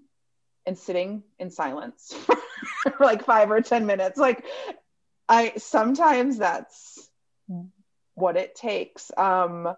and 0.66 0.76
sitting 0.76 1.22
in 1.38 1.50
silence 1.50 2.14
for 2.82 2.96
like 3.00 3.24
five 3.24 3.50
or 3.50 3.60
ten 3.60 3.86
minutes. 3.86 4.18
Like, 4.18 4.44
I 5.28 5.52
sometimes 5.56 6.38
that's 6.38 7.10
what 8.14 8.36
it 8.36 8.54
takes. 8.54 9.10
Um, 9.16 9.74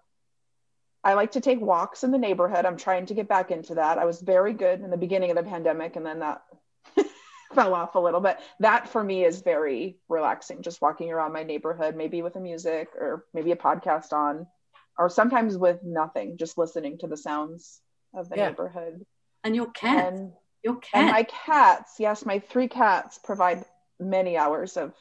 I 1.03 1.15
like 1.15 1.31
to 1.33 1.41
take 1.41 1.59
walks 1.59 2.03
in 2.03 2.11
the 2.11 2.17
neighborhood. 2.17 2.65
I'm 2.65 2.77
trying 2.77 3.07
to 3.07 3.13
get 3.13 3.27
back 3.27 3.51
into 3.51 3.75
that. 3.75 3.97
I 3.97 4.05
was 4.05 4.21
very 4.21 4.53
good 4.53 4.81
in 4.81 4.89
the 4.89 4.97
beginning 4.97 5.31
of 5.31 5.35
the 5.35 5.43
pandemic, 5.43 5.95
and 5.95 6.05
then 6.05 6.19
that 6.19 6.43
fell 7.53 7.73
off 7.73 7.95
a 7.95 7.99
little 7.99 8.21
bit. 8.21 8.37
That 8.61 8.87
for 8.87 9.03
me 9.03 9.25
is 9.25 9.41
very 9.41 9.97
relaxing, 10.07 10.61
just 10.61 10.81
walking 10.81 11.11
around 11.11 11.33
my 11.33 11.43
neighborhood, 11.43 11.95
maybe 11.95 12.21
with 12.21 12.37
a 12.37 12.39
music 12.39 12.89
or 12.95 13.25
maybe 13.33 13.51
a 13.51 13.57
podcast 13.57 14.13
on, 14.13 14.47
or 14.97 15.09
sometimes 15.09 15.57
with 15.57 15.83
nothing, 15.83 16.37
just 16.37 16.57
listening 16.57 16.97
to 16.99 17.07
the 17.07 17.17
sounds 17.17 17.81
of 18.13 18.29
the 18.29 18.37
yeah. 18.37 18.49
neighborhood. 18.49 19.05
And 19.43 19.55
your 19.55 19.71
cat. 19.71 20.13
And, 20.13 20.31
your 20.63 20.75
cat. 20.75 20.89
And 20.93 21.11
my 21.11 21.23
cats, 21.23 21.95
yes, 21.99 22.25
my 22.25 22.39
three 22.39 22.69
cats 22.69 23.19
provide 23.21 23.65
many 23.99 24.37
hours 24.37 24.77
of 24.77 24.93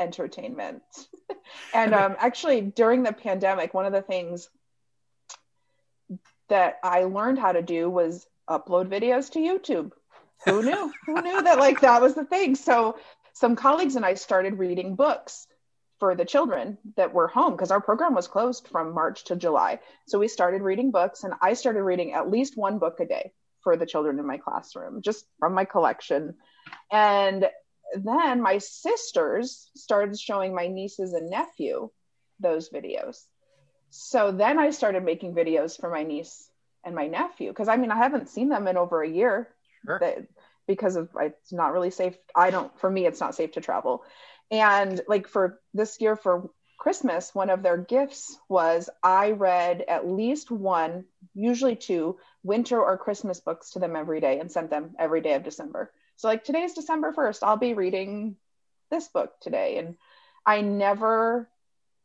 entertainment. 0.00 0.82
and 1.74 1.94
um, 1.94 2.16
actually, 2.18 2.62
during 2.62 3.04
the 3.04 3.12
pandemic, 3.12 3.74
one 3.74 3.86
of 3.86 3.92
the 3.92 4.02
things 4.02 4.48
that 6.48 6.78
I 6.82 7.04
learned 7.04 7.38
how 7.38 7.52
to 7.52 7.62
do 7.62 7.90
was 7.90 8.26
upload 8.48 8.88
videos 8.88 9.30
to 9.32 9.38
YouTube 9.38 9.92
who 10.44 10.62
knew? 10.62 10.92
Who 11.06 11.20
knew 11.22 11.42
that 11.42 11.58
like 11.58 11.80
that 11.80 12.02
was 12.02 12.14
the 12.14 12.24
thing? 12.24 12.54
So 12.54 12.98
some 13.32 13.56
colleagues 13.56 13.96
and 13.96 14.04
I 14.04 14.14
started 14.14 14.58
reading 14.58 14.94
books 14.94 15.46
for 15.98 16.14
the 16.14 16.24
children 16.24 16.78
that 16.96 17.14
were 17.14 17.28
home 17.28 17.52
because 17.52 17.70
our 17.70 17.80
program 17.80 18.14
was 18.14 18.28
closed 18.28 18.68
from 18.68 18.94
March 18.94 19.24
to 19.24 19.36
July. 19.36 19.80
So 20.06 20.18
we 20.18 20.28
started 20.28 20.62
reading 20.62 20.90
books 20.90 21.24
and 21.24 21.34
I 21.40 21.54
started 21.54 21.82
reading 21.82 22.12
at 22.12 22.30
least 22.30 22.56
one 22.56 22.78
book 22.78 23.00
a 23.00 23.06
day 23.06 23.32
for 23.62 23.76
the 23.76 23.86
children 23.86 24.18
in 24.18 24.26
my 24.26 24.36
classroom, 24.36 25.00
just 25.02 25.24
from 25.38 25.54
my 25.54 25.64
collection. 25.64 26.34
And 26.92 27.48
then 27.94 28.42
my 28.42 28.58
sisters 28.58 29.70
started 29.74 30.18
showing 30.18 30.54
my 30.54 30.66
nieces 30.66 31.12
and 31.14 31.30
nephew 31.30 31.90
those 32.40 32.68
videos. 32.68 33.24
So 33.96 34.30
then 34.32 34.58
I 34.58 34.70
started 34.70 35.04
making 35.04 35.34
videos 35.34 35.78
for 35.80 35.90
my 35.90 36.02
niece 36.02 36.48
and 36.84 36.94
my 36.94 37.06
nephew 37.06 37.50
because 37.50 37.68
I 37.68 37.76
mean 37.76 37.90
I 37.90 37.96
haven't 37.96 38.28
seen 38.28 38.48
them 38.48 38.68
in 38.68 38.76
over 38.76 39.02
a 39.02 39.08
year 39.08 39.48
sure. 39.84 39.98
that, 40.00 40.26
because 40.66 40.96
of 40.96 41.08
it's 41.20 41.52
not 41.52 41.72
really 41.72 41.90
safe. 41.90 42.16
I 42.34 42.50
don't 42.50 42.76
for 42.78 42.90
me 42.90 43.06
it's 43.06 43.20
not 43.20 43.34
safe 43.34 43.52
to 43.52 43.60
travel. 43.60 44.04
And 44.50 45.00
like 45.08 45.28
for 45.28 45.60
this 45.74 46.00
year 46.00 46.14
for 46.14 46.50
Christmas, 46.78 47.34
one 47.34 47.50
of 47.50 47.62
their 47.62 47.78
gifts 47.78 48.38
was 48.48 48.90
I 49.02 49.30
read 49.32 49.84
at 49.88 50.06
least 50.06 50.50
one, 50.50 51.06
usually 51.34 51.74
two, 51.74 52.18
winter 52.42 52.80
or 52.80 52.98
Christmas 52.98 53.40
books 53.40 53.70
to 53.70 53.78
them 53.78 53.96
every 53.96 54.20
day 54.20 54.38
and 54.38 54.52
sent 54.52 54.70
them 54.70 54.94
every 54.98 55.20
day 55.22 55.34
of 55.34 55.42
December. 55.42 55.90
So 56.16 56.28
like 56.28 56.44
today's 56.44 56.74
December 56.74 57.12
1st, 57.12 57.38
I'll 57.42 57.56
be 57.56 57.74
reading 57.74 58.36
this 58.90 59.08
book 59.08 59.32
today. 59.40 59.78
And 59.78 59.96
I 60.44 60.60
never 60.60 61.48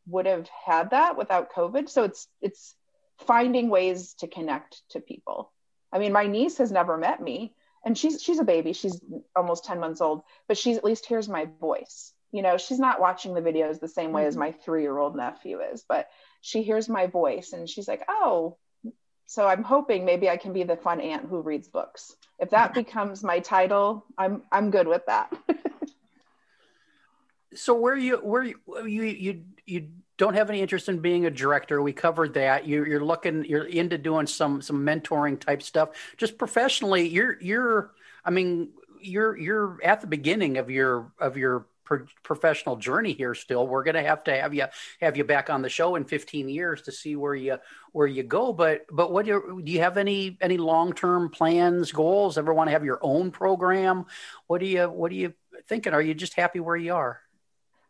would 0.06 0.26
have 0.26 0.48
had 0.66 0.90
that 0.90 1.16
without 1.16 1.52
COVID. 1.52 1.88
So 1.88 2.04
it's 2.04 2.28
it's 2.40 2.74
finding 3.18 3.68
ways 3.68 4.14
to 4.20 4.26
connect 4.26 4.82
to 4.90 5.00
people. 5.00 5.52
I 5.92 5.98
mean, 5.98 6.12
my 6.12 6.26
niece 6.26 6.58
has 6.58 6.72
never 6.72 6.96
met 6.96 7.20
me, 7.20 7.54
and 7.84 7.96
she's 7.96 8.22
she's 8.22 8.38
a 8.38 8.44
baby 8.44 8.72
she's 8.72 9.00
almost 9.34 9.64
10 9.64 9.80
months 9.80 10.00
old 10.00 10.22
but 10.48 10.56
she 10.56 10.72
at 10.72 10.84
least 10.84 11.06
hears 11.06 11.28
my 11.28 11.48
voice 11.60 12.12
you 12.30 12.42
know 12.42 12.56
she's 12.56 12.78
not 12.78 13.00
watching 13.00 13.34
the 13.34 13.40
videos 13.40 13.80
the 13.80 13.88
same 13.88 14.12
way 14.12 14.22
mm-hmm. 14.22 14.28
as 14.28 14.36
my 14.36 14.52
three 14.52 14.82
year 14.82 14.96
old 14.96 15.16
nephew 15.16 15.60
is 15.60 15.84
but 15.88 16.08
she 16.40 16.62
hears 16.62 16.88
my 16.88 17.06
voice 17.06 17.52
and 17.52 17.68
she's 17.68 17.88
like 17.88 18.04
oh 18.08 18.56
so 19.26 19.46
i'm 19.46 19.62
hoping 19.62 20.04
maybe 20.04 20.28
i 20.28 20.36
can 20.36 20.52
be 20.52 20.62
the 20.62 20.76
fun 20.76 21.00
aunt 21.00 21.28
who 21.28 21.40
reads 21.40 21.68
books 21.68 22.14
if 22.38 22.50
that 22.50 22.74
becomes 22.74 23.22
my 23.22 23.38
title 23.40 24.04
i'm 24.18 24.42
i'm 24.50 24.70
good 24.70 24.86
with 24.86 25.04
that 25.06 25.32
so 27.54 27.74
where 27.74 27.96
you 27.96 28.16
where 28.16 28.42
you 28.42 28.56
you 28.84 29.02
you, 29.02 29.42
you 29.66 29.88
don't 30.18 30.34
have 30.34 30.50
any 30.50 30.60
interest 30.60 30.88
in 30.88 31.00
being 31.00 31.26
a 31.26 31.30
director. 31.30 31.82
We 31.82 31.92
covered 31.92 32.34
that. 32.34 32.66
You, 32.66 32.84
you're 32.84 33.04
looking, 33.04 33.44
you're 33.44 33.64
into 33.64 33.98
doing 33.98 34.26
some 34.26 34.62
some 34.62 34.84
mentoring 34.86 35.40
type 35.40 35.62
stuff. 35.62 35.90
Just 36.16 36.38
professionally, 36.38 37.08
you're 37.08 37.40
you're. 37.40 37.90
I 38.24 38.30
mean, 38.30 38.70
you're 39.00 39.36
you're 39.36 39.80
at 39.82 40.00
the 40.00 40.06
beginning 40.06 40.58
of 40.58 40.70
your 40.70 41.12
of 41.18 41.36
your 41.36 41.66
pro- 41.84 42.06
professional 42.22 42.76
journey 42.76 43.14
here. 43.14 43.34
Still, 43.34 43.66
we're 43.66 43.82
going 43.82 43.96
to 43.96 44.02
have 44.02 44.22
to 44.24 44.40
have 44.40 44.54
you 44.54 44.66
have 45.00 45.16
you 45.16 45.24
back 45.24 45.50
on 45.50 45.62
the 45.62 45.68
show 45.68 45.96
in 45.96 46.04
15 46.04 46.48
years 46.48 46.82
to 46.82 46.92
see 46.92 47.16
where 47.16 47.34
you 47.34 47.58
where 47.92 48.06
you 48.06 48.22
go. 48.22 48.52
But 48.52 48.86
but 48.92 49.10
what 49.10 49.24
do 49.24 49.32
you, 49.32 49.62
do 49.64 49.72
you 49.72 49.80
have 49.80 49.96
any 49.96 50.38
any 50.40 50.56
long 50.56 50.92
term 50.92 51.30
plans, 51.30 51.90
goals? 51.90 52.38
Ever 52.38 52.54
want 52.54 52.68
to 52.68 52.72
have 52.72 52.84
your 52.84 53.00
own 53.02 53.30
program? 53.30 54.06
What 54.46 54.60
do 54.60 54.66
you 54.66 54.84
what 54.84 55.10
do 55.10 55.16
you 55.16 55.34
thinking? 55.66 55.94
Are 55.94 56.02
you 56.02 56.14
just 56.14 56.34
happy 56.34 56.60
where 56.60 56.76
you 56.76 56.94
are? 56.94 57.21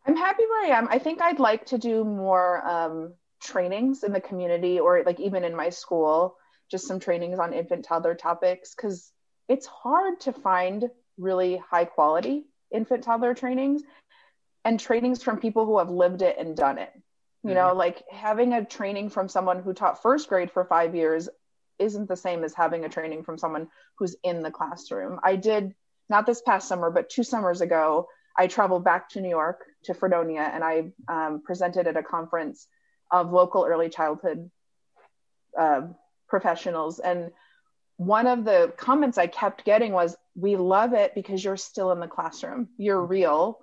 I'm 0.07 0.17
happy 0.17 0.43
where 0.45 0.73
I 0.73 0.79
am. 0.79 0.89
I 0.91 0.99
think 0.99 1.21
I'd 1.21 1.39
like 1.39 1.67
to 1.67 1.79
do 1.79 2.05
more 2.05 2.67
um, 2.67 3.15
trainings 3.43 4.03
in 4.03 4.13
the 4.13 4.21
community 4.21 4.81
or 4.81 5.03
like 5.05 5.21
even 5.21 5.45
in 5.45 5.55
my 5.55 5.71
school, 5.71 6.37
just 6.71 6.87
some 6.87 7.01
trainings 7.01 7.39
on 7.39 7.53
infant 7.53 7.85
toddler 7.85 8.15
topics 8.15 8.75
because 8.75 9.13
it's 9.49 9.67
hard 9.67 10.21
to 10.21 10.33
find 10.33 10.91
really 11.19 11.57
high 11.57 11.85
quality 11.85 12.45
infant 12.73 13.05
toddler 13.05 13.35
trainings 13.35 13.83
and 14.65 14.81
trainings 14.81 15.23
from 15.23 15.39
people 15.39 15.67
who 15.67 15.79
have 15.79 15.91
lived 15.91 16.23
it 16.23 16.37
and 16.39 16.57
done 16.57 16.79
it. 16.79 16.91
You 17.43 17.51
mm-hmm. 17.51 17.59
know, 17.59 17.75
like 17.75 18.03
having 18.11 18.53
a 18.53 18.65
training 18.65 19.11
from 19.11 19.29
someone 19.29 19.63
who 19.63 19.73
taught 19.73 20.03
first 20.03 20.29
grade 20.29 20.51
for 20.51 20.65
five 20.65 20.95
years 20.95 21.29
isn't 21.79 22.09
the 22.09 22.17
same 22.17 22.45
as 22.45 22.55
having 22.55 22.85
a 22.85 22.89
training 22.89 23.25
from 23.25 23.39
someone 23.39 23.69
who's 23.97 24.17
in 24.23 24.43
the 24.43 24.51
classroom. 24.51 25.21
I 25.23 25.37
did 25.37 25.75
not 26.09 26.27
this 26.27 26.43
past 26.43 26.69
summer, 26.69 26.91
but 26.91 27.11
two 27.11 27.25
summers 27.25 27.61
ago, 27.61 28.09
I 28.37 28.47
traveled 28.47 28.85
back 28.85 29.11
to 29.11 29.21
New 29.21 29.29
York 29.29 29.65
to 29.85 29.95
Fredonia 29.95 30.43
and 30.43 30.65
I 30.65 30.93
um, 31.09 31.43
presented 31.45 31.87
at 31.87 31.97
a 31.97 32.03
conference 32.03 32.67
of 33.11 33.33
local 33.33 33.65
early 33.65 33.89
childhood 33.89 34.51
uh, 35.59 35.83
professionals. 36.29 36.99
And 36.99 37.31
one 37.97 38.27
of 38.27 38.45
the 38.45 38.73
comments 38.77 39.19
I 39.19 39.27
kept 39.27 39.65
getting 39.65 39.93
was, 39.93 40.17
We 40.35 40.57
love 40.57 40.95
it 40.95 41.15
because 41.15 41.45
you're 41.45 41.57
still 41.57 41.93
in 41.93 42.01
the 42.01 42.09
classroom. 42.09 42.69
You're 42.79 43.05
real. 43.05 43.59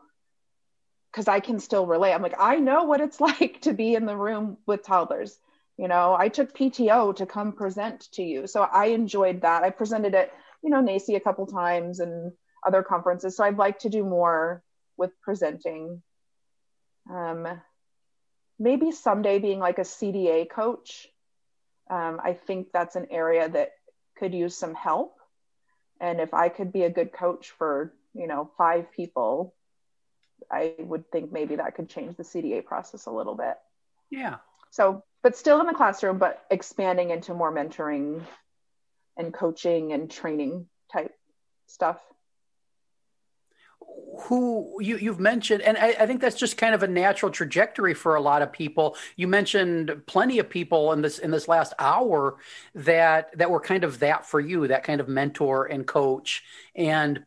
Because 1.12 1.28
I 1.28 1.40
can 1.40 1.60
still 1.60 1.88
relate. 1.88 2.14
I'm 2.14 2.22
like, 2.22 2.40
I 2.40 2.58
know 2.58 2.84
what 2.84 3.02
it's 3.02 3.20
like 3.30 3.62
to 3.62 3.74
be 3.74 3.96
in 3.96 4.06
the 4.06 4.16
room 4.16 4.58
with 4.68 4.84
toddlers. 4.84 5.38
You 5.78 5.88
know, 5.88 6.14
I 6.14 6.28
took 6.28 6.54
PTO 6.54 7.16
to 7.16 7.26
come 7.26 7.54
present 7.54 8.10
to 8.14 8.22
you. 8.22 8.48
So 8.48 8.62
I 8.62 8.88
enjoyed 8.88 9.42
that. 9.42 9.64
I 9.64 9.70
presented 9.70 10.14
it, 10.14 10.32
you 10.62 10.70
know, 10.70 10.82
NAEYC 10.84 11.16
a 11.16 11.22
couple 11.22 11.48
times 11.48 12.02
and 12.02 12.34
other 12.66 12.84
conferences. 12.84 13.36
So 13.36 13.44
I'd 13.44 13.58
like 13.58 13.80
to 13.80 13.90
do 13.90 14.04
more 14.04 14.64
with 14.98 15.12
presenting. 15.22 16.02
Um, 17.10 17.48
maybe 18.60 18.92
someday 18.92 19.40
being 19.40 19.60
like 19.60 19.80
a 19.80 19.84
CDA 19.84 20.50
coach. 20.50 21.08
Um, 21.90 22.20
I 22.24 22.34
think 22.34 22.68
that's 22.72 22.96
an 22.96 23.08
area 23.10 23.50
that 23.50 23.72
could 24.18 24.34
use 24.34 24.56
some 24.56 24.76
help. 24.76 25.16
And 26.00 26.20
if 26.20 26.34
I 26.34 26.50
could 26.50 26.72
be 26.72 26.84
a 26.84 26.90
good 26.90 27.12
coach 27.12 27.52
for, 27.52 27.94
you 28.14 28.28
know, 28.28 28.52
five 28.58 28.92
people, 28.92 29.56
I 30.52 30.76
would 30.80 31.12
think 31.12 31.32
maybe 31.32 31.56
that 31.56 31.76
could 31.76 31.90
change 31.90 32.16
the 32.16 32.24
CDA 32.24 32.64
process 32.64 33.06
a 33.06 33.12
little 33.12 33.36
bit. 33.36 33.56
Yeah. 34.10 34.38
So, 34.72 35.04
but 35.24 35.36
still 35.36 35.60
in 35.60 35.68
the 35.68 35.74
classroom, 35.74 36.18
but 36.18 36.46
expanding 36.52 37.10
into 37.10 37.34
more 37.34 37.54
mentoring 37.54 38.22
and 39.18 39.34
coaching 39.34 39.92
and 39.92 40.10
training 40.10 40.68
type 40.92 41.14
stuff 41.68 42.00
who 44.22 44.82
you, 44.82 44.98
you've 44.98 45.20
mentioned, 45.20 45.62
and 45.62 45.78
I, 45.78 45.90
I, 46.00 46.06
think 46.06 46.22
that's 46.22 46.38
just 46.38 46.58
kind 46.58 46.76
of 46.76 46.84
a 46.84 46.88
natural 46.88 47.32
trajectory 47.32 47.94
for 47.94 48.16
a 48.16 48.22
lot 48.22 48.42
of 48.42 48.52
people. 48.52 48.98
You 49.16 49.28
mentioned 49.28 50.02
plenty 50.08 50.40
of 50.40 50.50
people 50.50 50.92
in 50.92 51.02
this 51.02 51.20
in 51.20 51.32
this 51.32 51.48
last 51.48 51.74
hour 51.80 52.38
that 52.76 53.38
that 53.38 53.50
were 53.50 53.62
kind 53.62 53.84
of 53.84 54.00
that 54.00 54.26
for 54.26 54.40
you, 54.40 54.68
that 54.68 54.84
kind 54.84 55.00
of 55.00 55.08
mentor 55.08 55.66
and 55.66 55.88
coach. 55.88 56.44
And 56.76 57.24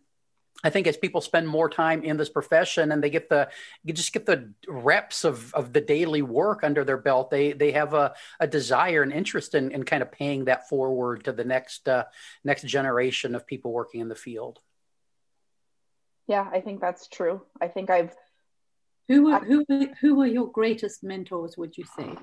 I 0.65 0.71
think 0.71 0.87
as 0.87 0.97
people 0.97 1.21
spend 1.21 1.49
more 1.49 1.69
time 1.69 2.05
in 2.05 2.17
this 2.17 2.29
profession 2.29 2.93
and 2.93 3.03
they 3.03 3.11
get 3.11 3.29
the 3.29 3.49
you 3.85 3.93
just 3.93 4.13
get 4.13 4.27
the 4.27 4.53
reps 4.69 5.25
of, 5.25 5.53
of 5.55 5.73
the 5.73 5.81
daily 5.81 6.23
work 6.23 6.63
under 6.63 6.85
their 6.85 6.99
belt, 6.99 7.31
they 7.31 7.53
they 7.53 7.73
have 7.73 7.95
a, 7.95 8.15
a 8.39 8.47
desire 8.47 9.03
and 9.03 9.13
interest 9.13 9.55
in, 9.55 9.73
in 9.73 9.85
kind 9.85 10.03
of 10.03 10.13
paying 10.13 10.45
that 10.45 10.69
forward 10.69 11.25
to 11.25 11.33
the 11.33 11.45
next 11.45 11.89
uh, 11.89 12.05
next 12.45 12.67
generation 12.67 13.35
of 13.35 13.47
people 13.47 13.73
working 13.73 14.01
in 14.01 14.09
the 14.09 14.15
field. 14.15 14.61
Yeah, 16.27 16.49
I 16.53 16.61
think 16.61 16.81
that's 16.81 17.09
true. 17.09 17.43
I 17.61 17.69
think 17.69 17.91
I've. 17.91 18.15
Who 19.09 19.25
were, 19.25 19.39
who, 19.41 19.65
who 20.01 20.15
were 20.15 20.27
your 20.27 20.47
greatest 20.51 21.03
mentors, 21.03 21.57
would 21.59 21.77
you 21.77 21.85
say? 21.97 22.15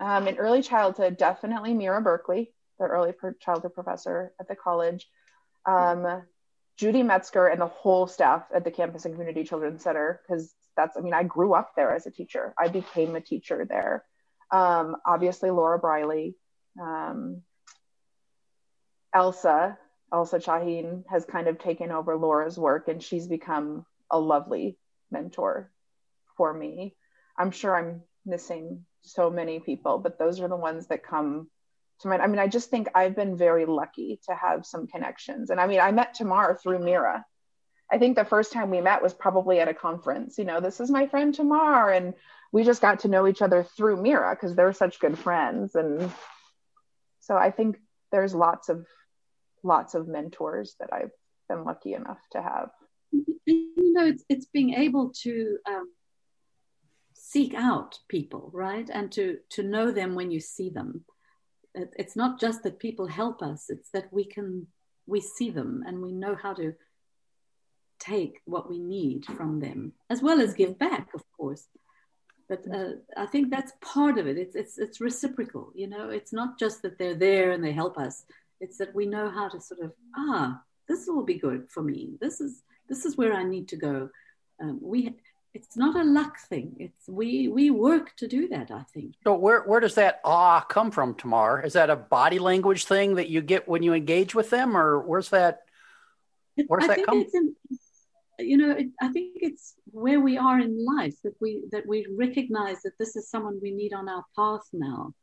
Um, 0.00 0.26
in 0.26 0.36
early 0.36 0.62
childhood, 0.62 1.16
definitely 1.16 1.74
Mira 1.74 2.00
Berkeley, 2.00 2.52
the 2.78 2.86
early 2.86 3.12
childhood 3.40 3.74
professor 3.74 4.32
at 4.40 4.48
the 4.48 4.56
college. 4.56 5.06
Um, 5.66 6.22
Judy 6.76 7.02
Metzger 7.02 7.46
and 7.46 7.60
the 7.60 7.66
whole 7.66 8.06
staff 8.06 8.44
at 8.54 8.64
the 8.64 8.70
Campus 8.70 9.04
and 9.04 9.14
Community 9.14 9.44
Children's 9.44 9.82
Center, 9.82 10.20
because 10.26 10.54
that's, 10.76 10.96
I 10.96 11.00
mean, 11.00 11.14
I 11.14 11.22
grew 11.22 11.54
up 11.54 11.72
there 11.74 11.94
as 11.94 12.06
a 12.06 12.10
teacher. 12.10 12.54
I 12.58 12.68
became 12.68 13.16
a 13.16 13.20
teacher 13.20 13.66
there. 13.68 14.04
Um, 14.50 14.96
obviously, 15.06 15.50
Laura 15.50 15.78
Briley, 15.78 16.36
um, 16.80 17.42
Elsa, 19.14 19.78
Elsa 20.12 20.38
Shaheen 20.38 21.04
has 21.08 21.24
kind 21.24 21.48
of 21.48 21.58
taken 21.58 21.90
over 21.90 22.16
Laura's 22.16 22.58
work 22.58 22.88
and 22.88 23.02
she's 23.02 23.26
become 23.26 23.84
a 24.10 24.18
lovely 24.18 24.78
mentor 25.10 25.70
for 26.36 26.52
me. 26.52 26.94
I'm 27.38 27.50
sure 27.50 27.76
I'm 27.76 28.02
missing 28.24 28.84
so 29.02 29.30
many 29.30 29.60
people, 29.60 29.98
but 29.98 30.18
those 30.18 30.40
are 30.40 30.48
the 30.48 30.56
ones 30.56 30.86
that 30.88 31.02
come 31.02 31.48
to 32.00 32.08
mind. 32.08 32.22
I 32.22 32.26
mean, 32.26 32.38
I 32.38 32.46
just 32.46 32.70
think 32.70 32.88
I've 32.94 33.16
been 33.16 33.36
very 33.36 33.66
lucky 33.66 34.20
to 34.28 34.34
have 34.34 34.66
some 34.66 34.86
connections. 34.86 35.50
And 35.50 35.60
I 35.60 35.66
mean, 35.66 35.80
I 35.80 35.92
met 35.92 36.14
Tamar 36.14 36.58
through 36.62 36.80
Mira. 36.80 37.24
I 37.90 37.98
think 37.98 38.16
the 38.16 38.24
first 38.24 38.52
time 38.52 38.70
we 38.70 38.80
met 38.80 39.02
was 39.02 39.14
probably 39.14 39.60
at 39.60 39.68
a 39.68 39.74
conference. 39.74 40.38
You 40.38 40.44
know, 40.44 40.60
this 40.60 40.80
is 40.80 40.90
my 40.90 41.06
friend 41.06 41.34
Tamar. 41.34 41.90
And 41.90 42.14
we 42.52 42.64
just 42.64 42.82
got 42.82 43.00
to 43.00 43.08
know 43.08 43.26
each 43.26 43.42
other 43.42 43.62
through 43.62 44.02
Mira 44.02 44.34
because 44.34 44.54
they're 44.54 44.72
such 44.72 45.00
good 45.00 45.18
friends. 45.18 45.74
And 45.74 46.12
so 47.20 47.36
I 47.36 47.50
think 47.50 47.78
there's 48.12 48.34
lots 48.34 48.68
of 48.68 48.86
lots 49.62 49.94
of 49.94 50.08
mentors 50.08 50.76
that 50.80 50.90
I've 50.92 51.10
been 51.48 51.64
lucky 51.64 51.94
enough 51.94 52.20
to 52.32 52.42
have. 52.42 52.70
You 53.46 53.92
know, 53.92 54.06
it's, 54.06 54.24
it's 54.28 54.46
being 54.46 54.74
able 54.74 55.12
to 55.22 55.58
um, 55.68 55.90
seek 57.14 57.54
out 57.54 57.98
people, 58.08 58.50
right? 58.52 58.88
And 58.92 59.10
to, 59.12 59.38
to 59.50 59.62
know 59.62 59.90
them 59.90 60.14
when 60.14 60.30
you 60.30 60.40
see 60.40 60.70
them. 60.70 61.04
It's 61.74 62.16
not 62.16 62.40
just 62.40 62.62
that 62.62 62.78
people 62.78 63.06
help 63.06 63.42
us, 63.42 63.66
it's 63.68 63.90
that 63.90 64.10
we 64.10 64.24
can, 64.24 64.66
we 65.06 65.20
see 65.20 65.50
them 65.50 65.84
and 65.86 66.00
we 66.00 66.12
know 66.12 66.34
how 66.34 66.54
to 66.54 66.72
take 67.98 68.40
what 68.44 68.68
we 68.68 68.78
need 68.78 69.26
from 69.26 69.60
them, 69.60 69.92
as 70.08 70.22
well 70.22 70.40
as 70.40 70.54
give 70.54 70.78
back, 70.78 71.08
of 71.14 71.22
course. 71.36 71.66
But 72.48 72.64
uh, 72.72 72.92
I 73.16 73.26
think 73.26 73.50
that's 73.50 73.72
part 73.82 74.18
of 74.18 74.26
it. 74.26 74.38
It's, 74.38 74.56
it's, 74.56 74.78
it's 74.78 75.00
reciprocal, 75.00 75.72
you 75.74 75.86
know, 75.86 76.08
it's 76.08 76.32
not 76.32 76.58
just 76.58 76.82
that 76.82 76.98
they're 76.98 77.14
there 77.14 77.50
and 77.50 77.62
they 77.62 77.72
help 77.72 77.98
us 77.98 78.24
it's 78.60 78.78
that 78.78 78.94
we 78.94 79.06
know 79.06 79.30
how 79.30 79.48
to 79.48 79.60
sort 79.60 79.80
of 79.80 79.92
ah, 80.16 80.60
this 80.88 81.06
will 81.06 81.24
be 81.24 81.38
good 81.38 81.68
for 81.70 81.82
me. 81.82 82.16
This 82.20 82.40
is 82.40 82.62
this 82.88 83.04
is 83.04 83.16
where 83.16 83.34
I 83.34 83.44
need 83.44 83.68
to 83.68 83.76
go. 83.76 84.10
Um, 84.60 84.78
we 84.80 85.14
it's 85.54 85.76
not 85.76 85.96
a 85.96 86.04
luck 86.04 86.38
thing. 86.38 86.76
It's 86.78 87.08
we 87.08 87.48
we 87.48 87.70
work 87.70 88.14
to 88.16 88.28
do 88.28 88.48
that. 88.48 88.70
I 88.70 88.84
think. 88.94 89.14
So 89.24 89.34
where 89.34 89.62
where 89.62 89.80
does 89.80 89.94
that 89.94 90.20
ah 90.24 90.60
come 90.60 90.90
from, 90.90 91.14
Tamar? 91.14 91.62
Is 91.62 91.74
that 91.74 91.90
a 91.90 91.96
body 91.96 92.38
language 92.38 92.84
thing 92.84 93.16
that 93.16 93.28
you 93.28 93.40
get 93.40 93.68
when 93.68 93.82
you 93.82 93.94
engage 93.94 94.34
with 94.34 94.50
them, 94.50 94.76
or 94.76 95.00
where's 95.00 95.30
that? 95.30 95.62
Where's 96.66 96.84
I 96.84 96.88
that 96.88 97.06
come? 97.06 97.24
In, 97.32 97.54
you 98.38 98.56
know, 98.56 98.70
it, 98.72 98.88
I 99.00 99.08
think 99.08 99.36
it's 99.36 99.74
where 99.86 100.20
we 100.20 100.36
are 100.36 100.60
in 100.60 100.84
life 100.84 101.16
that 101.24 101.34
we 101.40 101.62
that 101.72 101.86
we 101.86 102.06
recognize 102.10 102.82
that 102.82 102.98
this 102.98 103.16
is 103.16 103.30
someone 103.30 103.58
we 103.62 103.70
need 103.70 103.92
on 103.92 104.08
our 104.08 104.24
path 104.36 104.68
now 104.72 105.14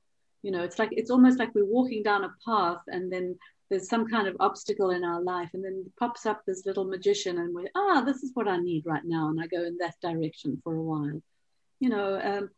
you 0.43 0.51
know 0.51 0.61
it's 0.61 0.77
like 0.77 0.89
it's 0.91 1.09
almost 1.09 1.39
like 1.39 1.55
we're 1.55 1.65
walking 1.65 2.03
down 2.03 2.25
a 2.25 2.33
path 2.45 2.81
and 2.87 3.11
then 3.11 3.35
there's 3.69 3.89
some 3.89 4.07
kind 4.07 4.27
of 4.27 4.35
obstacle 4.39 4.91
in 4.91 5.03
our 5.03 5.21
life 5.21 5.49
and 5.53 5.63
then 5.63 5.91
pops 5.97 6.27
up 6.27 6.43
this 6.45 6.65
little 6.65 6.83
magician 6.83 7.39
and 7.39 7.55
we're 7.55 7.69
ah 7.75 8.01
this 8.01 8.21
is 8.21 8.31
what 8.35 8.47
i 8.47 8.57
need 8.57 8.85
right 8.85 9.05
now. 9.05 9.29
And 9.29 9.41
i 9.41 9.47
go 9.47 9.63
in 9.63 9.77
that 9.79 9.95
direction 10.01 10.61
for 10.63 10.75
a 10.75 10.83
while. 10.83 11.21
You 11.79 11.89
know 11.89 12.19
um, 12.21 12.49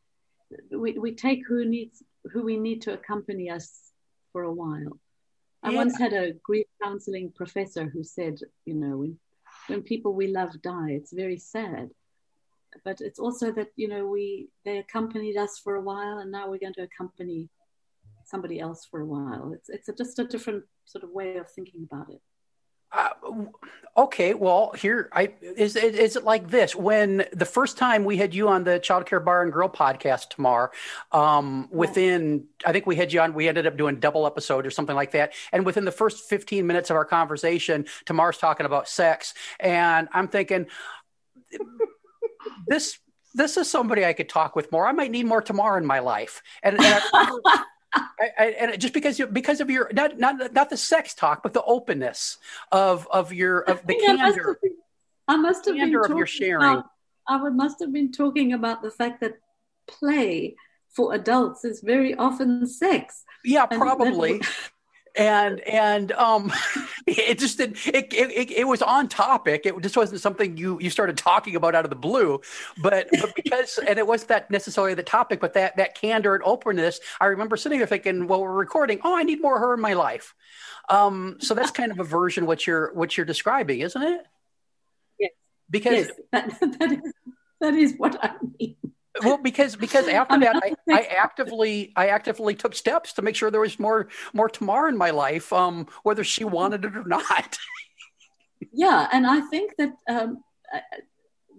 we, 0.78 0.99
we 0.99 1.16
take 1.16 1.44
who 1.48 1.64
needs 1.64 2.03
who 2.34 2.44
we 2.44 2.57
need 2.57 2.82
to 2.84 2.94
accompany 2.94 3.49
us 3.49 3.91
for 4.34 4.44
a 4.44 4.52
while. 4.52 4.99
I 5.64 5.70
yeah. 5.70 5.78
once 5.78 5.98
had 5.98 6.14
a 6.14 6.34
grief 6.44 6.68
counseling 6.84 7.32
professor 7.36 7.86
who 7.86 8.03
said 8.03 8.40
you 8.66 8.74
know 8.74 8.98
when 8.98 9.20
when 9.68 9.84
people 9.84 10.14
we 10.14 10.28
love 10.28 10.60
die 10.62 10.91
it's 10.91 11.14
very 11.14 11.38
sad. 11.38 11.91
But 12.84 12.99
it's 12.99 13.20
also 13.20 13.52
that 13.53 13.70
you 13.76 13.88
know 13.88 14.07
we 14.07 14.49
they 14.66 14.80
accompanied 14.80 15.38
us 15.38 15.60
for 15.60 15.76
a 15.76 15.82
while 15.82 16.18
and 16.18 16.32
now 16.32 16.49
we're 16.49 16.60
going 16.60 16.74
to 16.74 16.84
accompany 16.90 17.48
somebody 18.26 18.60
else 18.60 18.86
for 18.90 19.02
a 19.02 19.06
while. 19.06 19.52
It's 19.54 19.70
it's 19.70 19.90
a, 19.90 19.94
just 19.94 20.20
a 20.20 20.26
different 20.26 20.64
sort 20.86 21.04
of 21.04 21.12
way 21.12 21.38
of 21.38 21.50
thinking 21.50 21.88
about 21.90 22.10
it. 22.10 22.22
Uh, 22.92 23.10
okay, 23.98 24.34
well, 24.34 24.72
here 24.78 25.10
I 25.12 25.34
is 25.42 25.76
it 25.76 25.96
is 25.96 26.16
it 26.16 26.24
like 26.24 26.50
this? 26.50 26.76
When 26.76 27.26
the 27.34 27.46
first 27.46 27.78
time 27.78 28.06
we 28.06 28.18
had 28.18 28.34
you 28.34 28.48
on 28.48 28.64
the 28.64 28.80
Child 28.80 29.06
Care 29.06 29.20
Bar 29.20 29.44
and 29.44 29.52
Grill 29.52 29.70
podcast, 29.70 30.30
Tamar, 30.30 30.72
um, 31.12 31.68
within 31.72 32.46
I 32.66 32.72
think 32.72 32.86
we 32.86 32.96
had 32.96 33.12
you 33.12 33.20
on, 33.20 33.34
we 33.34 33.50
ended 33.50 33.68
up 33.68 33.76
doing 33.76 34.00
double 34.00 34.26
episode 34.26 34.66
or 34.66 34.72
something 34.72 34.96
like 34.96 35.12
that, 35.12 35.34
and 35.52 35.66
within 35.66 35.84
the 35.84 35.92
first 35.92 36.30
fifteen 36.30 36.68
minutes 36.68 36.90
of 36.90 36.96
our 36.96 37.06
conversation, 37.06 37.86
Tamar's 38.06 38.38
talking 38.38 38.66
about 38.66 38.88
sex, 38.88 39.34
and 39.60 40.08
I'm 40.14 40.30
thinking 40.30 40.68
this 42.68 42.98
this 43.34 43.58
is 43.58 43.70
somebody 43.70 44.06
I 44.06 44.14
could 44.14 44.30
talk 44.30 44.56
with 44.56 44.72
more. 44.72 44.88
I 44.88 44.94
might 44.94 45.12
need 45.12 45.26
more 45.26 45.42
Tamar 45.42 45.78
in 45.78 45.86
my 45.86 46.00
life, 46.00 46.42
and, 46.64 46.80
and 46.80 47.04
I, 47.14 47.64
I, 47.96 48.32
I, 48.38 48.46
and 48.60 48.80
just 48.80 48.94
because 48.94 49.18
you 49.18 49.28
because 49.28 49.62
of 49.62 49.70
your 49.70 49.90
not 49.94 50.18
not 50.18 50.54
not 50.54 50.70
the 50.70 50.78
sex 50.78 51.14
talk, 51.14 51.44
but 51.44 51.54
the 51.54 51.64
openness 51.64 52.38
of 52.72 53.08
of 53.12 53.32
your 53.34 53.62
of 53.62 53.86
the 53.86 53.96
candor. 53.96 54.60
I 55.28 55.38
must 55.38 55.66
have 55.66 55.76
been 55.76 55.92
talking 55.92 56.18
your 56.18 56.28
sharing. 56.28 56.74
about, 56.74 56.86
I 57.28 57.42
would 57.42 57.56
must 57.56 57.80
have 57.80 57.92
been 57.92 58.12
talking 58.12 58.54
about 58.54 58.84
the 58.84 58.92
fact 58.92 59.22
that 59.22 59.38
play 59.88 60.56
for 60.96 61.14
adults 61.14 61.66
is 61.66 61.82
very 61.82 62.16
often 62.16 62.68
sex. 62.68 63.24
Yeah, 63.44 63.66
probably. 63.66 64.42
And 65.18 65.60
and 65.62 66.12
um 66.14 66.52
it 67.08 67.40
just 67.40 67.58
did 67.58 67.78
it, 67.86 68.14
it 68.14 68.52
it 68.52 68.68
was 68.68 68.82
on 68.82 69.08
topic. 69.08 69.66
It 69.66 69.80
just 69.82 69.98
wasn't 69.98 70.22
something 70.22 70.58
you 70.58 70.80
you 70.80 70.90
started 70.90 71.18
talking 71.18 71.56
about 71.56 71.76
out 71.76 71.86
of 71.86 71.90
the 71.90 71.96
blue. 71.96 72.42
But 72.82 73.08
but 73.12 73.36
because 73.36 73.78
and 73.88 73.98
it 74.00 74.06
wasn't 74.06 74.30
that 74.30 74.52
necessarily 74.52 74.94
the 74.94 75.04
topic 75.04 75.40
but 75.40 75.54
that 75.54 75.78
that 75.78 75.96
candor 75.96 76.36
and 76.36 76.44
openness 76.44 77.00
i 77.20 77.26
remember 77.26 77.58
sitting 77.58 77.78
there 77.78 77.88
thinking 77.88 78.28
while 78.28 78.42
we're 78.42 78.52
recording. 78.52 79.00
Oh 79.04 79.16
i 79.16 79.24
need 79.24 79.42
more 79.42 79.56
of 79.56 79.62
her 79.62 79.74
in 79.74 79.82
my 79.82 79.94
life. 79.94 80.34
Um 80.90 81.38
so 81.40 81.54
that's 81.54 81.72
kind 81.72 81.92
of 81.92 82.00
a 82.00 82.04
version 82.04 82.46
what 82.46 82.66
you're 82.68 82.94
what 82.94 83.16
you're 83.18 83.26
describing 83.26 83.80
isn't 83.80 84.02
it? 84.02 84.22
Yes. 85.20 85.32
because 85.70 85.94
Yes, 85.94 86.12
that, 86.32 86.80
that 86.80 86.92
is 86.92 87.14
that 87.62 87.74
is 87.74 87.94
what 87.98 88.24
I 88.24 88.34
mean. 88.60 88.76
Well 89.24 89.38
because 89.38 89.76
because 89.76 90.08
after 90.22 90.40
that 90.40 90.56
I, 90.64 90.76
I 90.94 91.02
actively 91.04 91.94
i 91.96 92.08
actively 92.08 92.56
took 92.56 92.76
steps 92.76 93.14
to 93.14 93.22
make 93.22 93.36
sure 93.36 93.50
there 93.50 93.62
was 93.62 93.80
more 93.80 94.08
more 94.34 94.50
tamar 94.50 94.88
in 94.88 94.98
my 94.98 95.12
life 95.12 95.52
um 95.54 95.88
whether 96.04 96.24
she 96.24 96.44
wanted 96.44 96.86
it 96.86 96.96
or 96.96 97.06
not 97.06 97.58
Yeah, 98.74 99.08
and 99.12 99.26
I 99.26 99.42
think 99.42 99.76
that 99.78 99.94
um, 100.10 100.44
uh, 100.74 100.80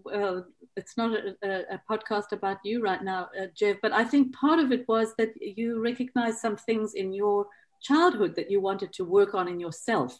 well, 0.04 0.46
it's 0.76 0.96
not 0.96 1.12
a, 1.12 1.34
a, 1.42 1.74
a 1.76 1.82
podcast 1.90 2.32
about 2.32 2.58
you 2.64 2.82
right 2.82 3.02
now, 3.02 3.28
uh, 3.40 3.46
Jeff, 3.54 3.76
but 3.82 3.92
I 3.92 4.04
think 4.04 4.34
part 4.34 4.58
of 4.58 4.72
it 4.72 4.86
was 4.86 5.14
that 5.16 5.30
you 5.40 5.82
recognized 5.82 6.38
some 6.38 6.56
things 6.56 6.94
in 6.94 7.12
your 7.12 7.46
childhood 7.82 8.34
that 8.36 8.50
you 8.50 8.60
wanted 8.60 8.92
to 8.94 9.04
work 9.04 9.34
on 9.34 9.48
in 9.48 9.58
yourself. 9.58 10.18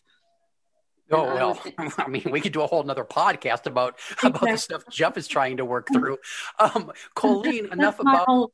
Oh 1.11 1.25
well, 1.25 1.63
I 1.99 2.09
mean, 2.09 2.25
we 2.31 2.41
could 2.41 2.53
do 2.53 2.63
a 2.63 2.67
whole 2.67 2.83
nother 2.83 3.05
podcast 3.05 3.67
about 3.67 3.99
about 4.23 4.41
the 4.41 4.57
stuff 4.57 4.85
Jeff 4.91 5.17
is 5.17 5.29
trying 5.29 5.59
to 5.59 5.65
work 5.65 5.89
through. 5.93 6.19
Um, 6.59 6.93
Colleen, 7.15 7.69
enough 7.73 7.99
That's 7.99 8.05
my 8.05 8.23
about 8.23 8.51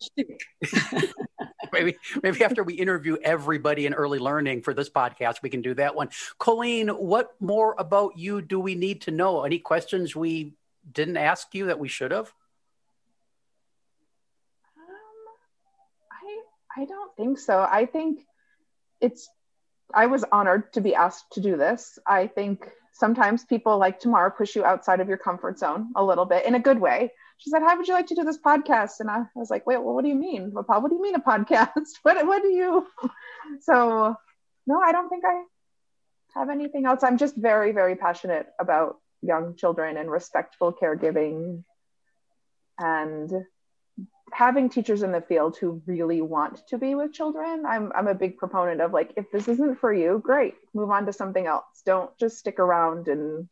maybe 1.72 1.96
maybe 2.22 2.44
after 2.44 2.62
we 2.62 2.74
interview 2.74 3.16
everybody 3.22 3.86
in 3.86 3.94
early 3.94 4.18
learning 4.18 4.62
for 4.62 4.74
this 4.74 4.90
podcast, 4.90 5.42
we 5.42 5.48
can 5.48 5.62
do 5.62 5.72
that 5.74 5.94
one. 5.94 6.10
Colleen, 6.38 6.88
what 6.88 7.34
more 7.40 7.74
about 7.78 8.18
you 8.18 8.42
do 8.42 8.60
we 8.60 8.74
need 8.74 9.02
to 9.02 9.10
know? 9.10 9.44
Any 9.44 9.58
questions 9.58 10.14
we 10.14 10.54
didn't 10.90 11.16
ask 11.16 11.54
you 11.54 11.66
that 11.66 11.78
we 11.78 11.88
should 11.88 12.10
have? 12.10 12.34
Um, 14.76 14.84
I 16.76 16.82
I 16.82 16.84
don't 16.84 17.16
think 17.16 17.38
so. 17.38 17.66
I 17.70 17.86
think 17.86 18.26
it's 19.00 19.30
I 19.94 20.06
was 20.06 20.24
honored 20.32 20.72
to 20.74 20.80
be 20.80 20.94
asked 20.94 21.32
to 21.32 21.40
do 21.40 21.56
this. 21.56 21.98
I 22.06 22.26
think 22.26 22.70
sometimes 22.92 23.44
people 23.44 23.78
like 23.78 23.98
Tamara 23.98 24.30
push 24.30 24.54
you 24.54 24.64
outside 24.64 25.00
of 25.00 25.08
your 25.08 25.18
comfort 25.18 25.58
zone 25.58 25.92
a 25.96 26.04
little 26.04 26.24
bit 26.24 26.46
in 26.46 26.54
a 26.54 26.60
good 26.60 26.80
way. 26.80 27.12
She 27.38 27.50
said, 27.50 27.62
"How 27.62 27.76
would 27.76 27.88
you 27.88 27.94
like 27.94 28.06
to 28.08 28.14
do 28.14 28.24
this 28.24 28.38
podcast?" 28.38 29.00
And 29.00 29.10
I 29.10 29.24
was 29.34 29.50
like, 29.50 29.66
"Wait, 29.66 29.78
well, 29.78 29.94
what 29.94 30.02
do 30.04 30.08
you 30.08 30.14
mean? 30.14 30.52
Well, 30.52 30.64
what 30.64 30.88
do 30.88 30.94
you 30.94 31.02
mean 31.02 31.14
a 31.14 31.20
podcast? 31.20 31.72
what 32.02 32.24
what 32.26 32.42
do 32.42 32.48
you?" 32.48 32.86
So, 33.60 34.14
no, 34.66 34.80
I 34.80 34.92
don't 34.92 35.08
think 35.08 35.24
I 35.24 35.42
have 36.36 36.48
anything 36.48 36.86
else. 36.86 37.02
I'm 37.02 37.18
just 37.18 37.36
very 37.36 37.72
very 37.72 37.96
passionate 37.96 38.46
about 38.60 38.98
young 39.20 39.56
children 39.56 39.96
and 39.96 40.10
respectful 40.10 40.72
caregiving 40.72 41.64
and 42.78 43.30
having 44.32 44.68
teachers 44.68 45.02
in 45.02 45.12
the 45.12 45.20
field 45.20 45.56
who 45.56 45.82
really 45.86 46.22
want 46.22 46.66
to 46.68 46.78
be 46.78 46.94
with 46.94 47.12
children 47.12 47.64
i'm 47.66 47.92
i'm 47.94 48.08
a 48.08 48.14
big 48.14 48.36
proponent 48.36 48.80
of 48.80 48.92
like 48.92 49.12
if 49.16 49.30
this 49.30 49.48
isn't 49.48 49.78
for 49.78 49.92
you 49.92 50.20
great 50.24 50.54
move 50.74 50.90
on 50.90 51.06
to 51.06 51.12
something 51.12 51.46
else. 51.46 51.64
Don't 51.84 52.16
just 52.18 52.38
stick 52.38 52.58
around 52.58 53.08
and 53.08 53.48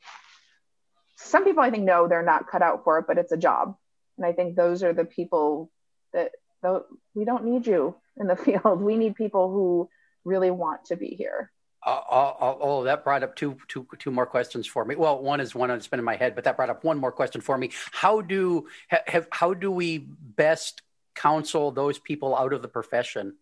some 1.16 1.44
people 1.44 1.62
i 1.62 1.70
think 1.70 1.84
know 1.84 2.08
they're 2.08 2.22
not 2.22 2.48
cut 2.48 2.62
out 2.62 2.84
for 2.84 2.98
it 2.98 3.06
but 3.06 3.18
it's 3.18 3.32
a 3.32 3.36
job. 3.36 3.76
And 4.16 4.26
i 4.26 4.32
think 4.32 4.56
those 4.56 4.82
are 4.82 4.92
the 4.92 5.04
people 5.04 5.70
that 6.12 6.32
though 6.62 6.84
we 7.14 7.24
don't 7.24 7.44
need 7.44 7.66
you 7.66 7.94
in 8.16 8.26
the 8.26 8.36
field. 8.44 8.80
We 8.80 8.96
need 8.96 9.14
people 9.14 9.50
who 9.50 9.88
really 10.24 10.50
want 10.50 10.86
to 10.86 10.96
be 10.96 11.08
here 11.08 11.50
Uh, 11.84 12.00
oh, 12.10 12.36
oh, 12.40 12.58
oh, 12.60 12.84
that 12.84 13.04
brought 13.04 13.22
up 13.22 13.34
two, 13.36 13.56
two, 13.68 13.86
two 13.98 14.10
more 14.10 14.26
questions 14.26 14.66
for 14.66 14.84
me. 14.84 14.94
Well, 14.96 15.22
one 15.22 15.40
is 15.40 15.54
one 15.54 15.70
that's 15.70 15.88
been 15.88 15.98
in 15.98 16.04
my 16.04 16.16
head, 16.16 16.34
but 16.34 16.44
that 16.44 16.56
brought 16.56 16.68
up 16.68 16.84
one 16.84 16.98
more 16.98 17.10
question 17.12 17.40
for 17.40 17.56
me. 17.56 17.70
How 17.92 18.20
do 18.20 18.66
ha- 18.90 19.02
have 19.06 19.28
how 19.32 19.54
do 19.54 19.70
we 19.70 19.98
best 19.98 20.82
counsel 21.14 21.70
those 21.70 21.98
people 21.98 22.36
out 22.36 22.52
of 22.52 22.62
the 22.62 22.68
profession? 22.68 23.36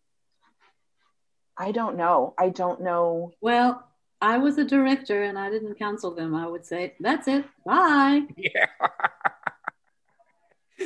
i 1.60 1.72
don't 1.72 1.96
know 1.96 2.34
i 2.38 2.48
don't 2.50 2.80
know 2.80 3.32
Well, 3.40 3.84
I 4.20 4.38
was 4.38 4.58
a 4.58 4.64
director 4.64 5.22
and 5.24 5.36
I 5.38 5.50
didn't 5.50 5.74
counsel 5.76 6.12
them. 6.12 6.34
I 6.34 6.46
would 6.46 6.64
say, 6.66 6.94
that's 7.00 7.26
it. 7.28 7.44
Bye. 7.64 8.22
Yeah. 8.36 8.66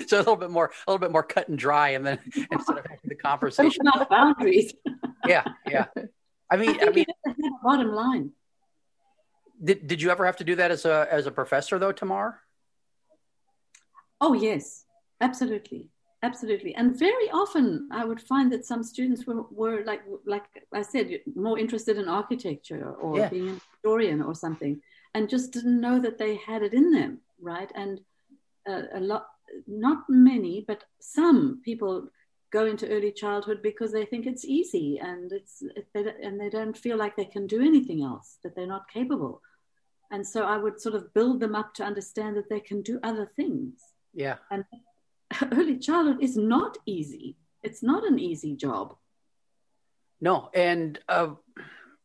so 0.07 0.17
a 0.17 0.21
little 0.21 0.37
bit 0.37 0.51
more, 0.51 0.67
a 0.87 0.91
little 0.91 0.99
bit 0.99 1.13
more 1.13 1.23
cut 1.23 1.49
and 1.49 1.59
dry, 1.59 1.91
and 1.91 2.07
then 2.07 2.19
instead 2.51 2.79
of 2.79 2.85
having 2.87 2.99
the 3.05 3.15
conversation, 3.23 3.85
boundaries. 4.11 4.73
yeah, 5.27 5.45
yeah. 5.69 5.87
I 6.53 6.55
I 6.55 6.59
mean, 6.59 6.71
think 6.71 6.83
I 6.83 6.91
mean, 6.91 7.05
you 7.09 7.15
have 7.27 7.37
to 7.37 7.51
bottom 7.65 7.93
line. 7.93 8.33
did 9.69 9.87
did 9.87 10.03
you 10.03 10.11
ever 10.11 10.25
have 10.27 10.37
to 10.37 10.45
do 10.45 10.55
that 10.57 10.71
as 10.71 10.85
a 10.85 11.09
as 11.11 11.27
a 11.27 11.31
professor 11.31 11.79
though, 11.79 11.93
Tamar? 11.93 12.29
Oh, 14.21 14.35
yes, 14.35 14.85
absolutely. 15.21 15.89
Absolutely. 16.23 16.73
And 16.77 16.97
very 16.97 17.29
often 17.33 17.89
I 17.91 18.05
would 18.05 18.21
find 18.21 18.53
that 18.53 18.65
some 18.65 18.85
students 18.85 19.27
were, 19.27 19.43
were 19.51 19.83
like, 19.85 20.03
like 20.25 20.45
I 20.73 20.83
said, 20.83 21.07
more 21.35 21.59
interested 21.59 21.97
in 21.97 22.07
architecture 22.09 22.93
or 23.05 23.19
Yeah. 23.19 23.29
being 23.31 23.49
a 23.49 23.61
historian 23.73 24.23
or 24.23 24.35
something, 24.35 24.81
and 25.15 25.29
just 25.29 25.53
didn't 25.53 25.81
know 25.81 25.99
that 26.01 26.19
they 26.19 26.37
had 26.37 26.63
it 26.63 26.75
in 26.75 26.93
them, 26.93 27.19
right? 27.41 27.71
And 27.75 28.01
uh, 28.71 28.83
a 28.95 29.01
lot, 29.01 29.27
not 29.67 30.05
many, 30.09 30.65
but 30.69 30.85
some 31.01 31.61
people 31.65 32.09
go 32.53 32.67
into 32.67 32.89
early 32.89 33.13
childhood 33.13 33.61
because 33.63 33.93
they 33.93 34.05
think 34.05 34.27
it's 34.27 34.45
easy 34.45 34.99
and 34.99 35.33
it's 35.33 35.63
and 36.23 36.41
they 36.41 36.51
don't 36.51 36.77
feel 36.77 36.97
like 36.97 37.17
they 37.17 37.25
can 37.25 37.47
do 37.47 37.61
anything 37.63 38.03
else, 38.03 38.39
that 38.43 38.55
they're 38.55 38.67
not 38.77 38.91
capable. 38.93 39.41
And 40.11 40.27
so 40.27 40.45
I 40.45 40.59
would 40.59 40.79
sort 40.81 40.95
of 40.95 41.13
build 41.15 41.41
them 41.41 41.55
up 41.55 41.73
to 41.75 41.85
understand 41.85 42.37
that 42.37 42.51
they 42.51 42.61
can 42.61 42.83
do 42.83 43.01
other 43.03 43.27
things 43.35 43.81
Yeah. 44.13 44.37
and 44.51 44.65
early 45.53 45.79
childhood 45.79 46.23
is 46.23 46.37
not 46.37 46.77
easy 46.87 47.37
it's 47.63 47.83
not 47.83 48.03
an 48.05 48.19
easy 48.19 48.55
job 48.55 48.87
No, 50.21 50.51
and 50.55 50.99
uh, 51.09 51.31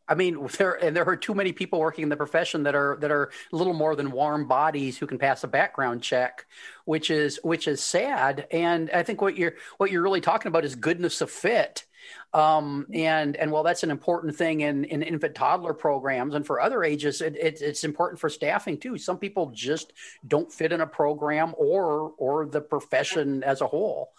I 0.07 0.15
mean 0.15 0.47
there 0.57 0.73
and 0.73 0.95
there 0.95 1.07
are 1.07 1.15
too 1.15 1.33
many 1.33 1.51
people 1.51 1.79
working 1.79 2.03
in 2.03 2.09
the 2.09 2.17
profession 2.17 2.63
that 2.63 2.75
are 2.75 2.97
that 3.01 3.11
are 3.11 3.31
little 3.51 3.73
more 3.73 3.95
than 3.95 4.11
warm 4.11 4.47
bodies 4.47 4.97
who 4.97 5.07
can 5.07 5.17
pass 5.17 5.43
a 5.43 5.47
background 5.47 6.01
check, 6.01 6.45
which 6.85 7.09
is 7.09 7.39
which 7.43 7.67
is 7.67 7.81
sad. 7.81 8.47
And 8.51 8.89
I 8.91 9.03
think 9.03 9.21
what 9.21 9.37
you're 9.37 9.55
what 9.77 9.91
you're 9.91 10.01
really 10.01 10.21
talking 10.21 10.49
about 10.49 10.65
is 10.65 10.75
goodness 10.75 11.21
of 11.21 11.29
fit. 11.29 11.85
Um, 12.33 12.87
and 12.93 13.35
and 13.35 13.51
while 13.51 13.63
that's 13.63 13.83
an 13.83 13.91
important 13.91 14.35
thing 14.35 14.61
in, 14.61 14.85
in 14.85 15.01
infant 15.01 15.35
toddler 15.35 15.73
programs 15.73 16.35
and 16.35 16.45
for 16.45 16.61
other 16.61 16.83
ages, 16.83 17.21
it, 17.21 17.35
it, 17.35 17.61
it's 17.61 17.83
important 17.83 18.19
for 18.19 18.29
staffing 18.29 18.77
too. 18.77 18.97
Some 18.97 19.17
people 19.17 19.51
just 19.53 19.93
don't 20.25 20.51
fit 20.51 20.71
in 20.71 20.81
a 20.81 20.87
program 20.87 21.53
or 21.57 22.13
or 22.17 22.45
the 22.45 22.61
profession 22.61 23.43
as 23.43 23.61
a 23.61 23.67
whole, 23.67 24.11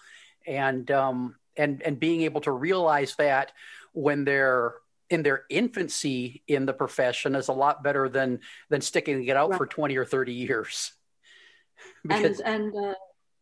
and 0.47 0.91
um, 0.91 1.37
and 1.57 1.83
and 1.83 2.01
being 2.01 2.23
able 2.23 2.41
to 2.43 2.53
realize 2.53 3.15
that 3.17 3.53
when 3.93 4.25
they're 4.25 4.75
in 5.11 5.23
their 5.23 5.45
infancy 5.51 6.43
in 6.47 6.67
the 6.67 6.73
profession 6.73 7.35
is 7.35 7.49
a 7.49 7.53
lot 7.53 7.83
better 7.83 8.09
than 8.09 8.41
than 8.69 8.81
sticking 8.81 9.25
it 9.27 9.37
out 9.37 9.51
Right. 9.51 9.59
for 9.59 9.67
20 9.67 9.97
or 9.97 10.05
30 10.05 10.33
years. 10.33 10.93
Because 12.05 12.41
and 12.41 12.75
and 12.75 12.87
uh, 12.91 12.95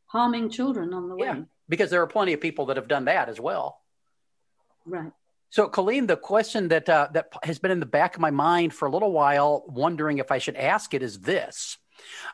harming 0.07 0.51
children 0.51 0.93
on 0.93 1.09
the 1.09 1.17
way. 1.17 1.27
Yeah. 1.27 1.41
because 1.69 1.91
there 1.91 2.03
are 2.03 2.07
plenty 2.07 2.33
of 2.35 2.41
people 2.41 2.67
that 2.67 2.77
have 2.77 2.87
done 2.89 3.07
that 3.07 3.29
as 3.29 3.41
well. 3.41 3.81
Right. 4.85 5.11
So 5.51 5.69
colleen 5.69 6.07
the 6.07 6.17
question 6.17 6.69
that 6.69 6.89
uh, 6.89 7.09
that 7.13 7.33
has 7.43 7.59
been 7.59 7.71
in 7.71 7.81
the 7.81 7.87
back 7.87 8.15
of 8.15 8.21
my 8.21 8.31
mind 8.31 8.75
for 8.75 8.87
a 8.87 8.91
little 8.91 9.13
while 9.13 9.65
wondering 9.69 10.19
if 10.19 10.31
i 10.31 10.39
should 10.39 10.57
ask 10.57 10.93
it 10.95 11.03
is 11.03 11.21
this. 11.21 11.79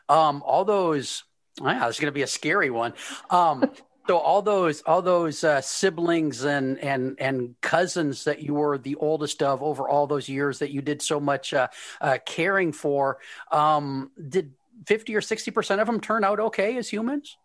Um, 0.09 0.43
all 0.45 0.65
those 0.65 1.23
this 1.61 1.89
is 1.89 1.99
going 1.99 2.11
to 2.11 2.11
be 2.11 2.23
a 2.23 2.27
scary 2.27 2.69
one. 2.69 2.93
Um, 3.29 3.71
so 4.07 4.17
all 4.17 4.41
those 4.41 4.81
all 4.83 5.01
those 5.01 5.43
uh, 5.43 5.61
siblings 5.61 6.43
and 6.43 6.79
and 6.79 7.19
and 7.19 7.55
cousins 7.61 8.23
that 8.25 8.41
you 8.41 8.53
were 8.53 8.77
the 8.77 8.95
oldest 8.95 9.41
of 9.41 9.63
over 9.63 9.87
all 9.87 10.07
those 10.07 10.27
years 10.27 10.59
that 10.59 10.71
you 10.71 10.81
did 10.81 11.01
so 11.01 11.19
much 11.19 11.53
uh, 11.53 11.67
uh, 12.01 12.17
caring 12.25 12.71
for 12.71 13.19
um, 13.51 14.11
did 14.29 14.53
50 14.87 15.15
or 15.15 15.21
60 15.21 15.51
percent 15.51 15.81
of 15.81 15.87
them 15.87 15.99
turn 15.99 16.23
out 16.23 16.39
okay 16.39 16.77
as 16.77 16.89
humans 16.89 17.37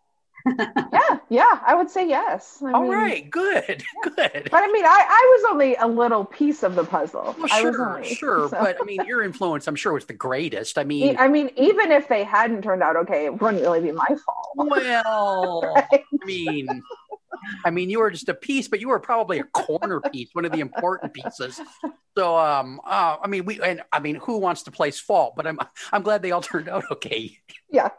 yeah 0.57 1.17
yeah 1.29 1.59
i 1.65 1.75
would 1.75 1.89
say 1.89 2.07
yes. 2.07 2.61
I 2.65 2.71
all 2.71 2.83
mean- 2.83 2.91
right 2.91 3.29
good 3.29 3.83
good. 4.03 4.15
But 4.51 4.63
i 4.63 4.67
mean 4.71 4.85
I, 4.85 5.05
I 5.09 5.37
was 5.41 5.51
only 5.51 5.75
a 5.75 5.87
little 5.87 6.25
piece 6.25 6.63
of 6.63 6.75
the 6.75 6.83
puzzle. 6.83 7.35
Well, 7.37 7.47
sure 7.47 7.95
only- 7.95 8.13
sure 8.15 8.49
so- 8.49 8.57
but 8.59 8.77
i 8.81 8.85
mean 8.85 9.03
your 9.05 9.23
influence 9.23 9.67
i'm 9.67 9.75
sure 9.75 9.93
was 9.93 10.05
the 10.05 10.13
greatest. 10.13 10.77
I 10.77 10.83
mean 10.83 11.17
I 11.17 11.27
mean, 11.27 11.49
even 11.57 11.91
if 11.91 12.07
they 12.07 12.23
hadn't 12.23 12.61
turned 12.61 12.83
out 12.83 12.95
okay, 12.95 13.25
it 13.25 13.41
wouldn't 13.41 13.61
really 13.63 13.81
be 13.81 13.91
my 13.91 14.07
fault. 14.07 14.47
well 14.55 15.61
Right? 15.75 16.03
I 16.21 16.25
mean, 16.25 16.83
I 17.65 17.71
mean, 17.71 17.89
you 17.89 17.99
were 17.99 18.11
just 18.11 18.29
a 18.29 18.33
piece, 18.33 18.67
but 18.67 18.79
you 18.79 18.89
were 18.89 18.99
probably 18.99 19.39
a 19.39 19.43
corner 19.43 20.01
piece, 20.11 20.29
one 20.33 20.45
of 20.45 20.51
the 20.51 20.59
important 20.59 21.13
pieces. 21.13 21.59
So, 22.17 22.37
um, 22.37 22.81
uh, 22.85 23.17
I 23.21 23.27
mean, 23.27 23.45
we, 23.45 23.61
and 23.61 23.81
I 23.91 23.99
mean, 23.99 24.15
who 24.15 24.37
wants 24.37 24.63
to 24.63 24.71
place 24.71 24.99
fault? 24.99 25.35
But 25.35 25.47
I'm, 25.47 25.59
I'm 25.91 26.01
glad 26.01 26.21
they 26.21 26.31
all 26.31 26.41
turned 26.41 26.69
out 26.69 26.85
okay. 26.91 27.37
Yeah. 27.69 27.89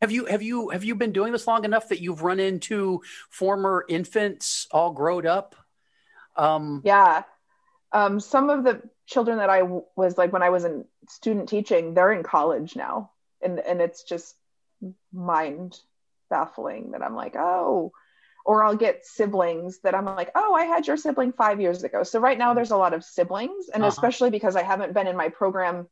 have 0.00 0.10
you, 0.10 0.26
have 0.26 0.42
you, 0.42 0.70
have 0.70 0.84
you 0.84 0.94
been 0.94 1.12
doing 1.12 1.32
this 1.32 1.46
long 1.46 1.64
enough 1.64 1.88
that 1.88 2.00
you've 2.00 2.22
run 2.22 2.40
into 2.40 3.02
former 3.28 3.84
infants 3.88 4.66
all 4.70 4.92
grown 4.92 5.26
up? 5.26 5.54
Um, 6.36 6.82
yeah. 6.84 7.24
Um, 7.92 8.20
some 8.20 8.50
of 8.50 8.64
the 8.64 8.82
children 9.06 9.38
that 9.38 9.50
I 9.50 9.60
w- 9.60 9.84
was 9.96 10.16
like 10.16 10.32
when 10.32 10.42
I 10.42 10.50
was 10.50 10.64
in 10.64 10.84
student 11.08 11.48
teaching, 11.48 11.94
they're 11.94 12.12
in 12.12 12.22
college 12.22 12.76
now, 12.76 13.10
and 13.42 13.58
and 13.58 13.80
it's 13.80 14.04
just 14.04 14.36
mind 15.12 15.78
baffling 16.30 16.92
that 16.92 17.02
I'm 17.02 17.16
like, 17.16 17.34
oh, 17.36 17.92
or 18.44 18.64
I'll 18.64 18.76
get 18.76 19.06
siblings 19.06 19.80
that 19.80 19.94
I'm 19.94 20.04
like, 20.04 20.30
oh, 20.34 20.54
I 20.54 20.64
had 20.64 20.86
your 20.86 20.96
sibling 20.96 21.32
five 21.32 21.60
years 21.60 21.84
ago. 21.84 22.02
So 22.02 22.20
right 22.20 22.38
now 22.38 22.54
there's 22.54 22.70
a 22.70 22.76
lot 22.76 22.94
of 22.94 23.04
siblings, 23.04 23.68
and 23.68 23.82
uh-huh. 23.82 23.88
especially 23.88 24.30
because 24.30 24.56
I 24.56 24.62
haven't 24.62 24.94
been 24.94 25.06
in 25.06 25.16
my 25.16 25.28
program, 25.28 25.88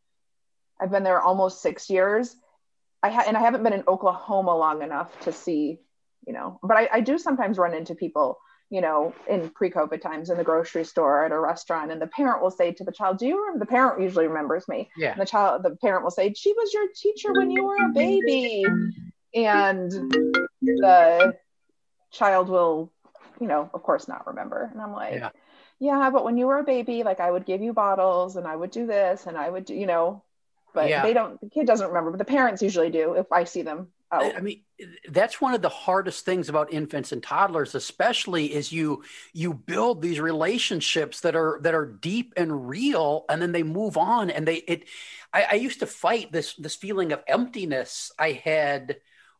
I've 0.80 0.90
been 0.90 1.02
there 1.02 1.20
almost 1.20 1.62
six 1.62 1.90
years. 1.90 2.34
I 3.02 3.10
ha- 3.10 3.24
and 3.26 3.36
I 3.36 3.40
haven't 3.40 3.62
been 3.62 3.72
in 3.72 3.84
Oklahoma 3.86 4.56
long 4.56 4.82
enough 4.82 5.18
to 5.20 5.32
see, 5.32 5.78
you 6.26 6.32
know, 6.32 6.58
but 6.62 6.76
I, 6.76 6.88
I 6.94 7.00
do 7.00 7.18
sometimes 7.18 7.58
run 7.58 7.74
into 7.74 7.94
people, 7.94 8.38
you 8.70 8.80
know, 8.80 9.14
in 9.28 9.50
pre-COVID 9.50 10.00
times 10.00 10.30
in 10.30 10.36
the 10.36 10.44
grocery 10.44 10.84
store 10.84 11.24
at 11.24 11.32
a 11.32 11.38
restaurant, 11.38 11.92
and 11.92 12.02
the 12.02 12.08
parent 12.08 12.42
will 12.42 12.50
say 12.50 12.72
to 12.72 12.84
the 12.84 12.92
child, 12.92 13.18
"Do 13.18 13.26
you 13.26 13.40
remember?" 13.40 13.64
The 13.64 13.70
parent 13.70 14.02
usually 14.02 14.26
remembers 14.26 14.66
me. 14.68 14.90
Yeah. 14.96 15.12
And 15.12 15.20
the 15.20 15.26
child, 15.26 15.62
the 15.62 15.76
parent 15.76 16.02
will 16.02 16.10
say, 16.10 16.32
"She 16.32 16.52
was 16.54 16.72
your 16.72 16.86
teacher 16.94 17.32
when 17.32 17.50
you 17.50 17.64
were 17.64 17.76
a 17.76 17.92
baby," 17.92 18.64
and 19.34 19.92
the 20.60 21.36
child 22.10 22.48
will, 22.48 22.92
you 23.40 23.46
know, 23.46 23.70
of 23.72 23.82
course 23.82 24.08
not 24.08 24.26
remember. 24.26 24.68
And 24.72 24.80
I'm 24.80 24.92
like, 24.92 25.14
yeah. 25.14 25.30
yeah, 25.78 26.10
but 26.10 26.24
when 26.24 26.36
you 26.36 26.46
were 26.46 26.58
a 26.58 26.64
baby, 26.64 27.02
like 27.02 27.20
I 27.20 27.30
would 27.30 27.46
give 27.46 27.60
you 27.60 27.72
bottles 27.72 28.36
and 28.36 28.46
I 28.46 28.56
would 28.56 28.70
do 28.70 28.86
this 28.86 29.26
and 29.26 29.36
I 29.36 29.48
would 29.48 29.66
do, 29.66 29.74
you 29.74 29.86
know, 29.86 30.22
but 30.74 30.88
yeah. 30.88 31.02
they 31.02 31.14
don't, 31.14 31.40
the 31.40 31.48
kid 31.48 31.66
doesn't 31.66 31.88
remember, 31.88 32.10
but 32.10 32.18
the 32.18 32.24
parents 32.24 32.62
usually 32.62 32.90
do 32.90 33.14
if 33.14 33.30
I 33.32 33.44
see 33.44 33.62
them. 33.62 33.88
Out. 34.10 34.36
I 34.36 34.40
mean, 34.40 34.62
that's 35.10 35.38
one 35.38 35.52
of 35.52 35.60
the 35.60 35.68
hardest 35.68 36.24
things 36.24 36.48
about 36.48 36.72
infants 36.72 37.12
and 37.12 37.22
toddlers, 37.22 37.74
especially 37.74 38.54
is 38.54 38.72
you 38.72 39.04
you 39.34 39.52
build 39.52 40.00
these 40.00 40.18
relationships 40.18 41.20
that 41.20 41.36
are 41.36 41.60
that 41.60 41.74
are 41.74 41.84
deep 41.84 42.32
and 42.34 42.70
real, 42.70 43.26
and 43.28 43.42
then 43.42 43.52
they 43.52 43.62
move 43.62 43.98
on, 43.98 44.30
and 44.30 44.48
they 44.48 44.54
it. 44.54 44.84
I, 45.34 45.48
I 45.50 45.54
used 45.56 45.80
to 45.80 45.86
fight 45.86 46.32
this 46.32 46.54
this 46.54 46.74
feeling 46.74 47.12
of 47.12 47.22
emptiness 47.26 48.10
I 48.18 48.32
had 48.32 48.96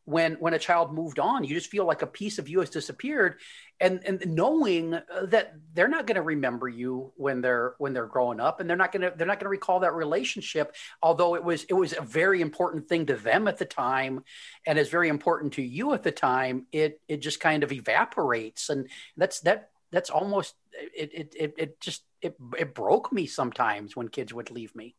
when 0.09 0.33
when 0.39 0.55
a 0.55 0.59
child 0.59 0.91
moved 0.91 1.19
on 1.19 1.43
you 1.43 1.53
just 1.53 1.69
feel 1.69 1.85
like 1.85 2.01
a 2.01 2.07
piece 2.07 2.39
of 2.39 2.49
you 2.49 2.59
has 2.59 2.69
disappeared. 2.69 3.35
And 3.79 4.01
and 4.05 4.21
knowing 4.25 4.99
that 5.23 5.53
they're 5.73 5.87
not 5.87 6.07
going 6.07 6.15
to 6.15 6.21
remember 6.21 6.67
you 6.67 7.13
when 7.15 7.41
they're 7.41 7.75
when 7.77 7.93
they're 7.93 8.07
growing 8.07 8.39
up 8.39 8.59
and 8.59 8.69
they're 8.69 8.75
not 8.75 8.91
going 8.91 9.03
to 9.03 9.13
they're 9.15 9.27
not 9.27 9.37
going 9.37 9.45
to 9.45 9.49
recall 9.49 9.81
that 9.81 9.93
relationship 9.93 10.75
although 11.01 11.35
it 11.35 11.43
was 11.43 11.63
it 11.65 11.73
was 11.73 11.93
a 11.97 12.01
very 12.01 12.41
important 12.41 12.89
thing 12.89 13.05
to 13.05 13.15
them 13.15 13.47
at 13.47 13.57
the 13.57 13.65
time 13.65 14.23
and 14.65 14.77
is 14.79 14.89
very 14.89 15.09
important 15.09 15.53
to 15.53 15.61
you 15.61 15.93
at 15.93 16.03
the 16.03 16.11
time 16.11 16.65
it 16.71 16.99
it 17.07 17.21
just 17.21 17.39
kind 17.39 17.63
of 17.63 17.71
evaporates. 17.71 18.69
And 18.69 18.89
that's 19.15 19.41
that 19.41 19.69
that's 19.91 20.09
almost 20.09 20.55
it 20.73 21.11
it 21.13 21.35
it, 21.39 21.53
it 21.57 21.81
just 21.81 22.03
it, 22.21 22.35
it 22.57 22.73
broke 22.73 23.13
me 23.13 23.27
sometimes 23.27 23.95
when 23.95 24.09
kids 24.09 24.33
would 24.33 24.51
leave 24.51 24.75
me 24.75 24.95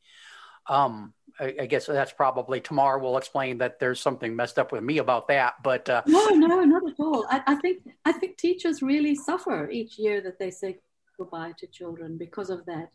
um 0.71 1.13
I, 1.39 1.55
I, 1.63 1.67
guess 1.67 1.87
that's 1.87 2.13
probably 2.13 2.61
Tamar 2.61 2.99
will 2.99 3.17
explain 3.17 3.59
that 3.59 3.79
there's 3.79 4.01
something 4.01 4.37
messed 4.37 4.59
up 4.59 4.73
with 4.73 4.83
me 4.83 4.99
about 4.99 5.27
that. 5.29 5.55
But 5.63 5.89
uh, 5.89 6.03
no, 6.07 6.29
no, 6.29 6.61
not 6.61 6.87
at 6.87 6.95
all. 6.99 7.27
I, 7.31 7.43
I, 7.47 7.55
think 7.57 7.79
I 8.05 8.13
think 8.13 8.37
teachers 8.37 8.83
really 8.83 9.15
suffer 9.15 9.71
each 9.71 9.99
year 9.99 10.21
that 10.21 10.39
they 10.39 10.51
say 10.51 10.79
goodbye 11.19 11.53
to 11.59 11.67
children 11.67 12.19
because 12.19 12.51
of 12.51 12.67
that, 12.67 12.91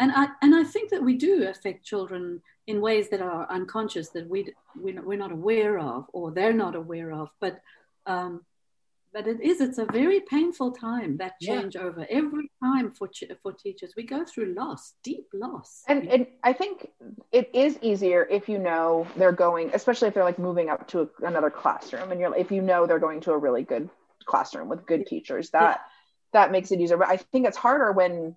and 0.00 0.10
I 0.12 0.28
and 0.42 0.54
I 0.54 0.64
think 0.64 0.90
that 0.90 1.02
we 1.02 1.16
do 1.16 1.46
affect 1.48 1.84
children 1.84 2.42
in 2.66 2.80
ways 2.80 3.08
that 3.10 3.20
are 3.20 3.50
unconscious 3.50 4.08
that 4.10 4.28
we 4.28 4.52
we're 4.76 5.18
not 5.18 5.32
aware 5.32 5.78
of 5.78 6.06
or 6.12 6.32
they're 6.32 6.52
not 6.52 6.74
aware 6.74 7.12
of. 7.12 7.28
But 7.40 7.60
um, 8.06 8.44
but 9.14 9.28
it 9.28 9.40
is 9.40 9.60
it's 9.60 9.78
a 9.78 9.84
very 9.86 10.20
painful 10.20 10.72
time 10.72 11.16
that 11.18 11.34
changeover 11.40 12.00
yeah. 12.00 12.18
every 12.18 12.50
time 12.62 12.90
for 12.90 13.08
for 13.42 13.52
teachers. 13.52 13.94
We 13.96 14.02
go 14.02 14.24
through 14.24 14.54
loss 14.54 14.94
deep 15.04 15.28
loss. 15.32 15.84
And, 15.86 16.08
and 16.08 16.26
i 16.42 16.52
think 16.52 16.90
it 17.30 17.48
is 17.54 17.78
easier 17.80 18.26
if 18.28 18.48
you 18.48 18.58
know 18.58 19.06
they're 19.16 19.32
going 19.32 19.70
especially 19.72 20.08
if 20.08 20.14
they're 20.14 20.24
like 20.24 20.38
moving 20.38 20.68
up 20.68 20.88
to 20.88 21.02
a, 21.02 21.08
another 21.26 21.48
classroom 21.48 22.10
and 22.10 22.20
you're 22.20 22.34
if 22.36 22.50
you 22.50 22.60
know 22.60 22.86
they're 22.86 22.98
going 22.98 23.20
to 23.20 23.30
a 23.30 23.38
really 23.38 23.62
good 23.62 23.88
classroom 24.26 24.68
with 24.68 24.84
good 24.84 25.06
teachers 25.06 25.50
that 25.50 25.62
yeah. 25.62 25.76
that 26.32 26.52
makes 26.52 26.72
it 26.72 26.80
easier. 26.80 26.96
But 26.96 27.08
i 27.08 27.16
think 27.16 27.46
it's 27.46 27.56
harder 27.56 27.92
when 27.92 28.34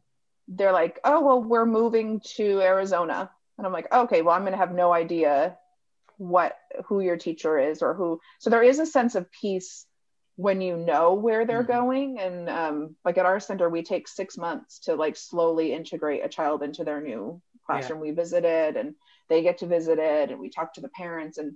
they're 0.48 0.72
like 0.72 0.99
oh 1.04 1.22
well 1.26 1.41
we're 1.41 1.66
moving 1.66 2.22
to 2.36 2.62
arizona. 2.62 3.32
And 3.58 3.66
i'm 3.66 3.74
like 3.74 3.91
okay 3.91 4.22
well 4.22 4.36
i'm 4.36 4.44
going 4.44 4.54
to 4.54 4.60
have 4.60 4.74
no 4.74 4.94
idea 4.94 5.58
what 6.18 6.56
who 6.86 6.99
your 6.99 7.18
teacher 7.18 7.58
is 7.58 7.82
or 7.82 7.94
who 7.95 8.20
so 8.40 8.49
there 8.49 8.64
is 8.64 8.80
a 8.80 8.86
sense 8.86 9.16
of 9.16 9.32
peace 9.32 9.88
when 10.38 10.61
you 10.61 10.77
know 10.77 11.15
where 11.15 11.45
they're 11.45 11.64
mm-hmm. 11.64 11.72
going. 11.72 12.19
And 12.19 12.49
um, 12.49 12.95
like 13.03 13.18
at 13.18 13.26
our 13.26 13.39
center 13.39 13.69
we 13.69 13.84
take 13.84 14.07
six 14.07 14.38
months 14.38 14.80
to 14.81 14.95
like 14.95 15.18
slowly 15.18 15.73
integrate 15.73 16.23
a 16.23 16.30
child 16.30 16.64
into 16.64 16.84
their 16.84 17.01
new 17.01 17.41
classroom. 17.65 17.99
Yeah. 17.99 18.11
we 18.11 18.11
visited 18.11 18.77
and 18.77 18.93
they 19.30 19.41
get 19.41 19.57
to 19.57 19.68
visit 19.68 19.99
it 19.99 20.31
and 20.31 20.39
we 20.39 20.49
talk 20.49 20.76
to 20.76 20.81
the 20.81 20.89
parents. 20.89 21.39
And 21.39 21.55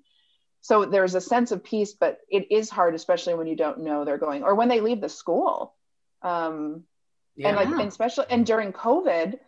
so 0.62 0.86
there's 0.86 1.16
a 1.16 1.22
sense 1.22 1.52
of 1.52 1.64
peace 1.64 1.94
but 1.94 2.20
it 2.30 2.52
is 2.52 2.70
hard 2.70 2.96
especially 2.96 3.36
when 3.36 3.48
you 3.48 3.56
don't 3.56 3.82
know 3.82 4.04
they're 4.04 4.18
going 4.18 4.44
or 4.44 4.56
when 4.56 4.68
they 4.68 4.82
leave 4.82 5.00
the 5.00 5.10
school. 5.10 5.76
Um, 6.24 6.84
yeah. 7.36 7.50
and 7.50 7.58
like 7.58 7.68
and 7.68 7.82
especially 7.82 8.26
and 8.30 8.46
during 8.46 8.74
covid 8.74 9.40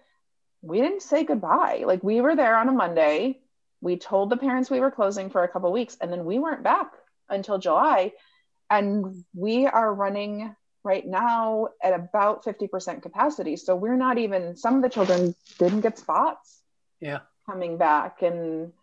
we 0.62 0.80
didn't 0.80 1.02
say 1.02 1.24
goodbye. 1.24 1.84
Like 1.86 2.04
we 2.04 2.22
were 2.22 2.36
there 2.36 2.56
on 2.56 2.70
a 2.70 2.72
monday. 2.72 3.40
We 3.82 3.98
told 3.98 4.30
the 4.30 4.38
parents 4.38 4.70
we 4.70 4.80
were 4.80 4.92
closing 4.92 5.30
for 5.32 5.44
a 5.44 5.50
couple 5.50 5.72
weeks 5.72 5.98
and 6.00 6.12
then 6.12 6.24
we 6.24 6.38
weren't 6.38 6.64
back 6.64 6.92
until 7.30 7.58
july 7.58 8.12
and 8.80 9.24
we 9.34 9.68
are 9.68 9.94
running 9.94 10.56
right 10.84 11.06
now 11.06 11.70
at 11.82 11.94
about 11.94 12.44
50% 12.44 13.02
capacity. 13.02 13.56
So 13.56 13.76
we're 13.76 13.96
not 13.96 14.18
even 14.18 14.56
some 14.56 14.76
of 14.76 14.82
the 14.82 14.90
children 14.90 15.34
didn't 15.58 15.82
get 15.82 15.98
spots 15.98 16.62
yeah. 17.00 17.20
coming 17.46 17.78
back. 17.78 18.22
And 18.22 18.74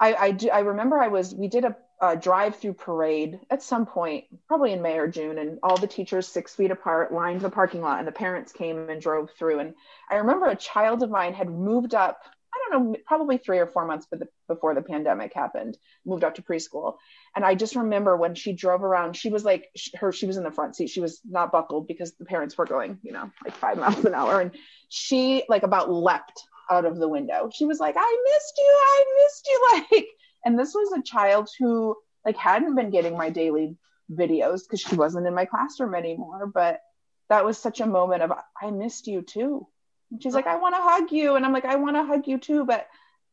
i 0.00 0.14
i 0.14 0.30
do 0.30 0.48
i 0.48 0.60
remember 0.60 0.98
i 0.98 1.08
was 1.08 1.34
we 1.34 1.46
did 1.46 1.64
a, 1.64 1.76
a 2.00 2.16
drive 2.16 2.56
through 2.56 2.72
parade 2.72 3.38
at 3.50 3.62
some 3.62 3.84
point 3.86 4.24
probably 4.48 4.72
in 4.72 4.82
may 4.82 4.96
or 4.98 5.06
june 5.06 5.38
and 5.38 5.58
all 5.62 5.76
the 5.76 5.86
teachers 5.86 6.26
six 6.26 6.54
feet 6.54 6.70
apart 6.70 7.12
lined 7.12 7.42
the 7.42 7.50
parking 7.50 7.82
lot 7.82 7.98
and 7.98 8.08
the 8.08 8.12
parents 8.12 8.52
came 8.52 8.88
and 8.88 9.00
drove 9.00 9.30
through. 9.38 9.60
And 9.60 9.74
i 10.10 10.16
remember 10.16 10.46
a 10.46 10.56
child 10.56 11.02
of 11.02 11.10
mine 11.10 11.34
had 11.34 11.48
moved 11.50 11.94
up 11.94 12.22
don't 12.68 12.92
know, 12.92 12.96
probably 13.06 13.38
three 13.38 13.58
or 13.58 13.66
four 13.66 13.86
months 13.86 14.06
before 14.48 14.74
the 14.74 14.82
pandemic 14.82 15.32
happened, 15.34 15.76
moved 16.04 16.24
up 16.24 16.34
to 16.34 16.42
preschool. 16.42 16.96
And 17.34 17.44
I 17.44 17.54
just 17.54 17.76
remember 17.76 18.16
when 18.16 18.34
she 18.34 18.52
drove 18.52 18.82
around, 18.82 19.16
she 19.16 19.30
was 19.30 19.44
like, 19.44 19.68
her, 19.94 20.12
she 20.12 20.26
was 20.26 20.36
in 20.36 20.44
the 20.44 20.50
front 20.50 20.76
seat. 20.76 20.90
She 20.90 21.00
was 21.00 21.20
not 21.24 21.52
buckled 21.52 21.86
because 21.86 22.12
the 22.16 22.24
parents 22.24 22.56
were 22.58 22.66
going, 22.66 22.98
you 23.02 23.12
know, 23.12 23.30
like 23.44 23.54
five 23.54 23.78
miles 23.78 24.04
an 24.04 24.14
hour. 24.14 24.40
And 24.40 24.52
she 24.88 25.44
like 25.48 25.62
about 25.62 25.90
leapt 25.90 26.42
out 26.70 26.84
of 26.84 26.98
the 26.98 27.08
window. 27.08 27.50
She 27.52 27.66
was 27.66 27.80
like, 27.80 27.96
I 27.98 28.22
missed 28.32 28.54
you. 28.58 28.78
I 28.78 29.04
missed 29.22 29.48
you. 29.48 29.60
Like, 29.92 30.06
and 30.44 30.58
this 30.58 30.74
was 30.74 30.92
a 30.98 31.02
child 31.02 31.48
who 31.58 31.96
like 32.24 32.36
hadn't 32.36 32.74
been 32.74 32.90
getting 32.90 33.16
my 33.16 33.30
daily 33.30 33.76
videos 34.10 34.60
because 34.62 34.80
she 34.80 34.96
wasn't 34.96 35.26
in 35.26 35.34
my 35.34 35.44
classroom 35.44 35.94
anymore. 35.94 36.46
But 36.46 36.80
that 37.28 37.44
was 37.44 37.58
such 37.58 37.80
a 37.80 37.86
moment 37.86 38.22
of, 38.22 38.32
I 38.60 38.70
missed 38.70 39.06
you 39.06 39.22
too 39.22 39.66
and 40.10 40.22
she's 40.22 40.34
like, 40.34 40.46
I 40.46 40.56
want 40.56 40.74
to 40.74 40.80
hug 40.80 41.12
you. 41.12 41.36
And 41.36 41.44
I'm 41.44 41.52
like, 41.52 41.64
I 41.64 41.76
want 41.76 41.96
to 41.96 42.04
hug 42.04 42.26
you 42.26 42.38
too, 42.38 42.64
but 42.64 42.88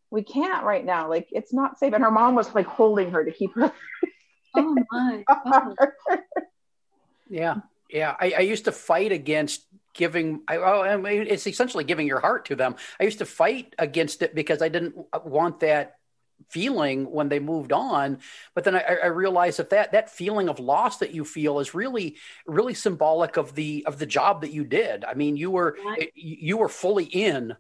we 0.10 0.24
can't 0.24 0.64
right 0.64 0.86
now. 0.86 1.10
Like, 1.10 1.28
it's 1.32 1.54
not 1.54 1.80
safe. 1.80 1.94
And 1.94 2.04
her 2.04 2.12
mom 2.12 2.36
was 2.36 2.54
like 2.54 2.66
holding 2.66 3.12
her 3.12 3.26
to 3.26 3.32
keep 3.32 3.54
her. 3.56 3.72
oh 4.56 4.76
my. 4.92 5.24
Oh. 5.46 5.76
yeah. 7.30 7.56
Yeah. 7.90 8.16
I, 8.20 8.34
I, 8.38 8.42
used 8.42 8.66
to 8.66 8.72
fight 8.72 9.12
against 9.12 9.66
giving, 9.94 10.42
I, 10.48 10.58
oh, 10.58 10.82
I 10.82 10.98
mean, 10.98 11.28
it's 11.28 11.48
essentially 11.48 11.84
giving 11.84 12.08
your 12.08 12.20
heart 12.20 12.46
to 12.46 12.56
them. 12.56 12.76
I 13.00 13.04
used 13.04 13.20
to 13.20 13.26
fight 13.26 13.76
against 13.78 14.22
it 14.22 14.36
because 14.36 14.62
I 14.62 14.70
didn't 14.70 14.96
want 15.26 15.62
that 15.62 15.96
feeling 16.50 17.12
when 17.12 17.30
they 17.30 17.40
moved 17.40 17.72
on 17.72 18.20
but 18.54 18.64
then 18.64 18.76
I, 18.76 18.98
I, 19.04 19.08
realized 19.08 19.60
that, 19.60 19.70
that 19.72 19.92
that 19.92 20.10
feeling 20.10 20.50
of 20.50 20.60
loss 20.60 20.98
that 21.00 21.14
you 21.14 21.26
feel 21.26 21.60
is 21.60 21.74
really 21.74 22.16
really 22.46 22.74
symbolic 22.74 23.38
of 23.38 23.56
the 23.56 23.84
of 23.86 24.00
the 24.00 24.06
job 24.06 24.42
that 24.42 24.52
you 24.52 24.64
did. 24.64 25.04
I 25.04 25.14
mean 25.14 25.38
you 25.38 25.52
were 25.52 25.78
right. 25.86 26.12
you 26.16 26.58
were 26.58 26.70
fully 26.70 27.06
in 27.06 27.56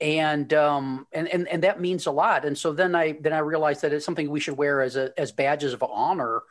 and 0.00 0.52
um 0.52 1.06
and, 1.12 1.28
and 1.28 1.48
and 1.48 1.62
that 1.62 1.80
means 1.80 2.06
a 2.06 2.10
lot. 2.10 2.44
And 2.44 2.56
so 2.56 2.72
then 2.72 2.94
i 2.94 3.12
then 3.20 3.32
i 3.32 3.38
realized 3.38 3.82
that 3.82 3.92
it's 3.92 4.04
something 4.04 4.30
we 4.30 4.40
should 4.40 4.56
wear 4.56 4.82
as 4.82 4.96
a 4.96 5.12
as 5.16 5.32
badges 5.32 5.72
of 5.72 5.82
honor 5.82 6.42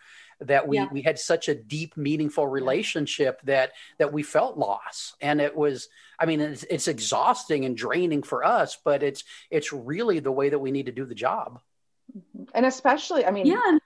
that 0.42 0.68
we 0.68 0.78
yeah. 0.78 0.88
we 0.92 1.02
had 1.02 1.20
such 1.20 1.50
a 1.50 1.56
deep 1.56 1.96
meaningful 1.96 2.48
relationship 2.48 3.42
that 3.44 3.74
that 4.00 4.12
we 4.12 4.24
felt 4.24 4.58
loss. 4.58 5.14
And 5.22 5.40
it 5.42 5.56
was 5.56 5.90
i 6.20 6.26
mean 6.26 6.42
it's, 6.42 6.64
it's 6.64 6.88
exhausting 6.88 7.66
and 7.66 7.76
draining 7.76 8.24
for 8.24 8.44
us 8.44 8.78
but 8.84 9.04
it's 9.04 9.24
it's 9.50 9.74
really 9.74 10.20
the 10.20 10.32
way 10.32 10.50
that 10.50 10.60
we 10.60 10.72
need 10.72 10.88
to 10.88 10.92
do 10.92 11.06
the 11.06 11.16
job 11.16 11.60
and 12.54 12.66
especially 12.66 13.26
i 13.26 13.32
mean 13.32 13.46
yeah 13.46 13.78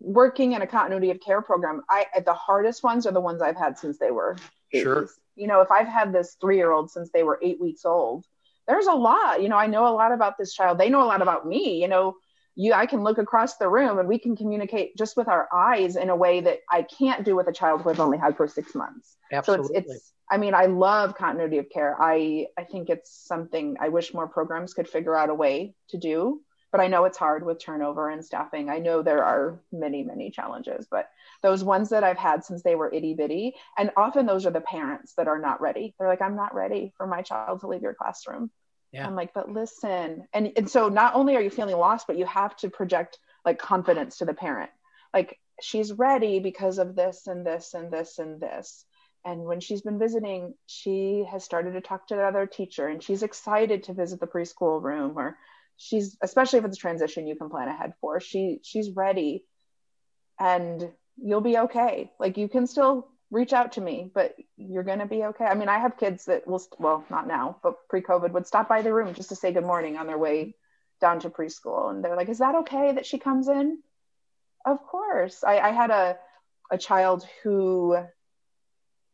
working 0.00 0.52
in 0.52 0.62
a 0.62 0.66
continuity 0.66 1.10
of 1.10 1.20
care 1.20 1.42
program 1.42 1.82
i 1.90 2.06
the 2.24 2.34
hardest 2.34 2.82
ones 2.82 3.06
are 3.06 3.12
the 3.12 3.20
ones 3.20 3.42
i've 3.42 3.56
had 3.56 3.78
since 3.78 3.98
they 3.98 4.10
were 4.10 4.36
babies. 4.72 4.84
sure. 4.84 5.08
You 5.36 5.46
know 5.46 5.60
if 5.60 5.70
i've 5.70 5.88
had 5.88 6.12
this 6.12 6.36
three 6.40 6.56
year 6.56 6.72
old 6.72 6.90
since 6.90 7.10
they 7.10 7.22
were 7.22 7.38
eight 7.42 7.60
weeks 7.60 7.84
old 7.84 8.24
there's 8.66 8.86
a 8.86 8.92
lot 8.92 9.42
you 9.42 9.48
know 9.48 9.56
i 9.56 9.66
know 9.66 9.86
a 9.88 9.94
lot 9.94 10.12
about 10.12 10.38
this 10.38 10.54
child. 10.54 10.78
They 10.78 10.90
know 10.90 11.02
a 11.02 11.06
lot 11.06 11.22
about 11.22 11.46
me 11.46 11.80
you 11.80 11.88
know. 11.88 12.16
You 12.60 12.72
i 12.72 12.86
can 12.86 13.04
look 13.04 13.18
across 13.18 13.56
the 13.56 13.68
room 13.68 14.00
and 14.00 14.08
we 14.08 14.18
can 14.18 14.34
communicate 14.34 14.96
just 14.96 15.16
with 15.16 15.28
our 15.28 15.48
eyes 15.54 15.94
in 15.94 16.10
a 16.10 16.16
way 16.16 16.40
that 16.40 16.58
i 16.68 16.82
can't 16.82 17.24
do 17.24 17.36
with 17.36 17.46
a 17.46 17.52
child 17.52 17.82
who 17.82 17.90
i've 17.90 18.00
only 18.00 18.18
had 18.18 18.36
for 18.36 18.48
six 18.48 18.74
months. 18.74 19.16
Absolutely. 19.30 19.66
so 19.68 19.74
it's 19.74 19.90
it's 19.92 20.12
i 20.28 20.38
mean 20.38 20.54
i 20.54 20.66
love 20.66 21.14
continuity 21.14 21.58
of 21.58 21.70
care. 21.70 21.96
I 22.00 22.46
i 22.58 22.64
think 22.64 22.90
it's 22.90 23.12
something 23.12 23.76
i 23.80 23.90
wish 23.90 24.12
more 24.12 24.26
programs 24.26 24.74
could 24.74 24.88
figure 24.88 25.14
out 25.14 25.30
a 25.30 25.34
way 25.34 25.74
to 25.90 25.98
do 25.98 26.40
but 26.72 26.80
i 26.80 26.86
know 26.86 27.04
it's 27.04 27.18
hard 27.18 27.44
with 27.44 27.58
turnover 27.58 28.10
and 28.10 28.24
staffing 28.24 28.68
i 28.68 28.78
know 28.78 29.02
there 29.02 29.24
are 29.24 29.60
many 29.72 30.02
many 30.02 30.30
challenges 30.30 30.86
but 30.90 31.08
those 31.42 31.64
ones 31.64 31.88
that 31.90 32.04
i've 32.04 32.18
had 32.18 32.44
since 32.44 32.62
they 32.62 32.74
were 32.74 32.92
itty 32.92 33.14
bitty 33.14 33.54
and 33.76 33.90
often 33.96 34.26
those 34.26 34.46
are 34.46 34.50
the 34.50 34.60
parents 34.60 35.14
that 35.14 35.28
are 35.28 35.38
not 35.38 35.60
ready 35.60 35.94
they're 35.98 36.08
like 36.08 36.22
i'm 36.22 36.36
not 36.36 36.54
ready 36.54 36.92
for 36.96 37.06
my 37.06 37.22
child 37.22 37.60
to 37.60 37.66
leave 37.66 37.82
your 37.82 37.94
classroom 37.94 38.50
yeah. 38.92 39.06
I'm 39.06 39.14
like, 39.14 39.34
but 39.34 39.50
listen. 39.50 40.26
And, 40.32 40.52
and 40.56 40.70
so 40.70 40.88
not 40.88 41.14
only 41.14 41.36
are 41.36 41.42
you 41.42 41.50
feeling 41.50 41.76
lost, 41.76 42.06
but 42.06 42.16
you 42.16 42.24
have 42.26 42.56
to 42.58 42.70
project 42.70 43.18
like 43.44 43.58
confidence 43.58 44.18
to 44.18 44.24
the 44.24 44.34
parent. 44.34 44.70
Like 45.12 45.38
she's 45.60 45.92
ready 45.92 46.40
because 46.40 46.78
of 46.78 46.96
this 46.96 47.26
and 47.26 47.46
this 47.46 47.74
and 47.74 47.92
this 47.92 48.18
and 48.18 48.40
this. 48.40 48.84
And 49.24 49.44
when 49.44 49.60
she's 49.60 49.82
been 49.82 49.98
visiting, 49.98 50.54
she 50.66 51.26
has 51.30 51.44
started 51.44 51.72
to 51.72 51.80
talk 51.80 52.06
to 52.08 52.16
the 52.16 52.22
other 52.22 52.46
teacher 52.46 52.88
and 52.88 53.02
she's 53.02 53.22
excited 53.22 53.84
to 53.84 53.92
visit 53.92 54.20
the 54.20 54.26
preschool 54.26 54.82
room 54.82 55.18
or 55.18 55.36
she's 55.78 56.18
especially 56.20 56.58
if 56.58 56.64
it's 56.66 56.76
a 56.76 56.80
transition 56.80 57.26
you 57.26 57.36
can 57.36 57.48
plan 57.48 57.68
ahead 57.68 57.94
for. 58.00 58.20
She 58.20 58.60
she's 58.62 58.90
ready 58.90 59.44
and 60.38 60.90
you'll 61.16 61.40
be 61.40 61.58
okay. 61.58 62.10
Like 62.18 62.36
you 62.36 62.48
can 62.48 62.66
still 62.66 63.08
reach 63.30 63.52
out 63.52 63.72
to 63.72 63.80
me, 63.80 64.10
but 64.14 64.34
you're 64.56 64.84
going 64.84 65.00
to 65.00 65.06
be 65.06 65.24
okay. 65.24 65.44
I 65.44 65.54
mean, 65.54 65.68
I 65.68 65.78
have 65.78 65.98
kids 65.98 66.26
that 66.26 66.46
will, 66.46 66.62
well, 66.78 67.04
not 67.10 67.26
now, 67.26 67.58
but 67.62 67.74
pre 67.88 68.00
COVID 68.00 68.32
would 68.32 68.46
stop 68.46 68.68
by 68.68 68.82
the 68.82 68.92
room 68.92 69.14
just 69.14 69.28
to 69.30 69.36
say 69.36 69.52
good 69.52 69.64
morning 69.64 69.96
on 69.96 70.06
their 70.06 70.18
way 70.18 70.54
down 71.00 71.20
to 71.20 71.30
preschool. 71.30 71.90
And 71.90 72.04
they're 72.04 72.16
like, 72.16 72.28
is 72.28 72.38
that 72.38 72.54
okay 72.56 72.92
that 72.92 73.06
she 73.06 73.18
comes 73.18 73.48
in? 73.48 73.78
Of 74.64 74.82
course. 74.82 75.44
I, 75.44 75.58
I 75.58 75.70
had 75.70 75.90
a, 75.90 76.16
a 76.70 76.78
child 76.78 77.26
who 77.42 77.98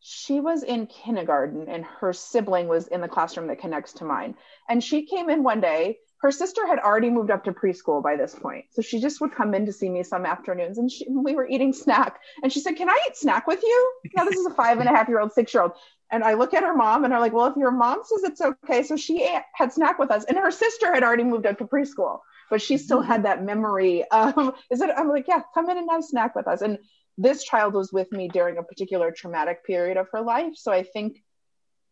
she 0.01 0.39
was 0.39 0.62
in 0.62 0.86
kindergarten 0.86 1.69
and 1.69 1.85
her 1.85 2.12
sibling 2.12 2.69
was 2.69 2.86
in 2.86 3.01
the 3.01 3.09
classroom 3.09 3.49
that 3.49 3.61
connects 3.61 3.95
to 3.95 4.05
mine. 4.05 4.35
And 4.69 4.85
she 4.85 5.07
came 5.07 5.31
in 5.31 5.43
one 5.43 5.61
day 5.61 5.99
her 6.25 6.33
sister 6.33 6.67
had 6.67 6.79
already 6.79 7.11
moved 7.11 7.31
up 7.31 7.45
to 7.45 7.53
preschool 7.53 8.03
by 8.03 8.17
this 8.17 8.35
point. 8.35 8.65
So 8.71 8.81
she 8.81 8.99
just 8.99 9.21
would 9.21 9.35
come 9.35 9.53
in 9.53 9.67
to 9.67 9.73
see 9.75 9.91
me 9.91 10.03
some 10.03 10.25
afternoons 10.25 10.79
and 10.79 10.91
she, 10.91 11.07
we 11.07 11.35
were 11.35 11.47
eating 11.47 11.75
snack. 11.75 12.19
And 12.43 12.51
she 12.51 12.61
said, 12.61 12.77
Can 12.77 12.89
I 12.89 12.99
eat 13.07 13.15
snack 13.15 13.47
with 13.47 13.63
you? 13.63 13.93
Now, 14.17 14.25
this 14.25 14.39
is 14.39 14.47
a 14.47 14.55
five 14.55 14.81
and 14.81 14.89
a 14.89 14.91
half 14.91 15.07
year 15.07 15.21
old, 15.21 15.35
six 15.35 15.53
year 15.53 15.65
old. 15.65 15.73
And 16.11 16.25
I 16.25 16.33
look 16.33 16.55
at 16.55 16.63
her 16.63 16.75
mom 16.75 17.05
and 17.05 17.13
I'm 17.13 17.21
like, 17.21 17.35
Well, 17.35 17.45
if 17.45 17.57
your 17.59 17.73
mom 17.73 18.01
says 18.05 18.23
it's 18.25 18.41
okay. 18.41 18.83
So 18.83 18.97
she 18.97 19.29
had 19.53 19.71
snack 19.71 19.99
with 19.99 20.11
us. 20.11 20.25
And 20.25 20.39
her 20.39 20.51
sister 20.51 20.95
had 20.95 21.03
already 21.03 21.25
moved 21.25 21.45
up 21.45 21.59
to 21.59 21.67
preschool, 21.67 22.21
but 22.49 22.63
she 22.63 22.79
still 22.79 23.03
had 23.03 23.27
that 23.27 23.45
memory 23.45 24.05
of, 24.11 24.55
Is 24.71 24.81
it? 24.81 24.89
I'm 24.97 25.11
like, 25.11 25.29
Yeah, 25.29 25.43
come 25.53 25.69
in 25.69 25.77
and 25.77 25.91
have 25.91 26.05
snack 26.05 26.35
with 26.35 26.49
us. 26.49 26.63
And 26.63 26.79
this 27.19 27.45
child 27.45 27.75
was 27.75 27.93
with 27.93 28.11
me 28.13 28.29
during 28.29 28.57
a 28.57 28.63
particular 28.63 29.13
traumatic 29.13 29.67
period 29.67 29.99
of 29.99 30.09
her 30.13 30.23
life. 30.23 30.55
So 30.57 30.73
I 30.73 30.85
think 30.85 31.23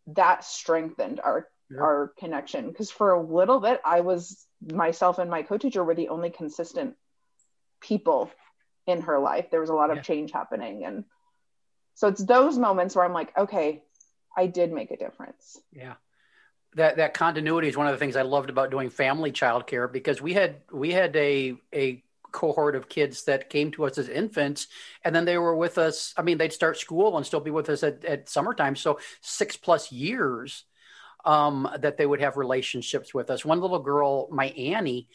that 0.06 0.42
strengthened 0.42 1.20
our 1.20 1.48
our 1.80 2.12
connection. 2.18 2.68
Because 2.68 2.90
for 2.90 3.12
a 3.12 3.22
little 3.22 3.60
bit 3.60 3.80
i 3.84 4.00
was 4.00 4.46
myself 4.70 5.18
and 5.18 5.30
my 5.30 5.42
co-teacher 5.42 5.82
were 5.82 5.94
the 5.94 6.08
only 6.08 6.30
consistent 6.30 6.94
people 7.80 8.30
in 8.86 9.02
her 9.02 9.18
life. 9.18 9.50
There 9.50 9.60
was 9.60 9.70
a 9.70 9.74
lot 9.74 9.90
of 9.90 9.96
yeah. 9.96 10.02
change 10.02 10.32
happening. 10.32 10.84
And 10.84 11.04
so 11.94 12.08
it's 12.08 12.24
those 12.24 12.58
moments 12.58 12.96
where 12.96 13.04
i'm 13.04 13.12
like 13.12 13.36
okay 13.36 13.82
i 14.36 14.46
did 14.46 14.72
make 14.72 14.90
a 14.90 14.96
difference. 14.96 15.60
Yeah. 15.72 15.94
That 16.74 16.96
that 16.96 17.14
continuity 17.14 17.68
is 17.68 17.76
one 17.76 17.86
of 17.86 17.92
the 17.92 17.98
things 17.98 18.16
i 18.16 18.22
loved 18.22 18.50
about 18.50 18.70
doing 18.70 18.90
family 18.90 19.30
childcare 19.32 19.92
because 19.92 20.22
we 20.22 20.32
had 20.32 20.56
we 20.72 20.90
had 20.90 21.14
a 21.16 21.54
a 21.74 22.02
cohort 22.32 22.74
of 22.74 22.88
kids 22.88 23.24
that 23.24 23.50
came 23.50 23.70
to 23.70 23.84
us 23.84 23.98
as 23.98 24.08
infants 24.08 24.66
and 25.04 25.14
then 25.14 25.26
they 25.26 25.36
were 25.36 25.54
with 25.54 25.76
us 25.76 26.14
i 26.16 26.22
mean 26.22 26.38
they'd 26.38 26.50
start 26.50 26.78
school 26.78 27.18
and 27.18 27.26
still 27.26 27.40
be 27.40 27.50
with 27.50 27.68
us 27.68 27.82
at, 27.82 28.02
at 28.06 28.28
summertime. 28.28 28.74
So 28.74 28.98
six 29.20 29.56
plus 29.56 29.92
years 29.92 30.64
um, 31.24 31.68
that 31.80 31.96
they 31.96 32.06
would 32.06 32.20
have 32.20 32.36
relationships 32.36 33.14
with 33.14 33.30
us. 33.30 33.44
One 33.44 33.60
little 33.60 33.78
girl, 33.78 34.28
my 34.30 34.46
Annie, 34.46 35.08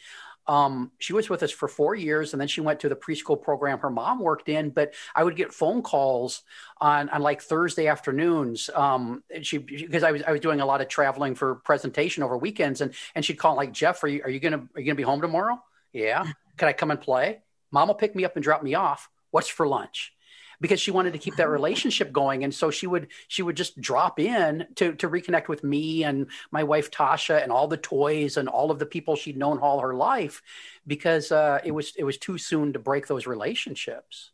um, 0.48 0.92
she 0.98 1.12
was 1.12 1.28
with 1.28 1.42
us 1.42 1.50
for 1.50 1.68
four 1.68 1.94
years 1.94 2.32
and 2.32 2.40
then 2.40 2.48
she 2.48 2.62
went 2.62 2.80
to 2.80 2.88
the 2.88 2.96
preschool 2.96 3.40
program 3.40 3.78
her 3.80 3.90
mom 3.90 4.18
worked 4.18 4.48
in 4.48 4.70
but 4.70 4.94
i 5.14 5.22
would 5.22 5.36
get 5.36 5.52
phone 5.52 5.82
calls 5.82 6.42
on, 6.80 7.10
on 7.10 7.20
like 7.20 7.42
thursday 7.42 7.86
afternoons 7.86 8.70
um, 8.74 9.22
she 9.42 9.58
because 9.58 10.02
I 10.02 10.12
was, 10.12 10.22
I 10.22 10.32
was 10.32 10.40
doing 10.40 10.60
a 10.60 10.66
lot 10.66 10.80
of 10.80 10.88
traveling 10.88 11.34
for 11.34 11.56
presentation 11.56 12.22
over 12.22 12.36
weekends 12.38 12.80
and 12.80 12.94
and 13.14 13.24
she'd 13.24 13.38
call 13.38 13.56
like 13.56 13.72
jeff 13.72 14.02
are 14.02 14.08
you, 14.08 14.22
are 14.24 14.30
you 14.30 14.40
gonna 14.40 14.66
are 14.74 14.80
you 14.80 14.86
gonna 14.86 14.94
be 14.94 15.02
home 15.02 15.20
tomorrow? 15.20 15.62
Yeah. 15.92 16.24
Can 16.56 16.68
i 16.68 16.72
come 16.72 16.90
and 16.90 17.00
play? 17.00 17.42
Mom 17.70 17.88
will 17.88 17.94
pick 17.94 18.16
me 18.16 18.24
up 18.24 18.36
and 18.36 18.42
drop 18.42 18.62
me 18.62 18.74
off. 18.74 19.10
What's 19.30 19.48
for 19.48 19.68
lunch 19.68 20.14
because 20.60 20.80
she 20.80 20.90
wanted 20.90 21.12
to 21.12 21.18
keep 21.18 21.36
that 21.36 21.48
relationship 21.48 22.12
going. 22.12 22.44
And 22.44 22.54
so 22.54 22.70
she 22.70 22.86
would 22.86 23.08
she 23.28 23.42
would 23.42 23.56
just 23.56 23.80
drop 23.80 24.18
in 24.18 24.66
to 24.76 24.94
to 24.96 25.08
reconnect 25.08 25.48
with 25.48 25.62
me 25.64 26.04
and 26.04 26.26
my 26.50 26.64
wife 26.64 26.90
tasha 26.90 27.42
and 27.42 27.52
all 27.52 27.68
the 27.68 27.76
toys 27.76 28.36
and 28.36 28.48
all 28.48 28.70
of 28.70 28.78
the 28.78 28.86
people 28.86 29.16
she'd 29.16 29.36
known 29.36 29.58
all 29.58 29.80
her 29.80 29.94
life 29.94 30.42
because 30.86 31.32
uh, 31.32 31.60
it 31.64 31.72
was 31.72 31.94
it 31.96 32.04
was 32.04 32.18
too 32.18 32.38
soon 32.38 32.72
to 32.72 32.78
break 32.78 33.06
those 33.06 33.26
relationships. 33.26 34.30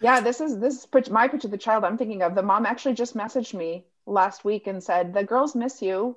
Yeah 0.00 0.20
this 0.20 0.40
is 0.40 0.58
this 0.58 0.86
is 0.94 1.10
my 1.10 1.28
picture 1.28 1.48
of 1.48 1.52
the 1.52 1.58
child 1.58 1.84
i'm 1.84 1.96
thinking 1.96 2.22
of. 2.22 2.34
The 2.34 2.42
mom 2.42 2.66
actually 2.66 2.94
just 2.94 3.16
messaged 3.16 3.54
me 3.54 3.86
last 4.04 4.44
week 4.44 4.66
and 4.66 4.82
said 4.82 5.14
the 5.14 5.24
girls 5.24 5.54
miss 5.54 5.80
you 5.80 6.16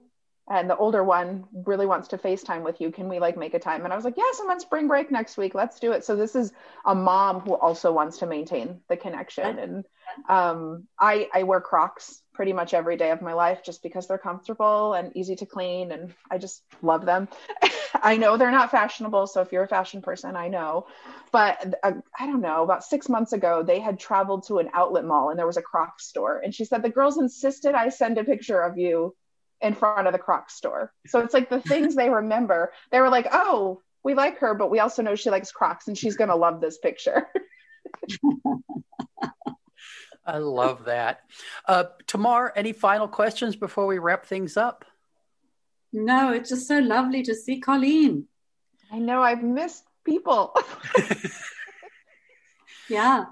and 0.49 0.67
the 0.67 0.75
older 0.75 1.03
one 1.03 1.45
really 1.65 1.85
wants 1.85 2.07
to 2.07 2.17
FaceTime 2.17 2.63
with 2.63 2.81
you. 2.81 2.91
Can 2.91 3.07
we 3.07 3.19
like 3.19 3.37
make 3.37 3.53
a 3.53 3.59
time? 3.59 3.83
And 3.83 3.93
I 3.93 3.95
was 3.95 4.03
like, 4.03 4.17
yes, 4.17 4.39
I'm 4.41 4.49
on 4.49 4.59
spring 4.59 4.87
break 4.87 5.11
next 5.11 5.37
week. 5.37 5.53
Let's 5.53 5.79
do 5.79 5.91
it. 5.91 6.03
So 6.03 6.15
this 6.15 6.35
is 6.35 6.51
a 6.85 6.95
mom 6.95 7.41
who 7.41 7.53
also 7.53 7.91
wants 7.91 8.17
to 8.19 8.25
maintain 8.25 8.81
the 8.87 8.97
connection. 8.97 9.59
And 9.59 9.85
um, 10.27 10.87
I, 10.99 11.29
I 11.35 11.43
wear 11.43 11.61
Crocs 11.61 12.23
pretty 12.33 12.51
much 12.51 12.73
every 12.73 12.97
day 12.97 13.11
of 13.11 13.21
my 13.21 13.33
life 13.33 13.63
just 13.63 13.83
because 13.83 14.07
they're 14.07 14.17
comfortable 14.17 14.93
and 14.95 15.15
easy 15.15 15.35
to 15.35 15.45
clean. 15.45 15.91
And 15.91 16.15
I 16.31 16.39
just 16.39 16.63
love 16.81 17.05
them. 17.05 17.27
I 18.01 18.17
know 18.17 18.35
they're 18.35 18.49
not 18.49 18.71
fashionable. 18.71 19.27
So 19.27 19.41
if 19.41 19.51
you're 19.51 19.63
a 19.63 19.67
fashion 19.67 20.01
person, 20.01 20.35
I 20.35 20.47
know. 20.47 20.87
But 21.31 21.75
uh, 21.83 21.93
I 22.17 22.25
don't 22.25 22.41
know, 22.41 22.63
about 22.63 22.83
six 22.83 23.07
months 23.07 23.33
ago, 23.33 23.61
they 23.61 23.79
had 23.79 23.99
traveled 23.99 24.47
to 24.47 24.57
an 24.57 24.69
outlet 24.73 25.05
mall 25.05 25.29
and 25.29 25.37
there 25.37 25.45
was 25.45 25.57
a 25.57 25.61
Crocs 25.61 26.07
store. 26.07 26.39
And 26.39 26.55
she 26.55 26.65
said, 26.65 26.81
the 26.81 26.89
girls 26.89 27.19
insisted 27.19 27.75
I 27.75 27.89
send 27.89 28.17
a 28.17 28.23
picture 28.23 28.59
of 28.59 28.79
you 28.79 29.15
in 29.61 29.73
front 29.73 30.07
of 30.07 30.13
the 30.13 30.19
Crocs 30.19 30.55
store. 30.55 30.93
So 31.07 31.19
it's 31.19 31.33
like 31.33 31.49
the 31.49 31.61
things 31.61 31.95
they 31.95 32.09
remember. 32.09 32.71
They 32.91 33.01
were 33.01 33.09
like, 33.09 33.27
oh, 33.31 33.81
we 34.03 34.13
like 34.13 34.39
her, 34.39 34.53
but 34.53 34.69
we 34.69 34.79
also 34.79 35.01
know 35.01 35.15
she 35.15 35.29
likes 35.29 35.51
Crocs 35.51 35.87
and 35.87 35.97
she's 35.97 36.15
going 36.15 36.29
to 36.29 36.35
love 36.35 36.61
this 36.61 36.77
picture. 36.77 37.27
I 40.25 40.37
love 40.37 40.85
that. 40.85 41.21
Uh, 41.67 41.85
Tamar, 42.05 42.53
any 42.55 42.71
final 42.71 43.07
questions 43.07 43.55
before 43.55 43.87
we 43.87 43.97
wrap 43.97 44.25
things 44.25 44.57
up? 44.57 44.85
No, 45.91 46.31
it's 46.33 46.49
just 46.49 46.67
so 46.67 46.79
lovely 46.79 47.23
to 47.23 47.33
see 47.33 47.59
Colleen. 47.59 48.27
I 48.91 48.99
know 48.99 49.23
I've 49.23 49.43
missed 49.43 49.83
people. 50.03 50.55
yeah. 52.89 53.25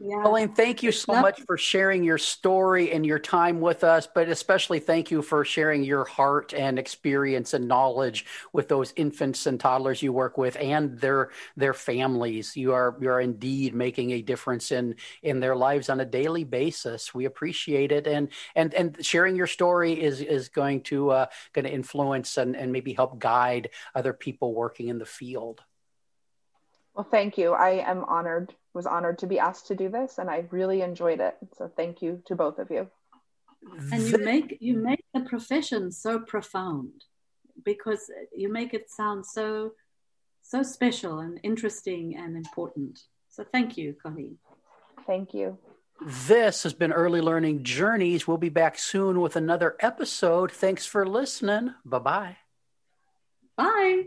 Yeah. 0.00 0.22
Colleen, 0.22 0.50
thank 0.50 0.84
you 0.84 0.92
so 0.92 1.12
much 1.12 1.40
for 1.40 1.58
sharing 1.58 2.04
your 2.04 2.18
story 2.18 2.92
and 2.92 3.04
your 3.04 3.18
time 3.18 3.60
with 3.60 3.82
us, 3.82 4.06
but 4.06 4.28
especially 4.28 4.78
thank 4.78 5.10
you 5.10 5.22
for 5.22 5.44
sharing 5.44 5.82
your 5.82 6.04
heart 6.04 6.54
and 6.54 6.78
experience 6.78 7.52
and 7.52 7.66
knowledge 7.66 8.24
with 8.52 8.68
those 8.68 8.92
infants 8.94 9.46
and 9.46 9.58
toddlers 9.58 10.00
you 10.00 10.12
work 10.12 10.38
with 10.38 10.56
and 10.60 11.00
their 11.00 11.30
their 11.56 11.74
families. 11.74 12.56
You 12.56 12.74
are 12.74 12.96
you 13.00 13.10
are 13.10 13.20
indeed 13.20 13.74
making 13.74 14.12
a 14.12 14.22
difference 14.22 14.70
in 14.70 14.94
in 15.24 15.40
their 15.40 15.56
lives 15.56 15.88
on 15.88 15.98
a 15.98 16.04
daily 16.04 16.44
basis. 16.44 17.12
We 17.12 17.24
appreciate 17.24 17.90
it, 17.90 18.06
and 18.06 18.28
and 18.54 18.72
and 18.74 19.04
sharing 19.04 19.34
your 19.34 19.48
story 19.48 20.00
is 20.00 20.20
is 20.20 20.48
going 20.48 20.82
to 20.82 21.10
uh, 21.10 21.26
going 21.52 21.64
to 21.64 21.72
influence 21.72 22.36
and 22.36 22.54
and 22.54 22.70
maybe 22.70 22.92
help 22.92 23.18
guide 23.18 23.70
other 23.96 24.12
people 24.12 24.54
working 24.54 24.86
in 24.86 24.98
the 24.98 25.06
field. 25.06 25.60
Well, 26.98 27.06
thank 27.08 27.38
you. 27.38 27.52
I 27.52 27.88
am 27.88 28.02
honored, 28.06 28.56
was 28.74 28.84
honored 28.84 29.18
to 29.18 29.28
be 29.28 29.38
asked 29.38 29.68
to 29.68 29.76
do 29.76 29.88
this, 29.88 30.18
and 30.18 30.28
I 30.28 30.46
really 30.50 30.82
enjoyed 30.82 31.20
it. 31.20 31.36
So 31.56 31.70
thank 31.76 32.02
you 32.02 32.20
to 32.26 32.34
both 32.34 32.58
of 32.58 32.72
you. 32.72 32.88
And 33.92 34.02
you 34.02 34.18
make 34.18 34.58
you 34.60 34.78
make 34.78 35.04
the 35.14 35.20
profession 35.20 35.92
so 35.92 36.18
profound 36.18 37.04
because 37.64 38.10
you 38.36 38.52
make 38.52 38.74
it 38.74 38.90
sound 38.90 39.24
so 39.24 39.74
so 40.42 40.64
special 40.64 41.20
and 41.20 41.38
interesting 41.44 42.16
and 42.16 42.36
important. 42.36 42.98
So 43.28 43.44
thank 43.44 43.76
you, 43.76 43.94
Colleen. 44.02 44.38
Thank 45.06 45.32
you. 45.32 45.56
This 46.04 46.64
has 46.64 46.74
been 46.74 46.92
Early 46.92 47.20
Learning 47.20 47.62
Journeys. 47.62 48.26
We'll 48.26 48.38
be 48.38 48.48
back 48.48 48.76
soon 48.76 49.20
with 49.20 49.36
another 49.36 49.76
episode. 49.78 50.50
Thanks 50.50 50.84
for 50.84 51.06
listening. 51.06 51.74
Bye-bye. 51.84 52.38
Bye. 53.56 54.06